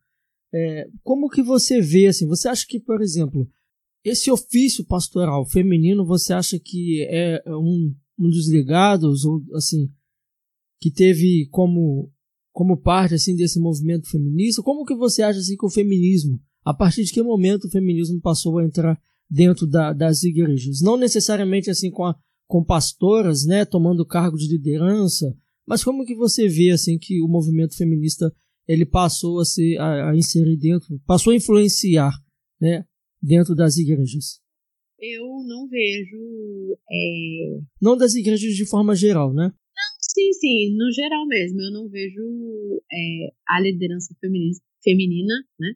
é, 0.53 0.89
como 1.03 1.29
que 1.29 1.41
você 1.41 1.81
vê, 1.81 2.07
assim, 2.07 2.27
você 2.27 2.47
acha 2.47 2.65
que, 2.67 2.79
por 2.79 3.01
exemplo, 3.01 3.49
esse 4.03 4.29
ofício 4.29 4.85
pastoral 4.85 5.45
feminino, 5.45 6.05
você 6.05 6.33
acha 6.33 6.59
que 6.59 7.01
é 7.09 7.41
um, 7.47 7.95
um 8.19 8.29
dos 8.29 8.49
legados, 8.49 9.25
ou 9.25 9.43
assim, 9.53 9.91
que 10.79 10.91
teve 10.91 11.47
como, 11.49 12.11
como 12.53 12.77
parte, 12.77 13.15
assim, 13.15 13.35
desse 13.35 13.59
movimento 13.59 14.09
feminista? 14.09 14.61
Como 14.61 14.85
que 14.85 14.95
você 14.95 15.23
acha, 15.23 15.39
assim, 15.39 15.57
que 15.57 15.65
o 15.65 15.69
feminismo, 15.69 16.41
a 16.63 16.73
partir 16.73 17.03
de 17.03 17.11
que 17.11 17.23
momento 17.23 17.65
o 17.65 17.71
feminismo 17.71 18.21
passou 18.21 18.59
a 18.59 18.65
entrar 18.65 19.01
dentro 19.29 19.67
da, 19.67 19.93
das 19.93 20.23
igrejas. 20.23 20.81
Não 20.81 20.97
necessariamente 20.97 21.69
assim 21.69 21.91
com, 21.91 22.05
a, 22.05 22.15
com 22.47 22.63
pastoras, 22.63 23.45
né, 23.45 23.65
tomando 23.65 24.05
cargo 24.05 24.37
de 24.37 24.47
liderança, 24.47 25.35
mas 25.67 25.83
como 25.83 26.05
que 26.05 26.15
você 26.15 26.47
vê 26.47 26.71
assim 26.71 26.97
que 26.97 27.21
o 27.21 27.27
movimento 27.27 27.75
feminista 27.75 28.33
ele 28.67 28.85
passou 28.85 29.39
a 29.39 29.45
ser 29.45 29.77
a, 29.77 30.11
a 30.11 30.15
inserir 30.15 30.57
dentro, 30.57 30.99
passou 31.05 31.33
a 31.33 31.35
influenciar, 31.35 32.11
né, 32.59 32.85
dentro 33.21 33.55
das 33.55 33.77
igrejas? 33.77 34.39
Eu 34.99 35.25
não 35.45 35.67
vejo. 35.67 36.77
É... 36.89 37.59
Não 37.81 37.97
das 37.97 38.15
igrejas 38.15 38.55
de 38.55 38.65
forma 38.65 38.95
geral, 38.95 39.33
né? 39.33 39.43
Não, 39.43 39.97
sim, 39.99 40.31
sim, 40.33 40.75
no 40.75 40.91
geral 40.91 41.27
mesmo. 41.27 41.61
Eu 41.61 41.71
não 41.71 41.89
vejo 41.89 42.21
é, 42.91 43.33
a 43.47 43.59
liderança 43.59 44.15
feminina, 44.83 45.33
né? 45.59 45.73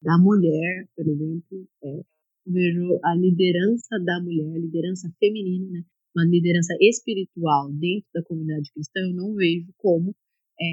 Da 0.00 0.16
mulher, 0.18 0.88
por 0.94 1.06
exemplo, 1.06 1.68
é, 1.84 2.00
vejo 2.46 2.98
a 3.04 3.14
liderança 3.14 3.98
da 4.04 4.20
mulher, 4.22 4.54
a 4.54 4.58
liderança 4.58 5.12
feminina, 5.18 5.70
né? 5.70 5.84
uma 6.14 6.24
liderança 6.24 6.74
espiritual 6.80 7.70
dentro 7.72 8.08
da 8.14 8.22
comunidade 8.22 8.72
cristã, 8.72 9.00
eu 9.00 9.14
não 9.14 9.34
vejo 9.34 9.68
como 9.76 10.14
é, 10.58 10.64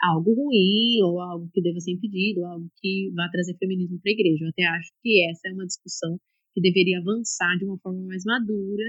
algo 0.00 0.32
ruim 0.34 1.02
ou 1.02 1.20
algo 1.20 1.50
que 1.52 1.60
deva 1.60 1.80
ser 1.80 1.92
impedido, 1.92 2.40
ou 2.40 2.46
algo 2.46 2.70
que 2.76 3.10
vá 3.14 3.28
trazer 3.30 3.56
feminismo 3.58 3.98
para 4.00 4.12
a 4.12 4.14
igreja. 4.14 4.44
Eu 4.44 4.50
até 4.50 4.64
acho 4.64 4.92
que 5.02 5.28
essa 5.28 5.48
é 5.48 5.52
uma 5.52 5.66
discussão 5.66 6.18
que 6.54 6.60
deveria 6.60 7.00
avançar 7.00 7.58
de 7.58 7.64
uma 7.64 7.78
forma 7.78 8.00
mais 8.06 8.24
madura 8.24 8.84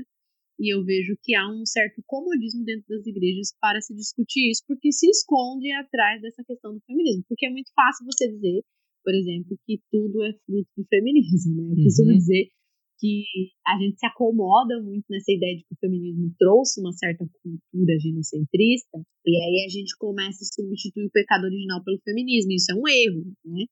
e 0.60 0.74
eu 0.74 0.84
vejo 0.84 1.16
que 1.22 1.36
há 1.36 1.48
um 1.48 1.66
certo 1.66 2.02
comodismo 2.08 2.66
dentro 2.66 2.86
das 2.90 3.06
igrejas 3.06 3.54
para 3.62 3.80
se 3.80 3.94
discutir 3.94 4.50
isso, 4.50 4.64
porque 4.68 4.92
se 4.92 5.08
esconde 5.08 5.72
atrás 5.72 6.22
dessa 6.22 6.44
questão 6.44 6.74
do 6.74 6.82
feminismo. 6.82 7.24
Porque 7.28 7.46
é 7.46 7.50
muito 7.50 7.72
fácil 7.76 8.06
você 8.06 8.28
dizer 8.28 8.64
por 9.08 9.16
exemplo, 9.16 9.56
que 9.64 9.80
tudo 9.88 10.20
é 10.20 10.36
fruto 10.44 10.68
do 10.76 10.84
feminismo, 10.84 11.56
né? 11.56 11.80
Eu 11.80 11.84
costumo 11.88 12.12
uhum. 12.12 12.18
dizer 12.20 12.52
que 13.00 13.24
a 13.66 13.80
gente 13.80 13.96
se 13.96 14.06
acomoda 14.06 14.84
muito 14.84 15.06
nessa 15.08 15.32
ideia 15.32 15.56
de 15.56 15.64
que 15.64 15.72
o 15.72 15.80
feminismo 15.80 16.36
trouxe 16.38 16.82
uma 16.82 16.92
certa 16.92 17.24
cultura 17.40 17.96
ginocentrista, 18.04 19.00
e 19.24 19.32
aí 19.32 19.64
a 19.64 19.70
gente 19.72 19.96
começa 19.96 20.44
a 20.44 20.52
substituir 20.52 21.08
o 21.08 21.16
pecado 21.16 21.46
original 21.46 21.82
pelo 21.86 22.04
feminismo, 22.04 22.52
isso 22.52 22.68
é 22.70 22.76
um 22.76 22.84
erro, 22.84 23.32
né? 23.48 23.64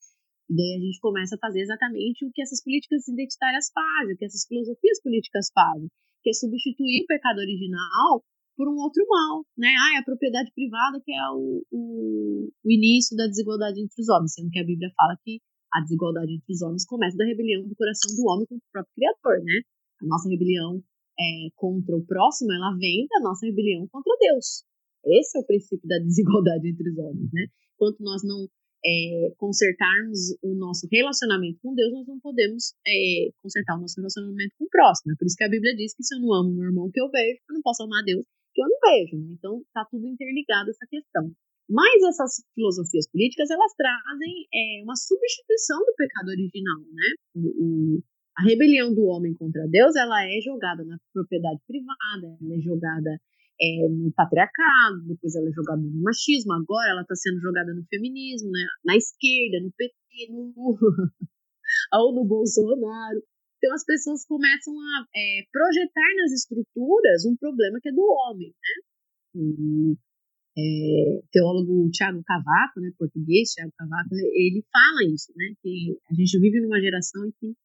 E 0.47 0.55
daí 0.55 0.71
a 0.77 0.79
gente 0.79 1.03
começa 1.03 1.35
a 1.35 1.39
fazer 1.39 1.67
exatamente 1.67 2.23
o 2.23 2.31
que 2.31 2.41
essas 2.41 2.63
políticas 2.63 3.05
identitárias 3.05 3.67
fazem, 3.75 4.15
o 4.15 4.17
que 4.17 4.23
essas 4.23 4.47
filosofias 4.47 5.03
políticas 5.03 5.51
fazem, 5.53 5.89
que 6.23 6.29
é 6.29 6.33
substituir 6.33 7.03
o 7.03 7.07
pecado 7.07 7.39
original 7.39 8.23
por 8.55 8.67
um 8.67 8.77
outro 8.77 9.05
mal, 9.07 9.45
né? 9.57 9.67
Ah, 9.67 9.95
é 9.95 9.99
a 9.99 10.03
propriedade 10.03 10.51
privada 10.53 11.01
que 11.03 11.11
é 11.11 11.29
o, 11.31 11.63
o, 11.71 12.49
o 12.63 12.71
início 12.71 13.15
da 13.15 13.27
desigualdade 13.27 13.79
entre 13.79 14.01
os 14.01 14.09
homens, 14.09 14.33
sendo 14.33 14.49
que 14.49 14.59
a 14.59 14.65
Bíblia 14.65 14.89
fala 14.95 15.17
que 15.23 15.39
a 15.73 15.81
desigualdade 15.81 16.33
entre 16.33 16.53
os 16.53 16.61
homens 16.61 16.85
começa 16.85 17.17
da 17.17 17.25
rebelião 17.25 17.67
do 17.67 17.75
coração 17.75 18.15
do 18.15 18.23
homem 18.31 18.47
contra 18.47 18.63
o 18.63 18.71
próprio 18.71 18.95
Criador, 18.95 19.43
né? 19.43 19.61
A 20.01 20.05
nossa 20.07 20.29
rebelião 20.29 20.81
é, 21.19 21.49
contra 21.55 21.95
o 21.95 22.05
próximo, 22.05 22.51
ela 22.53 22.75
vem 22.77 23.07
da 23.09 23.19
nossa 23.21 23.45
rebelião 23.45 23.87
contra 23.87 24.13
Deus. 24.19 24.63
Esse 25.05 25.37
é 25.37 25.41
o 25.41 25.45
princípio 25.45 25.87
da 25.87 25.99
desigualdade 26.03 26.67
entre 26.69 26.89
os 26.89 26.97
homens, 26.97 27.29
né? 27.33 27.47
Enquanto 27.75 27.99
nós 27.99 28.23
não 28.23 28.47
é, 28.85 29.33
consertarmos 29.37 30.37
o 30.41 30.55
nosso 30.55 30.87
relacionamento 30.91 31.59
com 31.61 31.73
Deus, 31.73 31.91
nós 31.91 32.07
não 32.07 32.19
podemos 32.19 32.73
é, 32.87 33.31
consertar 33.41 33.77
o 33.77 33.81
nosso 33.81 33.95
relacionamento 33.97 34.55
com 34.57 34.65
o 34.65 34.69
próximo. 34.69 35.11
É 35.11 35.15
por 35.17 35.25
isso 35.25 35.35
que 35.35 35.43
a 35.43 35.49
Bíblia 35.49 35.75
diz 35.75 35.93
que 35.93 36.03
se 36.03 36.15
eu 36.15 36.21
não 36.21 36.33
amo 36.33 36.53
meu 36.53 36.69
irmão 36.69 36.89
que 36.89 37.01
eu 37.01 37.09
vejo, 37.09 37.39
eu 37.49 37.53
não 37.55 37.61
posso 37.61 37.83
amar 37.83 38.03
Deus 38.05 38.23
que 38.55 38.61
eu 38.63 38.67
não 38.67 38.79
vejo. 38.79 39.17
Né? 39.17 39.35
Então, 39.37 39.59
está 39.59 39.85
tudo 39.91 40.07
interligado 40.07 40.69
essa 40.69 40.87
questão. 40.89 41.29
Mas 41.69 42.01
essas 42.03 42.45
filosofias 42.55 43.09
políticas, 43.11 43.49
elas 43.49 43.73
trazem 43.75 44.47
é, 44.53 44.83
uma 44.83 44.95
substituição 44.95 45.79
do 45.79 45.93
pecado 45.97 46.29
original, 46.29 46.79
né? 46.79 47.09
O, 47.35 47.41
o, 47.41 48.03
a 48.37 48.43
rebelião 48.43 48.93
do 48.93 49.05
homem 49.05 49.33
contra 49.33 49.67
Deus, 49.67 49.95
ela 49.95 50.23
é 50.25 50.39
jogada 50.41 50.85
na 50.85 50.97
propriedade 51.11 51.59
privada, 51.67 52.37
ela 52.39 52.55
é 52.55 52.61
jogada 52.61 53.19
é, 53.59 53.89
no 53.89 54.11
patriarcado, 54.13 55.07
depois 55.07 55.35
ela 55.35 55.49
é 55.49 55.53
jogada 55.53 55.81
no 55.81 56.03
machismo, 56.03 56.53
agora 56.53 56.91
ela 56.91 57.01
está 57.01 57.15
sendo 57.15 57.39
jogada 57.41 57.73
no 57.73 57.83
feminismo, 57.89 58.51
né? 58.51 58.61
na 58.85 58.95
esquerda, 58.95 59.59
no 59.63 59.71
PT, 59.71 60.31
no 60.31 60.53
ou 61.93 62.13
no 62.13 62.25
Bolsonaro. 62.25 63.23
Então 63.65 63.73
as 63.73 63.83
pessoas 63.83 64.23
começam 64.27 64.75
a 64.79 65.07
é, 65.15 65.41
projetar 65.51 66.15
nas 66.17 66.31
estruturas 66.33 67.25
um 67.25 67.35
problema 67.35 67.79
que 67.81 67.89
é 67.89 67.91
do 67.91 68.05
homem, 68.05 68.49
né? 68.53 69.41
O 69.41 69.97
é, 70.55 71.21
teólogo 71.31 71.89
Tiago 71.89 72.21
Cavaco, 72.23 72.79
né, 72.79 72.91
português, 72.95 73.49
Tiago 73.53 73.73
Cavaco, 73.75 74.13
ele 74.13 74.63
fala 74.71 75.11
isso, 75.11 75.33
né? 75.35 75.55
Que 75.63 75.97
a 76.11 76.13
gente 76.13 76.39
vive 76.39 76.61
numa 76.61 76.79
geração 76.79 77.25
em 77.25 77.31
que 77.39 77.55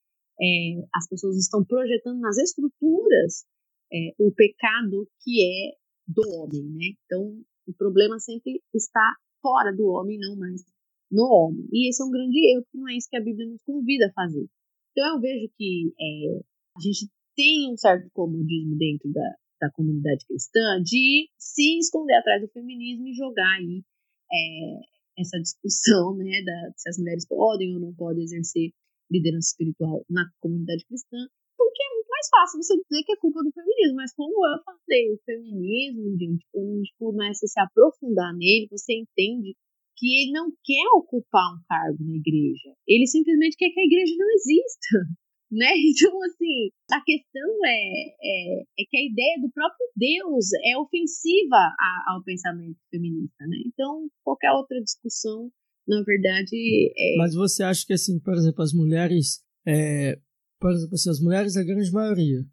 é, 0.41 0.89
as 0.97 1.07
pessoas 1.07 1.37
estão 1.37 1.63
projetando 1.67 2.19
nas 2.19 2.39
estruturas 2.39 3.45
é, 3.93 4.15
o 4.19 4.33
pecado 4.33 5.07
que 5.23 5.45
é 5.45 5.77
do 6.09 6.23
homem, 6.33 6.63
né? 6.63 6.97
Então, 7.05 7.45
o 7.67 7.75
problema 7.75 8.19
sempre 8.19 8.63
está 8.73 9.17
fora 9.43 9.71
do 9.71 9.85
homem, 9.85 10.19
não 10.19 10.35
mais 10.35 10.63
no 11.13 11.25
homem. 11.25 11.69
E 11.71 11.91
esse 11.91 12.03
é 12.03 12.07
um 12.07 12.11
grande 12.11 12.39
erro, 12.53 12.63
porque 12.63 12.79
não 12.79 12.89
é 12.89 12.97
isso 12.97 13.09
que 13.11 13.19
a 13.19 13.23
Bíblia 13.23 13.47
nos 13.47 13.63
convida 13.65 14.07
a 14.07 14.13
fazer. 14.15 14.49
Então 14.93 15.15
eu 15.15 15.21
vejo 15.21 15.49
que 15.57 15.93
é, 16.01 16.41
a 16.77 16.81
gente 16.81 17.11
tem 17.37 17.73
um 17.73 17.77
certo 17.77 18.11
comodismo 18.13 18.77
dentro 18.77 19.11
da, 19.13 19.37
da 19.61 19.71
comunidade 19.73 20.27
cristã 20.27 20.83
de 20.83 21.29
se 21.39 21.79
esconder 21.79 22.15
atrás 22.15 22.43
do 22.43 22.49
feminismo 22.49 23.07
e 23.09 23.15
jogar 23.15 23.57
aí 23.57 23.83
é, 24.33 25.21
essa 25.21 25.39
discussão 25.39 26.17
né, 26.19 26.43
da, 26.45 26.73
se 26.77 26.89
as 26.89 26.99
mulheres 26.99 27.27
podem 27.27 27.75
ou 27.75 27.81
não 27.81 27.95
podem 27.95 28.25
exercer 28.25 28.73
liderança 29.11 29.51
espiritual 29.51 30.05
na 30.09 30.25
comunidade 30.41 30.85
cristã, 30.87 31.19
porque 31.59 31.83
é 31.83 31.95
muito 31.95 32.09
mais 32.09 32.29
fácil 32.29 32.63
você 32.63 32.77
dizer 32.77 33.03
que 33.05 33.13
é 33.13 33.17
culpa 33.17 33.43
do 33.43 33.51
feminismo, 33.51 33.97
mas 33.97 34.15
como 34.15 34.31
eu 34.47 34.63
falei, 34.63 35.13
o 35.13 35.19
feminismo, 35.25 36.17
gente, 36.17 36.47
quando 36.53 36.71
a 36.71 36.77
gente 36.77 36.95
começa 36.97 37.45
a 37.45 37.49
se 37.49 37.61
aprofundar 37.61 38.33
nele, 38.37 38.69
você 38.71 38.95
entende 38.95 39.57
que 40.01 40.23
ele 40.23 40.33
não 40.33 40.51
quer 40.65 40.89
ocupar 40.97 41.53
um 41.53 41.63
cargo 41.69 42.03
na 42.03 42.17
igreja. 42.17 42.75
Ele 42.89 43.07
simplesmente 43.07 43.57
quer 43.57 43.69
que 43.69 43.81
a 43.81 43.85
igreja 43.85 44.15
não 44.17 44.31
exista. 44.31 45.21
Né? 45.53 45.67
Então, 45.67 46.17
assim, 46.23 46.71
a 46.93 47.01
questão 47.03 47.67
é, 47.67 47.81
é, 48.23 48.61
é 48.61 48.85
que 48.89 48.97
a 48.97 49.05
ideia 49.05 49.41
do 49.43 49.51
próprio 49.51 49.85
Deus 49.97 50.47
é 50.65 50.79
ofensiva 50.79 51.57
a, 51.57 52.13
ao 52.15 52.23
pensamento 52.23 52.79
feminista, 52.89 53.45
né? 53.49 53.57
Então, 53.67 54.09
qualquer 54.23 54.53
outra 54.53 54.81
discussão, 54.81 55.51
na 55.89 56.05
verdade. 56.05 56.55
É... 56.97 57.17
Mas 57.19 57.35
você 57.35 57.65
acha 57.65 57.85
que, 57.85 57.93
assim, 57.93 58.21
por 58.21 58.35
exemplo, 58.35 58.63
as 58.63 58.73
mulheres. 58.73 59.43
É, 59.67 60.21
por 60.61 60.71
exemplo, 60.71 60.95
assim, 60.95 61.11
as 61.11 61.21
mulheres, 61.21 61.57
a 61.57 61.65
grande 61.65 61.91
maioria, 61.91 62.47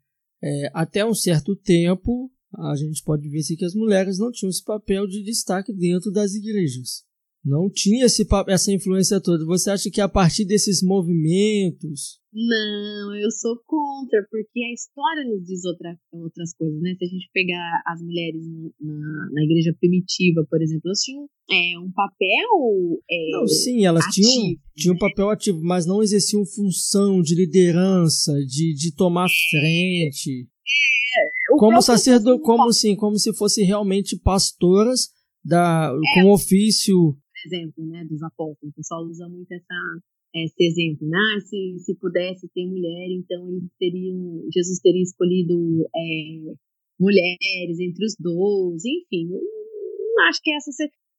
é, 0.43 0.71
até 0.73 1.05
um 1.05 1.13
certo 1.13 1.55
tempo, 1.55 2.31
a 2.57 2.75
gente 2.75 3.03
pode 3.03 3.29
ver 3.29 3.41
assim, 3.41 3.55
que 3.55 3.65
as 3.65 3.75
mulheres 3.75 4.17
não 4.17 4.31
tinham 4.31 4.49
esse 4.49 4.63
papel 4.63 5.05
de 5.05 5.23
destaque 5.23 5.71
dentro 5.71 6.11
das 6.11 6.33
igrejas. 6.33 7.05
Não 7.43 7.69
tinha 7.69 8.05
esse, 8.05 8.27
essa 8.47 8.71
influência 8.73 9.21
toda. 9.21 9.45
Você 9.45 9.69
acha 9.69 9.89
que 9.89 10.01
a 10.01 10.09
partir 10.09 10.45
desses 10.45 10.83
movimentos. 10.83 12.19
Não, 12.33 13.15
eu 13.15 13.31
sou 13.31 13.55
contra, 13.65 14.21
porque 14.29 14.59
a 14.59 14.73
história 14.73 15.23
nos 15.23 15.45
diz 15.47 15.63
outra, 15.65 15.97
outras 16.11 16.53
coisas, 16.55 16.79
né? 16.81 16.93
Se 16.99 17.05
a 17.05 17.07
gente 17.07 17.29
pegar 17.33 17.81
as 17.87 18.01
mulheres 18.01 18.43
na, 18.79 19.29
na 19.31 19.43
igreja 19.43 19.73
primitiva, 19.79 20.45
por 20.49 20.61
exemplo, 20.61 20.83
elas 20.85 20.99
tinham 20.99 21.27
é, 21.49 21.79
um 21.79 21.91
papel. 21.91 23.01
É, 23.09 23.31
não, 23.31 23.47
sim, 23.47 23.85
elas 23.85 24.05
ativo, 24.05 24.27
tinham, 24.27 24.55
tinham 24.75 24.95
um 24.95 24.99
papel 24.99 25.29
ativo, 25.29 25.61
mas 25.63 25.85
não 25.85 26.03
exerciam 26.03 26.45
função 26.45 27.21
de 27.21 27.33
liderança, 27.33 28.33
de, 28.45 28.73
de 28.73 28.93
tomar 28.93 29.27
frente. 29.49 30.41
É, 30.41 31.57
como 31.57 31.81
sacerdote, 31.81 32.43
como, 32.43 32.71
sim, 32.73 32.95
como 32.95 33.17
se 33.17 33.33
fossem 33.33 33.65
realmente 33.65 34.19
pastoras 34.19 35.07
da, 35.43 35.91
é. 35.91 36.21
com 36.21 36.31
ofício 36.31 37.17
exemplo, 37.47 37.85
né, 37.85 38.05
dos 38.05 38.21
apóstolos. 38.21 38.73
O 38.73 38.75
pessoal 38.75 39.03
usa 39.03 39.27
muito 39.27 39.51
essa, 39.51 39.99
esse 40.35 40.63
exemplo, 40.63 41.07
né? 41.07 41.17
Ah, 41.17 41.39
se, 41.41 41.79
se 41.79 41.95
pudesse 41.95 42.47
ter 42.53 42.65
mulher, 42.65 43.07
então 43.09 43.49
eles 43.49 43.71
teriam, 43.79 44.43
Jesus 44.53 44.79
teria 44.79 45.01
escolhido 45.01 45.87
é, 45.95 46.53
mulheres 46.99 47.79
entre 47.79 48.05
os 48.05 48.15
doze, 48.19 48.89
enfim. 48.89 49.29
não 49.29 50.27
acho 50.27 50.41
que 50.43 50.51
essa 50.51 50.71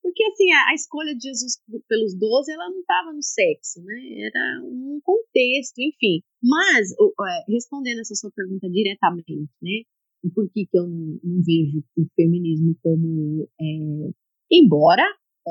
porque 0.02 0.24
assim 0.24 0.50
a, 0.52 0.74
escolha 0.74 1.14
de 1.14 1.28
Jesus 1.28 1.60
pelos 1.86 2.14
doze 2.18 2.52
ela 2.52 2.70
não 2.70 2.80
estava 2.80 3.12
no 3.12 3.22
sexo, 3.22 3.82
né? 3.84 4.26
Era 4.26 4.62
um 4.64 5.00
contexto, 5.02 5.78
enfim. 5.78 6.22
Mas 6.42 6.92
é, 6.92 7.52
respondendo 7.52 8.00
essa 8.00 8.14
sua 8.14 8.30
pergunta 8.30 8.68
diretamente, 8.70 9.50
né? 9.60 9.82
Por 10.34 10.50
que, 10.50 10.66
que 10.66 10.78
eu 10.78 10.86
não, 10.86 11.20
não 11.22 11.42
vejo 11.42 11.84
o 11.96 12.06
feminismo 12.16 12.74
como 12.82 13.48
é, 13.60 14.10
embora 14.50 15.04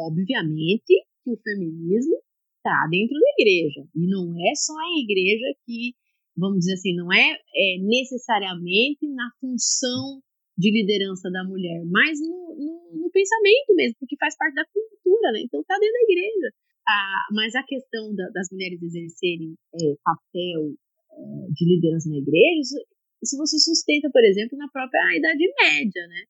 obviamente 0.05 0.93
que 1.23 1.31
o 1.31 1.37
feminismo 1.37 2.15
está 2.57 2.87
dentro 2.89 3.15
da 3.19 3.31
igreja. 3.39 3.87
E 3.95 4.07
não 4.07 4.33
é 4.39 4.53
só 4.55 4.73
a 4.73 4.99
igreja 5.01 5.45
que, 5.65 5.93
vamos 6.35 6.59
dizer 6.59 6.73
assim, 6.73 6.95
não 6.95 7.11
é, 7.11 7.31
é 7.31 7.77
necessariamente 7.81 9.07
na 9.07 9.29
função 9.39 10.21
de 10.57 10.71
liderança 10.71 11.29
da 11.29 11.43
mulher, 11.43 11.85
mas 11.85 12.19
no, 12.19 12.55
no, 12.57 13.01
no, 13.01 13.11
pensamento 13.11 13.75
mesmo, 13.75 13.95
porque 13.99 14.17
faz 14.17 14.35
parte 14.35 14.55
da 14.55 14.65
cultura, 14.65 15.31
né? 15.31 15.41
Então 15.45 15.63
tá 15.63 15.77
dentro 15.77 15.93
da 15.93 16.11
igreja. 16.11 16.49
Ah, 16.89 17.25
mas 17.31 17.53
a 17.53 17.63
questão 17.63 18.15
da, 18.15 18.27
das 18.29 18.49
mulheres 18.51 18.81
exercerem 18.81 19.53
é, 19.75 19.95
papel 20.03 20.73
é, 21.11 21.51
de 21.53 21.63
liderança 21.63 22.09
na 22.09 22.17
igreja, 22.17 22.59
isso, 22.59 22.75
isso 23.21 23.37
você 23.37 23.59
sustenta, 23.59 24.09
por 24.09 24.23
exemplo, 24.23 24.57
na 24.57 24.67
própria 24.69 25.15
Idade 25.15 25.45
Média, 25.61 26.07
né? 26.07 26.23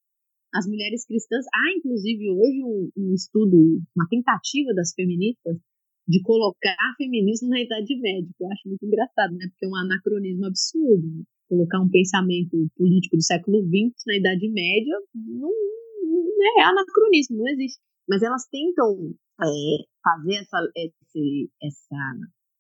As 0.57 0.65
mulheres 0.65 1.05
cristãs. 1.05 1.45
Há, 1.53 1.77
inclusive, 1.77 2.31
hoje 2.31 2.63
um, 2.63 2.89
um 2.97 3.13
estudo, 3.13 3.79
uma 3.95 4.07
tentativa 4.09 4.73
das 4.73 4.91
feministas 4.93 5.55
de 6.07 6.21
colocar 6.23 6.75
feminismo 6.97 7.49
na 7.49 7.61
Idade 7.61 7.99
Média, 7.99 8.29
que 8.35 8.43
eu 8.43 8.51
acho 8.51 8.67
muito 8.67 8.85
engraçado, 8.85 9.35
né? 9.35 9.45
Porque 9.49 9.65
é 9.65 9.69
um 9.69 9.75
anacronismo 9.75 10.45
absurdo. 10.45 11.05
Né? 11.05 11.23
Colocar 11.49 11.79
um 11.79 11.89
pensamento 11.89 12.57
político 12.75 13.17
do 13.17 13.23
século 13.23 13.61
XX 13.61 13.93
na 14.07 14.17
Idade 14.17 14.49
Média 14.49 14.95
não, 15.13 15.49
não 15.49 16.59
é 16.59 16.63
anacronismo, 16.63 17.38
não 17.38 17.47
existe. 17.49 17.79
Mas 18.09 18.23
elas 18.23 18.47
tentam 18.49 19.13
é, 19.41 19.84
fazer 20.01 20.35
essa, 20.41 20.57
esse, 20.75 21.51
essa, 21.61 22.13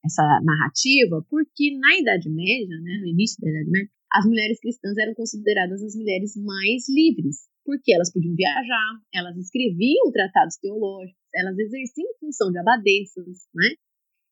essa 0.05 0.41
narrativa 0.43 1.25
porque 1.29 1.77
na 1.79 1.97
Idade 1.97 2.29
Média, 2.29 2.77
né, 2.81 2.99
no 3.01 3.07
início 3.07 3.41
da 3.41 3.49
Idade 3.49 3.71
Média, 3.71 3.89
as 4.11 4.25
mulheres 4.25 4.59
cristãs 4.59 4.97
eram 4.97 5.13
consideradas 5.15 5.81
as 5.81 5.95
mulheres 5.95 6.35
mais 6.35 6.87
livres 6.89 7.47
porque 7.67 7.93
elas 7.93 8.13
podiam 8.13 8.33
viajar, 8.33 8.91
elas 9.13 9.35
escreviam 9.35 10.09
tratados 10.13 10.55
teológicos, 10.55 11.19
elas 11.35 11.59
exerciam 11.59 12.07
função 12.17 12.49
de 12.49 12.59
abadesas, 12.59 13.43
né? 13.53 13.75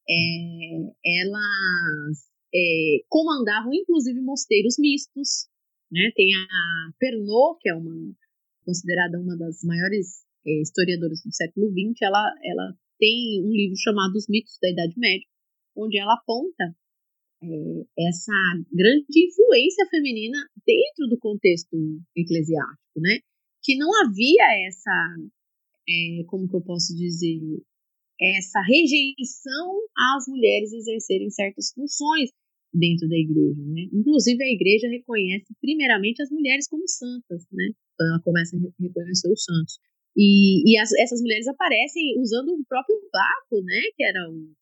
É, 0.08 1.20
elas 1.20 2.32
é, 2.56 3.04
comandavam 3.10 3.74
inclusive 3.74 4.22
mosteiros 4.22 4.80
mistos, 4.80 5.50
né? 5.92 6.12
Tem 6.16 6.34
a 6.34 6.92
Pernod, 6.98 7.60
que 7.60 7.70
é 7.70 7.76
uma 7.76 8.16
considerada 8.64 9.20
uma 9.20 9.38
das 9.38 9.62
maiores 9.66 10.24
é, 10.48 10.62
historiadoras 10.62 11.22
do 11.22 11.34
século 11.34 11.68
XX, 11.72 12.02
ela, 12.04 12.34
ela 12.42 12.74
tem 12.98 13.44
um 13.44 13.52
livro 13.52 13.76
chamado 13.78 14.16
Os 14.16 14.30
Mitos 14.30 14.58
da 14.62 14.70
Idade 14.70 14.98
Média, 14.98 15.28
onde 15.76 16.00
ela 16.00 16.14
aponta 16.14 16.74
essa 17.42 18.34
grande 18.72 19.06
influência 19.28 19.86
feminina 19.90 20.38
dentro 20.66 21.08
do 21.10 21.18
contexto 21.20 21.76
eclesiástico, 22.16 23.00
né? 23.00 23.20
Que 23.64 23.78
não 23.78 23.90
havia 24.04 24.68
essa, 24.68 25.16
é, 25.88 26.24
como 26.28 26.48
que 26.48 26.56
eu 26.56 26.62
posso 26.62 26.96
dizer, 26.96 27.40
essa 28.20 28.62
rejeição 28.62 29.80
às 30.16 30.28
mulheres 30.28 30.72
exercerem 30.74 31.30
certas 31.30 31.72
funções 31.74 32.30
dentro 32.74 33.08
da 33.08 33.16
igreja, 33.16 33.62
né? 33.62 33.88
Inclusive 33.94 34.44
a 34.44 34.52
igreja 34.52 34.88
reconhece 34.90 35.54
primeiramente 35.62 36.22
as 36.22 36.30
mulheres 36.30 36.68
como 36.68 36.88
santas, 36.88 37.46
né? 37.52 37.72
quando 37.98 38.10
ela 38.10 38.22
começa 38.22 38.56
a 38.56 38.60
reconhecer 38.80 39.32
os 39.32 39.44
santos. 39.44 39.80
E, 40.16 40.64
e 40.70 40.78
as, 40.78 40.92
essas 40.94 41.22
mulheres 41.22 41.48
aparecem 41.48 42.20
usando 42.20 42.50
o 42.50 42.66
próprio 42.68 42.96
vácuo, 43.12 43.64
né, 43.64 43.82
que 43.96 44.04
era 44.04 44.30
o, 44.30 44.54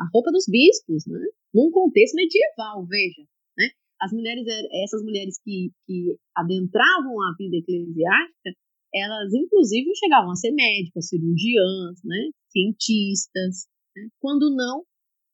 a 0.00 0.08
roupa 0.12 0.30
dos 0.30 0.46
bispos, 0.48 1.06
né, 1.06 1.20
num 1.54 1.70
contexto 1.70 2.14
medieval, 2.14 2.86
veja, 2.86 3.22
né, 3.58 3.68
as 4.00 4.12
mulheres, 4.12 4.44
essas 4.84 5.02
mulheres 5.02 5.38
que, 5.42 5.70
que 5.86 6.16
adentravam 6.36 7.20
a 7.22 7.34
vida 7.38 7.56
eclesiástica, 7.56 8.52
elas 8.94 9.32
inclusive 9.34 9.90
chegavam 9.96 10.30
a 10.30 10.36
ser 10.36 10.52
médicas, 10.52 11.08
cirurgiãs, 11.08 12.00
né, 12.04 12.30
cientistas, 12.50 13.66
né, 13.96 14.08
quando 14.20 14.54
não, 14.54 14.84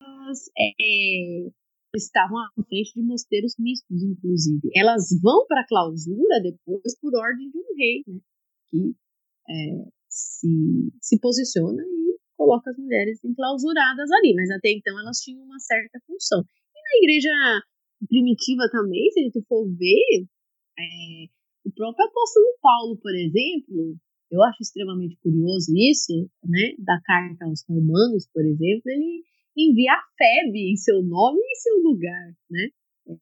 elas 0.00 0.50
é, 0.58 1.50
estavam 1.94 2.38
à 2.38 2.48
frente 2.64 2.94
de 2.94 3.02
mosteiros 3.02 3.54
mistos, 3.58 4.02
inclusive. 4.02 4.70
Elas 4.74 5.08
vão 5.20 5.46
para 5.46 5.60
a 5.60 5.66
clausura 5.66 6.40
depois 6.42 6.98
por 7.00 7.14
ordem 7.14 7.50
de 7.50 7.58
um 7.58 7.76
rei, 7.76 8.02
né, 8.06 8.20
que 8.68 8.94
é, 9.48 9.88
se, 10.08 10.92
se 11.00 11.18
posiciona 11.20 11.82
e 11.82 12.11
coloca 12.42 12.70
as 12.70 12.76
mulheres 12.76 13.22
enclausuradas 13.24 14.10
ali, 14.10 14.34
mas 14.34 14.50
até 14.50 14.70
então 14.72 14.98
elas 14.98 15.18
tinham 15.18 15.42
uma 15.44 15.58
certa 15.60 16.00
função. 16.06 16.40
E 16.42 16.78
na 16.82 16.98
igreja 16.98 17.30
primitiva 18.08 18.68
também, 18.70 19.10
se 19.10 19.20
a 19.20 19.22
gente 19.22 19.42
for 19.46 19.64
ver, 19.76 20.26
é, 20.78 20.82
o 21.64 21.70
próprio 21.72 22.06
apóstolo 22.06 22.46
Paulo, 22.60 22.98
por 22.98 23.14
exemplo, 23.14 23.96
eu 24.30 24.42
acho 24.42 24.58
extremamente 24.60 25.16
curioso 25.22 25.72
isso, 25.76 26.28
né, 26.44 26.74
da 26.78 26.98
carta 27.04 27.44
aos 27.44 27.62
romanos, 27.68 28.28
por 28.32 28.44
exemplo, 28.44 28.82
ele 28.86 29.22
envia 29.56 29.92
a 29.92 30.02
Febe 30.16 30.72
em 30.72 30.76
seu 30.76 31.02
nome 31.02 31.38
e 31.38 31.52
em 31.52 31.56
seu 31.56 31.76
lugar, 31.78 32.32
né, 32.50 32.68
é, 33.06 33.12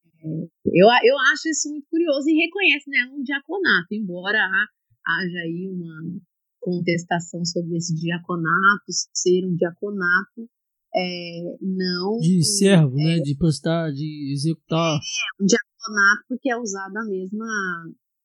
eu, 0.73 0.87
eu 1.05 1.19
acho 1.33 1.49
isso 1.49 1.71
muito 1.71 1.87
curioso 1.91 2.29
e 2.29 2.41
reconhece 2.41 2.89
né, 2.89 3.11
um 3.13 3.23
diaconato, 3.23 3.89
embora 3.93 4.39
haja 4.39 5.39
aí 5.41 5.69
uma 5.69 6.21
contestação 6.61 7.45
sobre 7.45 7.77
esse 7.77 7.95
diaconato, 7.95 8.85
ser 9.13 9.47
um 9.47 9.57
diaconato 9.57 10.49
é, 10.95 11.57
não. 11.61 12.19
De 12.19 12.43
servo, 12.45 12.99
é, 12.99 13.05
né? 13.05 13.21
De 13.21 13.37
prestar, 13.37 13.93
de 13.93 14.33
executar. 14.33 14.97
É, 14.97 15.43
um 15.43 15.47
diaconato, 15.47 16.25
porque 16.29 16.51
é 16.51 16.57
usado 16.57 16.97
a 16.97 17.05
mesma. 17.05 17.47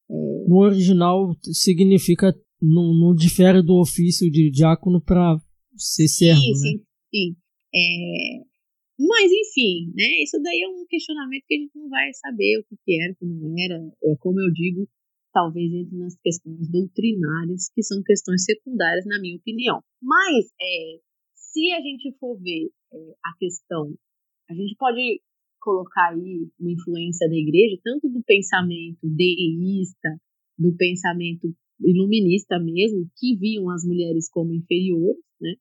É... 0.09 0.49
No 0.49 0.57
original 0.57 1.35
significa. 1.51 2.33
Não, 2.61 2.93
não 2.95 3.13
difere 3.13 3.61
do 3.61 3.79
ofício 3.79 4.31
de 4.31 4.49
diácono 4.49 4.99
para 5.01 5.37
ser 5.75 6.07
servo. 6.07 6.39
Sim, 6.39 6.51
né? 6.51 6.57
sim, 6.57 6.85
sim. 7.13 7.35
É, 7.75 8.45
mas, 8.97 9.29
enfim, 9.29 9.91
né? 9.93 10.23
Isso 10.23 10.41
daí 10.41 10.61
é 10.61 10.69
um 10.69 10.85
questionamento 10.87 11.43
que 11.47 11.55
a 11.55 11.57
gente 11.59 11.75
não 11.75 11.89
vai 11.89 12.11
saber 12.13 12.57
o 12.57 12.63
que, 12.63 12.75
que 12.83 13.01
era, 13.01 13.11
o 13.11 13.15
que 13.17 13.25
não 13.25 13.53
era. 13.59 13.75
É 14.03 14.15
como 14.19 14.39
eu 14.39 14.51
digo, 14.53 14.87
talvez 15.35 15.69
entre 15.73 15.97
nas 15.97 16.15
questões 16.23 16.71
doutrinárias, 16.71 17.69
que 17.75 17.83
são 17.83 18.01
questões 18.01 18.45
secundárias, 18.45 19.05
na 19.05 19.19
minha 19.19 19.35
opinião. 19.35 19.83
Mas, 20.01 20.45
é, 20.61 20.99
se 21.35 21.73
a 21.73 21.81
gente 21.81 22.15
for 22.17 22.39
ver 22.39 22.71
é, 22.93 22.97
a 23.25 23.37
questão, 23.37 23.93
a 24.49 24.53
gente 24.53 24.75
pode 24.79 25.19
colocar 25.59 26.13
aí 26.13 26.47
uma 26.57 26.71
influência 26.71 27.27
da 27.27 27.35
igreja, 27.35 27.75
tanto 27.83 28.07
do 28.07 28.23
pensamento 28.23 28.99
deísta, 29.03 30.15
do 30.57 30.73
pensamento 30.77 31.53
iluminista 31.81 32.57
mesmo, 32.57 33.09
que 33.17 33.35
viam 33.35 33.69
as 33.69 33.83
mulheres 33.83 34.29
como 34.29 34.53
inferiores, 34.53 35.19
né? 35.41 35.55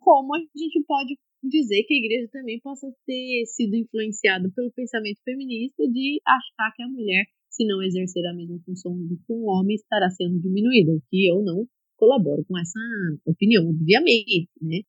Como 0.00 0.34
a 0.34 0.38
gente 0.40 0.82
pode 0.84 1.16
dizer 1.44 1.84
que 1.84 1.94
a 1.94 1.98
igreja 1.98 2.28
também 2.32 2.58
possa 2.60 2.88
ter 3.06 3.44
sido 3.46 3.76
influenciada 3.76 4.50
pelo 4.56 4.72
pensamento 4.72 5.20
feminista 5.22 5.86
de 5.86 6.20
achar 6.26 6.72
que 6.74 6.82
a 6.82 6.88
mulher, 6.88 7.26
se 7.50 7.66
não 7.66 7.82
exercer 7.82 8.24
a 8.26 8.34
mesma 8.34 8.58
função 8.64 8.92
que 9.26 9.32
um 9.32 9.46
homem, 9.48 9.74
estará 9.74 10.10
sendo 10.10 10.40
diminuída, 10.40 10.92
o 10.92 11.02
que 11.10 11.28
eu 11.28 11.42
não 11.42 11.66
colaboro 11.96 12.44
com 12.44 12.58
essa 12.58 12.78
opinião, 13.26 13.68
obviamente, 13.68 14.48
né? 14.62 14.80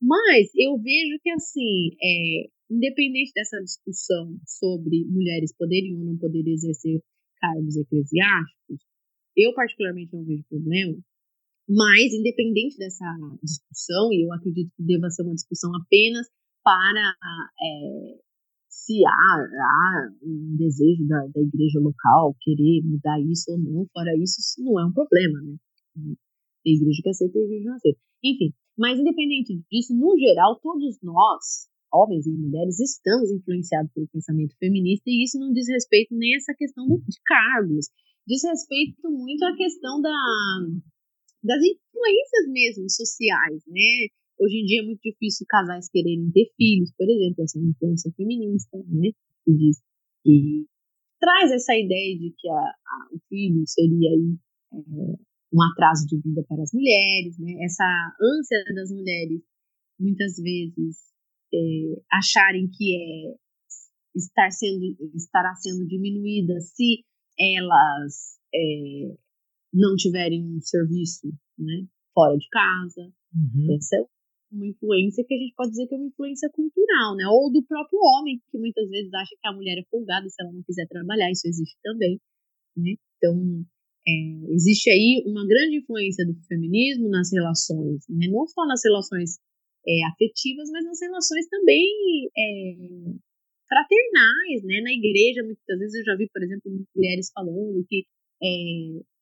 Mas 0.00 0.48
eu 0.54 0.78
vejo 0.78 1.18
que, 1.22 1.30
assim, 1.30 1.90
é, 2.00 2.48
independente 2.70 3.32
dessa 3.34 3.58
discussão 3.60 4.38
sobre 4.46 5.04
mulheres 5.06 5.54
poderem 5.56 5.96
ou 5.96 6.04
não 6.04 6.18
poderem 6.18 6.52
exercer 6.52 7.00
cargos 7.40 7.76
eclesiásticos, 7.76 8.80
eu 9.36 9.54
particularmente 9.54 10.12
não 10.12 10.24
vejo 10.24 10.44
problema. 10.48 10.98
Mas, 11.68 12.12
independente 12.12 12.78
dessa 12.78 13.04
discussão, 13.42 14.12
e 14.12 14.24
eu 14.24 14.32
acredito 14.32 14.70
que 14.76 14.82
deva 14.82 15.10
ser 15.10 15.22
uma 15.22 15.34
discussão 15.34 15.70
apenas 15.76 16.26
para 16.62 17.14
é, 17.60 18.20
se 18.88 19.04
há, 19.04 19.36
há, 19.36 20.08
um 20.24 20.56
desejo 20.56 21.06
da, 21.06 21.20
da 21.28 21.42
igreja 21.42 21.78
local 21.78 22.34
querer 22.40 22.80
mudar 22.84 23.20
isso 23.20 23.52
ou 23.52 23.58
não, 23.58 23.86
fora 23.92 24.16
isso, 24.16 24.40
isso 24.40 24.64
não 24.64 24.80
é 24.80 24.86
um 24.86 24.92
problema, 24.92 25.42
né? 25.42 25.56
Tem 26.64 26.72
igreja 26.72 27.02
que 27.02 27.10
aceita 27.10 27.36
e 27.36 27.42
igreja 27.42 27.60
que 27.60 27.68
não 27.68 27.74
aceita. 27.76 28.00
Enfim, 28.24 28.54
mas 28.78 28.98
independente 28.98 29.60
disso, 29.70 29.94
no 29.94 30.16
geral, 30.16 30.58
todos 30.60 30.96
nós, 31.02 31.68
homens 31.92 32.26
e 32.26 32.32
mulheres, 32.32 32.80
estamos 32.80 33.30
influenciados 33.30 33.92
pelo 33.92 34.08
pensamento 34.08 34.56
feminista 34.56 35.04
e 35.06 35.22
isso 35.22 35.38
não 35.38 35.52
diz 35.52 35.68
respeito 35.68 36.16
nem 36.16 36.32
a 36.32 36.36
essa 36.38 36.54
questão 36.56 36.86
de 36.88 37.20
cargos, 37.26 37.92
diz 38.26 38.42
respeito 38.42 39.04
muito 39.04 39.44
à 39.44 39.54
questão 39.54 40.00
da, 40.00 40.16
das 41.44 41.60
influências 41.60 42.48
mesmo 42.48 42.88
sociais, 42.88 43.62
né? 43.68 44.08
Hoje 44.40 44.56
em 44.58 44.64
dia 44.64 44.82
é 44.82 44.84
muito 44.84 45.00
difícil 45.02 45.46
casais 45.48 45.88
quererem 45.90 46.30
ter 46.30 46.50
filhos, 46.56 46.92
por 46.96 47.08
exemplo, 47.08 47.42
essa 47.42 47.58
é 47.58 47.60
uma 47.60 47.70
influência 47.70 48.12
feminista, 48.16 48.78
né? 48.78 49.10
Que 49.44 49.52
diz 49.52 49.82
que 50.22 50.66
traz 51.20 51.50
essa 51.50 51.74
ideia 51.74 52.16
de 52.16 52.32
que 52.36 52.48
a, 52.48 52.54
a, 52.54 53.08
o 53.12 53.18
filho 53.28 53.62
seria 53.66 54.10
aí, 54.10 54.36
é, 54.74 55.18
um 55.52 55.62
atraso 55.62 56.06
de 56.06 56.20
vida 56.20 56.44
para 56.48 56.62
as 56.62 56.72
mulheres, 56.72 57.38
né? 57.38 57.64
essa 57.64 57.84
ânsia 58.20 58.62
das 58.74 58.90
mulheres 58.90 59.40
muitas 59.98 60.36
vezes 60.36 61.08
é, 61.52 61.58
acharem 62.12 62.68
que 62.68 62.94
é 62.94 63.34
estar 64.14 64.50
sendo 64.50 64.84
estará 65.14 65.54
sendo 65.54 65.86
diminuída 65.86 66.60
se 66.60 67.04
elas 67.38 68.38
é, 68.54 69.16
não 69.72 69.96
tiverem 69.96 70.44
um 70.44 70.60
serviço 70.60 71.28
né, 71.58 71.86
fora 72.14 72.36
de 72.36 72.48
casa. 72.50 73.12
Uhum. 73.34 73.76
Essa 73.76 73.96
é 73.96 74.06
uma 74.50 74.66
influência 74.66 75.24
que 75.24 75.34
a 75.34 75.38
gente 75.38 75.54
pode 75.54 75.70
dizer 75.70 75.86
que 75.86 75.94
é 75.94 75.98
uma 75.98 76.08
influência 76.08 76.48
cultural, 76.50 77.16
né? 77.16 77.24
Ou 77.28 77.52
do 77.52 77.62
próprio 77.64 77.98
homem, 78.00 78.40
que 78.50 78.58
muitas 78.58 78.88
vezes 78.88 79.12
acha 79.12 79.34
que 79.40 79.48
a 79.48 79.52
mulher 79.52 79.78
é 79.78 79.84
folgada 79.90 80.28
se 80.28 80.36
ela 80.40 80.52
não 80.52 80.62
quiser 80.62 80.86
trabalhar, 80.88 81.30
isso 81.30 81.46
existe 81.46 81.76
também. 81.82 82.20
Né? 82.76 82.94
Então, 83.16 83.64
é, 84.06 84.54
existe 84.54 84.88
aí 84.90 85.22
uma 85.26 85.46
grande 85.46 85.78
influência 85.78 86.24
do 86.24 86.34
feminismo 86.46 87.08
nas 87.08 87.32
relações, 87.32 88.04
né? 88.08 88.28
não 88.28 88.46
só 88.46 88.66
nas 88.66 88.80
relações 88.84 89.38
é, 89.86 90.06
afetivas, 90.06 90.70
mas 90.70 90.84
nas 90.84 91.00
relações 91.00 91.46
também 91.48 92.30
é, 92.36 92.74
fraternais, 93.68 94.64
né? 94.64 94.80
Na 94.80 94.92
igreja, 94.92 95.42
muitas 95.44 95.78
vezes 95.78 95.94
eu 95.96 96.04
já 96.04 96.16
vi, 96.16 96.28
por 96.32 96.42
exemplo, 96.42 96.72
mulheres 96.96 97.30
falando 97.32 97.84
que 97.86 98.06
é, 98.42 98.46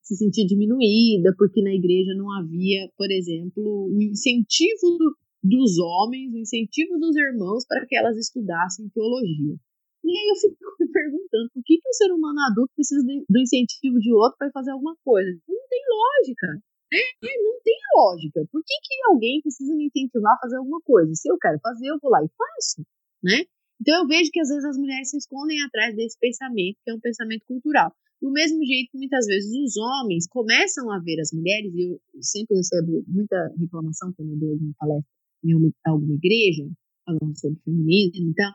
se 0.07 0.15
sentia 0.15 0.47
diminuída 0.47 1.35
porque 1.37 1.61
na 1.61 1.75
igreja 1.75 2.15
não 2.15 2.31
havia, 2.31 2.89
por 2.97 3.11
exemplo, 3.11 3.91
o 3.91 4.01
incentivo 4.01 4.95
do, 4.97 5.17
dos 5.43 5.79
homens, 5.79 6.33
o 6.33 6.39
incentivo 6.39 6.97
dos 6.99 7.17
irmãos 7.17 7.67
para 7.67 7.85
que 7.87 7.97
elas 7.97 8.17
estudassem 8.17 8.89
teologia. 8.95 9.59
E 10.07 10.11
aí 10.11 10.29
eu 10.31 10.37
fico 10.39 10.63
me 10.79 10.87
perguntando 10.87 11.51
por 11.51 11.63
que, 11.67 11.79
que 11.83 11.89
um 11.89 11.93
ser 11.93 12.13
humano 12.15 12.39
adulto 12.49 12.73
precisa 12.77 13.03
de, 13.03 13.27
do 13.29 13.41
incentivo 13.41 13.99
de 13.99 14.15
outro 14.15 14.39
para 14.39 14.53
fazer 14.53 14.71
alguma 14.71 14.97
coisa? 15.03 15.29
Não 15.49 15.67
tem 15.69 15.83
lógica. 15.91 16.47
Né? 16.87 17.03
Não 17.43 17.59
tem 17.65 17.79
lógica. 17.97 18.47
Por 18.53 18.63
que, 18.63 18.75
que 18.87 18.95
alguém 19.11 19.43
precisa 19.43 19.75
me 19.75 19.87
incentivar 19.87 20.35
a 20.35 20.39
fazer 20.39 20.57
alguma 20.59 20.81
coisa? 20.83 21.13
Se 21.17 21.29
eu 21.29 21.37
quero 21.37 21.59
fazer, 21.59 21.89
eu 21.89 21.99
vou 22.01 22.13
lá 22.13 22.23
e 22.23 22.31
faço. 22.31 22.87
Né? 23.25 23.43
Então 23.81 24.03
eu 24.03 24.07
vejo 24.07 24.31
que 24.31 24.39
às 24.39 24.49
vezes 24.49 24.65
as 24.65 24.79
mulheres 24.79 25.11
se 25.11 25.17
escondem 25.19 25.61
atrás 25.65 25.97
desse 25.97 26.17
pensamento, 26.17 26.79
que 26.85 26.91
é 26.93 26.95
um 26.95 27.01
pensamento 27.01 27.45
cultural. 27.45 27.91
Do 28.21 28.31
mesmo 28.31 28.65
jeito 28.65 28.91
que 28.91 28.99
muitas 28.99 29.27
vezes 29.27 29.51
os 29.53 29.77
homens 29.77 30.27
começam 30.29 30.91
a 30.91 30.99
ver 31.01 31.21
as 31.21 31.33
mulheres, 31.33 31.73
e 31.75 31.83
eu 31.83 32.01
sempre 32.21 32.57
recebo 32.57 33.05
muita 33.07 33.37
reclamação 33.59 34.13
quando 34.17 34.33
eu 34.33 34.39
dou 34.39 34.57
uma 34.57 34.73
palestra 34.79 35.11
em 35.45 35.53
alguma 35.87 36.15
igreja, 36.15 36.67
falando 37.05 37.39
sobre 37.39 37.61
feminismo, 37.65 38.31
então, 38.31 38.53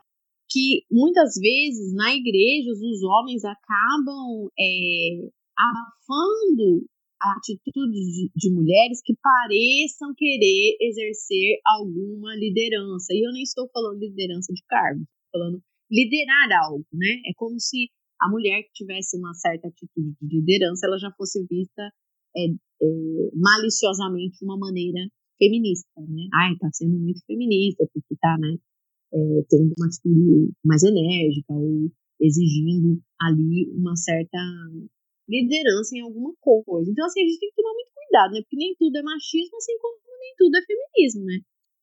que 0.50 0.84
muitas 0.90 1.34
vezes 1.40 1.94
na 1.94 2.14
igreja 2.14 2.70
os 2.70 3.02
homens 3.02 3.42
acabam 3.44 4.50
é, 4.58 5.30
abafando 5.56 6.84
atitudes 7.22 8.04
de, 8.12 8.30
de 8.34 8.50
mulheres 8.50 9.00
que 9.02 9.14
pareçam 9.22 10.12
querer 10.16 10.76
exercer 10.80 11.60
alguma 11.64 12.34
liderança. 12.34 13.14
E 13.14 13.26
eu 13.26 13.32
nem 13.32 13.42
estou 13.42 13.68
falando 13.72 14.00
liderança 14.00 14.52
de 14.52 14.62
cargo, 14.68 15.00
estou 15.00 15.40
falando 15.40 15.62
liderar 15.90 16.64
algo, 16.64 16.84
né? 16.92 17.22
É 17.26 17.32
como 17.36 17.58
se 17.60 17.88
a 18.22 18.30
mulher 18.30 18.62
que 18.62 18.72
tivesse 18.72 19.18
uma 19.18 19.34
certa 19.34 19.68
atitude 19.68 20.14
de 20.20 20.40
liderança, 20.40 20.86
ela 20.86 20.98
já 20.98 21.10
fosse 21.12 21.44
vista 21.46 21.82
é, 22.36 22.46
é, 22.46 22.86
maliciosamente 23.34 24.38
de 24.38 24.44
uma 24.44 24.58
maneira 24.58 25.00
feminista, 25.38 26.00
né? 26.00 26.28
Ai, 26.34 26.56
tá 26.58 26.68
sendo 26.72 26.98
muito 26.98 27.20
feminista, 27.26 27.84
porque 27.92 28.16
tá, 28.20 28.36
né? 28.38 28.56
é, 29.12 29.44
tendo 29.48 29.74
uma 29.76 29.86
atitude 29.86 30.52
mais 30.64 30.82
enérgica 30.82 31.52
ou 31.52 31.90
exigindo 32.20 33.00
ali 33.20 33.70
uma 33.76 33.94
certa 33.96 34.38
liderança 35.28 35.96
em 35.96 36.00
alguma 36.00 36.34
coisa. 36.40 36.90
Então, 36.90 37.04
assim, 37.04 37.22
a 37.22 37.26
gente 37.28 37.38
tem 37.38 37.50
que 37.50 37.56
tomar 37.56 37.74
muito 37.74 37.90
cuidado, 37.94 38.32
né? 38.32 38.40
Porque 38.42 38.56
nem 38.56 38.74
tudo 38.78 38.96
é 38.96 39.02
machismo, 39.02 39.56
assim 39.56 39.78
como 39.78 39.96
nem 40.20 40.34
tudo 40.36 40.56
é 40.56 40.62
feminismo, 40.64 41.24
né? 41.24 41.38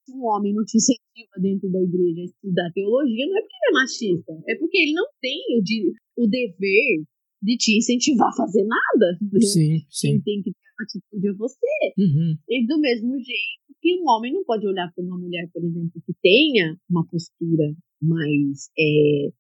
Se 0.09 0.17
um 0.17 0.25
homem 0.25 0.53
não 0.53 0.65
te 0.65 0.77
incentiva 0.77 1.37
dentro 1.41 1.69
da 1.69 1.79
igreja 1.79 2.21
a 2.21 2.25
estudar 2.25 2.71
teologia, 2.73 3.27
não 3.27 3.37
é 3.37 3.41
porque 3.41 3.55
ele 3.55 3.69
é 3.69 3.73
machista, 3.73 4.33
é 4.47 4.55
porque 4.57 4.77
ele 4.77 4.93
não 4.93 5.05
tem 5.21 5.37
o, 5.57 5.61
de, 5.61 5.93
o 6.17 6.27
dever 6.27 7.03
de 7.41 7.57
te 7.57 7.77
incentivar 7.77 8.29
a 8.29 8.35
fazer 8.35 8.65
nada. 8.65 9.17
Né? 9.21 9.39
Sim, 9.39 9.85
sim. 9.89 10.07
Quem 10.07 10.21
tem 10.21 10.41
que 10.43 10.51
ter 10.51 10.69
uma 10.77 10.83
atitude 10.83 11.27
é 11.27 11.33
você. 11.33 11.93
Uhum. 11.97 12.37
E 12.49 12.67
do 12.67 12.79
mesmo 12.79 13.13
jeito 13.17 13.69
que 13.81 13.95
um 14.01 14.09
homem 14.09 14.33
não 14.33 14.43
pode 14.43 14.67
olhar 14.67 14.91
para 14.93 15.03
uma 15.03 15.17
mulher, 15.17 15.49
por 15.53 15.63
exemplo, 15.63 16.01
que 16.05 16.13
tenha 16.21 16.77
uma 16.89 17.05
postura 17.07 17.73
mais 18.01 18.69
é, 18.77 19.31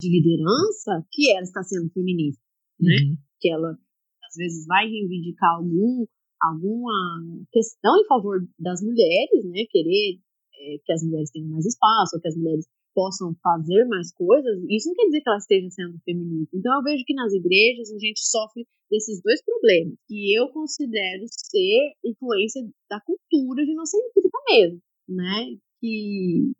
de 0.00 0.08
liderança, 0.08 1.06
que 1.10 1.30
ela 1.32 1.42
está 1.42 1.62
sendo 1.62 1.90
feminista, 1.90 2.42
né? 2.80 2.94
Uhum. 2.94 3.16
Que 3.40 3.50
ela 3.50 3.70
às 3.70 4.36
vezes 4.36 4.66
vai 4.66 4.88
reivindicar 4.88 5.56
algum, 5.56 6.06
alguma 6.48 7.46
questão 7.52 7.96
em 8.00 8.06
favor 8.06 8.38
das 8.58 8.82
mulheres, 8.82 9.44
né? 9.44 9.64
Querer 9.70 10.18
é, 10.54 10.78
que 10.84 10.92
as 10.92 11.02
mulheres 11.02 11.30
tenham 11.30 11.48
mais 11.48 11.66
espaço, 11.66 12.16
ou 12.16 12.20
que 12.20 12.28
as 12.28 12.36
mulheres 12.36 12.66
possam 12.94 13.34
fazer 13.42 13.84
mais 13.86 14.12
coisas, 14.14 14.62
isso 14.70 14.88
não 14.88 14.94
quer 14.94 15.06
dizer 15.06 15.20
que 15.20 15.28
ela 15.28 15.38
esteja 15.38 15.70
sendo 15.70 15.98
feminista. 16.04 16.56
Então 16.56 16.72
eu 16.76 16.82
vejo 16.82 17.04
que 17.04 17.14
nas 17.14 17.32
igrejas 17.32 17.90
a 17.90 17.98
gente 17.98 18.20
sofre 18.20 18.64
desses 18.90 19.20
dois 19.20 19.42
problemas, 19.44 19.96
que 20.06 20.34
eu 20.34 20.48
considero 20.48 21.24
ser 21.28 21.92
influência 22.04 22.62
da 22.88 23.00
cultura 23.00 23.64
ginocêntrica 23.64 24.38
mesmo, 24.48 24.80
né? 25.08 25.56
Que 25.80 26.52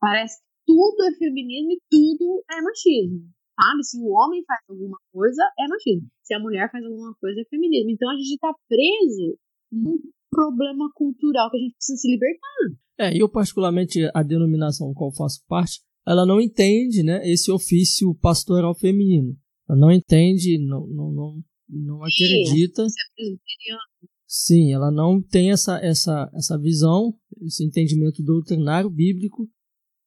parece 0.00 0.38
que 0.38 0.44
tudo 0.66 1.04
é 1.04 1.18
feminismo 1.18 1.72
e 1.72 1.80
tudo 1.90 2.42
é 2.50 2.62
machismo. 2.62 3.28
Sabe? 3.62 3.84
Se 3.84 3.98
o 3.98 4.08
homem 4.08 4.42
faz 4.44 4.60
alguma 4.68 4.98
coisa, 5.12 5.42
é 5.58 5.68
machismo. 5.68 6.08
Se 6.22 6.34
a 6.34 6.40
mulher 6.40 6.70
faz 6.70 6.84
alguma 6.84 7.14
coisa, 7.20 7.40
é 7.40 7.44
feminismo. 7.44 7.90
Então 7.90 8.10
a 8.10 8.14
gente 8.14 8.34
está 8.34 8.52
preso 8.68 9.38
num 9.70 9.98
problema 10.30 10.90
cultural 10.94 11.50
que 11.50 11.56
a 11.58 11.60
gente 11.60 11.74
precisa 11.74 11.98
se 11.98 12.10
libertar. 12.10 12.82
É, 12.98 13.16
eu 13.16 13.28
particularmente 13.28 14.10
a 14.14 14.22
denominação 14.22 14.92
qual 14.94 15.14
faço 15.14 15.42
parte, 15.46 15.80
ela 16.06 16.26
não 16.26 16.40
entende, 16.40 17.02
né, 17.02 17.20
esse 17.30 17.50
ofício 17.50 18.14
pastoral 18.16 18.74
feminino. 18.74 19.36
Ela 19.68 19.78
não 19.78 19.90
entende, 19.92 20.58
não, 20.58 20.86
não, 20.86 21.12
não, 21.12 21.42
não 21.68 22.02
acredita. 22.02 22.84
Sim, 24.26 24.72
ela 24.72 24.90
não 24.90 25.22
tem 25.22 25.52
essa, 25.52 25.78
essa, 25.78 26.30
essa 26.34 26.58
visão, 26.58 27.14
esse 27.42 27.64
entendimento 27.64 28.22
doutrinário 28.22 28.90
bíblico 28.90 29.48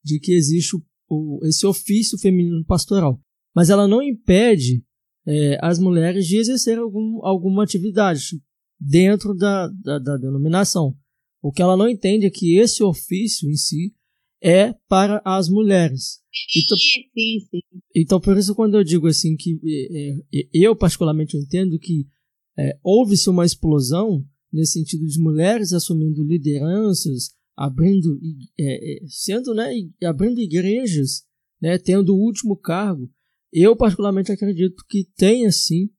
de 0.03 0.19
que 0.19 0.33
existe 0.33 0.75
o, 1.07 1.39
esse 1.43 1.65
ofício 1.65 2.17
feminino 2.17 2.63
pastoral. 2.65 3.19
Mas 3.55 3.69
ela 3.69 3.87
não 3.87 4.01
impede 4.01 4.83
é, 5.25 5.57
as 5.61 5.79
mulheres 5.79 6.27
de 6.27 6.37
exercer 6.37 6.77
algum, 6.77 7.25
alguma 7.25 7.63
atividade 7.63 8.41
dentro 8.79 9.33
da, 9.33 9.67
da, 9.83 9.97
da 9.97 10.17
denominação. 10.17 10.95
O 11.41 11.51
que 11.51 11.61
ela 11.61 11.77
não 11.77 11.87
entende 11.87 12.25
é 12.25 12.29
que 12.29 12.57
esse 12.57 12.83
ofício 12.83 13.49
em 13.49 13.55
si 13.55 13.93
é 14.41 14.73
para 14.87 15.21
as 15.25 15.49
mulheres. 15.49 16.19
Então, 16.55 16.77
sim, 16.77 17.39
sim. 17.49 17.59
então 17.95 18.19
por 18.19 18.37
isso 18.37 18.53
quando 18.53 18.75
eu 18.75 18.83
digo 18.83 19.07
assim 19.07 19.35
que 19.37 19.57
é, 19.63 20.39
é, 20.39 20.47
eu 20.53 20.75
particularmente 20.75 21.37
entendo 21.37 21.79
que 21.79 22.05
é, 22.57 22.77
houve-se 22.83 23.29
uma 23.29 23.45
explosão 23.45 24.25
nesse 24.51 24.73
sentido 24.73 25.05
de 25.05 25.19
mulheres 25.19 25.73
assumindo 25.73 26.23
lideranças, 26.23 27.35
abrindo, 27.55 28.19
é, 28.59 29.03
é, 29.03 29.07
sendo, 29.07 29.53
né, 29.53 29.71
abrindo 30.03 30.39
igrejas, 30.39 31.23
né, 31.61 31.77
tendo 31.77 32.13
o 32.13 32.19
último 32.19 32.55
cargo. 32.55 33.09
Eu 33.57 33.73
particularmente 33.73 34.33
acredito 34.33 34.83
que 34.89 35.07
tenha 35.15 35.49
sim. 35.49 35.89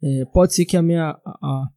É, 0.00 0.24
pode 0.26 0.54
ser 0.54 0.64
que 0.64 0.76
a 0.76 0.82
minha 0.82 1.10
a, 1.26 1.68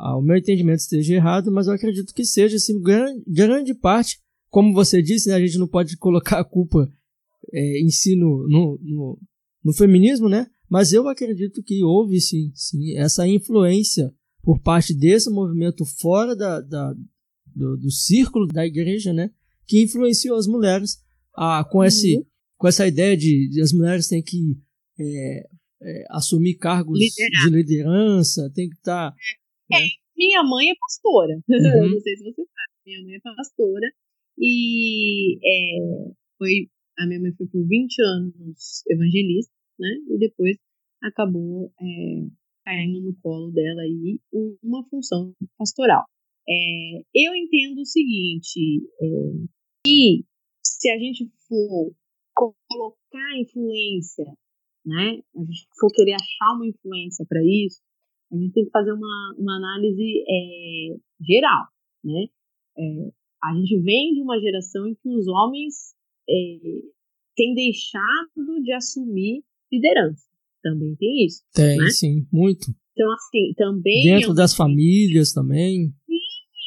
ah, 0.00 0.16
o 0.16 0.22
meu 0.22 0.36
entendimento 0.36 0.78
esteja 0.78 1.14
errado, 1.14 1.52
mas 1.52 1.66
eu 1.66 1.74
acredito 1.74 2.14
que 2.14 2.24
seja 2.24 2.56
assim, 2.56 2.80
grande, 2.80 3.22
grande 3.26 3.74
parte, 3.74 4.18
como 4.48 4.72
você 4.72 5.02
disse, 5.02 5.28
né, 5.28 5.34
a 5.34 5.40
gente 5.40 5.58
não 5.58 5.68
pode 5.68 5.96
colocar 5.98 6.38
a 6.40 6.44
culpa 6.44 6.90
é, 7.52 7.82
em 7.82 7.90
si 7.90 8.16
no, 8.16 8.48
no, 8.48 8.80
no, 8.82 9.20
no, 9.62 9.72
feminismo, 9.74 10.26
né? 10.26 10.46
Mas 10.70 10.92
eu 10.94 11.06
acredito 11.06 11.62
que 11.62 11.84
houve 11.84 12.18
sim, 12.18 12.50
sim 12.54 12.96
essa 12.96 13.28
influência 13.28 14.10
por 14.42 14.58
parte 14.60 14.94
desse 14.94 15.28
movimento 15.28 15.84
fora 15.84 16.34
da, 16.34 16.62
da 16.62 16.94
do, 17.54 17.76
do, 17.76 17.90
círculo 17.90 18.46
da 18.46 18.66
igreja, 18.66 19.12
né? 19.12 19.30
Que 19.66 19.82
influenciou 19.82 20.38
as 20.38 20.46
mulheres 20.46 20.98
a, 21.36 21.62
com, 21.70 21.84
esse, 21.84 22.16
uhum. 22.16 22.24
com 22.56 22.68
essa 22.68 22.86
ideia 22.86 23.14
de, 23.14 23.50
de 23.50 23.60
as 23.60 23.72
mulheres 23.72 24.08
têm 24.08 24.22
que 24.22 24.56
é, 25.00 25.48
é, 25.82 26.04
assumir 26.10 26.56
cargos 26.56 26.98
Liderar. 26.98 27.44
de 27.44 27.50
liderança, 27.50 28.50
tem 28.54 28.68
que 28.68 28.76
estar 28.76 29.10
tá, 29.10 29.16
é, 29.72 29.86
minha 30.16 30.42
mãe 30.42 30.70
é 30.70 30.74
pastora. 30.74 31.40
Uhum. 31.48 31.92
Não 31.92 32.00
sei 32.00 32.16
se 32.16 32.24
você 32.24 32.42
sabe. 32.42 32.72
Minha 32.86 33.02
mãe 33.04 33.14
é 33.14 33.20
pastora. 33.20 33.86
E 34.38 35.36
é, 35.36 36.12
foi, 36.36 36.68
a 36.98 37.06
minha 37.06 37.20
mãe 37.20 37.32
foi 37.36 37.46
por 37.46 37.66
20 37.66 38.02
anos 38.02 38.82
evangelista, 38.88 39.52
né? 39.78 39.88
E 40.10 40.18
depois 40.18 40.56
acabou 41.02 41.72
é, 41.80 42.28
caindo 42.64 43.00
no 43.00 43.14
colo 43.22 43.50
dela 43.52 43.82
aí 43.82 44.20
uma 44.62 44.84
função 44.88 45.34
pastoral. 45.56 46.04
É, 46.48 47.02
eu 47.14 47.34
entendo 47.34 47.80
o 47.80 47.86
seguinte, 47.86 48.80
é, 49.00 49.06
que 49.84 50.24
se 50.64 50.90
a 50.90 50.98
gente 50.98 51.28
for 51.48 51.92
colocar 52.34 53.38
influência, 53.38 54.24
né? 54.88 55.20
A 55.36 55.40
gente 55.40 55.68
for 55.78 55.90
querer 55.92 56.14
achar 56.14 56.56
uma 56.56 56.66
influência 56.66 57.24
para 57.28 57.40
isso, 57.44 57.80
a 58.32 58.36
gente 58.36 58.52
tem 58.52 58.64
que 58.64 58.70
fazer 58.70 58.92
uma, 58.92 59.34
uma 59.38 59.56
análise 59.56 60.24
é, 60.26 60.96
geral, 61.20 61.66
né? 62.04 62.26
É, 62.78 63.10
a 63.44 63.54
gente 63.54 63.78
vem 63.82 64.14
de 64.14 64.22
uma 64.22 64.40
geração 64.40 64.86
em 64.86 64.94
que 64.94 65.08
os 65.08 65.28
homens 65.28 65.94
é, 66.28 66.34
têm 67.36 67.54
deixado 67.54 68.62
de 68.62 68.72
assumir 68.72 69.42
liderança. 69.72 70.24
Também 70.62 70.96
tem 70.96 71.24
isso. 71.24 71.42
Tem, 71.54 71.76
né? 71.76 71.90
sim, 71.90 72.26
muito. 72.32 72.66
Então, 72.92 73.12
assim, 73.12 73.52
também. 73.56 74.02
Dentro 74.02 74.34
das 74.34 74.54
famílias 74.54 75.32
também. 75.32 75.94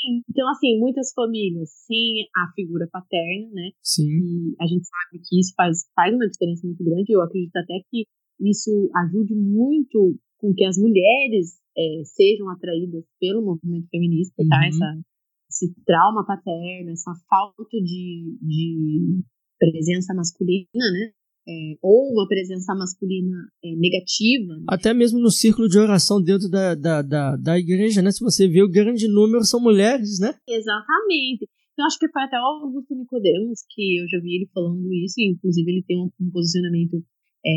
Sim. 0.02 0.24
Então, 0.30 0.50
assim, 0.50 0.80
muitas 0.80 1.14
famílias 1.14 1.70
sem 1.86 2.26
a 2.36 2.52
figura 2.54 2.88
paterna, 2.92 3.50
né? 3.54 3.72
Sim. 3.82 4.08
E 4.08 4.56
a 4.60 4.66
gente 4.66 4.86
sabe 4.88 5.24
que 5.24 5.40
isso 5.40 5.54
faz, 5.56 5.86
faz 5.96 6.14
uma 6.14 6.28
diferença 6.28 6.66
muito 6.66 6.84
grande. 6.84 7.12
Eu 7.12 7.22
acredito 7.22 7.56
até 7.56 7.80
que 7.90 8.06
isso 8.40 8.90
ajude 9.06 9.36
muito 9.36 10.18
com 10.38 10.54
que 10.54 10.66
as 10.66 10.78
mulheres 10.78 11.60
é, 11.78 12.04
sejam 12.04 12.50
atraídas 12.50 13.06
pelo 13.20 13.44
movimento 13.44 13.88
feminista, 13.90 14.36
tá? 14.38 14.44
uhum. 14.44 14.50
tá? 14.50 14.68
Essa, 14.68 15.02
esse 15.50 15.76
trauma 15.86 16.26
paterno, 16.26 16.92
essa 16.92 17.14
falta 17.30 17.78
de, 17.78 18.38
de 18.42 19.24
presença 19.60 20.14
masculina, 20.14 20.66
né? 20.74 21.14
É, 21.48 21.52
ou 21.82 22.14
uma 22.14 22.28
presença 22.28 22.76
masculina 22.76 23.36
é, 23.64 23.76
negativa. 23.76 24.54
Né? 24.58 24.66
Até 24.70 24.94
mesmo 24.94 25.20
no 25.20 25.32
círculo 25.32 25.68
de 25.68 25.80
oração 25.80 26.22
dentro 26.22 26.48
da, 26.48 26.76
da, 26.76 27.02
da, 27.02 27.36
da, 27.36 27.58
igreja, 27.58 28.02
né? 28.02 28.12
Se 28.12 28.24
você 28.24 28.48
vê, 28.48 28.62
o 28.62 28.70
grande 28.70 29.08
número 29.08 29.44
são 29.44 29.60
mulheres, 29.60 30.20
né? 30.20 30.36
Exatamente. 30.48 31.50
Eu 31.78 31.86
acho 31.86 31.98
que 31.98 32.08
foi 32.10 32.22
até 32.22 32.38
o 32.38 32.66
Augusto 32.66 32.94
Nicodemos 32.94 33.62
que 33.70 34.02
eu 34.02 34.08
já 34.08 34.20
vi 34.22 34.36
ele 34.36 34.50
falando 34.54 34.94
isso, 34.94 35.16
e 35.18 35.32
inclusive 35.32 35.72
ele 35.72 35.84
tem 35.88 35.98
um, 35.98 36.12
um 36.22 36.30
posicionamento 36.30 37.04
é, 37.44 37.50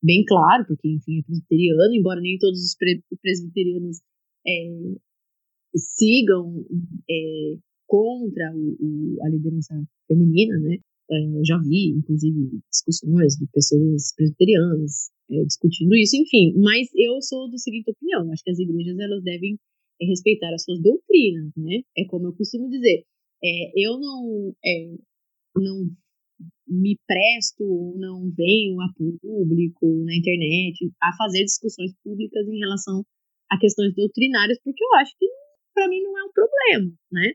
bem 0.00 0.24
claro, 0.24 0.64
porque, 0.68 0.88
enfim, 0.88 1.18
é 1.18 1.22
presbiteriano, 1.22 1.94
embora 1.94 2.20
nem 2.20 2.38
todos 2.38 2.60
os 2.60 2.76
presbiterianos 3.20 3.98
é, 4.46 4.52
sigam 5.74 6.64
é, 7.10 7.56
contra 7.86 8.52
o, 8.54 8.76
o, 8.78 9.16
a 9.24 9.28
liderança 9.28 9.74
feminina, 10.06 10.58
né? 10.58 10.78
É, 11.10 11.14
eu 11.14 11.44
já 11.44 11.58
vi, 11.58 11.90
inclusive, 11.98 12.60
discussões 12.70 13.34
de 13.34 13.46
pessoas 13.52 14.14
presbiterianas 14.14 15.10
é, 15.30 15.44
discutindo 15.44 15.94
isso, 15.96 16.16
enfim. 16.16 16.54
Mas 16.56 16.88
eu 16.94 17.20
sou 17.22 17.50
do 17.50 17.58
seguinte 17.58 17.90
opinião: 17.90 18.30
acho 18.32 18.44
que 18.44 18.50
as 18.50 18.58
igrejas 18.58 18.98
elas 18.98 19.22
devem 19.22 19.58
é, 20.00 20.06
respeitar 20.06 20.52
as 20.54 20.64
suas 20.64 20.80
doutrinas, 20.80 21.52
né? 21.56 21.82
É 21.96 22.04
como 22.06 22.28
eu 22.28 22.36
costumo 22.36 22.68
dizer. 22.68 23.04
eu 23.76 23.98
não, 23.98 24.54
não 25.56 25.90
me 26.68 26.96
presto 27.06 27.64
ou 27.64 27.98
não 27.98 28.30
venho 28.30 28.80
a 28.80 28.88
público, 29.20 30.04
na 30.04 30.14
internet, 30.14 30.90
a 31.02 31.10
fazer 31.16 31.44
discussões 31.44 31.92
públicas 32.04 32.46
em 32.46 32.58
relação 32.58 33.04
a 33.50 33.58
questões 33.58 33.94
doutrinárias, 33.94 34.58
porque 34.62 34.82
eu 34.82 34.94
acho 34.94 35.12
que 35.18 35.26
para 35.74 35.88
mim 35.88 36.00
não 36.02 36.18
é 36.18 36.24
um 36.24 36.32
problema, 36.32 36.92
né? 37.10 37.32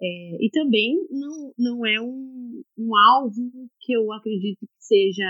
É, 0.00 0.44
e 0.44 0.50
também 0.50 0.96
não, 1.10 1.52
não 1.58 1.86
é 1.86 2.00
um, 2.00 2.62
um 2.78 2.96
alvo 2.96 3.50
que 3.80 3.92
eu 3.92 4.12
acredito 4.12 4.60
que 4.60 4.68
seja 4.78 5.24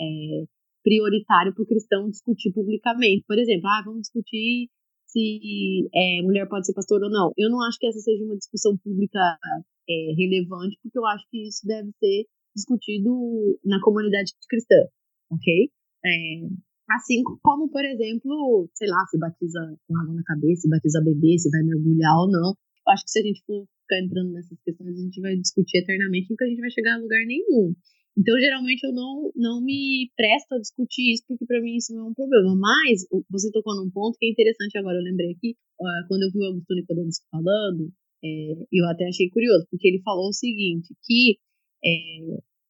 é, 0.00 0.44
prioritário 0.82 1.54
para 1.54 1.62
o 1.62 1.66
cristão 1.66 2.10
discutir 2.10 2.52
publicamente. 2.52 3.24
Por 3.26 3.38
exemplo, 3.38 3.68
ah, 3.68 3.82
vamos 3.84 4.02
discutir 4.02 4.68
se 5.06 5.88
é, 5.94 6.22
mulher 6.22 6.48
pode 6.48 6.66
ser 6.66 6.74
pastor 6.74 7.02
ou 7.02 7.10
não. 7.10 7.32
Eu 7.36 7.50
não 7.50 7.62
acho 7.62 7.78
que 7.78 7.86
essa 7.86 7.98
seja 7.98 8.24
uma 8.24 8.36
discussão 8.36 8.76
pública 8.78 9.38
é, 9.88 10.12
relevante, 10.16 10.78
porque 10.82 10.98
eu 10.98 11.06
acho 11.06 11.24
que 11.30 11.48
isso 11.48 11.66
deve 11.66 11.90
ser 11.98 12.26
discutido 12.54 13.58
na 13.64 13.80
comunidade 13.80 14.32
cristã, 14.48 14.76
ok? 15.30 15.70
É, 16.04 16.10
Assim 16.90 17.22
como, 17.42 17.70
por 17.70 17.84
exemplo, 17.84 18.68
sei 18.74 18.88
lá, 18.88 19.06
se 19.06 19.16
batiza 19.16 19.60
com 19.86 19.96
água 19.96 20.14
na 20.14 20.24
cabeça, 20.24 20.62
se 20.62 20.68
batiza 20.68 21.00
bebê, 21.04 21.38
se 21.38 21.48
vai 21.48 21.62
mergulhar 21.62 22.16
ou 22.18 22.28
não. 22.28 22.52
Acho 22.88 23.04
que 23.04 23.10
se 23.10 23.20
a 23.20 23.22
gente 23.22 23.44
for 23.46 23.64
ficar 23.90 23.98
entrando 23.98 24.30
nessas 24.30 24.58
questões, 24.62 24.94
a 24.96 25.02
gente 25.02 25.20
vai 25.20 25.36
discutir 25.36 25.78
eternamente, 25.78 26.30
nunca 26.30 26.44
a 26.44 26.48
gente 26.48 26.60
vai 26.60 26.70
chegar 26.70 26.94
a 26.94 27.02
lugar 27.02 27.26
nenhum. 27.26 27.74
Então, 28.16 28.38
geralmente, 28.38 28.84
eu 28.84 28.92
não, 28.92 29.32
não 29.34 29.60
me 29.62 30.10
presto 30.16 30.54
a 30.54 30.58
discutir 30.58 31.14
isso, 31.14 31.24
porque 31.26 31.46
para 31.46 31.60
mim 31.60 31.76
isso 31.76 31.94
não 31.94 32.06
é 32.06 32.10
um 32.10 32.14
problema. 32.14 32.54
Mas, 32.54 33.06
você 33.30 33.50
tocou 33.50 33.74
num 33.74 33.90
ponto 33.90 34.18
que 34.18 34.26
é 34.26 34.30
interessante 34.30 34.78
agora, 34.78 34.98
eu 34.98 35.02
lembrei 35.02 35.32
aqui, 35.32 35.56
quando 36.08 36.22
eu 36.22 36.30
vi 36.30 36.38
o 36.38 36.44
Augusto 36.46 36.74
Nicodemus 36.74 37.20
falando, 37.30 37.90
é, 38.22 38.52
eu 38.70 38.86
até 38.86 39.06
achei 39.08 39.30
curioso, 39.30 39.66
porque 39.70 39.88
ele 39.88 40.02
falou 40.02 40.28
o 40.28 40.32
seguinte, 40.32 40.94
que 41.04 41.38
é, 41.84 41.90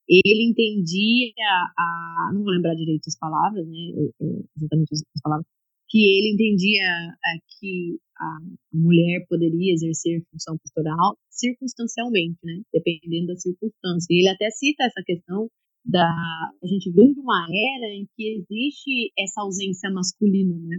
ele 0.09 0.51
entendia 0.51 1.33
a, 1.79 2.31
não 2.33 2.43
vou 2.43 2.53
lembrar 2.53 2.75
direito 2.75 3.07
as 3.09 3.19
palavras, 3.19 3.67
né, 3.67 3.93
exatamente 4.57 4.93
as 4.93 5.23
palavras, 5.23 5.47
que 5.91 5.99
ele 5.99 6.35
entendia 6.35 6.83
é, 6.83 7.39
que 7.59 7.99
a 8.17 8.39
mulher 8.73 9.27
poderia 9.29 9.75
exercer 9.75 10.23
função 10.31 10.57
pastoral 10.63 11.17
circunstancialmente, 11.29 12.39
né, 12.45 12.63
dependendo 12.73 13.29
da 13.29 13.37
circunstância. 13.37 14.07
E 14.11 14.21
ele 14.21 14.29
até 14.29 14.51
cita 14.51 14.85
essa 14.85 15.03
questão 15.05 15.49
da 15.85 16.07
a 16.63 16.67
gente 16.67 16.91
vem 16.93 17.13
de 17.13 17.21
uma 17.21 17.47
era 17.49 17.95
em 17.95 18.07
que 18.15 18.37
existe 18.37 19.13
essa 19.19 19.41
ausência 19.43 19.91
masculina, 19.91 20.57
né, 20.61 20.79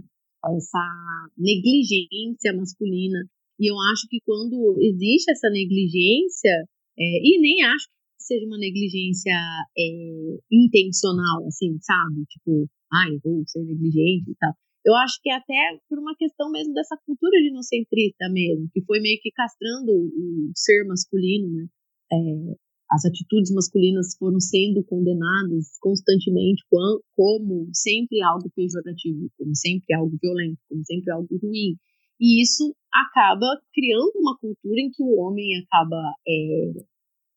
essa 0.56 1.32
negligência 1.36 2.52
masculina. 2.56 3.18
E 3.60 3.70
eu 3.70 3.78
acho 3.92 4.08
que 4.08 4.18
quando 4.24 4.78
existe 4.80 5.30
essa 5.30 5.50
negligência, 5.50 6.50
é, 6.98 7.04
e 7.22 7.38
nem 7.40 7.62
acho 7.62 7.86
seja 8.18 8.46
uma 8.46 8.58
negligência 8.58 9.34
é, 9.76 10.38
intencional, 10.50 11.44
assim, 11.46 11.76
sabe? 11.80 12.24
Tipo, 12.28 12.68
ai, 12.92 13.18
vou 13.22 13.42
ser 13.46 13.62
negligente 13.64 14.30
e 14.30 14.34
tal. 14.38 14.52
Eu 14.84 14.94
acho 14.96 15.20
que 15.22 15.30
é 15.30 15.34
até 15.34 15.78
por 15.88 15.98
uma 15.98 16.14
questão 16.16 16.50
mesmo 16.50 16.74
dessa 16.74 16.96
cultura 17.06 17.38
de 17.38 17.48
inocentrista 17.48 18.28
mesmo, 18.30 18.68
que 18.72 18.82
foi 18.84 19.00
meio 19.00 19.18
que 19.22 19.30
castrando 19.30 19.92
o 19.92 20.52
ser 20.54 20.84
masculino, 20.86 21.48
né? 21.50 21.66
É, 22.12 22.56
as 22.90 23.04
atitudes 23.06 23.50
masculinas 23.54 24.14
foram 24.18 24.38
sendo 24.38 24.84
condenadas 24.84 25.78
constantemente 25.80 26.62
como 26.68 27.68
sempre 27.72 28.22
algo 28.22 28.50
pejorativo, 28.54 29.30
como 29.38 29.54
sempre 29.54 29.94
algo 29.94 30.18
violento, 30.20 30.58
como 30.68 30.84
sempre 30.84 31.10
algo 31.10 31.38
ruim. 31.42 31.76
E 32.20 32.42
isso 32.42 32.74
acaba 32.92 33.46
criando 33.72 34.12
uma 34.16 34.36
cultura 34.38 34.80
em 34.80 34.90
que 34.90 35.02
o 35.02 35.16
homem 35.20 35.58
acaba 35.58 35.96
é, 36.28 36.72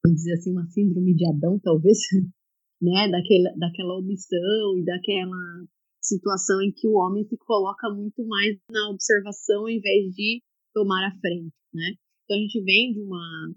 vamos 0.06 0.18
dizer 0.18 0.34
assim, 0.34 0.52
uma 0.52 0.68
síndrome 0.68 1.16
de 1.16 1.28
Adão, 1.28 1.60
talvez, 1.60 1.98
né, 2.82 3.10
daquela, 3.10 3.52
daquela 3.58 3.98
omissão 3.98 4.78
e 4.78 4.86
daquela 4.86 5.66
situação 6.08 6.62
em 6.62 6.72
que 6.72 6.88
o 6.88 6.94
homem 6.94 7.24
se 7.26 7.38
coloca 7.38 7.90
muito 7.90 8.26
mais 8.26 8.58
na 8.70 8.90
observação 8.90 9.68
em 9.68 9.80
vez 9.80 10.14
de 10.14 10.42
tomar 10.74 11.08
a 11.08 11.20
frente, 11.20 11.54
né? 11.74 11.96
Então 12.24 12.38
a 12.38 12.40
gente 12.40 12.62
vem 12.64 12.94
de 12.94 13.02
uma 13.02 13.54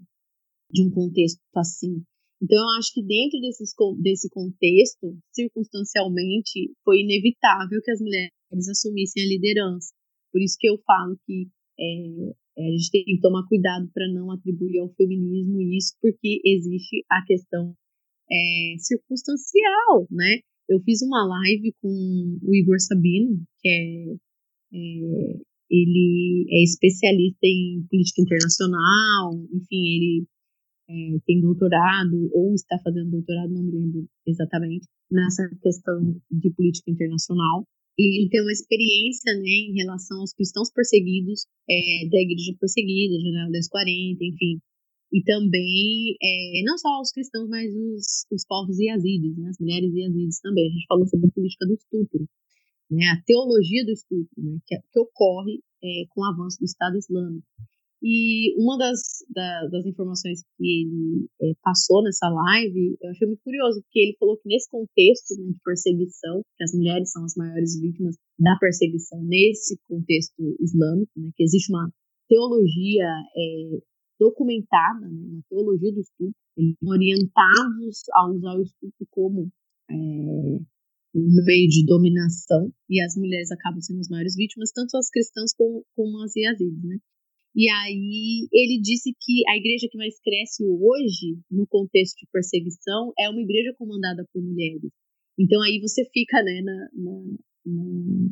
de 0.71 0.85
um 0.85 0.91
contexto 0.91 1.39
assim. 1.55 2.03
Então 2.41 2.57
eu 2.57 2.69
acho 2.77 2.93
que 2.93 3.03
dentro 3.03 3.39
desses, 3.41 3.73
desse 4.01 4.29
contexto, 4.29 5.17
circunstancialmente, 5.33 6.71
foi 6.85 7.01
inevitável 7.01 7.81
que 7.83 7.91
as 7.91 7.99
mulheres 7.99 8.31
assumissem 8.69 9.23
a 9.23 9.27
liderança. 9.27 9.93
Por 10.31 10.41
isso 10.41 10.55
que 10.59 10.69
eu 10.69 10.77
falo 10.85 11.17
que 11.25 11.49
é, 11.77 12.31
é, 12.57 12.67
a 12.67 12.71
gente 12.71 12.91
tem 12.91 13.03
que 13.03 13.19
tomar 13.19 13.45
cuidado 13.47 13.89
para 13.93 14.07
não 14.13 14.31
atribuir 14.31 14.79
ao 14.79 14.93
feminismo 14.93 15.61
isso, 15.61 15.95
porque 16.01 16.39
existe 16.45 17.03
a 17.11 17.25
questão 17.25 17.75
é, 18.31 18.75
circunstancial, 18.77 20.07
né? 20.09 20.39
Eu 20.69 20.79
fiz 20.81 21.01
uma 21.01 21.25
live 21.25 21.73
com 21.81 21.89
o 22.43 22.55
Igor 22.55 22.79
Sabino, 22.79 23.41
que 23.59 23.67
é, 23.67 24.13
é 24.73 25.49
ele 25.69 26.45
é 26.49 26.63
especialista 26.63 27.45
em 27.45 27.85
política 27.89 28.21
internacional, 28.21 29.33
enfim, 29.53 29.85
ele 29.95 30.27
é, 30.89 31.19
tem 31.25 31.41
doutorado 31.41 32.29
ou 32.33 32.53
está 32.55 32.79
fazendo 32.83 33.11
doutorado, 33.11 33.53
não 33.53 33.63
me 33.63 33.71
lembro 33.71 34.07
exatamente, 34.25 34.87
nessa 35.11 35.47
questão 35.61 36.19
de 36.31 36.49
política 36.51 36.89
internacional. 36.89 37.63
E 37.97 38.21
ele 38.21 38.29
tem 38.29 38.41
uma 38.41 38.51
experiência 38.51 39.33
né, 39.33 39.69
em 39.69 39.73
relação 39.75 40.19
aos 40.21 40.33
cristãos 40.33 40.71
perseguidos 40.71 41.45
é, 41.69 42.07
da 42.09 42.17
igreja 42.17 42.55
perseguida, 42.59 43.19
Janela 43.19 43.49
1040, 43.51 44.23
enfim. 44.23 44.59
E 45.11 45.23
também, 45.23 46.15
é, 46.21 46.63
não 46.63 46.77
só 46.77 47.01
os 47.01 47.11
cristãos, 47.11 47.49
mas 47.49 47.73
os, 47.73 48.25
os 48.31 48.45
povos 48.45 48.77
yazidis, 48.79 49.35
né, 49.37 49.49
as 49.49 49.59
mulheres 49.59 49.93
yazidis 49.93 50.39
também. 50.39 50.67
A 50.67 50.71
gente 50.71 50.85
falou 50.87 51.07
sobre 51.07 51.27
a 51.27 51.31
política 51.31 51.65
do 51.65 51.73
estupro, 51.73 52.29
né, 52.91 53.05
a 53.07 53.21
teologia 53.25 53.85
do 53.85 53.91
estupro, 53.91 54.29
né, 54.37 54.59
que, 54.67 54.75
que 54.77 54.99
ocorre 54.99 55.61
é, 55.83 56.05
com 56.09 56.21
o 56.21 56.25
avanço 56.25 56.59
do 56.59 56.65
Estado 56.65 56.97
Islâmico. 56.97 57.47
E 58.01 58.55
uma 58.55 58.77
das, 58.77 58.99
da, 59.29 59.67
das 59.67 59.85
informações 59.85 60.41
que 60.57 60.63
ele 60.63 61.27
é, 61.41 61.51
passou 61.61 62.01
nessa 62.01 62.29
live, 62.29 62.97
eu 63.01 63.09
achei 63.09 63.27
muito 63.27 63.43
curioso, 63.43 63.81
porque 63.81 63.99
ele 63.99 64.17
falou 64.17 64.37
que 64.37 64.47
nesse 64.47 64.69
contexto 64.69 65.35
né, 65.37 65.51
de 65.51 65.59
perseguição, 65.63 66.41
que 66.57 66.63
as 66.63 66.73
mulheres 66.73 67.11
são 67.11 67.25
as 67.25 67.35
maiores 67.35 67.79
vítimas 67.81 68.15
da 68.39 68.55
perseguição 68.57 69.21
nesse 69.23 69.77
contexto 69.89 70.55
islâmico, 70.61 71.11
né, 71.17 71.29
que 71.35 71.43
existe 71.43 71.73
uma 71.73 71.91
teologia 72.29 73.09
é, 73.35 73.79
documentada, 74.19 75.07
né, 75.07 75.27
uma 75.31 75.43
teologia 75.49 75.91
do 75.93 76.01
estupro, 76.01 76.35
orientados 76.83 78.01
a 78.13 78.29
usar 78.29 78.55
o 78.55 78.61
estupro 78.61 79.07
como 79.09 79.49
é, 79.89 79.95
um 81.15 81.45
meio 81.45 81.67
de 81.69 81.85
dominação, 81.85 82.71
e 82.89 83.01
as 83.01 83.15
mulheres 83.15 83.51
acabam 83.51 83.81
sendo 83.81 83.99
as 83.99 84.09
maiores 84.09 84.35
vítimas, 84.35 84.71
tanto 84.71 84.95
as 84.97 85.09
cristãs 85.09 85.53
como, 85.55 85.83
como 85.95 86.21
as 86.23 86.35
yazidis, 86.35 86.83
né? 86.83 86.97
E 87.55 87.67
aí 87.69 88.47
ele 88.53 88.79
disse 88.79 89.11
que 89.19 89.41
a 89.49 89.57
igreja 89.57 89.87
que 89.89 89.97
mais 89.97 90.19
cresce 90.19 90.63
hoje, 90.63 91.39
no 91.49 91.65
contexto 91.65 92.19
de 92.19 92.27
perseguição, 92.31 93.11
é 93.17 93.27
uma 93.27 93.41
igreja 93.41 93.73
comandada 93.75 94.23
por 94.31 94.41
mulheres. 94.41 94.91
Então 95.37 95.61
aí 95.63 95.79
você 95.81 96.05
fica, 96.13 96.43
né, 96.43 96.61
na, 96.61 96.89
na, 96.93 97.23
na 97.65 98.29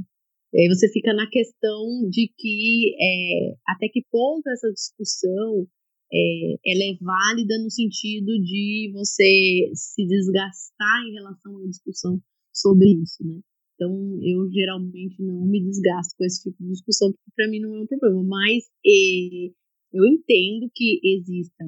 aí 0.53 0.67
você 0.67 0.87
fica 0.91 1.13
na 1.13 1.27
questão 1.29 2.07
de 2.09 2.31
que 2.37 2.95
é, 2.99 3.55
até 3.67 3.89
que 3.89 4.05
ponto 4.11 4.47
essa 4.49 4.71
discussão 4.71 5.67
é, 6.11 6.53
ela 6.65 6.83
é 6.83 6.97
válida 7.01 7.57
no 7.61 7.69
sentido 7.69 8.39
de 8.41 8.91
você 8.93 9.71
se 9.73 10.05
desgastar 10.05 11.03
em 11.07 11.13
relação 11.13 11.57
à 11.57 11.65
discussão 11.67 12.21
sobre 12.53 12.93
isso, 13.01 13.23
né? 13.25 13.39
Então, 13.75 13.91
eu 14.23 14.49
geralmente 14.51 15.21
não 15.21 15.45
me 15.45 15.63
desgasto 15.63 16.15
com 16.17 16.25
esse 16.25 16.41
tipo 16.41 16.63
de 16.63 16.71
discussão, 16.71 17.11
porque 17.11 17.31
para 17.35 17.47
mim 17.47 17.59
não 17.59 17.75
é 17.75 17.81
um 17.81 17.85
problema. 17.85 18.23
Mas 18.23 18.63
e, 18.83 19.53
eu 19.93 20.05
entendo 20.05 20.69
que 20.73 20.99
exista 21.03 21.65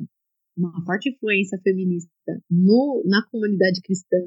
uma 0.57 0.83
forte 0.85 1.09
influência 1.09 1.59
feminista 1.63 2.41
no, 2.49 3.03
na 3.05 3.23
comunidade 3.29 3.81
cristã 3.81 4.17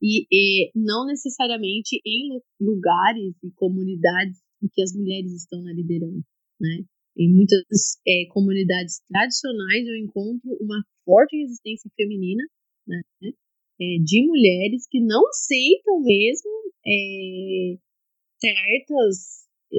e, 0.00 0.26
e 0.30 0.70
não 0.74 1.04
necessariamente 1.06 2.00
em 2.06 2.40
lugares 2.60 3.34
e 3.42 3.50
comunidades 3.52 4.38
em 4.62 4.68
que 4.72 4.82
as 4.82 4.94
mulheres 4.94 5.32
estão 5.32 5.62
na 5.62 5.72
liderança, 5.72 6.24
né? 6.60 6.84
Em 7.16 7.32
muitas 7.32 7.98
é, 8.06 8.26
comunidades 8.28 9.00
tradicionais 9.08 9.86
eu 9.86 9.96
encontro 9.96 10.50
uma 10.60 10.82
forte 11.04 11.36
resistência 11.36 11.90
feminina, 11.96 12.42
né? 12.86 13.00
É, 13.80 13.98
de 14.02 14.26
mulheres 14.26 14.86
que 14.90 15.00
não 15.00 15.26
aceitam 15.28 16.00
mesmo 16.00 16.50
é, 16.86 17.76
certas 18.40 19.46
é, 19.72 19.78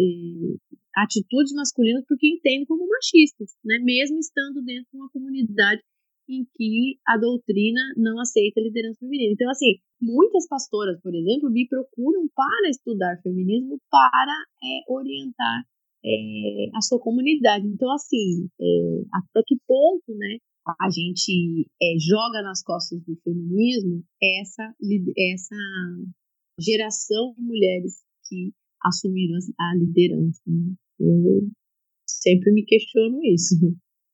atitudes 0.98 1.54
masculinas 1.54 2.06
porque 2.08 2.28
entendem 2.28 2.66
como 2.66 2.88
machistas, 2.88 3.56
né? 3.64 3.80
mesmo 3.80 4.20
estando 4.20 4.64
dentro 4.64 4.90
de 4.92 4.98
uma 4.98 5.10
comunidade 5.10 5.82
em 6.30 6.46
que 6.56 7.00
a 7.08 7.18
doutrina 7.18 7.80
não 7.96 8.20
aceita 8.20 8.60
a 8.60 8.64
liderança 8.64 9.00
feminina. 9.00 9.32
Então, 9.34 9.50
assim, 9.50 9.80
muitas 10.02 10.48
pastoras, 10.48 11.00
por 11.02 11.16
exemplo, 11.16 11.50
me 11.50 11.68
procuram 11.68 12.28
para 12.36 12.70
estudar 12.70 13.22
feminismo 13.22 13.80
para 13.90 14.46
é, 14.64 14.92
orientar 14.92 15.64
é, 16.06 16.70
a 16.76 16.82
sua 16.82 17.00
comunidade. 17.00 17.66
Então, 17.68 17.92
assim, 17.94 18.50
é, 18.60 19.02
até 19.14 19.42
que 19.46 19.56
ponto, 19.68 20.14
né, 20.16 20.38
a 20.82 20.90
gente 20.90 21.70
é, 21.82 21.96
joga 22.00 22.42
nas 22.42 22.64
costas 22.64 23.00
do 23.04 23.16
feminismo 23.24 24.04
essa, 24.22 24.74
essa 25.18 25.56
geração 26.60 27.34
de 27.36 27.42
mulheres 27.42 28.04
que 28.28 28.54
assumiram 28.84 29.38
a 29.60 29.76
liderança. 29.78 30.42
Né? 30.46 30.74
Eu 31.00 31.50
sempre 32.06 32.52
me 32.52 32.64
questiono 32.66 33.24
isso. 33.24 33.56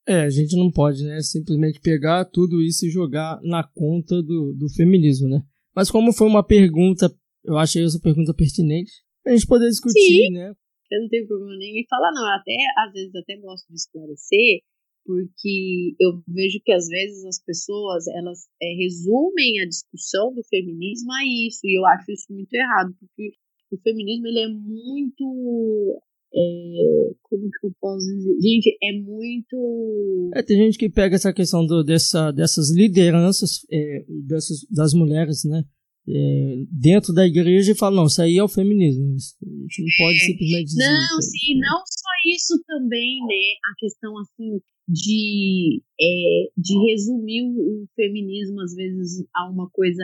É, 0.08 0.22
a 0.22 0.30
gente 0.30 0.56
não 0.58 0.70
pode, 0.70 1.04
né, 1.04 1.22
simplesmente 1.22 1.80
pegar 1.80 2.26
tudo 2.26 2.62
isso 2.62 2.86
e 2.86 2.90
jogar 2.90 3.40
na 3.42 3.64
conta 3.64 4.22
do, 4.22 4.54
do 4.54 4.70
feminismo, 4.70 5.30
né? 5.30 5.42
Mas 5.74 5.90
como 5.90 6.12
foi 6.12 6.28
uma 6.28 6.46
pergunta, 6.46 7.10
eu 7.44 7.58
achei 7.58 7.84
essa 7.84 8.00
pergunta 8.00 8.34
pertinente, 8.34 8.92
a 9.26 9.32
gente 9.32 9.48
poder 9.48 9.70
discutir, 9.70 10.28
Sim. 10.28 10.34
né? 10.34 10.54
Eu 10.94 11.02
não 11.02 11.10
tenho 11.10 11.28
problema 11.28 11.58
nenhum 11.58 11.78
em 11.78 11.88
falar, 11.90 12.12
não. 12.12 12.24
Eu 12.24 12.36
até, 12.36 12.56
às 12.78 12.94
vezes, 12.94 13.16
até 13.16 13.38
gosto 13.38 13.68
de 13.68 13.76
esclarecer 13.76 14.62
porque 15.06 15.96
eu 16.00 16.22
vejo 16.28 16.60
que 16.64 16.72
às 16.72 16.88
vezes 16.88 17.26
as 17.26 17.44
pessoas 17.44 18.08
elas 18.08 18.48
é, 18.62 18.74
resumem 18.74 19.60
a 19.60 19.68
discussão 19.68 20.34
do 20.34 20.42
feminismo 20.46 21.12
a 21.12 21.26
isso 21.26 21.60
e 21.66 21.78
eu 21.78 21.86
acho 21.86 22.12
isso 22.12 22.32
muito 22.32 22.54
errado 22.54 22.96
porque 23.00 23.34
o 23.72 23.78
feminismo 23.82 24.28
ele 24.28 24.40
é 24.40 24.48
muito 24.48 26.02
é, 26.36 27.14
como 27.22 27.44
que 27.44 27.68
eu 27.68 27.72
posso 27.80 28.06
dizer? 28.08 28.34
Gente, 28.42 28.78
é 28.82 28.92
muito. 29.00 30.32
É, 30.34 30.42
tem 30.42 30.58
gente 30.58 30.80
que 30.80 30.90
pega 30.90 31.16
essa 31.16 31.32
questão 31.32 31.64
do, 31.64 31.84
dessa, 31.84 32.32
dessas 32.32 32.72
lideranças 32.72 33.64
é, 33.72 34.04
dessas, 34.28 34.66
das 34.72 34.94
mulheres, 34.94 35.44
né? 35.44 35.64
É, 36.08 36.64
dentro 36.70 37.14
da 37.14 37.26
igreja 37.26 37.72
e 37.72 37.78
fala, 37.78 37.96
não, 37.96 38.06
isso 38.08 38.22
aí 38.22 38.38
é 38.38 38.44
o 38.44 38.48
feminismo. 38.50 39.06
A 39.06 39.16
gente 39.16 39.84
não 39.84 40.06
pode 40.06 40.18
é. 40.18 40.20
simplesmente 40.20 40.66
dizer. 40.66 40.84
Não, 40.84 41.22
sim, 41.22 41.60
não 41.60 41.80
só 41.86 42.10
isso 42.28 42.62
também, 42.68 43.20
né? 43.22 43.60
A 43.72 43.76
questão 43.80 44.18
assim 44.20 44.60
de, 44.88 45.82
é, 46.00 46.52
de 46.58 46.92
resumir 46.92 47.44
o 47.44 47.88
feminismo, 47.96 48.62
às 48.62 48.76
vezes, 48.76 49.26
a 49.34 49.50
uma 49.50 49.70
coisa 49.70 50.04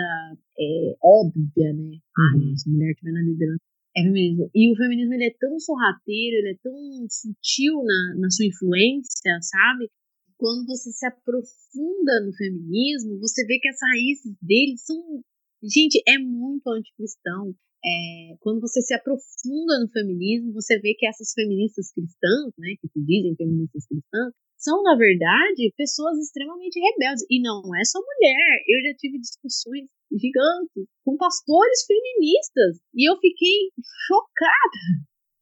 é, 0.58 0.96
óbvia, 1.04 1.74
né? 1.74 1.84
Uhum. 1.84 2.00
Ah, 2.18 2.34
a 2.36 2.70
mulher 2.70 2.92
estiver 2.92 3.12
na 3.12 3.22
liderança, 3.22 3.62
é 3.96 4.04
feminismo. 4.04 4.50
E 4.56 4.72
o 4.72 4.76
feminismo 4.76 5.14
ele 5.14 5.26
é 5.26 5.36
tão 5.40 5.60
sorrateiro, 5.60 6.38
ele 6.38 6.52
é 6.52 6.58
tão 6.64 6.74
sutil 7.10 7.84
na, 7.84 8.16
na 8.20 8.32
sua 8.32 8.46
influência, 8.46 9.38
sabe? 9.42 9.90
Quando 10.38 10.66
você 10.66 10.92
se 10.92 11.06
aprofunda 11.06 12.26
no 12.26 12.34
feminismo, 12.34 13.20
você 13.20 13.46
vê 13.46 13.60
que 13.60 13.68
as 13.68 13.78
raízes 13.82 14.36
dele 14.42 14.78
são. 14.78 15.22
Gente, 15.64 16.02
é 16.08 16.18
muito 16.18 16.68
anticristão. 16.70 17.54
É, 17.84 18.36
quando 18.40 18.60
você 18.60 18.82
se 18.82 18.94
aprofunda 18.94 19.80
no 19.80 19.90
feminismo, 19.90 20.54
você 20.54 20.80
vê 20.80 20.94
que 20.96 21.08
essas 21.08 21.32
feministas 21.34 21.92
cristãs, 21.94 22.54
né, 22.58 22.76
que 22.82 22.88
se 22.88 23.00
dizem 23.06 23.36
feministas 23.36 23.88
cristãs, 23.88 24.34
são, 24.60 24.84
na 24.84 24.96
verdade, 24.96 25.74
pessoas 25.78 26.20
extremamente 26.20 26.80
rebeldes. 26.80 27.26
E 27.30 27.42
não 27.42 27.64
é 27.76 27.84
só 27.86 28.00
mulher. 28.00 28.64
Eu 28.68 28.92
já 28.92 28.98
tive 28.98 29.18
discussões 29.20 29.88
gigantes 30.12 30.84
com 31.06 31.16
pastores 31.16 31.86
feministas. 31.88 32.84
E 32.94 33.10
eu 33.10 33.16
fiquei 33.18 33.72
chocada. 34.08 34.84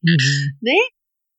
Uhum. 0.05 0.53
Né? 0.61 0.77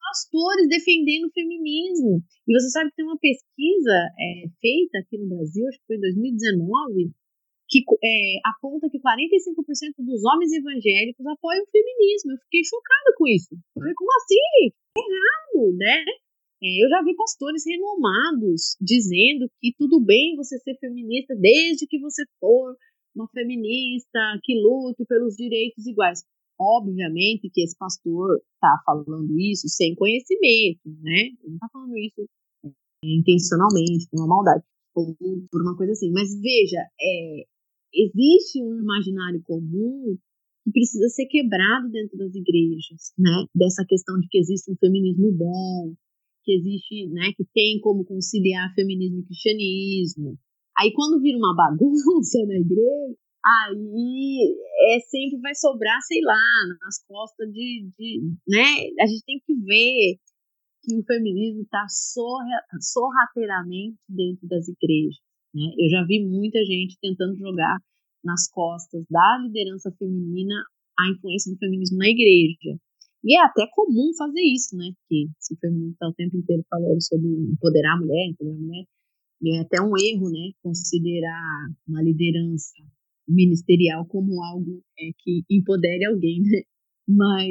Pastores 0.01 0.69
defendendo 0.69 1.27
o 1.27 1.33
feminismo. 1.33 2.23
E 2.49 2.53
você 2.53 2.71
sabe 2.71 2.91
que 2.91 2.97
tem 2.97 3.07
uma 3.07 3.19
pesquisa 3.19 3.97
é, 4.19 4.49
feita 4.61 4.99
aqui 4.99 5.17
no 5.19 5.29
Brasil, 5.29 5.69
acho 5.69 5.79
que 5.79 5.87
foi 5.87 5.97
em 5.97 6.01
2019, 6.01 7.13
que 7.69 7.85
é, 8.03 8.41
aponta 8.45 8.89
que 8.89 8.99
45% 8.99 10.01
dos 10.01 10.25
homens 10.25 10.53
evangélicos 10.53 11.27
apoiam 11.27 11.63
o 11.63 11.71
feminismo. 11.71 12.33
Eu 12.33 12.39
fiquei 12.45 12.65
chocada 12.65 13.15
com 13.17 13.27
isso. 13.27 13.53
Eu 13.53 13.81
falei, 13.81 13.95
como 13.95 14.11
assim? 14.17 14.73
Errado, 14.97 15.77
né? 15.77 16.05
É, 16.63 16.85
eu 16.85 16.89
já 16.89 17.03
vi 17.05 17.15
pastores 17.15 17.63
renomados 17.67 18.75
dizendo 18.81 19.49
que 19.61 19.73
tudo 19.79 20.01
bem 20.01 20.35
você 20.35 20.59
ser 20.59 20.77
feminista 20.81 21.37
desde 21.37 21.87
que 21.87 22.01
você 22.01 22.25
for 22.41 22.75
uma 23.15 23.29
feminista 23.29 24.19
que 24.43 24.61
lute 24.61 25.05
pelos 25.07 25.37
direitos 25.37 25.87
iguais. 25.87 26.25
Obviamente 26.59 27.51
que 27.53 27.63
esse 27.63 27.77
pastor 27.79 28.41
está 28.55 28.75
falando 28.85 29.39
isso 29.39 29.69
sem 29.69 29.95
conhecimento, 29.95 30.81
né? 31.03 31.31
Ele 31.31 31.49
não 31.49 31.55
está 31.55 31.69
falando 31.73 31.97
isso 31.97 32.27
é, 32.65 32.69
intencionalmente, 33.05 34.09
com 34.11 34.19
uma 34.19 34.27
maldade, 34.27 34.65
ou 34.97 35.15
por 35.51 35.63
uma 35.63 35.77
coisa 35.77 35.93
assim. 35.93 36.11
Mas 36.11 36.35
veja, 36.41 36.81
é, 37.01 37.45
existe 37.93 38.63
um 38.63 38.81
imaginário 38.81 39.43
comum 39.45 40.17
que 40.65 40.71
precisa 40.73 41.09
ser 41.09 41.27
quebrado 41.27 41.89
dentro 41.91 42.17
das 42.19 42.35
igrejas, 42.35 43.13
né? 43.19 43.47
Dessa 43.55 43.85
questão 43.87 44.19
de 44.21 44.29
que 44.29 44.39
existe 44.39 44.71
um 44.71 44.77
feminismo 44.77 45.33
bom, 45.33 45.95
que 46.45 46.53
existe, 46.55 47.09
né, 47.09 47.33
que 47.37 47.45
tem 47.53 47.79
como 47.81 48.05
conciliar 48.07 48.75
feminismo 48.75 49.21
e 49.21 49.27
cristianismo. 49.27 50.39
Aí 50.79 50.93
quando 50.95 51.21
vira 51.21 51.37
uma 51.37 51.55
bagunça 51.55 52.39
na 52.49 52.55
igreja, 52.55 53.17
aí 53.45 54.57
é 54.95 55.01
sempre 55.01 55.41
vai 55.41 55.55
sobrar, 55.55 56.01
sei 56.03 56.23
lá, 56.23 56.41
nas 56.81 57.05
costas 57.07 57.53
de, 57.53 57.91
de 57.99 58.21
né? 58.49 58.65
A 59.01 59.07
gente 59.07 59.25
tem 59.25 59.41
que 59.45 59.55
ver 59.55 60.19
que 60.83 60.97
o 60.97 61.05
feminismo 61.05 61.63
está 61.63 61.85
sorra, 61.89 62.63
sorrateiramente 62.81 63.99
dentro 64.09 64.49
das 64.49 64.69
igrejas. 64.69 65.28
Né? 65.55 65.73
Eu 65.79 65.89
já 65.91 66.05
vi 66.05 66.25
muita 66.25 66.59
gente 66.65 66.99
tentando 67.01 67.37
jogar 67.37 67.79
nas 68.25 68.49
costas 68.51 69.05
da 69.11 69.39
liderança 69.45 69.93
feminina 69.99 70.55
a 70.99 71.11
influência 71.11 71.53
do 71.53 71.59
feminismo 71.59 71.99
na 71.99 72.09
igreja. 72.09 72.79
E 73.25 73.37
é 73.37 73.45
até 73.45 73.67
comum 73.73 74.13
fazer 74.17 74.41
isso, 74.41 74.77
né? 74.77 74.93
Porque 74.95 75.29
se 75.39 75.55
o 75.55 75.59
feminismo 75.59 75.93
está 75.93 76.09
o 76.09 76.15
tempo 76.15 76.37
inteiro 76.37 76.65
falando 76.69 77.03
sobre 77.03 77.27
empoderar 77.27 77.95
a 77.95 78.01
mulher, 78.01 78.29
empoderar 78.29 78.57
a 78.57 78.61
mulher, 78.61 78.85
e 79.43 79.57
é 79.57 79.61
até 79.61 79.81
um 79.81 79.93
erro, 79.97 80.31
né? 80.31 80.51
Considerar 80.63 81.69
uma 81.87 82.03
liderança 82.03 82.75
ministerial 83.27 84.07
como 84.07 84.43
algo 84.43 84.83
é, 84.99 85.11
que 85.19 85.43
empodere 85.51 86.07
alguém, 86.07 86.41
né? 86.43 86.63
Mas 87.09 87.49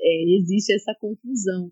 é, 0.00 0.36
existe 0.36 0.72
essa 0.72 0.94
confusão. 1.00 1.70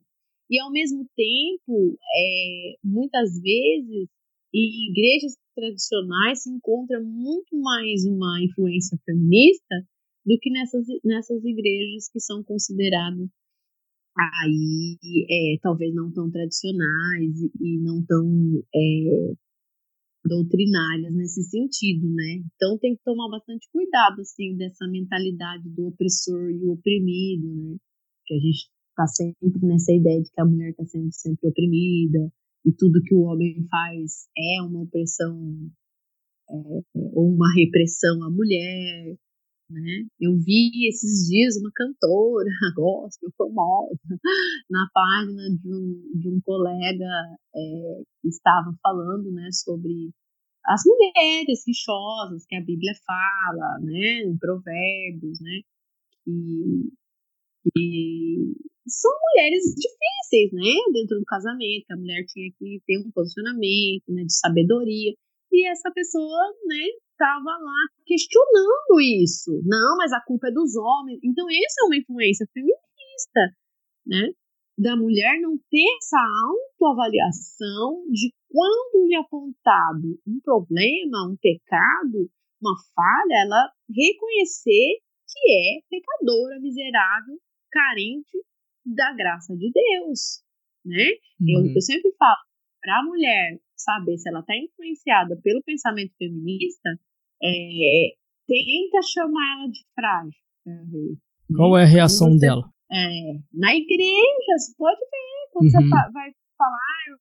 E 0.51 0.61
ao 0.61 0.71
mesmo 0.71 1.07
tempo, 1.17 1.99
é, 2.17 2.77
muitas 2.83 3.41
vezes, 3.41 4.09
igrejas 4.53 5.37
tradicionais 5.55 6.43
se 6.43 6.51
encontra 6.51 7.01
muito 7.01 7.57
mais 7.57 8.05
uma 8.05 8.43
influência 8.43 8.99
feminista 9.05 9.87
do 10.25 10.39
que 10.41 10.51
nessas, 10.51 10.87
nessas 11.05 11.45
igrejas 11.45 12.09
que 12.11 12.21
são 12.21 12.43
consideradas 12.43 13.29
aí 14.17 14.99
é, 15.29 15.59
talvez 15.61 15.95
não 15.95 16.13
tão 16.13 16.31
tradicionais 16.31 17.35
e, 17.61 17.79
não 17.81 18.05
tão 18.07 18.63
é, 18.75 19.35
doutrinárias 20.25 21.15
nesse 21.15 21.43
sentido, 21.43 22.09
né? 22.15 22.43
Então 22.55 22.79
tem 22.79 22.95
que 22.97 23.03
tomar 23.05 23.29
bastante 23.29 23.69
cuidado 23.73 24.21
assim 24.21 24.57
dessa 24.57 24.87
mentalidade 24.87 25.69
do 25.71 25.89
opressor 25.89 26.51
e 26.51 26.65
o 26.65 26.73
oprimido, 26.73 27.55
né? 27.55 27.77
Que 28.25 28.35
a 28.35 28.39
gente 28.39 28.69
está 28.91 29.07
sempre 29.07 29.67
nessa 29.67 29.93
ideia 29.93 30.23
de 30.23 30.31
que 30.31 30.41
a 30.41 30.45
mulher 30.45 30.71
está 30.71 30.85
sendo 30.87 31.13
sempre 31.13 31.49
oprimida 31.49 32.33
e 32.65 32.73
tudo 32.73 33.03
que 33.03 33.15
o 33.15 33.23
homem 33.23 33.67
faz 33.71 34.29
é 34.37 34.63
uma 34.63 34.83
opressão 34.83 35.71
é, 36.51 36.55
ou 37.15 37.35
uma 37.35 37.53
repressão 37.55 38.23
à 38.23 38.31
mulher 38.31 39.17
né? 39.71 40.07
Eu 40.21 40.37
vi 40.37 40.89
esses 40.89 41.27
dias 41.29 41.57
uma 41.57 41.71
cantora 41.75 42.49
gospel 42.77 43.31
famosa 43.37 43.99
na 44.71 44.87
página 44.93 45.43
de 45.61 45.73
um, 45.73 46.19
de 46.21 46.29
um 46.29 46.41
colega 46.43 47.37
é, 47.55 48.03
que 48.21 48.29
estava 48.29 48.75
falando, 48.83 49.33
né, 49.33 49.49
sobre 49.53 50.11
as 50.67 50.83
mulheres 50.87 51.65
rixosas 51.67 52.45
que 52.47 52.57
a 52.57 52.65
Bíblia 52.65 52.93
fala, 53.07 53.79
né, 53.81 54.23
em 54.23 54.37
Provérbios, 54.39 55.41
né, 55.41 55.61
que, 56.25 56.93
que 57.73 58.55
são 58.87 59.11
mulheres 59.11 59.65
difíceis, 59.75 60.53
né, 60.53 60.75
dentro 60.93 61.19
do 61.19 61.25
casamento, 61.25 61.85
a 61.91 61.97
mulher 61.97 62.25
tinha 62.27 62.51
que 62.59 62.81
ter 62.87 62.99
um 62.99 63.11
posicionamento, 63.11 64.09
né, 64.09 64.25
de 64.25 64.35
sabedoria, 64.35 65.13
e 65.53 65.69
essa 65.69 65.91
pessoa, 65.93 66.53
né, 66.67 66.85
estava 67.15 67.51
lá 67.59 67.83
questionando 68.05 69.01
isso. 69.01 69.63
Não, 69.65 69.97
mas 69.97 70.13
a 70.13 70.21
culpa 70.21 70.49
é 70.49 70.53
dos 70.53 70.75
homens. 70.77 71.21
Então, 71.23 71.47
essa 71.49 71.83
é 71.83 71.87
uma 71.87 71.97
influência 71.97 72.47
feminista, 72.53 73.41
né? 74.05 74.31
Da 74.77 74.97
mulher 74.97 75.41
não 75.41 75.57
ter 75.71 75.87
essa 75.99 76.19
autoavaliação 76.51 78.05
de 78.11 78.35
quando 78.51 79.07
lhe 79.07 79.15
apontado 79.15 80.19
um 80.27 80.41
problema, 80.43 81.31
um 81.31 81.37
pecado, 81.41 82.29
uma 82.61 82.75
falha, 82.95 83.43
ela 83.47 83.71
reconhecer 83.89 84.99
que 85.31 85.53
é 85.53 85.81
pecadora, 85.89 86.59
miserável, 86.61 87.39
carente 87.71 88.39
da 88.85 89.13
graça 89.15 89.57
de 89.57 89.71
Deus, 89.73 90.43
né? 90.85 91.07
Uhum. 91.41 91.67
Eu, 91.69 91.75
eu 91.75 91.81
sempre 91.81 92.13
falo, 92.19 92.37
para 92.81 93.01
a 93.01 93.05
mulher 93.05 93.59
saber 93.77 94.19
se 94.19 94.29
ela 94.29 94.41
está 94.41 94.57
influenciada 94.57 95.39
pelo 95.43 95.63
pensamento 95.63 96.15
feminista, 96.17 96.91
é, 97.43 98.15
tenta 98.47 99.01
chamar 99.03 99.59
ela 99.59 99.71
de 99.71 99.81
frágil. 99.95 101.19
Qual 101.55 101.77
é 101.79 101.83
a 101.83 101.87
reação 101.87 102.33
você, 102.33 102.47
dela? 102.47 102.63
É, 102.91 103.33
na 103.53 103.75
igreja, 103.75 104.59
você 104.59 104.75
pode 104.77 105.01
ver, 105.01 105.51
quando 105.53 105.67
uhum. 105.67 105.71
você 105.71 106.13
vai 106.13 106.31
falar, 106.57 107.19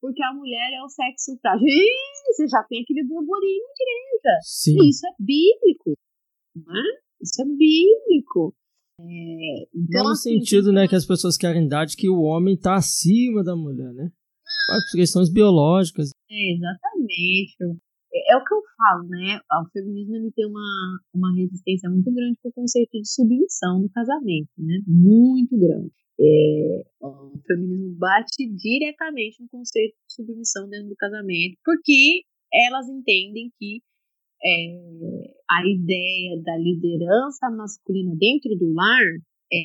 porque 0.00 0.22
a 0.22 0.32
mulher 0.32 0.72
é 0.72 0.82
o 0.82 0.88
sexo 0.88 1.38
frágil. 1.40 1.66
Ih, 1.66 2.32
você 2.32 2.48
já 2.48 2.62
tem 2.64 2.82
aquele 2.82 3.04
burburinho 3.04 3.62
na 3.62 3.72
igreja. 3.74 4.38
Sim. 4.42 4.88
Isso 4.88 5.06
é 5.06 5.10
bíblico. 5.18 5.98
Né? 6.56 6.82
Isso 7.20 7.42
é 7.42 7.44
bíblico. 7.44 8.54
É, 9.08 9.68
então, 9.74 10.04
no 10.04 10.10
assim, 10.10 10.38
sentido, 10.38 10.72
né, 10.72 10.86
que 10.86 10.94
as 10.94 11.06
pessoas 11.06 11.36
querem 11.36 11.66
dar 11.66 11.84
de 11.84 11.96
que 11.96 12.08
o 12.08 12.20
homem 12.22 12.54
está 12.54 12.74
acima 12.74 13.42
da 13.42 13.56
mulher, 13.56 13.92
né? 13.94 14.10
Por 14.90 14.98
questões 14.98 15.32
biológicas. 15.32 16.10
É, 16.30 16.52
exatamente. 16.54 17.56
É, 18.12 18.32
é, 18.32 18.36
o 18.36 18.44
que 18.44 18.54
eu 18.54 18.62
falo, 18.76 19.08
né? 19.08 19.38
O 19.38 19.70
feminismo 19.72 20.16
ele 20.16 20.32
tem 20.32 20.46
uma, 20.46 21.00
uma 21.14 21.34
resistência 21.34 21.88
muito 21.88 22.12
grande 22.12 22.38
com 22.42 22.48
o 22.48 22.52
conceito 22.52 22.90
de 22.92 23.10
submissão 23.10 23.80
no 23.80 23.88
casamento, 23.90 24.50
né? 24.58 24.80
Muito 24.86 25.56
grande. 25.58 25.92
É, 26.20 26.84
o 27.00 27.32
feminismo 27.46 27.96
bate 27.96 28.46
diretamente 28.54 29.40
no 29.40 29.48
conceito 29.48 29.94
de 30.06 30.14
submissão 30.14 30.68
dentro 30.68 30.88
do 30.88 30.96
casamento, 30.96 31.56
porque 31.64 32.22
elas 32.52 32.88
entendem 32.88 33.50
que 33.58 33.80
é, 34.44 35.34
a 35.50 35.66
ideia 35.66 36.42
da 36.42 36.56
liderança 36.56 37.50
masculina 37.50 38.14
dentro 38.16 38.56
do 38.56 38.72
lar, 38.72 39.02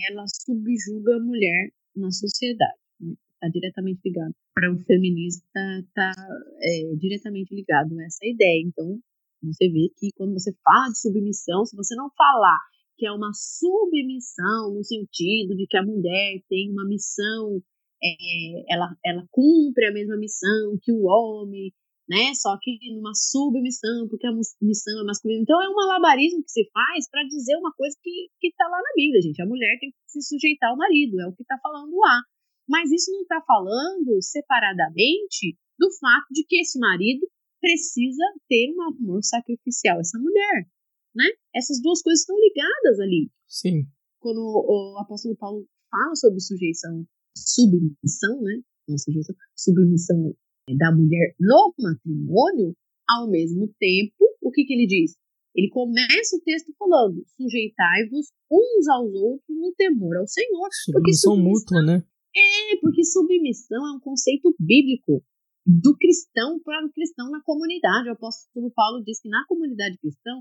ela 0.10 0.26
subjuga 0.27 1.15
a 1.15 1.19
mulher 1.19 1.69
na 1.95 2.11
sociedade. 2.11 2.77
Está 2.99 3.47
né? 3.47 3.52
diretamente 3.53 4.02
ligado. 4.03 4.34
Para 4.53 4.73
o 4.73 4.80
feminismo, 4.80 5.43
está 5.45 5.84
tá, 5.93 6.14
é, 6.61 6.95
diretamente 6.97 7.53
ligado 7.53 7.97
a 7.99 8.03
essa 8.06 8.26
ideia. 8.26 8.64
Então, 8.65 8.99
você 9.43 9.69
vê 9.69 9.89
que 9.97 10.10
quando 10.15 10.34
você 10.34 10.53
fala 10.64 10.89
de 10.91 10.99
submissão, 10.99 11.65
se 11.65 11.76
você 11.76 11.95
não 11.95 12.10
falar 12.15 12.60
que 12.97 13.06
é 13.06 13.11
uma 13.11 13.31
submissão 13.34 14.73
no 14.73 14.84
sentido 14.84 15.56
de 15.56 15.68
que 15.68 15.77
a 15.77 15.84
mulher 15.84 16.41
tem 16.49 16.72
uma 16.72 16.85
missão, 16.85 17.61
é, 18.02 18.73
ela, 18.73 18.95
ela 19.06 19.27
cumpre 19.31 19.85
a 19.85 19.93
mesma 19.93 20.18
missão 20.18 20.77
que 20.81 20.91
o 20.91 21.03
homem, 21.03 21.73
né? 22.07 22.34
Só 22.36 22.57
que 22.61 22.77
numa 22.94 23.14
submissão, 23.14 24.07
porque 24.07 24.27
a 24.27 24.34
missão 24.61 25.02
é 25.02 25.03
masculina. 25.03 25.41
Então 25.41 25.61
é 25.61 25.69
um 25.69 25.76
malabarismo 25.76 26.44
que 26.44 26.52
se 26.52 26.69
faz 26.72 27.10
para 27.10 27.23
dizer 27.23 27.57
uma 27.57 27.73
coisa 27.73 27.98
que, 28.02 28.30
que 28.40 28.53
tá 28.56 28.65
lá 28.68 28.77
na 28.77 28.94
Bíblia, 28.95 29.22
gente. 29.22 29.41
A 29.41 29.45
mulher 29.45 29.77
tem 29.80 29.90
que 29.90 29.98
se 30.07 30.22
sujeitar 30.22 30.69
ao 30.69 30.77
marido, 30.77 31.19
é 31.19 31.27
o 31.27 31.34
que 31.34 31.41
está 31.41 31.57
falando 31.61 31.95
lá. 31.98 32.22
Mas 32.68 32.91
isso 32.91 33.11
não 33.11 33.22
está 33.22 33.41
falando 33.41 34.22
separadamente 34.22 35.57
do 35.77 35.91
fato 35.99 36.27
de 36.32 36.45
que 36.48 36.61
esse 36.61 36.80
marido 36.80 37.27
precisa 37.60 38.23
ter 38.48 38.72
um 38.76 38.82
amor 38.84 39.23
sacrificial 39.23 39.99
essa 39.99 40.19
mulher, 40.19 40.68
né? 41.15 41.26
Essas 41.56 41.82
duas 41.82 42.02
coisas 42.02 42.22
estão 42.22 42.36
ligadas 42.40 42.99
ali. 42.99 43.30
Sim. 43.48 43.88
Quando 44.19 44.40
o, 44.40 44.94
o 44.95 44.99
apóstolo 44.99 45.36
Paulo 45.36 45.68
fala 45.90 46.15
sobre 46.15 46.40
sujeição, 46.40 47.06
submissão, 47.36 48.41
né? 48.41 48.61
Não 48.88 48.98
sujeição, 48.98 49.36
submissão 49.56 50.36
da 50.74 50.92
mulher 50.92 51.36
no 51.40 51.74
matrimônio, 51.78 52.76
ao 53.08 53.30
mesmo 53.30 53.68
tempo, 53.80 54.16
o 54.42 54.52
que, 54.52 54.64
que 54.66 54.74
ele 54.74 54.88
diz? 54.88 55.14
Ele 55.56 55.70
começa 55.70 56.36
o 56.36 56.42
texto 56.42 56.74
falando: 56.78 57.24
sujeitai-vos 57.38 58.28
uns 58.52 58.88
aos 58.90 59.14
outros 59.14 59.58
no 59.58 59.74
temor 59.78 60.18
ao 60.18 60.28
Senhor. 60.28 60.68
Submissão 60.72 61.38
mútua, 61.38 61.82
né? 61.84 62.04
É, 62.36 62.78
porque 62.82 63.04
submissão 63.06 63.78
é 63.88 63.96
um 63.96 64.00
conceito 64.00 64.54
bíblico 64.60 65.24
do 65.66 65.96
cristão 65.96 66.60
para 66.60 66.86
o 66.86 66.92
cristão 66.92 67.30
na 67.32 67.42
comunidade. 67.44 68.10
O 68.10 68.14
apóstolo 68.14 68.72
Paulo 68.72 69.04
diz 69.04 69.22
que 69.22 69.30
na 69.30 69.46
comunidade 69.48 69.98
cristã, 69.98 70.32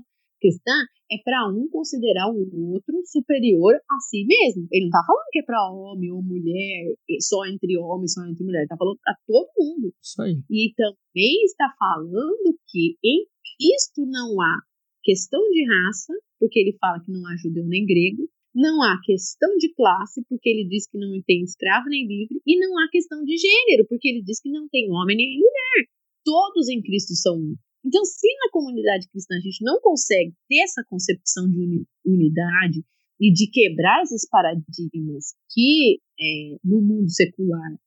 cristã 0.45 0.71
é 1.11 1.17
para 1.23 1.49
um 1.49 1.67
considerar 1.69 2.29
o 2.29 2.37
outro 2.73 3.01
superior 3.05 3.73
a 3.75 3.97
si 4.09 4.25
mesmo. 4.25 4.67
Ele 4.71 4.85
não 4.85 4.93
está 4.93 5.01
falando 5.05 5.29
que 5.31 5.39
é 5.39 5.43
para 5.43 5.71
homem 5.71 6.11
ou 6.11 6.21
mulher, 6.21 6.93
só 7.19 7.45
entre 7.45 7.77
homem, 7.77 8.07
só 8.07 8.25
entre 8.25 8.43
mulher. 8.43 8.63
Está 8.63 8.77
falando 8.77 8.99
para 9.03 9.17
todo 9.25 9.49
mundo. 9.57 9.93
Isso 10.01 10.21
aí. 10.21 10.37
E 10.49 10.73
também 10.75 11.43
está 11.45 11.73
falando 11.77 12.57
que 12.69 12.97
em 13.03 13.25
Cristo 13.57 14.05
não 14.05 14.39
há 14.41 14.61
questão 15.03 15.41
de 15.51 15.65
raça, 15.65 16.13
porque 16.39 16.59
ele 16.59 16.77
fala 16.79 17.01
que 17.03 17.11
não 17.11 17.25
há 17.27 17.35
judeu 17.37 17.65
nem 17.65 17.85
grego, 17.85 18.27
não 18.53 18.81
há 18.81 18.99
questão 19.03 19.55
de 19.57 19.71
classe, 19.73 20.23
porque 20.27 20.49
ele 20.49 20.67
diz 20.67 20.87
que 20.89 20.97
não 20.97 21.21
tem 21.27 21.43
escravo 21.43 21.87
nem 21.89 22.07
livre, 22.07 22.41
e 22.45 22.57
não 22.57 22.79
há 22.79 22.89
questão 22.89 23.23
de 23.23 23.37
gênero, 23.37 23.85
porque 23.87 24.07
ele 24.07 24.23
diz 24.23 24.41
que 24.41 24.49
não 24.49 24.67
tem 24.69 24.89
homem 24.91 25.17
nem 25.17 25.37
mulher. 25.37 25.87
Todos 26.23 26.69
em 26.69 26.81
Cristo 26.81 27.13
são 27.13 27.35
um. 27.35 27.55
Então, 27.85 28.03
se 28.03 28.27
na 28.39 28.49
comunidade 28.51 29.07
cristã 29.09 29.35
a 29.35 29.39
gente 29.39 29.63
não 29.63 29.79
consegue 29.79 30.33
ter 30.49 30.63
essa 30.63 30.83
concepção 30.89 31.47
de 31.47 31.85
unidade 32.03 32.83
e 33.21 33.31
de 33.31 33.49
quebrar 33.51 34.01
esses 34.01 34.27
paradigmas 34.27 35.35
que 35.51 36.01
é, 36.19 36.57
no 36.63 36.81
mundo 36.81 37.09
secular 37.09 37.77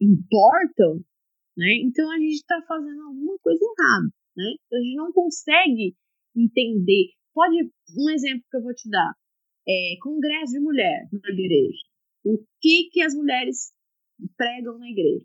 importam, 0.00 0.96
né, 1.56 1.72
então 1.82 2.10
a 2.10 2.18
gente 2.18 2.34
está 2.34 2.60
fazendo 2.66 3.00
alguma 3.02 3.38
coisa 3.38 3.64
errada. 3.64 4.08
Né? 4.36 4.54
A 4.72 4.76
gente 4.76 4.96
não 4.96 5.12
consegue 5.12 5.96
entender. 6.36 7.12
Pode, 7.32 7.70
um 7.96 8.10
exemplo 8.10 8.44
que 8.50 8.56
eu 8.56 8.62
vou 8.62 8.74
te 8.74 8.90
dar: 8.90 9.12
é, 9.68 9.96
congresso 10.02 10.52
de 10.52 10.60
mulher 10.60 11.08
na 11.12 11.30
igreja. 11.30 11.78
O 12.24 12.38
que, 12.60 12.90
que 12.90 13.02
as 13.02 13.14
mulheres 13.14 13.72
pregam 14.36 14.78
na 14.78 14.90
igreja? 14.90 15.24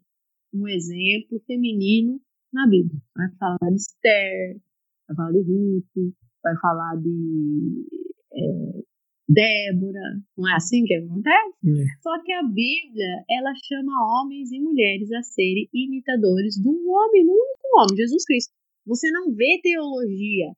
Um 0.54 0.68
exemplo 0.68 1.40
feminino 1.48 2.22
na 2.54 2.68
Bíblia. 2.68 3.02
Vai 3.16 3.30
falar 3.38 3.70
de 3.70 3.76
Esther, 3.76 4.62
vai 5.08 5.16
falar 5.16 5.32
de 5.32 5.42
Ruth, 5.42 6.14
vai 6.44 6.56
falar 6.60 6.96
de 6.98 7.88
é, 8.34 8.84
Débora. 9.28 10.22
Não 10.38 10.50
é 10.50 10.56
assim 10.56 10.86
que 10.86 10.96
acontece? 10.96 11.58
É. 11.66 12.02
Só 12.02 12.22
que 12.24 12.32
a 12.32 12.44
Bíblia, 12.44 13.24
ela 13.30 13.54
chama 13.66 14.22
homens 14.22 14.52
e 14.52 14.60
mulheres 14.60 15.12
a 15.12 15.24
serem 15.24 15.68
imitadores 15.74 16.56
de 16.56 16.68
um 16.68 16.92
homem, 16.92 17.26
do 17.26 17.32
único 17.32 17.80
homem, 17.80 17.98
Jesus 17.98 18.26
Cristo. 18.26 18.54
Você 18.86 19.10
não 19.12 19.34
vê 19.34 19.60
teologia 19.64 20.52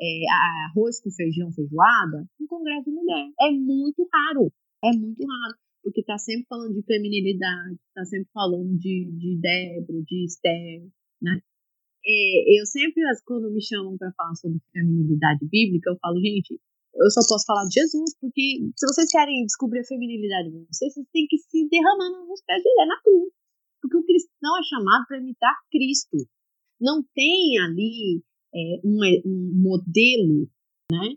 é, 0.00 0.24
arroz 0.70 1.00
com 1.00 1.10
feijão, 1.10 1.52
feijoada, 1.52 2.26
em 2.40 2.46
congresso 2.46 2.84
de 2.84 2.92
mulher. 2.92 3.30
É 3.40 3.50
muito 3.50 4.08
raro. 4.12 4.52
É 4.82 4.90
muito 4.92 5.26
raro 5.26 5.54
porque 5.82 6.00
está 6.00 6.18
sempre 6.18 6.46
falando 6.48 6.74
de 6.74 6.82
feminilidade, 6.82 7.78
está 7.88 8.04
sempre 8.04 8.28
falando 8.32 8.76
de, 8.76 9.10
de 9.10 9.40
Débora, 9.40 10.02
de 10.02 10.24
Esther, 10.24 10.86
né? 11.20 11.40
E 12.04 12.60
eu 12.60 12.64
sempre, 12.66 13.02
quando 13.26 13.50
me 13.50 13.62
chamam 13.62 13.96
para 13.98 14.12
falar 14.12 14.34
sobre 14.36 14.58
feminilidade 14.72 15.44
bíblica, 15.46 15.90
eu 15.90 15.98
falo, 16.00 16.20
gente, 16.20 16.58
eu 16.94 17.10
só 17.10 17.20
posso 17.28 17.44
falar 17.46 17.64
de 17.64 17.74
Jesus, 17.74 18.16
porque 18.20 18.64
se 18.76 18.86
vocês 18.86 19.10
querem 19.10 19.44
descobrir 19.44 19.80
a 19.80 19.84
feminilidade 19.84 20.50
de 20.50 20.64
vocês, 20.66 20.94
vocês 20.94 21.06
têm 21.12 21.26
que 21.28 21.38
se 21.38 21.68
derramar 21.68 22.10
nos 22.26 22.42
pés 22.42 22.62
de 22.62 22.86
na 22.86 23.00
cruz. 23.02 23.32
Porque 23.80 23.96
o 23.96 24.04
cristão 24.04 24.58
é 24.58 24.62
chamado 24.64 25.06
para 25.06 25.18
imitar 25.18 25.54
Cristo. 25.70 26.16
Não 26.80 27.02
tem 27.14 27.58
ali 27.60 28.22
é, 28.54 28.80
um, 28.84 28.98
um, 29.26 29.52
modelo 29.60 30.48
né, 30.90 31.14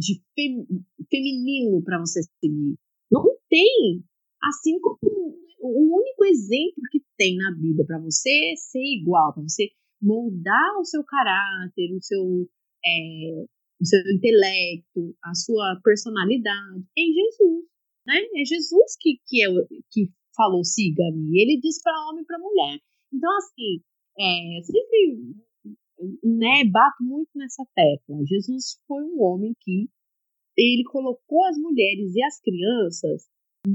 de 0.00 0.20
fem, 0.34 0.66
feminino 1.10 1.82
para 1.82 1.98
você 1.98 2.20
seguir. 2.40 2.74
Não 3.10 3.24
tem. 3.48 4.04
Assim 4.42 4.80
como 4.80 5.38
o 5.62 5.96
único 5.96 6.24
exemplo 6.24 6.82
que 6.90 7.00
tem 7.16 7.36
na 7.36 7.52
Bíblia 7.52 7.86
para 7.86 8.00
você 8.00 8.54
ser 8.56 8.82
igual, 8.82 9.32
para 9.32 9.42
você 9.44 9.70
moldar 10.00 10.78
o 10.80 10.84
seu 10.84 11.04
caráter, 11.04 11.94
o 11.94 12.02
seu, 12.02 12.48
é, 12.84 13.44
o 13.80 13.84
seu 13.84 14.00
intelecto, 14.12 15.16
a 15.22 15.34
sua 15.34 15.80
personalidade, 15.84 16.84
é 16.98 17.00
em 17.00 17.12
Jesus. 17.12 17.64
Né? 18.06 18.14
É 18.34 18.44
Jesus 18.44 18.96
que, 18.98 19.20
que, 19.26 19.44
é, 19.44 19.48
que 19.90 20.10
falou 20.36 20.64
siga-me. 20.64 21.40
Ele 21.40 21.60
diz 21.60 21.80
para 21.80 22.08
homem 22.08 22.24
e 22.24 22.26
para 22.26 22.38
mulher. 22.38 22.80
Então, 23.12 23.30
assim, 23.36 23.80
é, 24.18 24.62
sempre 24.64 25.36
né, 26.24 26.64
bato 26.64 27.04
muito 27.04 27.30
nessa 27.36 27.64
tecla. 27.74 28.26
Jesus 28.26 28.80
foi 28.88 29.04
um 29.04 29.22
homem 29.22 29.54
que 29.60 29.88
ele 30.56 30.82
colocou 30.84 31.44
as 31.46 31.56
mulheres 31.56 32.14
e 32.14 32.22
as 32.24 32.40
crianças 32.40 33.28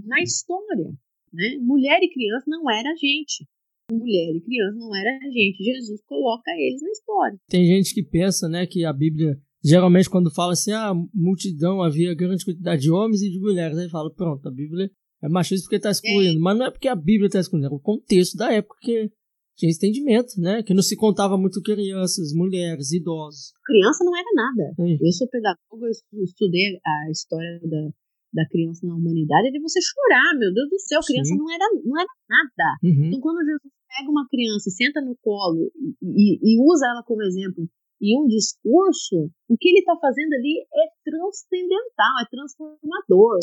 na 0.05 0.21
história. 0.21 0.91
Né? 1.33 1.57
Mulher 1.61 1.99
e 2.01 2.09
criança 2.09 2.45
não 2.47 2.69
era 2.69 2.89
gente. 2.95 3.45
Mulher 3.91 4.35
e 4.35 4.41
criança 4.41 4.77
não 4.77 4.95
era 4.95 5.17
gente. 5.31 5.63
Jesus 5.63 6.01
coloca 6.05 6.51
eles 6.51 6.81
na 6.81 6.89
história. 6.89 7.37
Tem 7.47 7.65
gente 7.65 7.93
que 7.93 8.03
pensa 8.03 8.49
né, 8.49 8.65
que 8.65 8.83
a 8.83 8.91
Bíblia, 8.91 9.39
geralmente, 9.63 10.09
quando 10.09 10.33
fala 10.33 10.53
assim, 10.53 10.71
a 10.71 10.89
ah, 10.89 10.93
multidão 11.13 11.81
havia 11.81 12.13
grande 12.15 12.43
quantidade 12.43 12.81
de 12.81 12.91
homens 12.91 13.21
e 13.21 13.31
de 13.31 13.39
mulheres, 13.39 13.77
aí 13.77 13.89
fala, 13.89 14.13
pronto, 14.13 14.47
a 14.47 14.51
Bíblia 14.51 14.89
é 15.23 15.29
machista 15.29 15.63
porque 15.65 15.77
está 15.77 15.91
excluindo. 15.91 16.37
É. 16.37 16.41
Mas 16.41 16.57
não 16.57 16.65
é 16.65 16.71
porque 16.71 16.87
a 16.87 16.95
Bíblia 16.95 17.27
está 17.27 17.39
excluindo, 17.39 17.67
é 17.67 17.69
o 17.69 17.79
contexto 17.79 18.35
da 18.35 18.51
época 18.51 18.77
que 18.81 19.09
tinha 19.57 19.71
entendimento, 19.71 20.39
né? 20.39 20.61
Que 20.61 20.73
não 20.73 20.83
se 20.83 20.95
contava 20.95 21.37
muito 21.37 21.61
crianças, 21.61 22.31
mulheres, 22.33 22.91
idosos. 22.91 23.51
Criança 23.65 24.03
não 24.03 24.15
era 24.15 24.29
nada. 24.35 24.75
É. 24.79 24.97
Eu 25.01 25.11
sou 25.11 25.27
pedagoga, 25.27 25.87
eu 26.13 26.23
estudei 26.23 26.79
a 26.85 27.11
história 27.11 27.59
da, 27.63 27.89
da 28.33 28.47
criança 28.49 28.85
na 28.85 28.95
humanidade, 28.95 29.47
é 29.47 29.51
de 29.51 29.61
você 29.61 29.79
chorar, 29.81 30.37
meu 30.37 30.53
Deus 30.53 30.69
do 30.69 30.79
céu, 30.79 30.99
criança 31.05 31.33
não 31.35 31.49
era, 31.49 31.65
não 31.83 31.99
era 31.99 32.09
nada. 32.29 32.69
Uhum. 32.83 33.07
Então, 33.07 33.19
quando 33.21 33.45
Jesus 33.45 33.71
pega 33.87 34.11
uma 34.11 34.27
criança 34.27 34.69
e 34.69 34.71
senta 34.71 35.01
no 35.01 35.15
colo 35.21 35.71
e, 36.01 36.37
e 36.43 36.61
usa 36.61 36.87
ela 36.87 37.03
como 37.03 37.23
exemplo 37.23 37.67
em 38.01 38.21
um 38.21 38.27
discurso, 38.27 39.31
o 39.49 39.57
que 39.57 39.69
ele 39.69 39.79
está 39.79 39.95
fazendo 39.97 40.33
ali 40.33 40.61
é 40.61 40.85
transcendental, 41.03 42.13
é 42.21 42.29
transformador, 42.29 43.39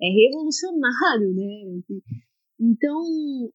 é 0.00 0.06
revolucionário, 0.06 1.34
né? 1.34 1.82
Então, 2.60 3.02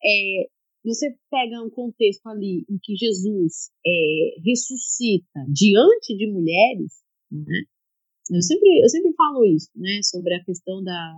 é, 0.04 0.48
você 0.84 1.16
pega 1.32 1.64
um 1.64 1.70
contexto 1.70 2.28
ali 2.28 2.66
em 2.70 2.78
que 2.82 2.96
Jesus 2.96 3.72
é, 3.86 4.42
ressuscita 4.46 5.46
diante 5.48 6.18
de 6.18 6.30
mulheres, 6.30 6.92
né? 7.32 7.64
Eu 8.32 8.42
sempre, 8.42 8.82
eu 8.82 8.90
sempre 8.90 9.14
falo 9.14 9.46
isso, 9.46 9.70
né? 9.76 10.00
Sobre 10.04 10.34
a 10.36 10.44
questão 10.44 10.84
da, 10.84 11.14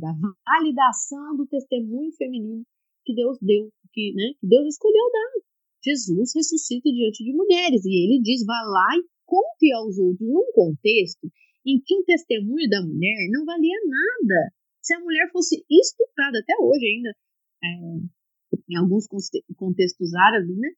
da 0.00 0.12
validação 0.46 1.36
do 1.36 1.46
testemunho 1.46 2.10
feminino 2.12 2.64
que 3.04 3.14
Deus 3.14 3.38
deu, 3.40 3.70
que, 3.92 4.12
né, 4.14 4.32
que 4.40 4.46
Deus 4.46 4.66
escolheu 4.66 5.10
dar. 5.12 5.42
Jesus 5.82 6.32
ressuscita 6.34 6.90
diante 6.90 7.24
de 7.24 7.32
mulheres 7.32 7.84
e 7.84 8.04
ele 8.04 8.22
diz: 8.22 8.44
vá 8.44 8.60
lá 8.62 8.96
e 8.98 9.04
conte 9.24 9.72
aos 9.72 9.98
outros 9.98 10.28
num 10.28 10.52
contexto 10.52 11.30
em 11.66 11.80
que 11.80 11.94
o 11.94 12.04
testemunho 12.04 12.68
da 12.68 12.82
mulher 12.82 13.28
não 13.30 13.44
valia 13.44 13.76
nada. 13.86 14.52
Se 14.82 14.94
a 14.94 15.00
mulher 15.00 15.30
fosse 15.30 15.64
estuprada 15.70 16.38
até 16.38 16.54
hoje 16.58 16.86
ainda, 16.86 17.10
é, 17.62 17.68
em 18.68 18.76
alguns 18.76 19.06
contextos 19.56 20.14
árabes, 20.14 20.56
né? 20.56 20.68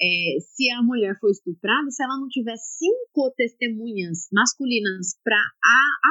É, 0.00 0.40
se 0.40 0.70
a 0.70 0.82
mulher 0.82 1.18
for 1.18 1.30
estuprada, 1.30 1.90
se 1.90 2.02
ela 2.02 2.18
não 2.18 2.28
tiver 2.28 2.56
cinco 2.56 3.32
testemunhas 3.36 4.28
masculinas 4.32 5.18
para 5.24 5.40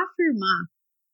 afirmar 0.04 0.68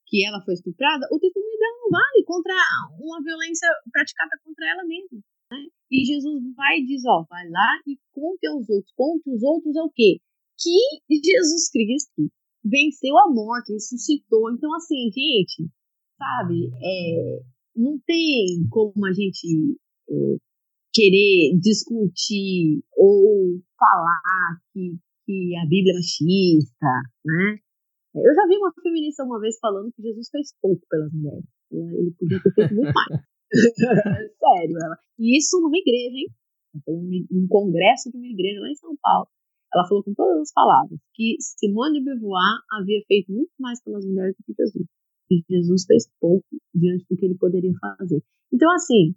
que 0.08 0.26
ela 0.26 0.41
foi 0.44 0.54
estuprada, 0.56 1.08
o 1.12 1.20
testemunho 1.20 1.58
dela 1.58 1.78
não 1.82 1.90
vale 1.90 2.24
contra 2.26 2.54
uma 3.00 3.24
violência 3.24 3.68
praticada 3.91 4.32
contra 4.44 4.70
ela 4.70 4.84
mesma. 4.86 5.20
Né? 5.52 5.68
E 5.91 6.06
Jesus 6.06 6.41
vai 6.56 6.80
e 6.80 6.86
diz, 6.86 7.04
ó, 7.06 7.26
vai 7.30 7.48
lá 7.50 7.70
e 7.88 7.98
conte 8.12 8.48
aos 8.48 8.70
outros. 8.70 8.94
Conte 8.95 9.30
os 9.30 9.44
outros 9.44 9.76
é 9.76 9.82
o 9.82 9.90
quê? 9.90 10.20
Que 10.60 11.16
Jesus 11.24 11.70
Cristo 11.72 12.32
venceu 12.64 13.18
a 13.18 13.30
morte, 13.32 13.74
ressuscitou. 13.74 14.52
Então, 14.52 14.74
assim, 14.76 15.10
gente, 15.12 15.70
sabe, 16.18 16.72
é, 16.82 17.40
não 17.76 18.00
tem 18.06 18.68
como 18.70 19.06
a 19.06 19.12
gente 19.12 19.78
é, 20.10 20.38
querer 20.94 21.57
discutir 21.60 22.84
ou 22.95 23.60
falar 23.78 24.61
que, 24.72 24.95
que 25.26 25.56
a 25.57 25.65
Bíblia 25.68 25.94
é 25.94 25.95
machista, 25.95 26.94
né? 27.26 27.57
Eu 28.15 28.34
já 28.36 28.45
vi 28.48 28.57
uma 28.57 28.72
feminista 28.82 29.24
uma 29.24 29.40
vez 29.40 29.57
falando 29.60 29.91
que 29.91 30.03
Jesus 30.03 30.30
fez 30.30 30.53
pouco 30.61 30.82
pelas 30.88 31.11
mulheres. 31.11 31.45
Ele 31.72 32.14
podia 32.20 32.41
ter 32.44 32.53
feito 32.53 32.76
muito 32.76 32.94
mais. 32.94 33.26
Sério, 34.38 34.78
ela. 34.84 34.98
E 35.18 35.38
isso 35.38 35.60
numa 35.60 35.78
igreja, 35.78 36.15
hein? 36.15 36.30
Um 37.32 37.48
congresso 37.48 38.11
de 38.11 38.18
uma 38.18 38.28
igreja 38.28 38.61
lá 38.61 38.70
em 38.70 38.76
São 38.76 38.95
Paulo. 39.02 39.28
Ela 39.74 39.88
falou 39.88 40.03
com 40.03 40.14
todas 40.14 40.41
as 40.41 40.53
palavras 40.53 40.99
que 41.15 41.36
Simone 41.40 41.99
de 41.99 42.06
Beauvoir 42.06 42.60
havia 42.72 43.02
feito 43.07 43.32
muito 43.32 43.52
mais 43.60 43.82
pelas 43.82 44.06
mulheres 44.06 44.36
do 44.38 44.44
que 44.45 44.53
Jesus. 44.53 44.86
E 45.32 45.44
Jesus 45.49 45.86
fez 45.86 46.07
pouco 46.20 46.45
diante 46.76 47.06
do 47.10 47.18
que 47.18 47.26
ele 47.26 47.36
poderia 47.36 47.74
fazer. 47.80 48.22
Então, 48.52 48.72
assim, 48.72 49.15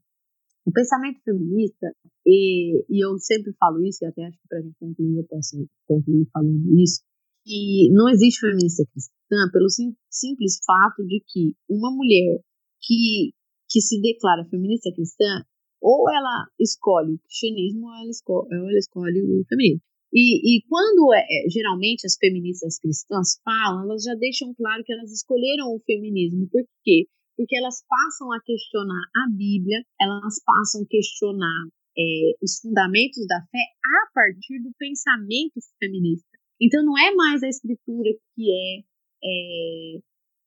o 0.66 0.72
pensamento 0.72 1.20
feminista, 1.22 1.94
e, 2.26 2.84
e 2.90 3.05
eu 3.05 3.16
sempre 3.18 3.52
falo 3.52 3.80
isso, 3.86 4.05
e 4.05 4.06
até 4.06 4.24
acho 4.24 4.36
que 4.36 4.48
para 4.48 4.59
a 4.59 4.62
gente 4.62 4.76
concluir, 4.78 5.18
eu 5.18 5.24
posso 5.24 5.64
concluir 5.86 6.26
falando 6.32 6.78
isso, 6.80 7.02
que 7.44 7.88
não 7.93 8.09
existe 8.09 8.40
feminista 8.40 8.84
cristã 8.93 9.36
pelo 9.52 9.70
sim, 9.70 9.94
simples 10.10 10.59
fato 10.66 11.06
de 11.06 11.22
que 11.24 11.55
uma 11.70 11.94
mulher 11.94 12.40
que, 12.82 13.32
que 13.70 13.80
se 13.80 14.01
declara 14.01 14.44
feminista 14.51 14.90
cristã, 14.93 15.44
ou 15.80 16.10
ela 16.10 16.48
escolhe 16.59 17.14
o 17.14 17.18
cristianismo, 17.20 17.86
ou 17.86 17.94
ela 17.94 18.10
escolhe, 18.10 18.48
ou 18.51 18.68
ela 18.68 18.78
escolhe 18.78 19.22
o 19.22 19.44
feminismo. 19.48 19.82
E, 20.12 20.56
e 20.56 20.62
quando 20.68 21.14
é, 21.14 21.20
é, 21.20 21.51
geralmente 21.51 22.06
as 22.06 22.16
feministas 22.16 22.78
cristãs 22.80 23.38
falam, 23.44 23.84
elas 23.84 24.02
já 24.02 24.14
deixam 24.14 24.52
claro 24.55 24.82
que 24.84 24.93
elas 24.93 25.12
escolheram 25.12 25.74
o 25.74 25.80
feminismo. 25.86 26.48
Por 26.51 26.64
quê? 26.82 27.06
Porque 27.36 27.56
elas 27.56 27.84
passam 27.86 28.32
a 28.32 28.40
questionar 28.40 29.02
a 29.14 29.28
Bíblia, 29.30 29.84
elas 30.00 30.42
passam 30.44 30.82
a 30.82 30.86
questionar 30.88 31.68
é, 31.98 32.32
os 32.42 32.60
fundamentos 32.60 33.26
da 33.26 33.40
fé 33.50 33.64
a 33.84 34.12
partir 34.12 34.62
do 34.62 34.72
pensamento 34.78 35.60
feminista. 35.78 36.28
Então 36.60 36.84
não 36.84 36.96
é 36.98 37.14
mais 37.14 37.42
a 37.42 37.48
escritura 37.48 38.10
que 38.34 38.50
é, 38.50 38.78
é 39.24 40.00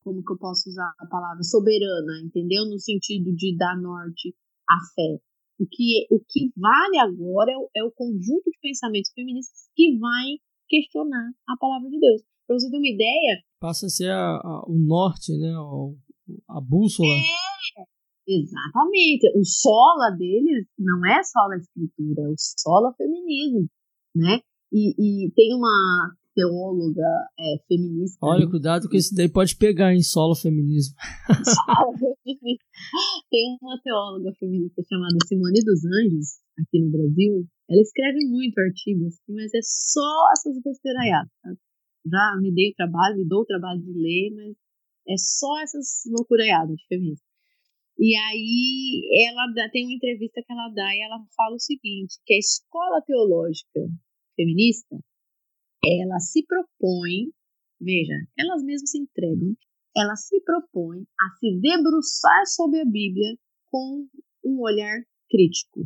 como 0.04 0.24
que 0.24 0.34
eu 0.34 0.38
posso 0.38 0.70
usar 0.70 0.92
a 1.00 1.06
palavra 1.08 1.44
soberana, 1.44 2.22
entendeu? 2.24 2.66
No 2.66 2.80
sentido 2.80 3.36
de 3.36 3.56
dar 3.58 3.80
norte 3.80 4.36
à 4.68 4.78
fé. 4.96 5.20
O 5.60 5.68
que, 5.70 6.08
o 6.10 6.20
que 6.20 6.52
vale 6.56 6.98
agora 6.98 7.52
é 7.52 7.58
o, 7.58 7.70
é 7.76 7.84
o 7.84 7.92
conjunto 7.92 8.50
de 8.50 8.58
pensamentos 8.62 9.12
feministas 9.14 9.70
que 9.76 9.98
vai 10.00 10.40
questionar 10.68 11.32
a 11.48 11.58
palavra 11.58 11.90
de 11.90 12.00
Deus. 12.00 12.22
Para 12.48 12.58
você 12.58 12.72
ter 12.72 12.78
uma 12.78 12.88
ideia. 12.88 13.44
Passa 13.60 13.86
a 13.88 13.90
ser 13.90 14.10
a, 14.10 14.38
a, 14.38 14.64
o 14.68 14.76
norte, 14.80 15.38
né? 15.38 15.52
A, 15.52 16.09
a 16.50 16.62
bússola. 16.62 17.10
É, 17.10 17.84
exatamente. 18.28 19.32
O 19.36 19.44
sola 19.46 20.12
deles 20.18 20.68
não 20.78 21.06
é 21.06 21.24
sola 21.24 21.56
escritura, 21.58 22.24
é 22.24 22.28
o 22.28 22.36
sola 22.38 22.94
feminismo, 22.98 23.68
né? 24.16 24.40
E, 24.72 25.26
e 25.26 25.32
tem 25.32 25.56
uma 25.56 26.14
teóloga 26.36 27.28
é, 27.38 27.58
feminista. 27.68 28.18
Olha, 28.22 28.50
cuidado 28.50 28.88
que 28.88 28.98
isso 28.98 29.14
daí 29.14 29.28
pode 29.30 29.56
pegar 29.58 29.94
em 29.94 30.02
solo 30.02 30.36
feminismo. 30.40 30.96
Tem 33.30 33.58
uma 33.62 33.80
teóloga 33.84 34.32
feminista 34.40 34.82
chamada 34.88 35.18
Simone 35.28 35.64
dos 35.64 35.84
Anjos, 35.86 36.40
aqui 36.60 36.80
no 36.80 36.92
Brasil. 36.92 37.46
Ela 37.70 37.82
escreve 37.82 38.26
muito 38.28 38.58
artigos, 38.60 39.08
assim, 39.08 39.34
mas 39.34 39.54
é 39.54 39.60
só 39.62 40.32
essas 40.34 40.62
besteiraiadas. 40.64 41.32
Tá? 41.44 41.52
Já 42.06 42.38
me 42.42 42.54
dei 42.54 42.72
o 42.72 42.76
trabalho, 42.76 43.18
me 43.18 43.28
dou 43.28 43.42
o 43.42 43.46
trabalho 43.46 43.82
de 43.82 43.94
ler, 43.94 44.34
mas 44.36 44.56
é 45.10 45.18
só 45.18 45.60
essas 45.62 46.04
loucuraiadas 46.06 46.78
de 46.78 46.88
feminista. 46.88 47.26
E 47.98 48.16
aí 48.16 49.28
ela 49.28 49.52
dá, 49.54 49.70
tem 49.70 49.86
uma 49.86 49.94
entrevista 49.94 50.42
que 50.42 50.54
ela 50.54 50.70
dá 50.70 50.96
e 50.96 51.02
ela 51.02 51.20
fala 51.36 51.56
o 51.56 51.60
seguinte, 51.60 52.18
que 52.26 52.34
a 52.34 52.38
escola 52.38 53.02
teológica 53.02 53.82
feminista, 54.36 54.96
ela 55.84 56.20
se 56.20 56.46
propõe, 56.46 57.34
veja, 57.82 58.14
elas 58.38 58.64
mesmas 58.64 58.92
se 58.92 59.00
entregam, 59.00 59.58
ela 59.98 60.16
se 60.16 60.40
propõe 60.42 61.02
a 61.20 61.38
se 61.38 61.60
debruçar 61.60 62.46
sobre 62.46 62.80
a 62.80 62.86
Bíblia 62.86 63.36
com 63.70 64.08
um 64.46 64.62
olhar 64.62 65.02
crítico. 65.30 65.86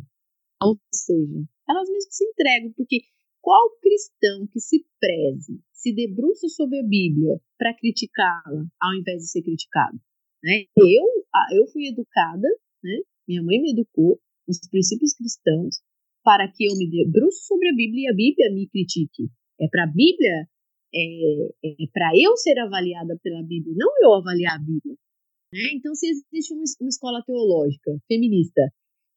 Ou 0.62 0.78
seja, 0.92 1.44
elas 1.68 1.88
mesmas 1.88 2.16
se 2.16 2.24
entregam, 2.24 2.72
porque 2.76 3.02
qual 3.44 3.76
cristão 3.76 4.48
que 4.50 4.58
se 4.58 4.82
preze, 4.98 5.60
se 5.70 5.94
debruça 5.94 6.48
sobre 6.48 6.80
a 6.80 6.82
Bíblia 6.82 7.38
para 7.58 7.76
criticá-la, 7.76 8.64
ao 8.80 8.94
invés 8.94 9.20
de 9.20 9.30
ser 9.30 9.42
criticado? 9.42 10.00
Né? 10.42 10.64
Eu, 10.74 11.04
eu 11.52 11.66
fui 11.68 11.88
educada, 11.88 12.48
né? 12.82 12.96
minha 13.28 13.42
mãe 13.42 13.60
me 13.60 13.72
educou 13.72 14.18
nos 14.48 14.58
princípios 14.70 15.12
cristãos, 15.12 15.76
para 16.24 16.50
que 16.50 16.64
eu 16.64 16.74
me 16.78 16.88
debruço 16.88 17.44
sobre 17.44 17.68
a 17.68 17.74
Bíblia 17.74 18.08
e 18.08 18.12
a 18.12 18.16
Bíblia 18.16 18.50
me 18.50 18.66
critique. 18.66 19.28
É 19.60 19.68
para 19.68 19.84
a 19.84 19.92
Bíblia, 19.92 20.48
é, 20.94 21.82
é 21.82 21.86
para 21.92 22.12
eu 22.16 22.34
ser 22.38 22.58
avaliada 22.58 23.20
pela 23.22 23.42
Bíblia, 23.42 23.74
não 23.76 23.92
eu 24.02 24.14
avaliar 24.14 24.56
a 24.56 24.58
Bíblia. 24.58 24.96
Né? 25.52 25.68
Então, 25.74 25.94
se 25.94 26.08
existe 26.08 26.54
uma, 26.54 26.64
uma 26.80 26.88
escola 26.88 27.22
teológica 27.26 27.92
feminista 28.08 28.62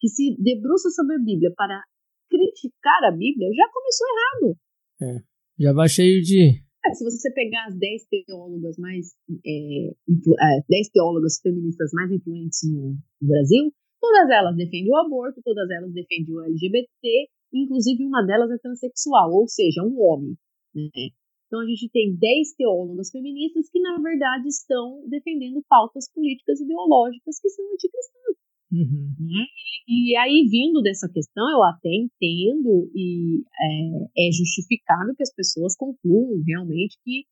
que 0.02 0.10
se 0.10 0.36
debruça 0.38 0.90
sobre 0.90 1.16
a 1.16 1.20
Bíblia 1.20 1.54
para 1.56 1.82
criticar 2.30 3.04
a 3.06 3.12
Bíblia, 3.12 3.50
já 3.54 3.70
começou 3.72 4.08
errado. 4.08 4.58
É, 5.02 5.24
já 5.60 5.74
vai 5.74 5.90
cheio 5.90 6.22
de. 6.22 6.64
É, 6.86 6.94
se 6.94 7.04
você 7.04 7.32
pegar 7.34 7.66
as 7.68 7.76
10 7.78 8.06
teólogas 8.06 8.78
mais. 8.78 9.16
É, 9.46 9.94
10 10.08 10.88
é, 10.88 10.92
teólogas 10.94 11.40
feministas 11.42 11.92
mais 11.94 12.12
influentes 12.12 12.60
no 12.64 12.98
Brasil, 13.22 13.74
Todas 14.00 14.30
elas 14.30 14.56
defendem 14.56 14.92
o 14.92 14.96
aborto, 14.96 15.42
todas 15.44 15.70
elas 15.70 15.92
defendem 15.92 16.34
o 16.34 16.42
LGBT, 16.42 17.30
inclusive 17.54 18.06
uma 18.06 18.24
delas 18.24 18.52
é 18.52 18.58
transexual, 18.58 19.32
ou 19.34 19.48
seja, 19.48 19.84
um 19.84 20.00
homem. 20.00 20.38
Né? 20.74 21.10
Então 21.48 21.60
a 21.62 21.66
gente 21.66 21.90
tem 21.90 22.16
10 22.16 22.54
teólogas 22.56 23.10
feministas 23.10 23.70
que, 23.70 23.80
na 23.80 23.98
verdade, 24.00 24.48
estão 24.48 25.04
defendendo 25.08 25.64
pautas 25.68 26.12
políticas 26.14 26.60
ideológicas 26.60 27.40
que 27.40 27.50
são 27.50 27.66
anticristãs. 27.74 28.38
Uhum. 28.72 29.16
Né? 29.20 29.46
E, 29.88 30.12
e, 30.12 30.16
aí, 30.18 30.48
vindo 30.50 30.82
dessa 30.82 31.08
questão, 31.10 31.50
eu 31.52 31.64
até 31.64 31.90
entendo 31.90 32.92
e 32.94 33.44
é, 33.62 34.28
é 34.28 34.32
justificável 34.32 35.16
que 35.16 35.24
as 35.24 35.34
pessoas 35.34 35.76
concluam 35.78 36.44
realmente 36.46 36.98
que 37.04 37.24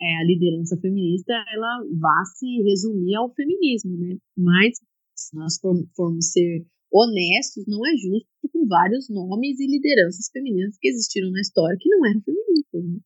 é, 0.00 0.16
a 0.16 0.24
liderança 0.24 0.76
feminista 0.80 1.32
ela 1.54 1.84
vá 2.00 2.24
se 2.36 2.46
resumir 2.62 3.14
ao 3.14 3.32
feminismo, 3.32 3.96
né? 3.96 4.16
Mas 4.36 4.78
se 5.14 5.36
nós 5.36 5.58
formos 5.94 6.32
ser 6.32 6.66
honestos, 6.92 7.64
não 7.66 7.86
é 7.86 7.96
justo 7.96 8.28
com 8.52 8.66
vários 8.66 9.08
nomes 9.08 9.58
e 9.60 9.66
lideranças 9.66 10.28
femininas 10.32 10.76
que 10.78 10.88
existiram 10.88 11.30
na 11.30 11.40
história 11.40 11.78
que 11.80 11.88
não 11.88 12.04
eram 12.04 12.20
feministas. 12.20 12.84
Né? 12.84 12.98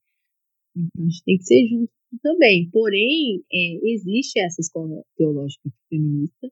Então 0.77 1.05
a 1.05 1.09
gente 1.09 1.25
tem 1.25 1.37
que 1.37 1.45
ser 1.45 1.69
justo 1.69 1.95
também. 2.23 2.69
Porém, 2.71 3.45
é, 3.53 3.93
existe 3.93 4.41
essa 4.41 4.61
escola 4.61 5.03
teológica 5.17 5.71
feminista, 5.89 6.49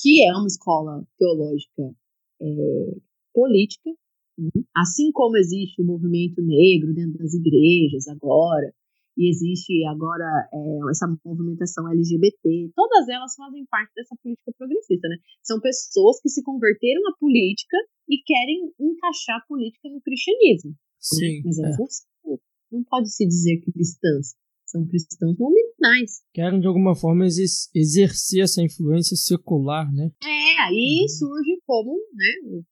que 0.00 0.24
é 0.24 0.32
uma 0.32 0.46
escola 0.46 1.06
teológica 1.18 1.94
é, 2.40 2.96
política, 3.34 3.90
né? 4.38 4.50
assim 4.76 5.12
como 5.12 5.36
existe 5.36 5.82
o 5.82 5.84
movimento 5.84 6.40
negro 6.42 6.94
dentro 6.94 7.18
das 7.18 7.34
igrejas 7.34 8.08
agora, 8.08 8.72
e 9.16 9.28
existe 9.28 9.84
agora 9.84 10.24
é, 10.52 10.90
essa 10.90 11.06
movimentação 11.24 11.86
LGBT, 11.90 12.70
todas 12.74 13.08
elas 13.08 13.34
fazem 13.34 13.66
parte 13.66 13.92
dessa 13.94 14.16
política 14.22 14.52
progressista, 14.56 15.08
né? 15.08 15.16
São 15.42 15.60
pessoas 15.60 16.20
que 16.22 16.30
se 16.30 16.42
converteram 16.42 17.02
à 17.08 17.18
política 17.18 17.76
e 18.08 18.22
querem 18.24 18.72
encaixar 18.80 19.36
a 19.36 19.46
política 19.46 19.90
no 19.90 20.00
cristianismo. 20.00 20.70
Né? 20.70 20.76
Sim. 20.98 21.36
Né? 21.36 21.42
Mas 21.44 21.58
elas 21.58 21.78
é. 21.78 22.28
não, 22.28 22.40
não 22.72 22.84
pode 22.84 23.12
se 23.12 23.26
dizer 23.26 23.60
cristãs, 23.60 24.36
são 24.70 24.86
cristãos 24.86 25.36
nominais. 25.38 26.22
Querem, 26.32 26.60
de 26.60 26.66
alguma 26.66 26.94
forma, 26.94 27.26
exercer 27.26 28.42
essa 28.42 28.62
influência 28.62 29.16
secular, 29.16 29.92
né? 29.92 30.10
É, 30.22 30.62
aí 30.62 31.02
uhum. 31.02 31.08
surge 31.08 31.60
como, 31.66 31.92
né, 32.14 32.30
o 32.44 32.64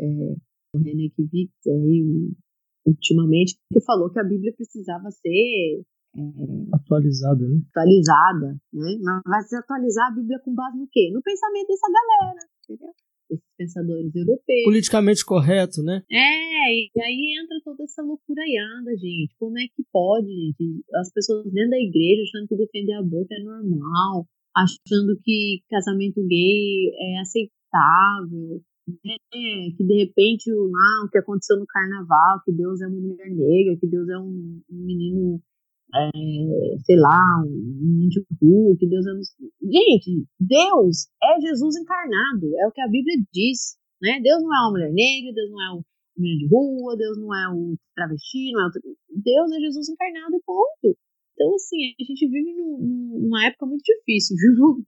é, 0.00 0.36
o 0.74 0.78
René 0.78 1.08
Kivitz, 1.14 1.66
aí, 1.66 2.32
ultimamente, 2.86 3.58
que 3.72 3.80
falou 3.82 4.10
que 4.10 4.18
a 4.18 4.24
Bíblia 4.24 4.52
precisava 4.56 5.10
ser 5.10 5.82
é, 6.16 6.20
atualizada, 6.72 7.46
né? 7.46 7.60
Atualizada, 7.70 8.60
né? 8.72 8.98
Mas 9.02 9.22
vai 9.24 9.42
se 9.42 9.56
atualizar 9.56 10.08
a 10.08 10.14
Bíblia 10.14 10.38
com 10.44 10.54
base 10.54 10.78
no 10.78 10.88
quê? 10.90 11.10
No 11.12 11.22
pensamento 11.22 11.68
dessa 11.68 11.86
galera, 11.90 12.40
entendeu? 12.62 12.94
Esses 13.30 13.44
pensadores 13.56 14.14
europeus. 14.14 14.64
Politicamente 14.64 15.24
correto, 15.24 15.82
né? 15.82 16.02
É, 16.10 16.72
e 16.72 16.90
aí 17.00 17.36
entra 17.40 17.56
toda 17.64 17.84
essa 17.84 18.02
loucura 18.02 18.42
aí, 18.42 18.56
anda, 18.78 18.96
gente. 18.96 19.34
Como 19.38 19.58
é 19.58 19.66
que 19.74 19.84
pode, 19.92 20.26
gente? 20.26 20.84
As 20.94 21.12
pessoas 21.12 21.44
dentro 21.52 21.70
da 21.70 21.78
igreja 21.78 22.22
achando 22.22 22.48
que 22.48 22.56
defender 22.56 22.94
aborto 22.94 23.32
é 23.32 23.42
normal, 23.42 24.26
achando 24.56 25.18
que 25.22 25.62
casamento 25.68 26.24
gay 26.26 26.90
é 26.98 27.20
aceitável, 27.20 28.62
né? 29.04 29.16
que 29.76 29.84
de 29.84 29.94
repente 30.04 30.50
lá, 30.50 31.04
o 31.04 31.10
que 31.10 31.18
aconteceu 31.18 31.58
no 31.58 31.66
carnaval, 31.66 32.40
que 32.44 32.52
Deus 32.52 32.80
é 32.80 32.86
uma 32.86 33.00
mulher 33.00 33.30
negra, 33.30 33.76
que 33.80 33.86
Deus 33.86 34.08
é 34.08 34.18
um, 34.18 34.60
um 34.70 34.84
menino 34.84 35.42
é, 35.94 36.78
sei 36.84 36.96
lá, 36.96 37.20
um 37.46 38.08
rua, 38.40 38.76
que 38.78 38.86
Deus 38.86 39.06
é. 39.06 39.10
Gente, 39.62 40.26
Deus 40.40 41.08
é 41.22 41.40
Jesus 41.40 41.76
encarnado, 41.76 42.46
é 42.58 42.66
o 42.66 42.72
que 42.72 42.80
a 42.80 42.88
Bíblia 42.88 43.16
diz. 43.32 43.76
Né? 44.02 44.20
Deus 44.20 44.42
não 44.42 44.54
é 44.54 44.60
uma 44.60 44.70
mulher 44.72 44.92
negra, 44.92 45.32
Deus 45.32 45.50
não 45.50 45.62
é 45.62 45.72
um 45.74 45.82
menino 46.16 46.38
de 46.40 46.48
rua, 46.48 46.96
Deus 46.96 47.18
não 47.18 47.34
é 47.34 47.48
um 47.48 47.76
travesti, 47.94 48.52
não 48.52 48.62
é 48.62 48.66
o... 48.66 48.70
Deus 49.22 49.52
é 49.52 49.60
Jesus 49.60 49.88
encarnado 49.88 50.34
e 50.36 50.42
ponto. 50.44 50.96
Então, 51.34 51.54
assim, 51.54 51.94
a 52.00 52.04
gente 52.04 52.28
vive 52.28 52.54
num, 52.54 53.18
numa 53.22 53.46
época 53.46 53.66
muito 53.66 53.82
difícil, 53.82 54.36
viu? 54.36 54.84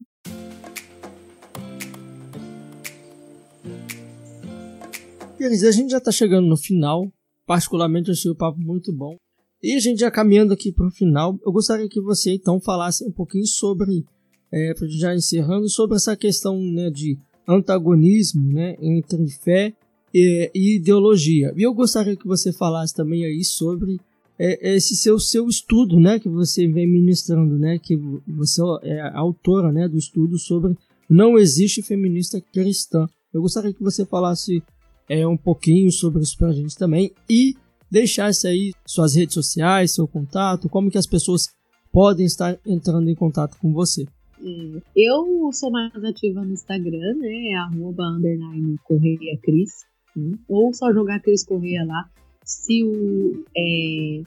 Elis, 5.39 5.63
a 5.63 5.71
gente 5.71 5.91
já 5.91 5.97
está 5.97 6.11
chegando 6.11 6.47
no 6.47 6.57
final. 6.57 7.11
Particularmente, 7.45 8.09
eu 8.09 8.13
achei 8.13 8.31
o 8.31 8.35
papo 8.35 8.59
muito 8.59 8.91
bom. 8.93 9.17
E 9.67 9.75
a 9.75 9.79
gente 9.81 9.99
já 9.99 10.09
caminhando 10.09 10.53
aqui 10.53 10.71
para 10.71 10.87
o 10.87 10.91
final, 10.91 11.37
eu 11.45 11.51
gostaria 11.51 11.89
que 11.89 11.99
você 11.99 12.31
então 12.31 12.57
falasse 12.57 13.03
um 13.03 13.11
pouquinho 13.11 13.45
sobre, 13.45 14.05
é, 14.49 14.73
já 14.87 15.13
encerrando, 15.13 15.67
sobre 15.67 15.97
essa 15.97 16.15
questão 16.15 16.57
né, 16.57 16.89
de 16.89 17.17
antagonismo 17.45 18.49
né, 18.49 18.77
entre 18.79 19.29
fé 19.29 19.73
e, 20.13 20.49
e, 20.55 20.77
ideologia. 20.77 21.53
E 21.53 21.63
eu 21.63 21.73
gostaria 21.73 22.15
que 22.15 22.25
você 22.25 22.53
falasse 22.53 22.95
também 22.95 23.25
aí 23.25 23.43
sobre 23.43 23.99
é, 24.39 24.73
esse 24.73 24.95
seu, 24.95 25.19
seu 25.19 25.49
estudo 25.49 25.99
né, 25.99 26.17
que 26.17 26.29
você 26.29 26.65
vem 26.65 26.89
ministrando, 26.89 27.59
né, 27.59 27.77
que 27.77 27.97
você 28.25 28.61
é 28.83 29.01
autora 29.15 29.69
né, 29.69 29.85
do 29.85 29.97
estudo 29.97 30.39
sobre 30.39 30.77
Não 31.09 31.37
Existe 31.37 31.81
Feminista 31.81 32.39
Cristã. 32.39 33.05
Eu 33.33 33.41
gostaria 33.41 33.73
que 33.73 33.83
você 33.83 34.05
falasse 34.05 34.63
é, 35.09 35.27
um 35.27 35.35
pouquinho 35.35 35.91
sobre 35.91 36.23
isso 36.23 36.37
para 36.37 36.51
a 36.51 36.53
gente 36.53 36.77
também 36.77 37.11
e 37.29 37.53
deixasse 37.89 38.47
aí 38.47 38.73
suas 38.85 39.15
redes 39.15 39.33
sociais, 39.33 39.93
seu 39.93 40.07
contato, 40.07 40.69
como 40.69 40.91
que 40.91 40.97
as 40.97 41.07
pessoas 41.07 41.47
podem 41.91 42.25
estar 42.25 42.59
entrando 42.65 43.09
em 43.09 43.15
contato 43.15 43.57
com 43.57 43.71
você. 43.71 44.05
É, 44.39 44.81
eu 44.95 45.49
sou 45.51 45.71
mais 45.71 45.91
ativa 46.03 46.43
no 46.43 46.53
Instagram, 46.53 47.15
né? 47.15 47.53
Arroba 47.55 48.03
underline 48.03 48.77
Correia 48.83 49.37
Cris. 49.41 49.85
Né? 50.15 50.37
Ou 50.47 50.73
só 50.73 50.93
jogar 50.93 51.19
Cris 51.21 51.43
Correia 51.43 51.83
lá. 51.85 52.09
Se 52.43 52.83
o, 52.83 53.43
é, 53.57 54.21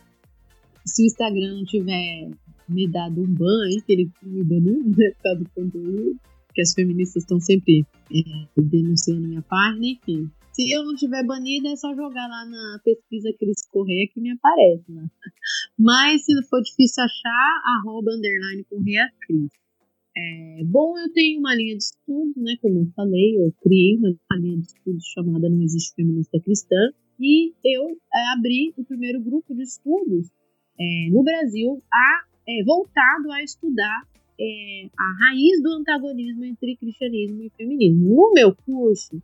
se 0.85 1.03
o 1.03 1.07
Instagram 1.07 1.65
tiver 1.65 2.31
me 2.69 2.89
dado 2.89 3.21
um 3.21 3.35
ban 3.35 3.65
aí, 3.67 3.81
que 3.83 3.93
ele 3.93 4.11
me 4.23 4.45
baniu, 4.45 4.83
né? 4.85 5.11
Por 5.11 5.23
causa 5.23 5.39
do 5.41 5.51
conteúdo, 5.51 6.17
que 6.55 6.61
as 6.61 6.73
feministas 6.73 7.23
estão 7.23 7.41
sempre 7.41 7.87
é, 8.13 8.61
denunciando 8.61 9.29
minha 9.29 9.43
página, 9.43 9.87
enfim. 9.87 10.31
Se 10.61 10.71
eu 10.73 10.85
não 10.85 10.95
tiver 10.95 11.25
banida, 11.25 11.71
é 11.71 11.77
só 11.77 11.95
jogar 11.95 12.29
lá 12.29 12.45
na 12.45 12.81
pesquisa 12.85 13.33
Cris 13.39 13.67
Correia 13.67 14.07
que 14.13 14.21
me 14.21 14.33
aparece. 14.33 14.93
Né? 14.93 15.07
Mas 15.79 16.23
se 16.27 16.35
for 16.51 16.61
difícil 16.61 17.03
achar, 17.03 17.63
arroba 17.79 18.11
underline 18.11 18.63
Correia 18.65 19.11
Cris. 19.23 19.51
É, 20.15 20.63
bom, 20.67 20.99
eu 20.99 21.11
tenho 21.15 21.41
uma 21.41 21.55
linha 21.55 21.79
de 21.79 21.85
estudos, 21.85 22.37
né? 22.37 22.59
Como 22.61 22.81
eu 22.81 22.93
falei, 22.95 23.41
eu 23.41 23.51
criei 23.63 23.97
uma, 23.97 24.15
linha 24.37 24.59
de 24.59 24.67
estudos 24.67 25.07
chamada 25.15 25.49
Não 25.49 25.63
Existe 25.63 25.95
Feminista 25.95 26.39
Cristã. 26.41 26.93
E 27.19 27.55
eu 27.65 27.97
é, 28.15 28.33
abri 28.37 28.75
o 28.77 28.85
primeiro 28.85 29.19
grupo 29.23 29.55
de 29.55 29.63
estudos 29.63 30.29
é, 30.79 31.09
no 31.11 31.23
Brasil 31.23 31.83
a, 31.91 32.25
é, 32.47 32.63
voltado 32.65 33.33
a 33.33 33.43
estudar 33.43 34.03
é, 34.39 34.91
a 34.95 35.25
raiz 35.25 35.63
do 35.63 35.73
antagonismo 35.73 36.45
entre 36.45 36.77
cristianismo 36.77 37.45
e 37.45 37.51
feminismo. 37.57 38.15
No 38.15 38.33
meu 38.35 38.55
curso, 38.55 39.23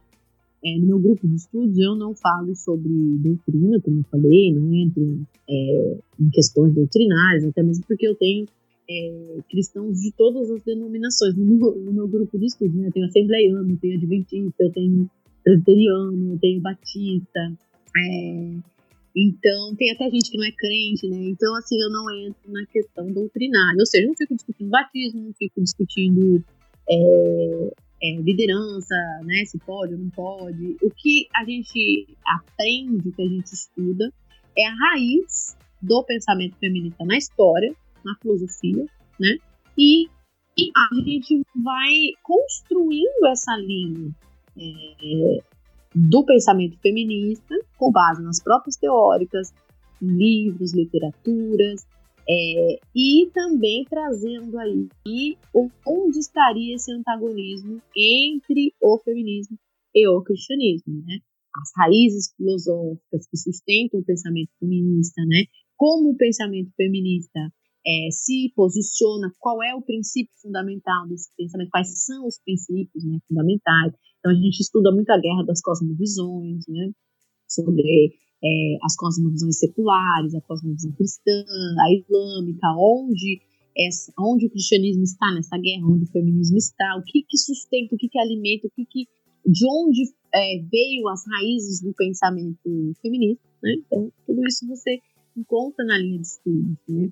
é, 0.67 0.79
no 0.79 0.87
meu 0.87 0.99
grupo 0.99 1.29
de 1.29 1.37
estudos, 1.37 1.79
eu 1.79 1.95
não 1.95 2.13
falo 2.15 2.57
sobre 2.57 2.89
doutrina, 3.19 3.81
como 3.81 4.01
eu 4.01 4.05
falei, 4.11 4.53
não 4.53 4.75
entro 4.75 5.25
é, 5.49 5.99
em 6.19 6.31
questões 6.31 6.75
doutrinárias, 6.75 7.45
até 7.45 7.63
mesmo 7.63 7.85
porque 7.87 8.09
eu 8.09 8.17
tenho 8.17 8.47
é, 8.91 9.39
cristãos 9.49 10.01
de 10.01 10.13
todas 10.13 10.51
as 10.51 10.61
denominações 10.63 11.37
no 11.37 11.45
meu, 11.45 11.77
no 11.77 11.93
meu 11.93 12.09
grupo 12.09 12.37
de 12.37 12.47
estudos. 12.47 12.75
Né? 12.75 12.89
Eu 12.89 12.93
tenho 12.93 13.07
assembleiano, 13.07 13.71
eu 13.71 13.77
tenho 13.77 13.97
adventista, 13.97 14.65
eu 14.65 14.73
tenho 14.73 15.11
presbiteriano, 15.45 16.33
eu 16.33 16.39
tenho 16.41 16.61
batista. 16.61 17.53
É, 17.97 18.55
então, 19.15 19.75
tem 19.77 19.93
até 19.93 20.11
gente 20.11 20.31
que 20.31 20.37
não 20.37 20.45
é 20.45 20.53
crente, 20.53 21.09
né? 21.09 21.29
Então, 21.29 21.55
assim, 21.57 21.81
eu 21.81 21.91
não 21.91 22.11
entro 22.11 22.53
na 22.53 22.67
questão 22.67 23.11
doutrinária. 23.13 23.79
Ou 23.79 23.87
seja, 23.87 24.05
eu 24.05 24.09
não 24.09 24.17
fico 24.17 24.35
discutindo 24.35 24.69
batismo, 24.69 25.23
não 25.23 25.33
fico 25.33 25.63
discutindo 25.63 26.45
é, 26.91 27.73
é, 28.07 28.21
liderança, 28.21 28.95
né? 29.25 29.45
Se 29.47 29.59
pode 29.59 29.95
ou 29.95 30.01
não 30.01 30.11
pode. 30.11 30.77
O 30.83 30.91
que 30.91 31.27
a 31.35 31.45
gente 31.45 32.07
aprende, 32.27 33.09
o 33.09 33.13
que 33.13 33.23
a 33.23 33.29
gente 33.29 33.53
estuda, 33.53 34.13
é 34.57 34.67
a 34.67 34.75
raiz 34.75 35.57
do 35.83 36.03
pensamento 36.05 36.57
feminista 36.57 37.05
na 37.05 37.17
história, 37.17 37.75
na 38.05 38.15
filosofia, 38.21 38.87
né? 39.19 39.37
E, 39.77 40.07
e 40.59 40.71
a 40.77 41.05
gente 41.05 41.43
vai 41.55 41.93
construindo 42.23 43.27
essa 43.31 43.57
linha 43.57 44.11
é, 44.59 45.39
do 45.95 46.25
pensamento 46.25 46.79
feminista 46.79 47.55
com 47.77 47.91
base 47.91 48.23
nas 48.23 48.43
próprias 48.43 48.77
teóricas, 48.77 49.53
livros, 50.01 50.75
literaturas, 50.75 51.87
é, 52.29 52.79
e 52.95 53.31
também 53.33 53.85
trazendo 53.85 54.59
aí 54.59 55.37
onde 55.87 56.19
estaria 56.19 56.75
esse 56.75 56.93
antagonismo 56.93 57.81
entre 57.97 58.75
o 58.83 58.99
feminismo 58.99 59.57
e 59.95 60.09
o 60.09 60.23
cristianismo, 60.23 61.03
né? 61.07 61.21
As 61.63 61.71
raízes 61.77 62.35
filosóficas 62.37 63.27
que 63.31 63.37
sustentam 63.37 64.01
o 64.01 64.05
pensamento 64.05 64.51
feminista, 64.59 65.23
né? 65.27 65.45
Como 65.77 66.11
o 66.11 66.17
pensamento 66.17 66.71
feminista 66.77 67.41
é, 67.87 68.11
se 68.11 68.53
posiciona, 68.57 69.33
qual 69.39 69.63
é 69.63 69.75
o 69.75 69.83
princípio 69.83 70.33
fundamental 70.43 71.07
desse 71.07 71.31
pensamento, 71.37 71.71
quais 71.71 72.05
são 72.05 72.27
os 72.27 72.39
princípios 72.45 73.05
né, 73.05 73.19
fundamentais. 73.29 73.95
Então 74.19 74.33
a 74.33 74.35
gente 74.35 74.61
estuda 74.61 74.91
muito 74.91 75.09
a 75.11 75.21
guerra 75.21 75.45
das 75.45 75.63
cosmovisões, 75.63 76.65
né? 76.67 76.91
Sobre 77.49 78.13
é, 78.47 78.79
as 78.85 78.97
cosmovisões 78.97 79.59
seculares, 79.59 80.35
a 80.35 80.41
cosmovisão 80.43 80.93
cristã, 80.93 81.45
a 81.81 81.93
islâmica, 81.93 82.69
onde, 82.79 83.41
essa, 83.77 84.13
onde 84.19 84.47
o 84.47 84.51
cristianismo 84.51 85.03
está 85.03 85.33
nessa 85.35 85.59
guerra, 85.59 85.87
onde 85.87 86.05
o 86.05 86.13
feminismo 86.13 86.57
está, 86.57 86.97
o 86.97 87.03
que, 87.03 87.23
que 87.23 87.37
sustenta, 87.37 87.95
o 87.95 87.99
que, 87.99 88.09
que 88.09 88.19
alimenta, 88.19 88.69
o 88.69 88.71
que, 88.71 88.85
que 88.85 89.07
de 89.45 89.65
onde 89.69 90.03
é, 90.35 90.63
veio 90.71 91.09
as 91.09 91.25
raízes 91.27 91.81
do 91.81 91.93
pensamento 91.95 92.95
feminista. 93.01 93.43
Né? 93.63 93.77
Então, 93.87 94.13
tudo 94.27 94.47
isso 94.47 94.67
você 94.67 95.01
encontra 95.37 95.85
na 95.85 95.99
linha 95.99 96.19
de 96.19 96.27
estudos 96.27 96.77
né? 96.89 97.09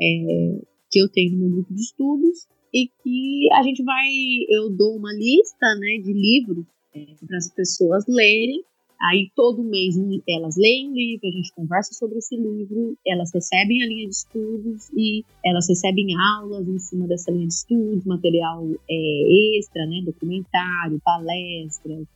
É, 0.00 0.60
que 0.90 1.00
eu 1.00 1.08
tenho 1.08 1.32
no 1.32 1.38
meu 1.38 1.50
grupo 1.50 1.74
de 1.74 1.80
estudos 1.80 2.46
e 2.72 2.88
que 3.02 3.48
a 3.52 3.62
gente 3.62 3.82
vai, 3.82 4.08
eu 4.48 4.70
dou 4.70 4.96
uma 4.96 5.12
lista 5.12 5.66
né, 5.78 5.98
de 6.02 6.12
livros 6.12 6.64
é, 6.94 7.04
para 7.26 7.36
as 7.36 7.52
pessoas 7.52 8.04
lerem 8.06 8.62
Aí 9.00 9.30
todo 9.36 9.62
mês 9.62 9.94
elas 10.28 10.56
leem 10.56 10.90
o 10.90 10.94
livro, 10.94 11.28
a 11.28 11.30
gente 11.30 11.54
conversa 11.54 11.94
sobre 11.94 12.18
esse 12.18 12.36
livro, 12.36 12.98
elas 13.06 13.30
recebem 13.32 13.80
a 13.82 13.86
linha 13.86 14.08
de 14.08 14.14
estudos 14.14 14.90
e 14.92 15.24
elas 15.44 15.68
recebem 15.68 16.16
aulas 16.16 16.66
em 16.66 16.78
cima 16.80 17.06
dessa 17.06 17.30
linha 17.30 17.46
de 17.46 17.54
estudos, 17.54 18.04
material 18.04 18.66
é, 18.90 19.58
extra, 19.58 19.86
né, 19.86 20.02
documentário, 20.04 21.00
palestras, 21.04 22.08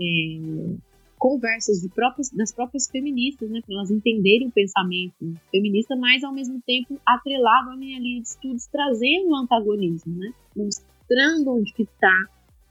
é, 0.00 0.76
conversas 1.16 1.80
de 1.80 1.88
próprias, 1.90 2.30
das 2.30 2.52
próprias 2.52 2.88
feministas, 2.90 3.48
né, 3.48 3.60
para 3.64 3.76
elas 3.76 3.92
entenderem 3.92 4.48
o 4.48 4.52
pensamento 4.52 5.32
feminista, 5.52 5.94
mas 5.94 6.24
ao 6.24 6.34
mesmo 6.34 6.60
tempo 6.66 7.00
atrelado 7.06 7.70
à 7.70 7.76
minha 7.76 8.00
linha 8.00 8.20
de 8.20 8.26
estudos, 8.26 8.66
trazendo 8.66 9.28
o 9.28 9.36
antagonismo, 9.36 10.12
né, 10.16 10.32
mostrando 10.56 11.52
onde 11.52 11.72
que 11.72 11.84
está 11.84 12.18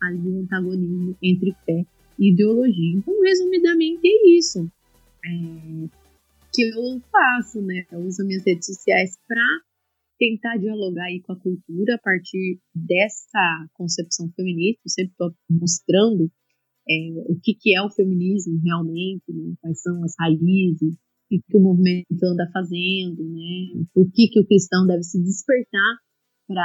ali 0.02 0.28
o 0.28 0.42
antagonismo 0.42 1.16
entre 1.24 1.56
fé 1.66 1.86
ideologia. 2.20 2.98
Então, 2.98 3.14
resumidamente, 3.22 4.02
é 4.08 4.38
isso 4.38 4.70
é, 5.26 5.90
que 6.54 6.62
eu 6.64 7.02
faço, 7.12 7.62
né? 7.62 7.86
Eu 7.92 8.00
uso 8.02 8.26
minhas 8.26 8.46
redes 8.46 8.66
sociais 8.66 9.18
para 9.28 9.42
tentar 10.18 10.58
dialogar 10.58 11.06
aí 11.06 11.22
com 11.22 11.34
a 11.34 11.40
cultura 11.40 11.96
a 11.96 12.00
partir 12.00 12.60
dessa 12.74 13.68
concepção 13.74 14.32
feminista. 14.36 14.82
Eu 14.86 14.90
sempre 14.90 15.12
estou 15.12 15.36
mostrando 15.50 16.32
é, 16.90 16.94
o 17.28 17.40
que, 17.42 17.54
que 17.56 17.76
é 17.76 17.82
o 17.82 17.90
feminismo 17.90 18.60
realmente, 18.64 19.24
né? 19.30 19.56
quais 19.60 19.82
são 19.82 20.04
as 20.04 20.14
raízes, 20.20 20.94
o 20.94 21.28
que, 21.28 21.42
que 21.42 21.58
o 21.58 21.62
movimento 21.62 22.24
anda 22.24 22.50
fazendo, 22.54 23.24
né? 23.24 23.84
por 23.94 24.10
que, 24.12 24.28
que 24.30 24.40
o 24.40 24.46
cristão 24.46 24.86
deve 24.88 25.04
se 25.04 25.22
despertar 25.22 25.98
para 26.48 26.64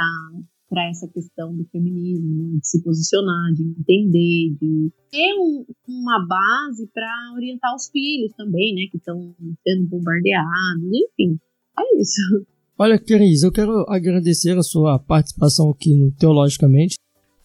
para 0.71 0.89
essa 0.89 1.05
questão 1.09 1.53
do 1.53 1.65
feminismo, 1.65 2.33
né? 2.33 2.57
de 2.57 2.65
se 2.65 2.81
posicionar, 2.81 3.53
de 3.53 3.61
entender, 3.61 4.55
de 4.57 4.89
ter 5.11 5.33
um, 5.37 5.65
uma 5.85 6.25
base 6.25 6.89
para 6.93 7.33
orientar 7.35 7.75
os 7.75 7.89
filhos 7.89 8.31
também, 8.37 8.73
né, 8.73 8.83
que 8.89 8.97
estão 8.97 9.35
sendo 9.67 9.89
bombardeados, 9.89 10.89
enfim, 10.93 11.37
é 11.77 12.01
isso. 12.01 12.21
Olha, 12.79 12.97
Cris, 12.97 13.43
eu 13.43 13.51
quero 13.51 13.85
agradecer 13.89 14.57
a 14.57 14.63
sua 14.63 14.97
participação 14.97 15.69
aqui 15.71 15.93
no 15.93 16.09
Teologicamente 16.13 16.95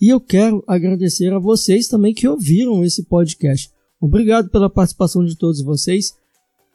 e 0.01 0.09
eu 0.09 0.21
quero 0.21 0.63
agradecer 0.65 1.33
a 1.33 1.41
vocês 1.41 1.89
também 1.89 2.15
que 2.15 2.29
ouviram 2.29 2.85
esse 2.85 3.05
podcast. 3.07 3.71
Obrigado 4.01 4.49
pela 4.51 4.71
participação 4.71 5.25
de 5.25 5.37
todos 5.37 5.61
vocês. 5.61 6.13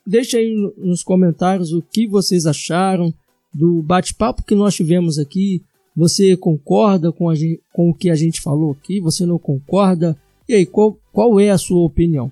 Deixe 0.06 0.36
aí 0.36 0.54
nos 0.78 1.02
comentários 1.02 1.72
o 1.72 1.82
que 1.82 2.06
vocês 2.08 2.46
acharam 2.46 3.14
do 3.54 3.82
bate-papo 3.82 4.44
que 4.44 4.54
nós 4.54 4.76
tivemos 4.76 5.18
aqui. 5.18 5.64
Você 5.96 6.38
concorda 6.38 7.12
com, 7.12 7.34
gente, 7.36 7.62
com, 7.74 7.90
o 7.90 7.94
que 7.94 8.10
a 8.10 8.16
gente 8.16 8.42
falou 8.42 8.72
aqui? 8.72 9.00
Você 9.02 9.26
não 9.26 9.38
concorda? 9.38 10.18
E 10.48 10.54
aí, 10.54 10.66
qual, 10.66 10.98
qual 11.12 11.40
é 11.40 11.50
a 11.50 11.58
sua 11.58 11.82
opinião? 11.82 12.32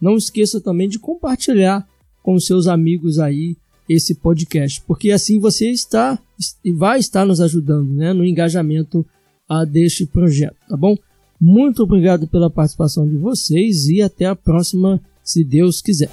Não 0.00 0.16
esqueça 0.16 0.60
também 0.60 0.88
de 0.88 0.98
compartilhar 0.98 1.86
com 2.22 2.38
seus 2.38 2.66
amigos 2.66 3.18
aí 3.18 3.56
esse 3.88 4.14
podcast, 4.14 4.82
porque 4.86 5.10
assim 5.10 5.38
você 5.38 5.70
está 5.70 6.18
e 6.62 6.70
vai 6.70 6.98
estar 6.98 7.24
nos 7.24 7.40
ajudando 7.40 7.90
né, 7.90 8.12
no 8.12 8.24
engajamento 8.24 9.04
a 9.48 9.64
deste 9.64 10.04
projeto, 10.04 10.56
tá 10.68 10.76
bom? 10.76 10.94
Muito 11.40 11.84
obrigado 11.84 12.28
pela 12.28 12.50
participação 12.50 13.08
de 13.08 13.16
vocês 13.16 13.88
e 13.88 14.02
até 14.02 14.26
a 14.26 14.36
próxima, 14.36 15.00
se 15.24 15.42
Deus 15.42 15.80
quiser. 15.80 16.10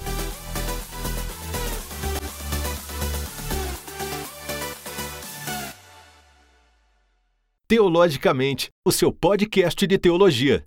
Teologicamente, 7.68 8.70
o 8.86 8.92
seu 8.92 9.10
podcast 9.12 9.84
de 9.88 9.98
teologia. 9.98 10.64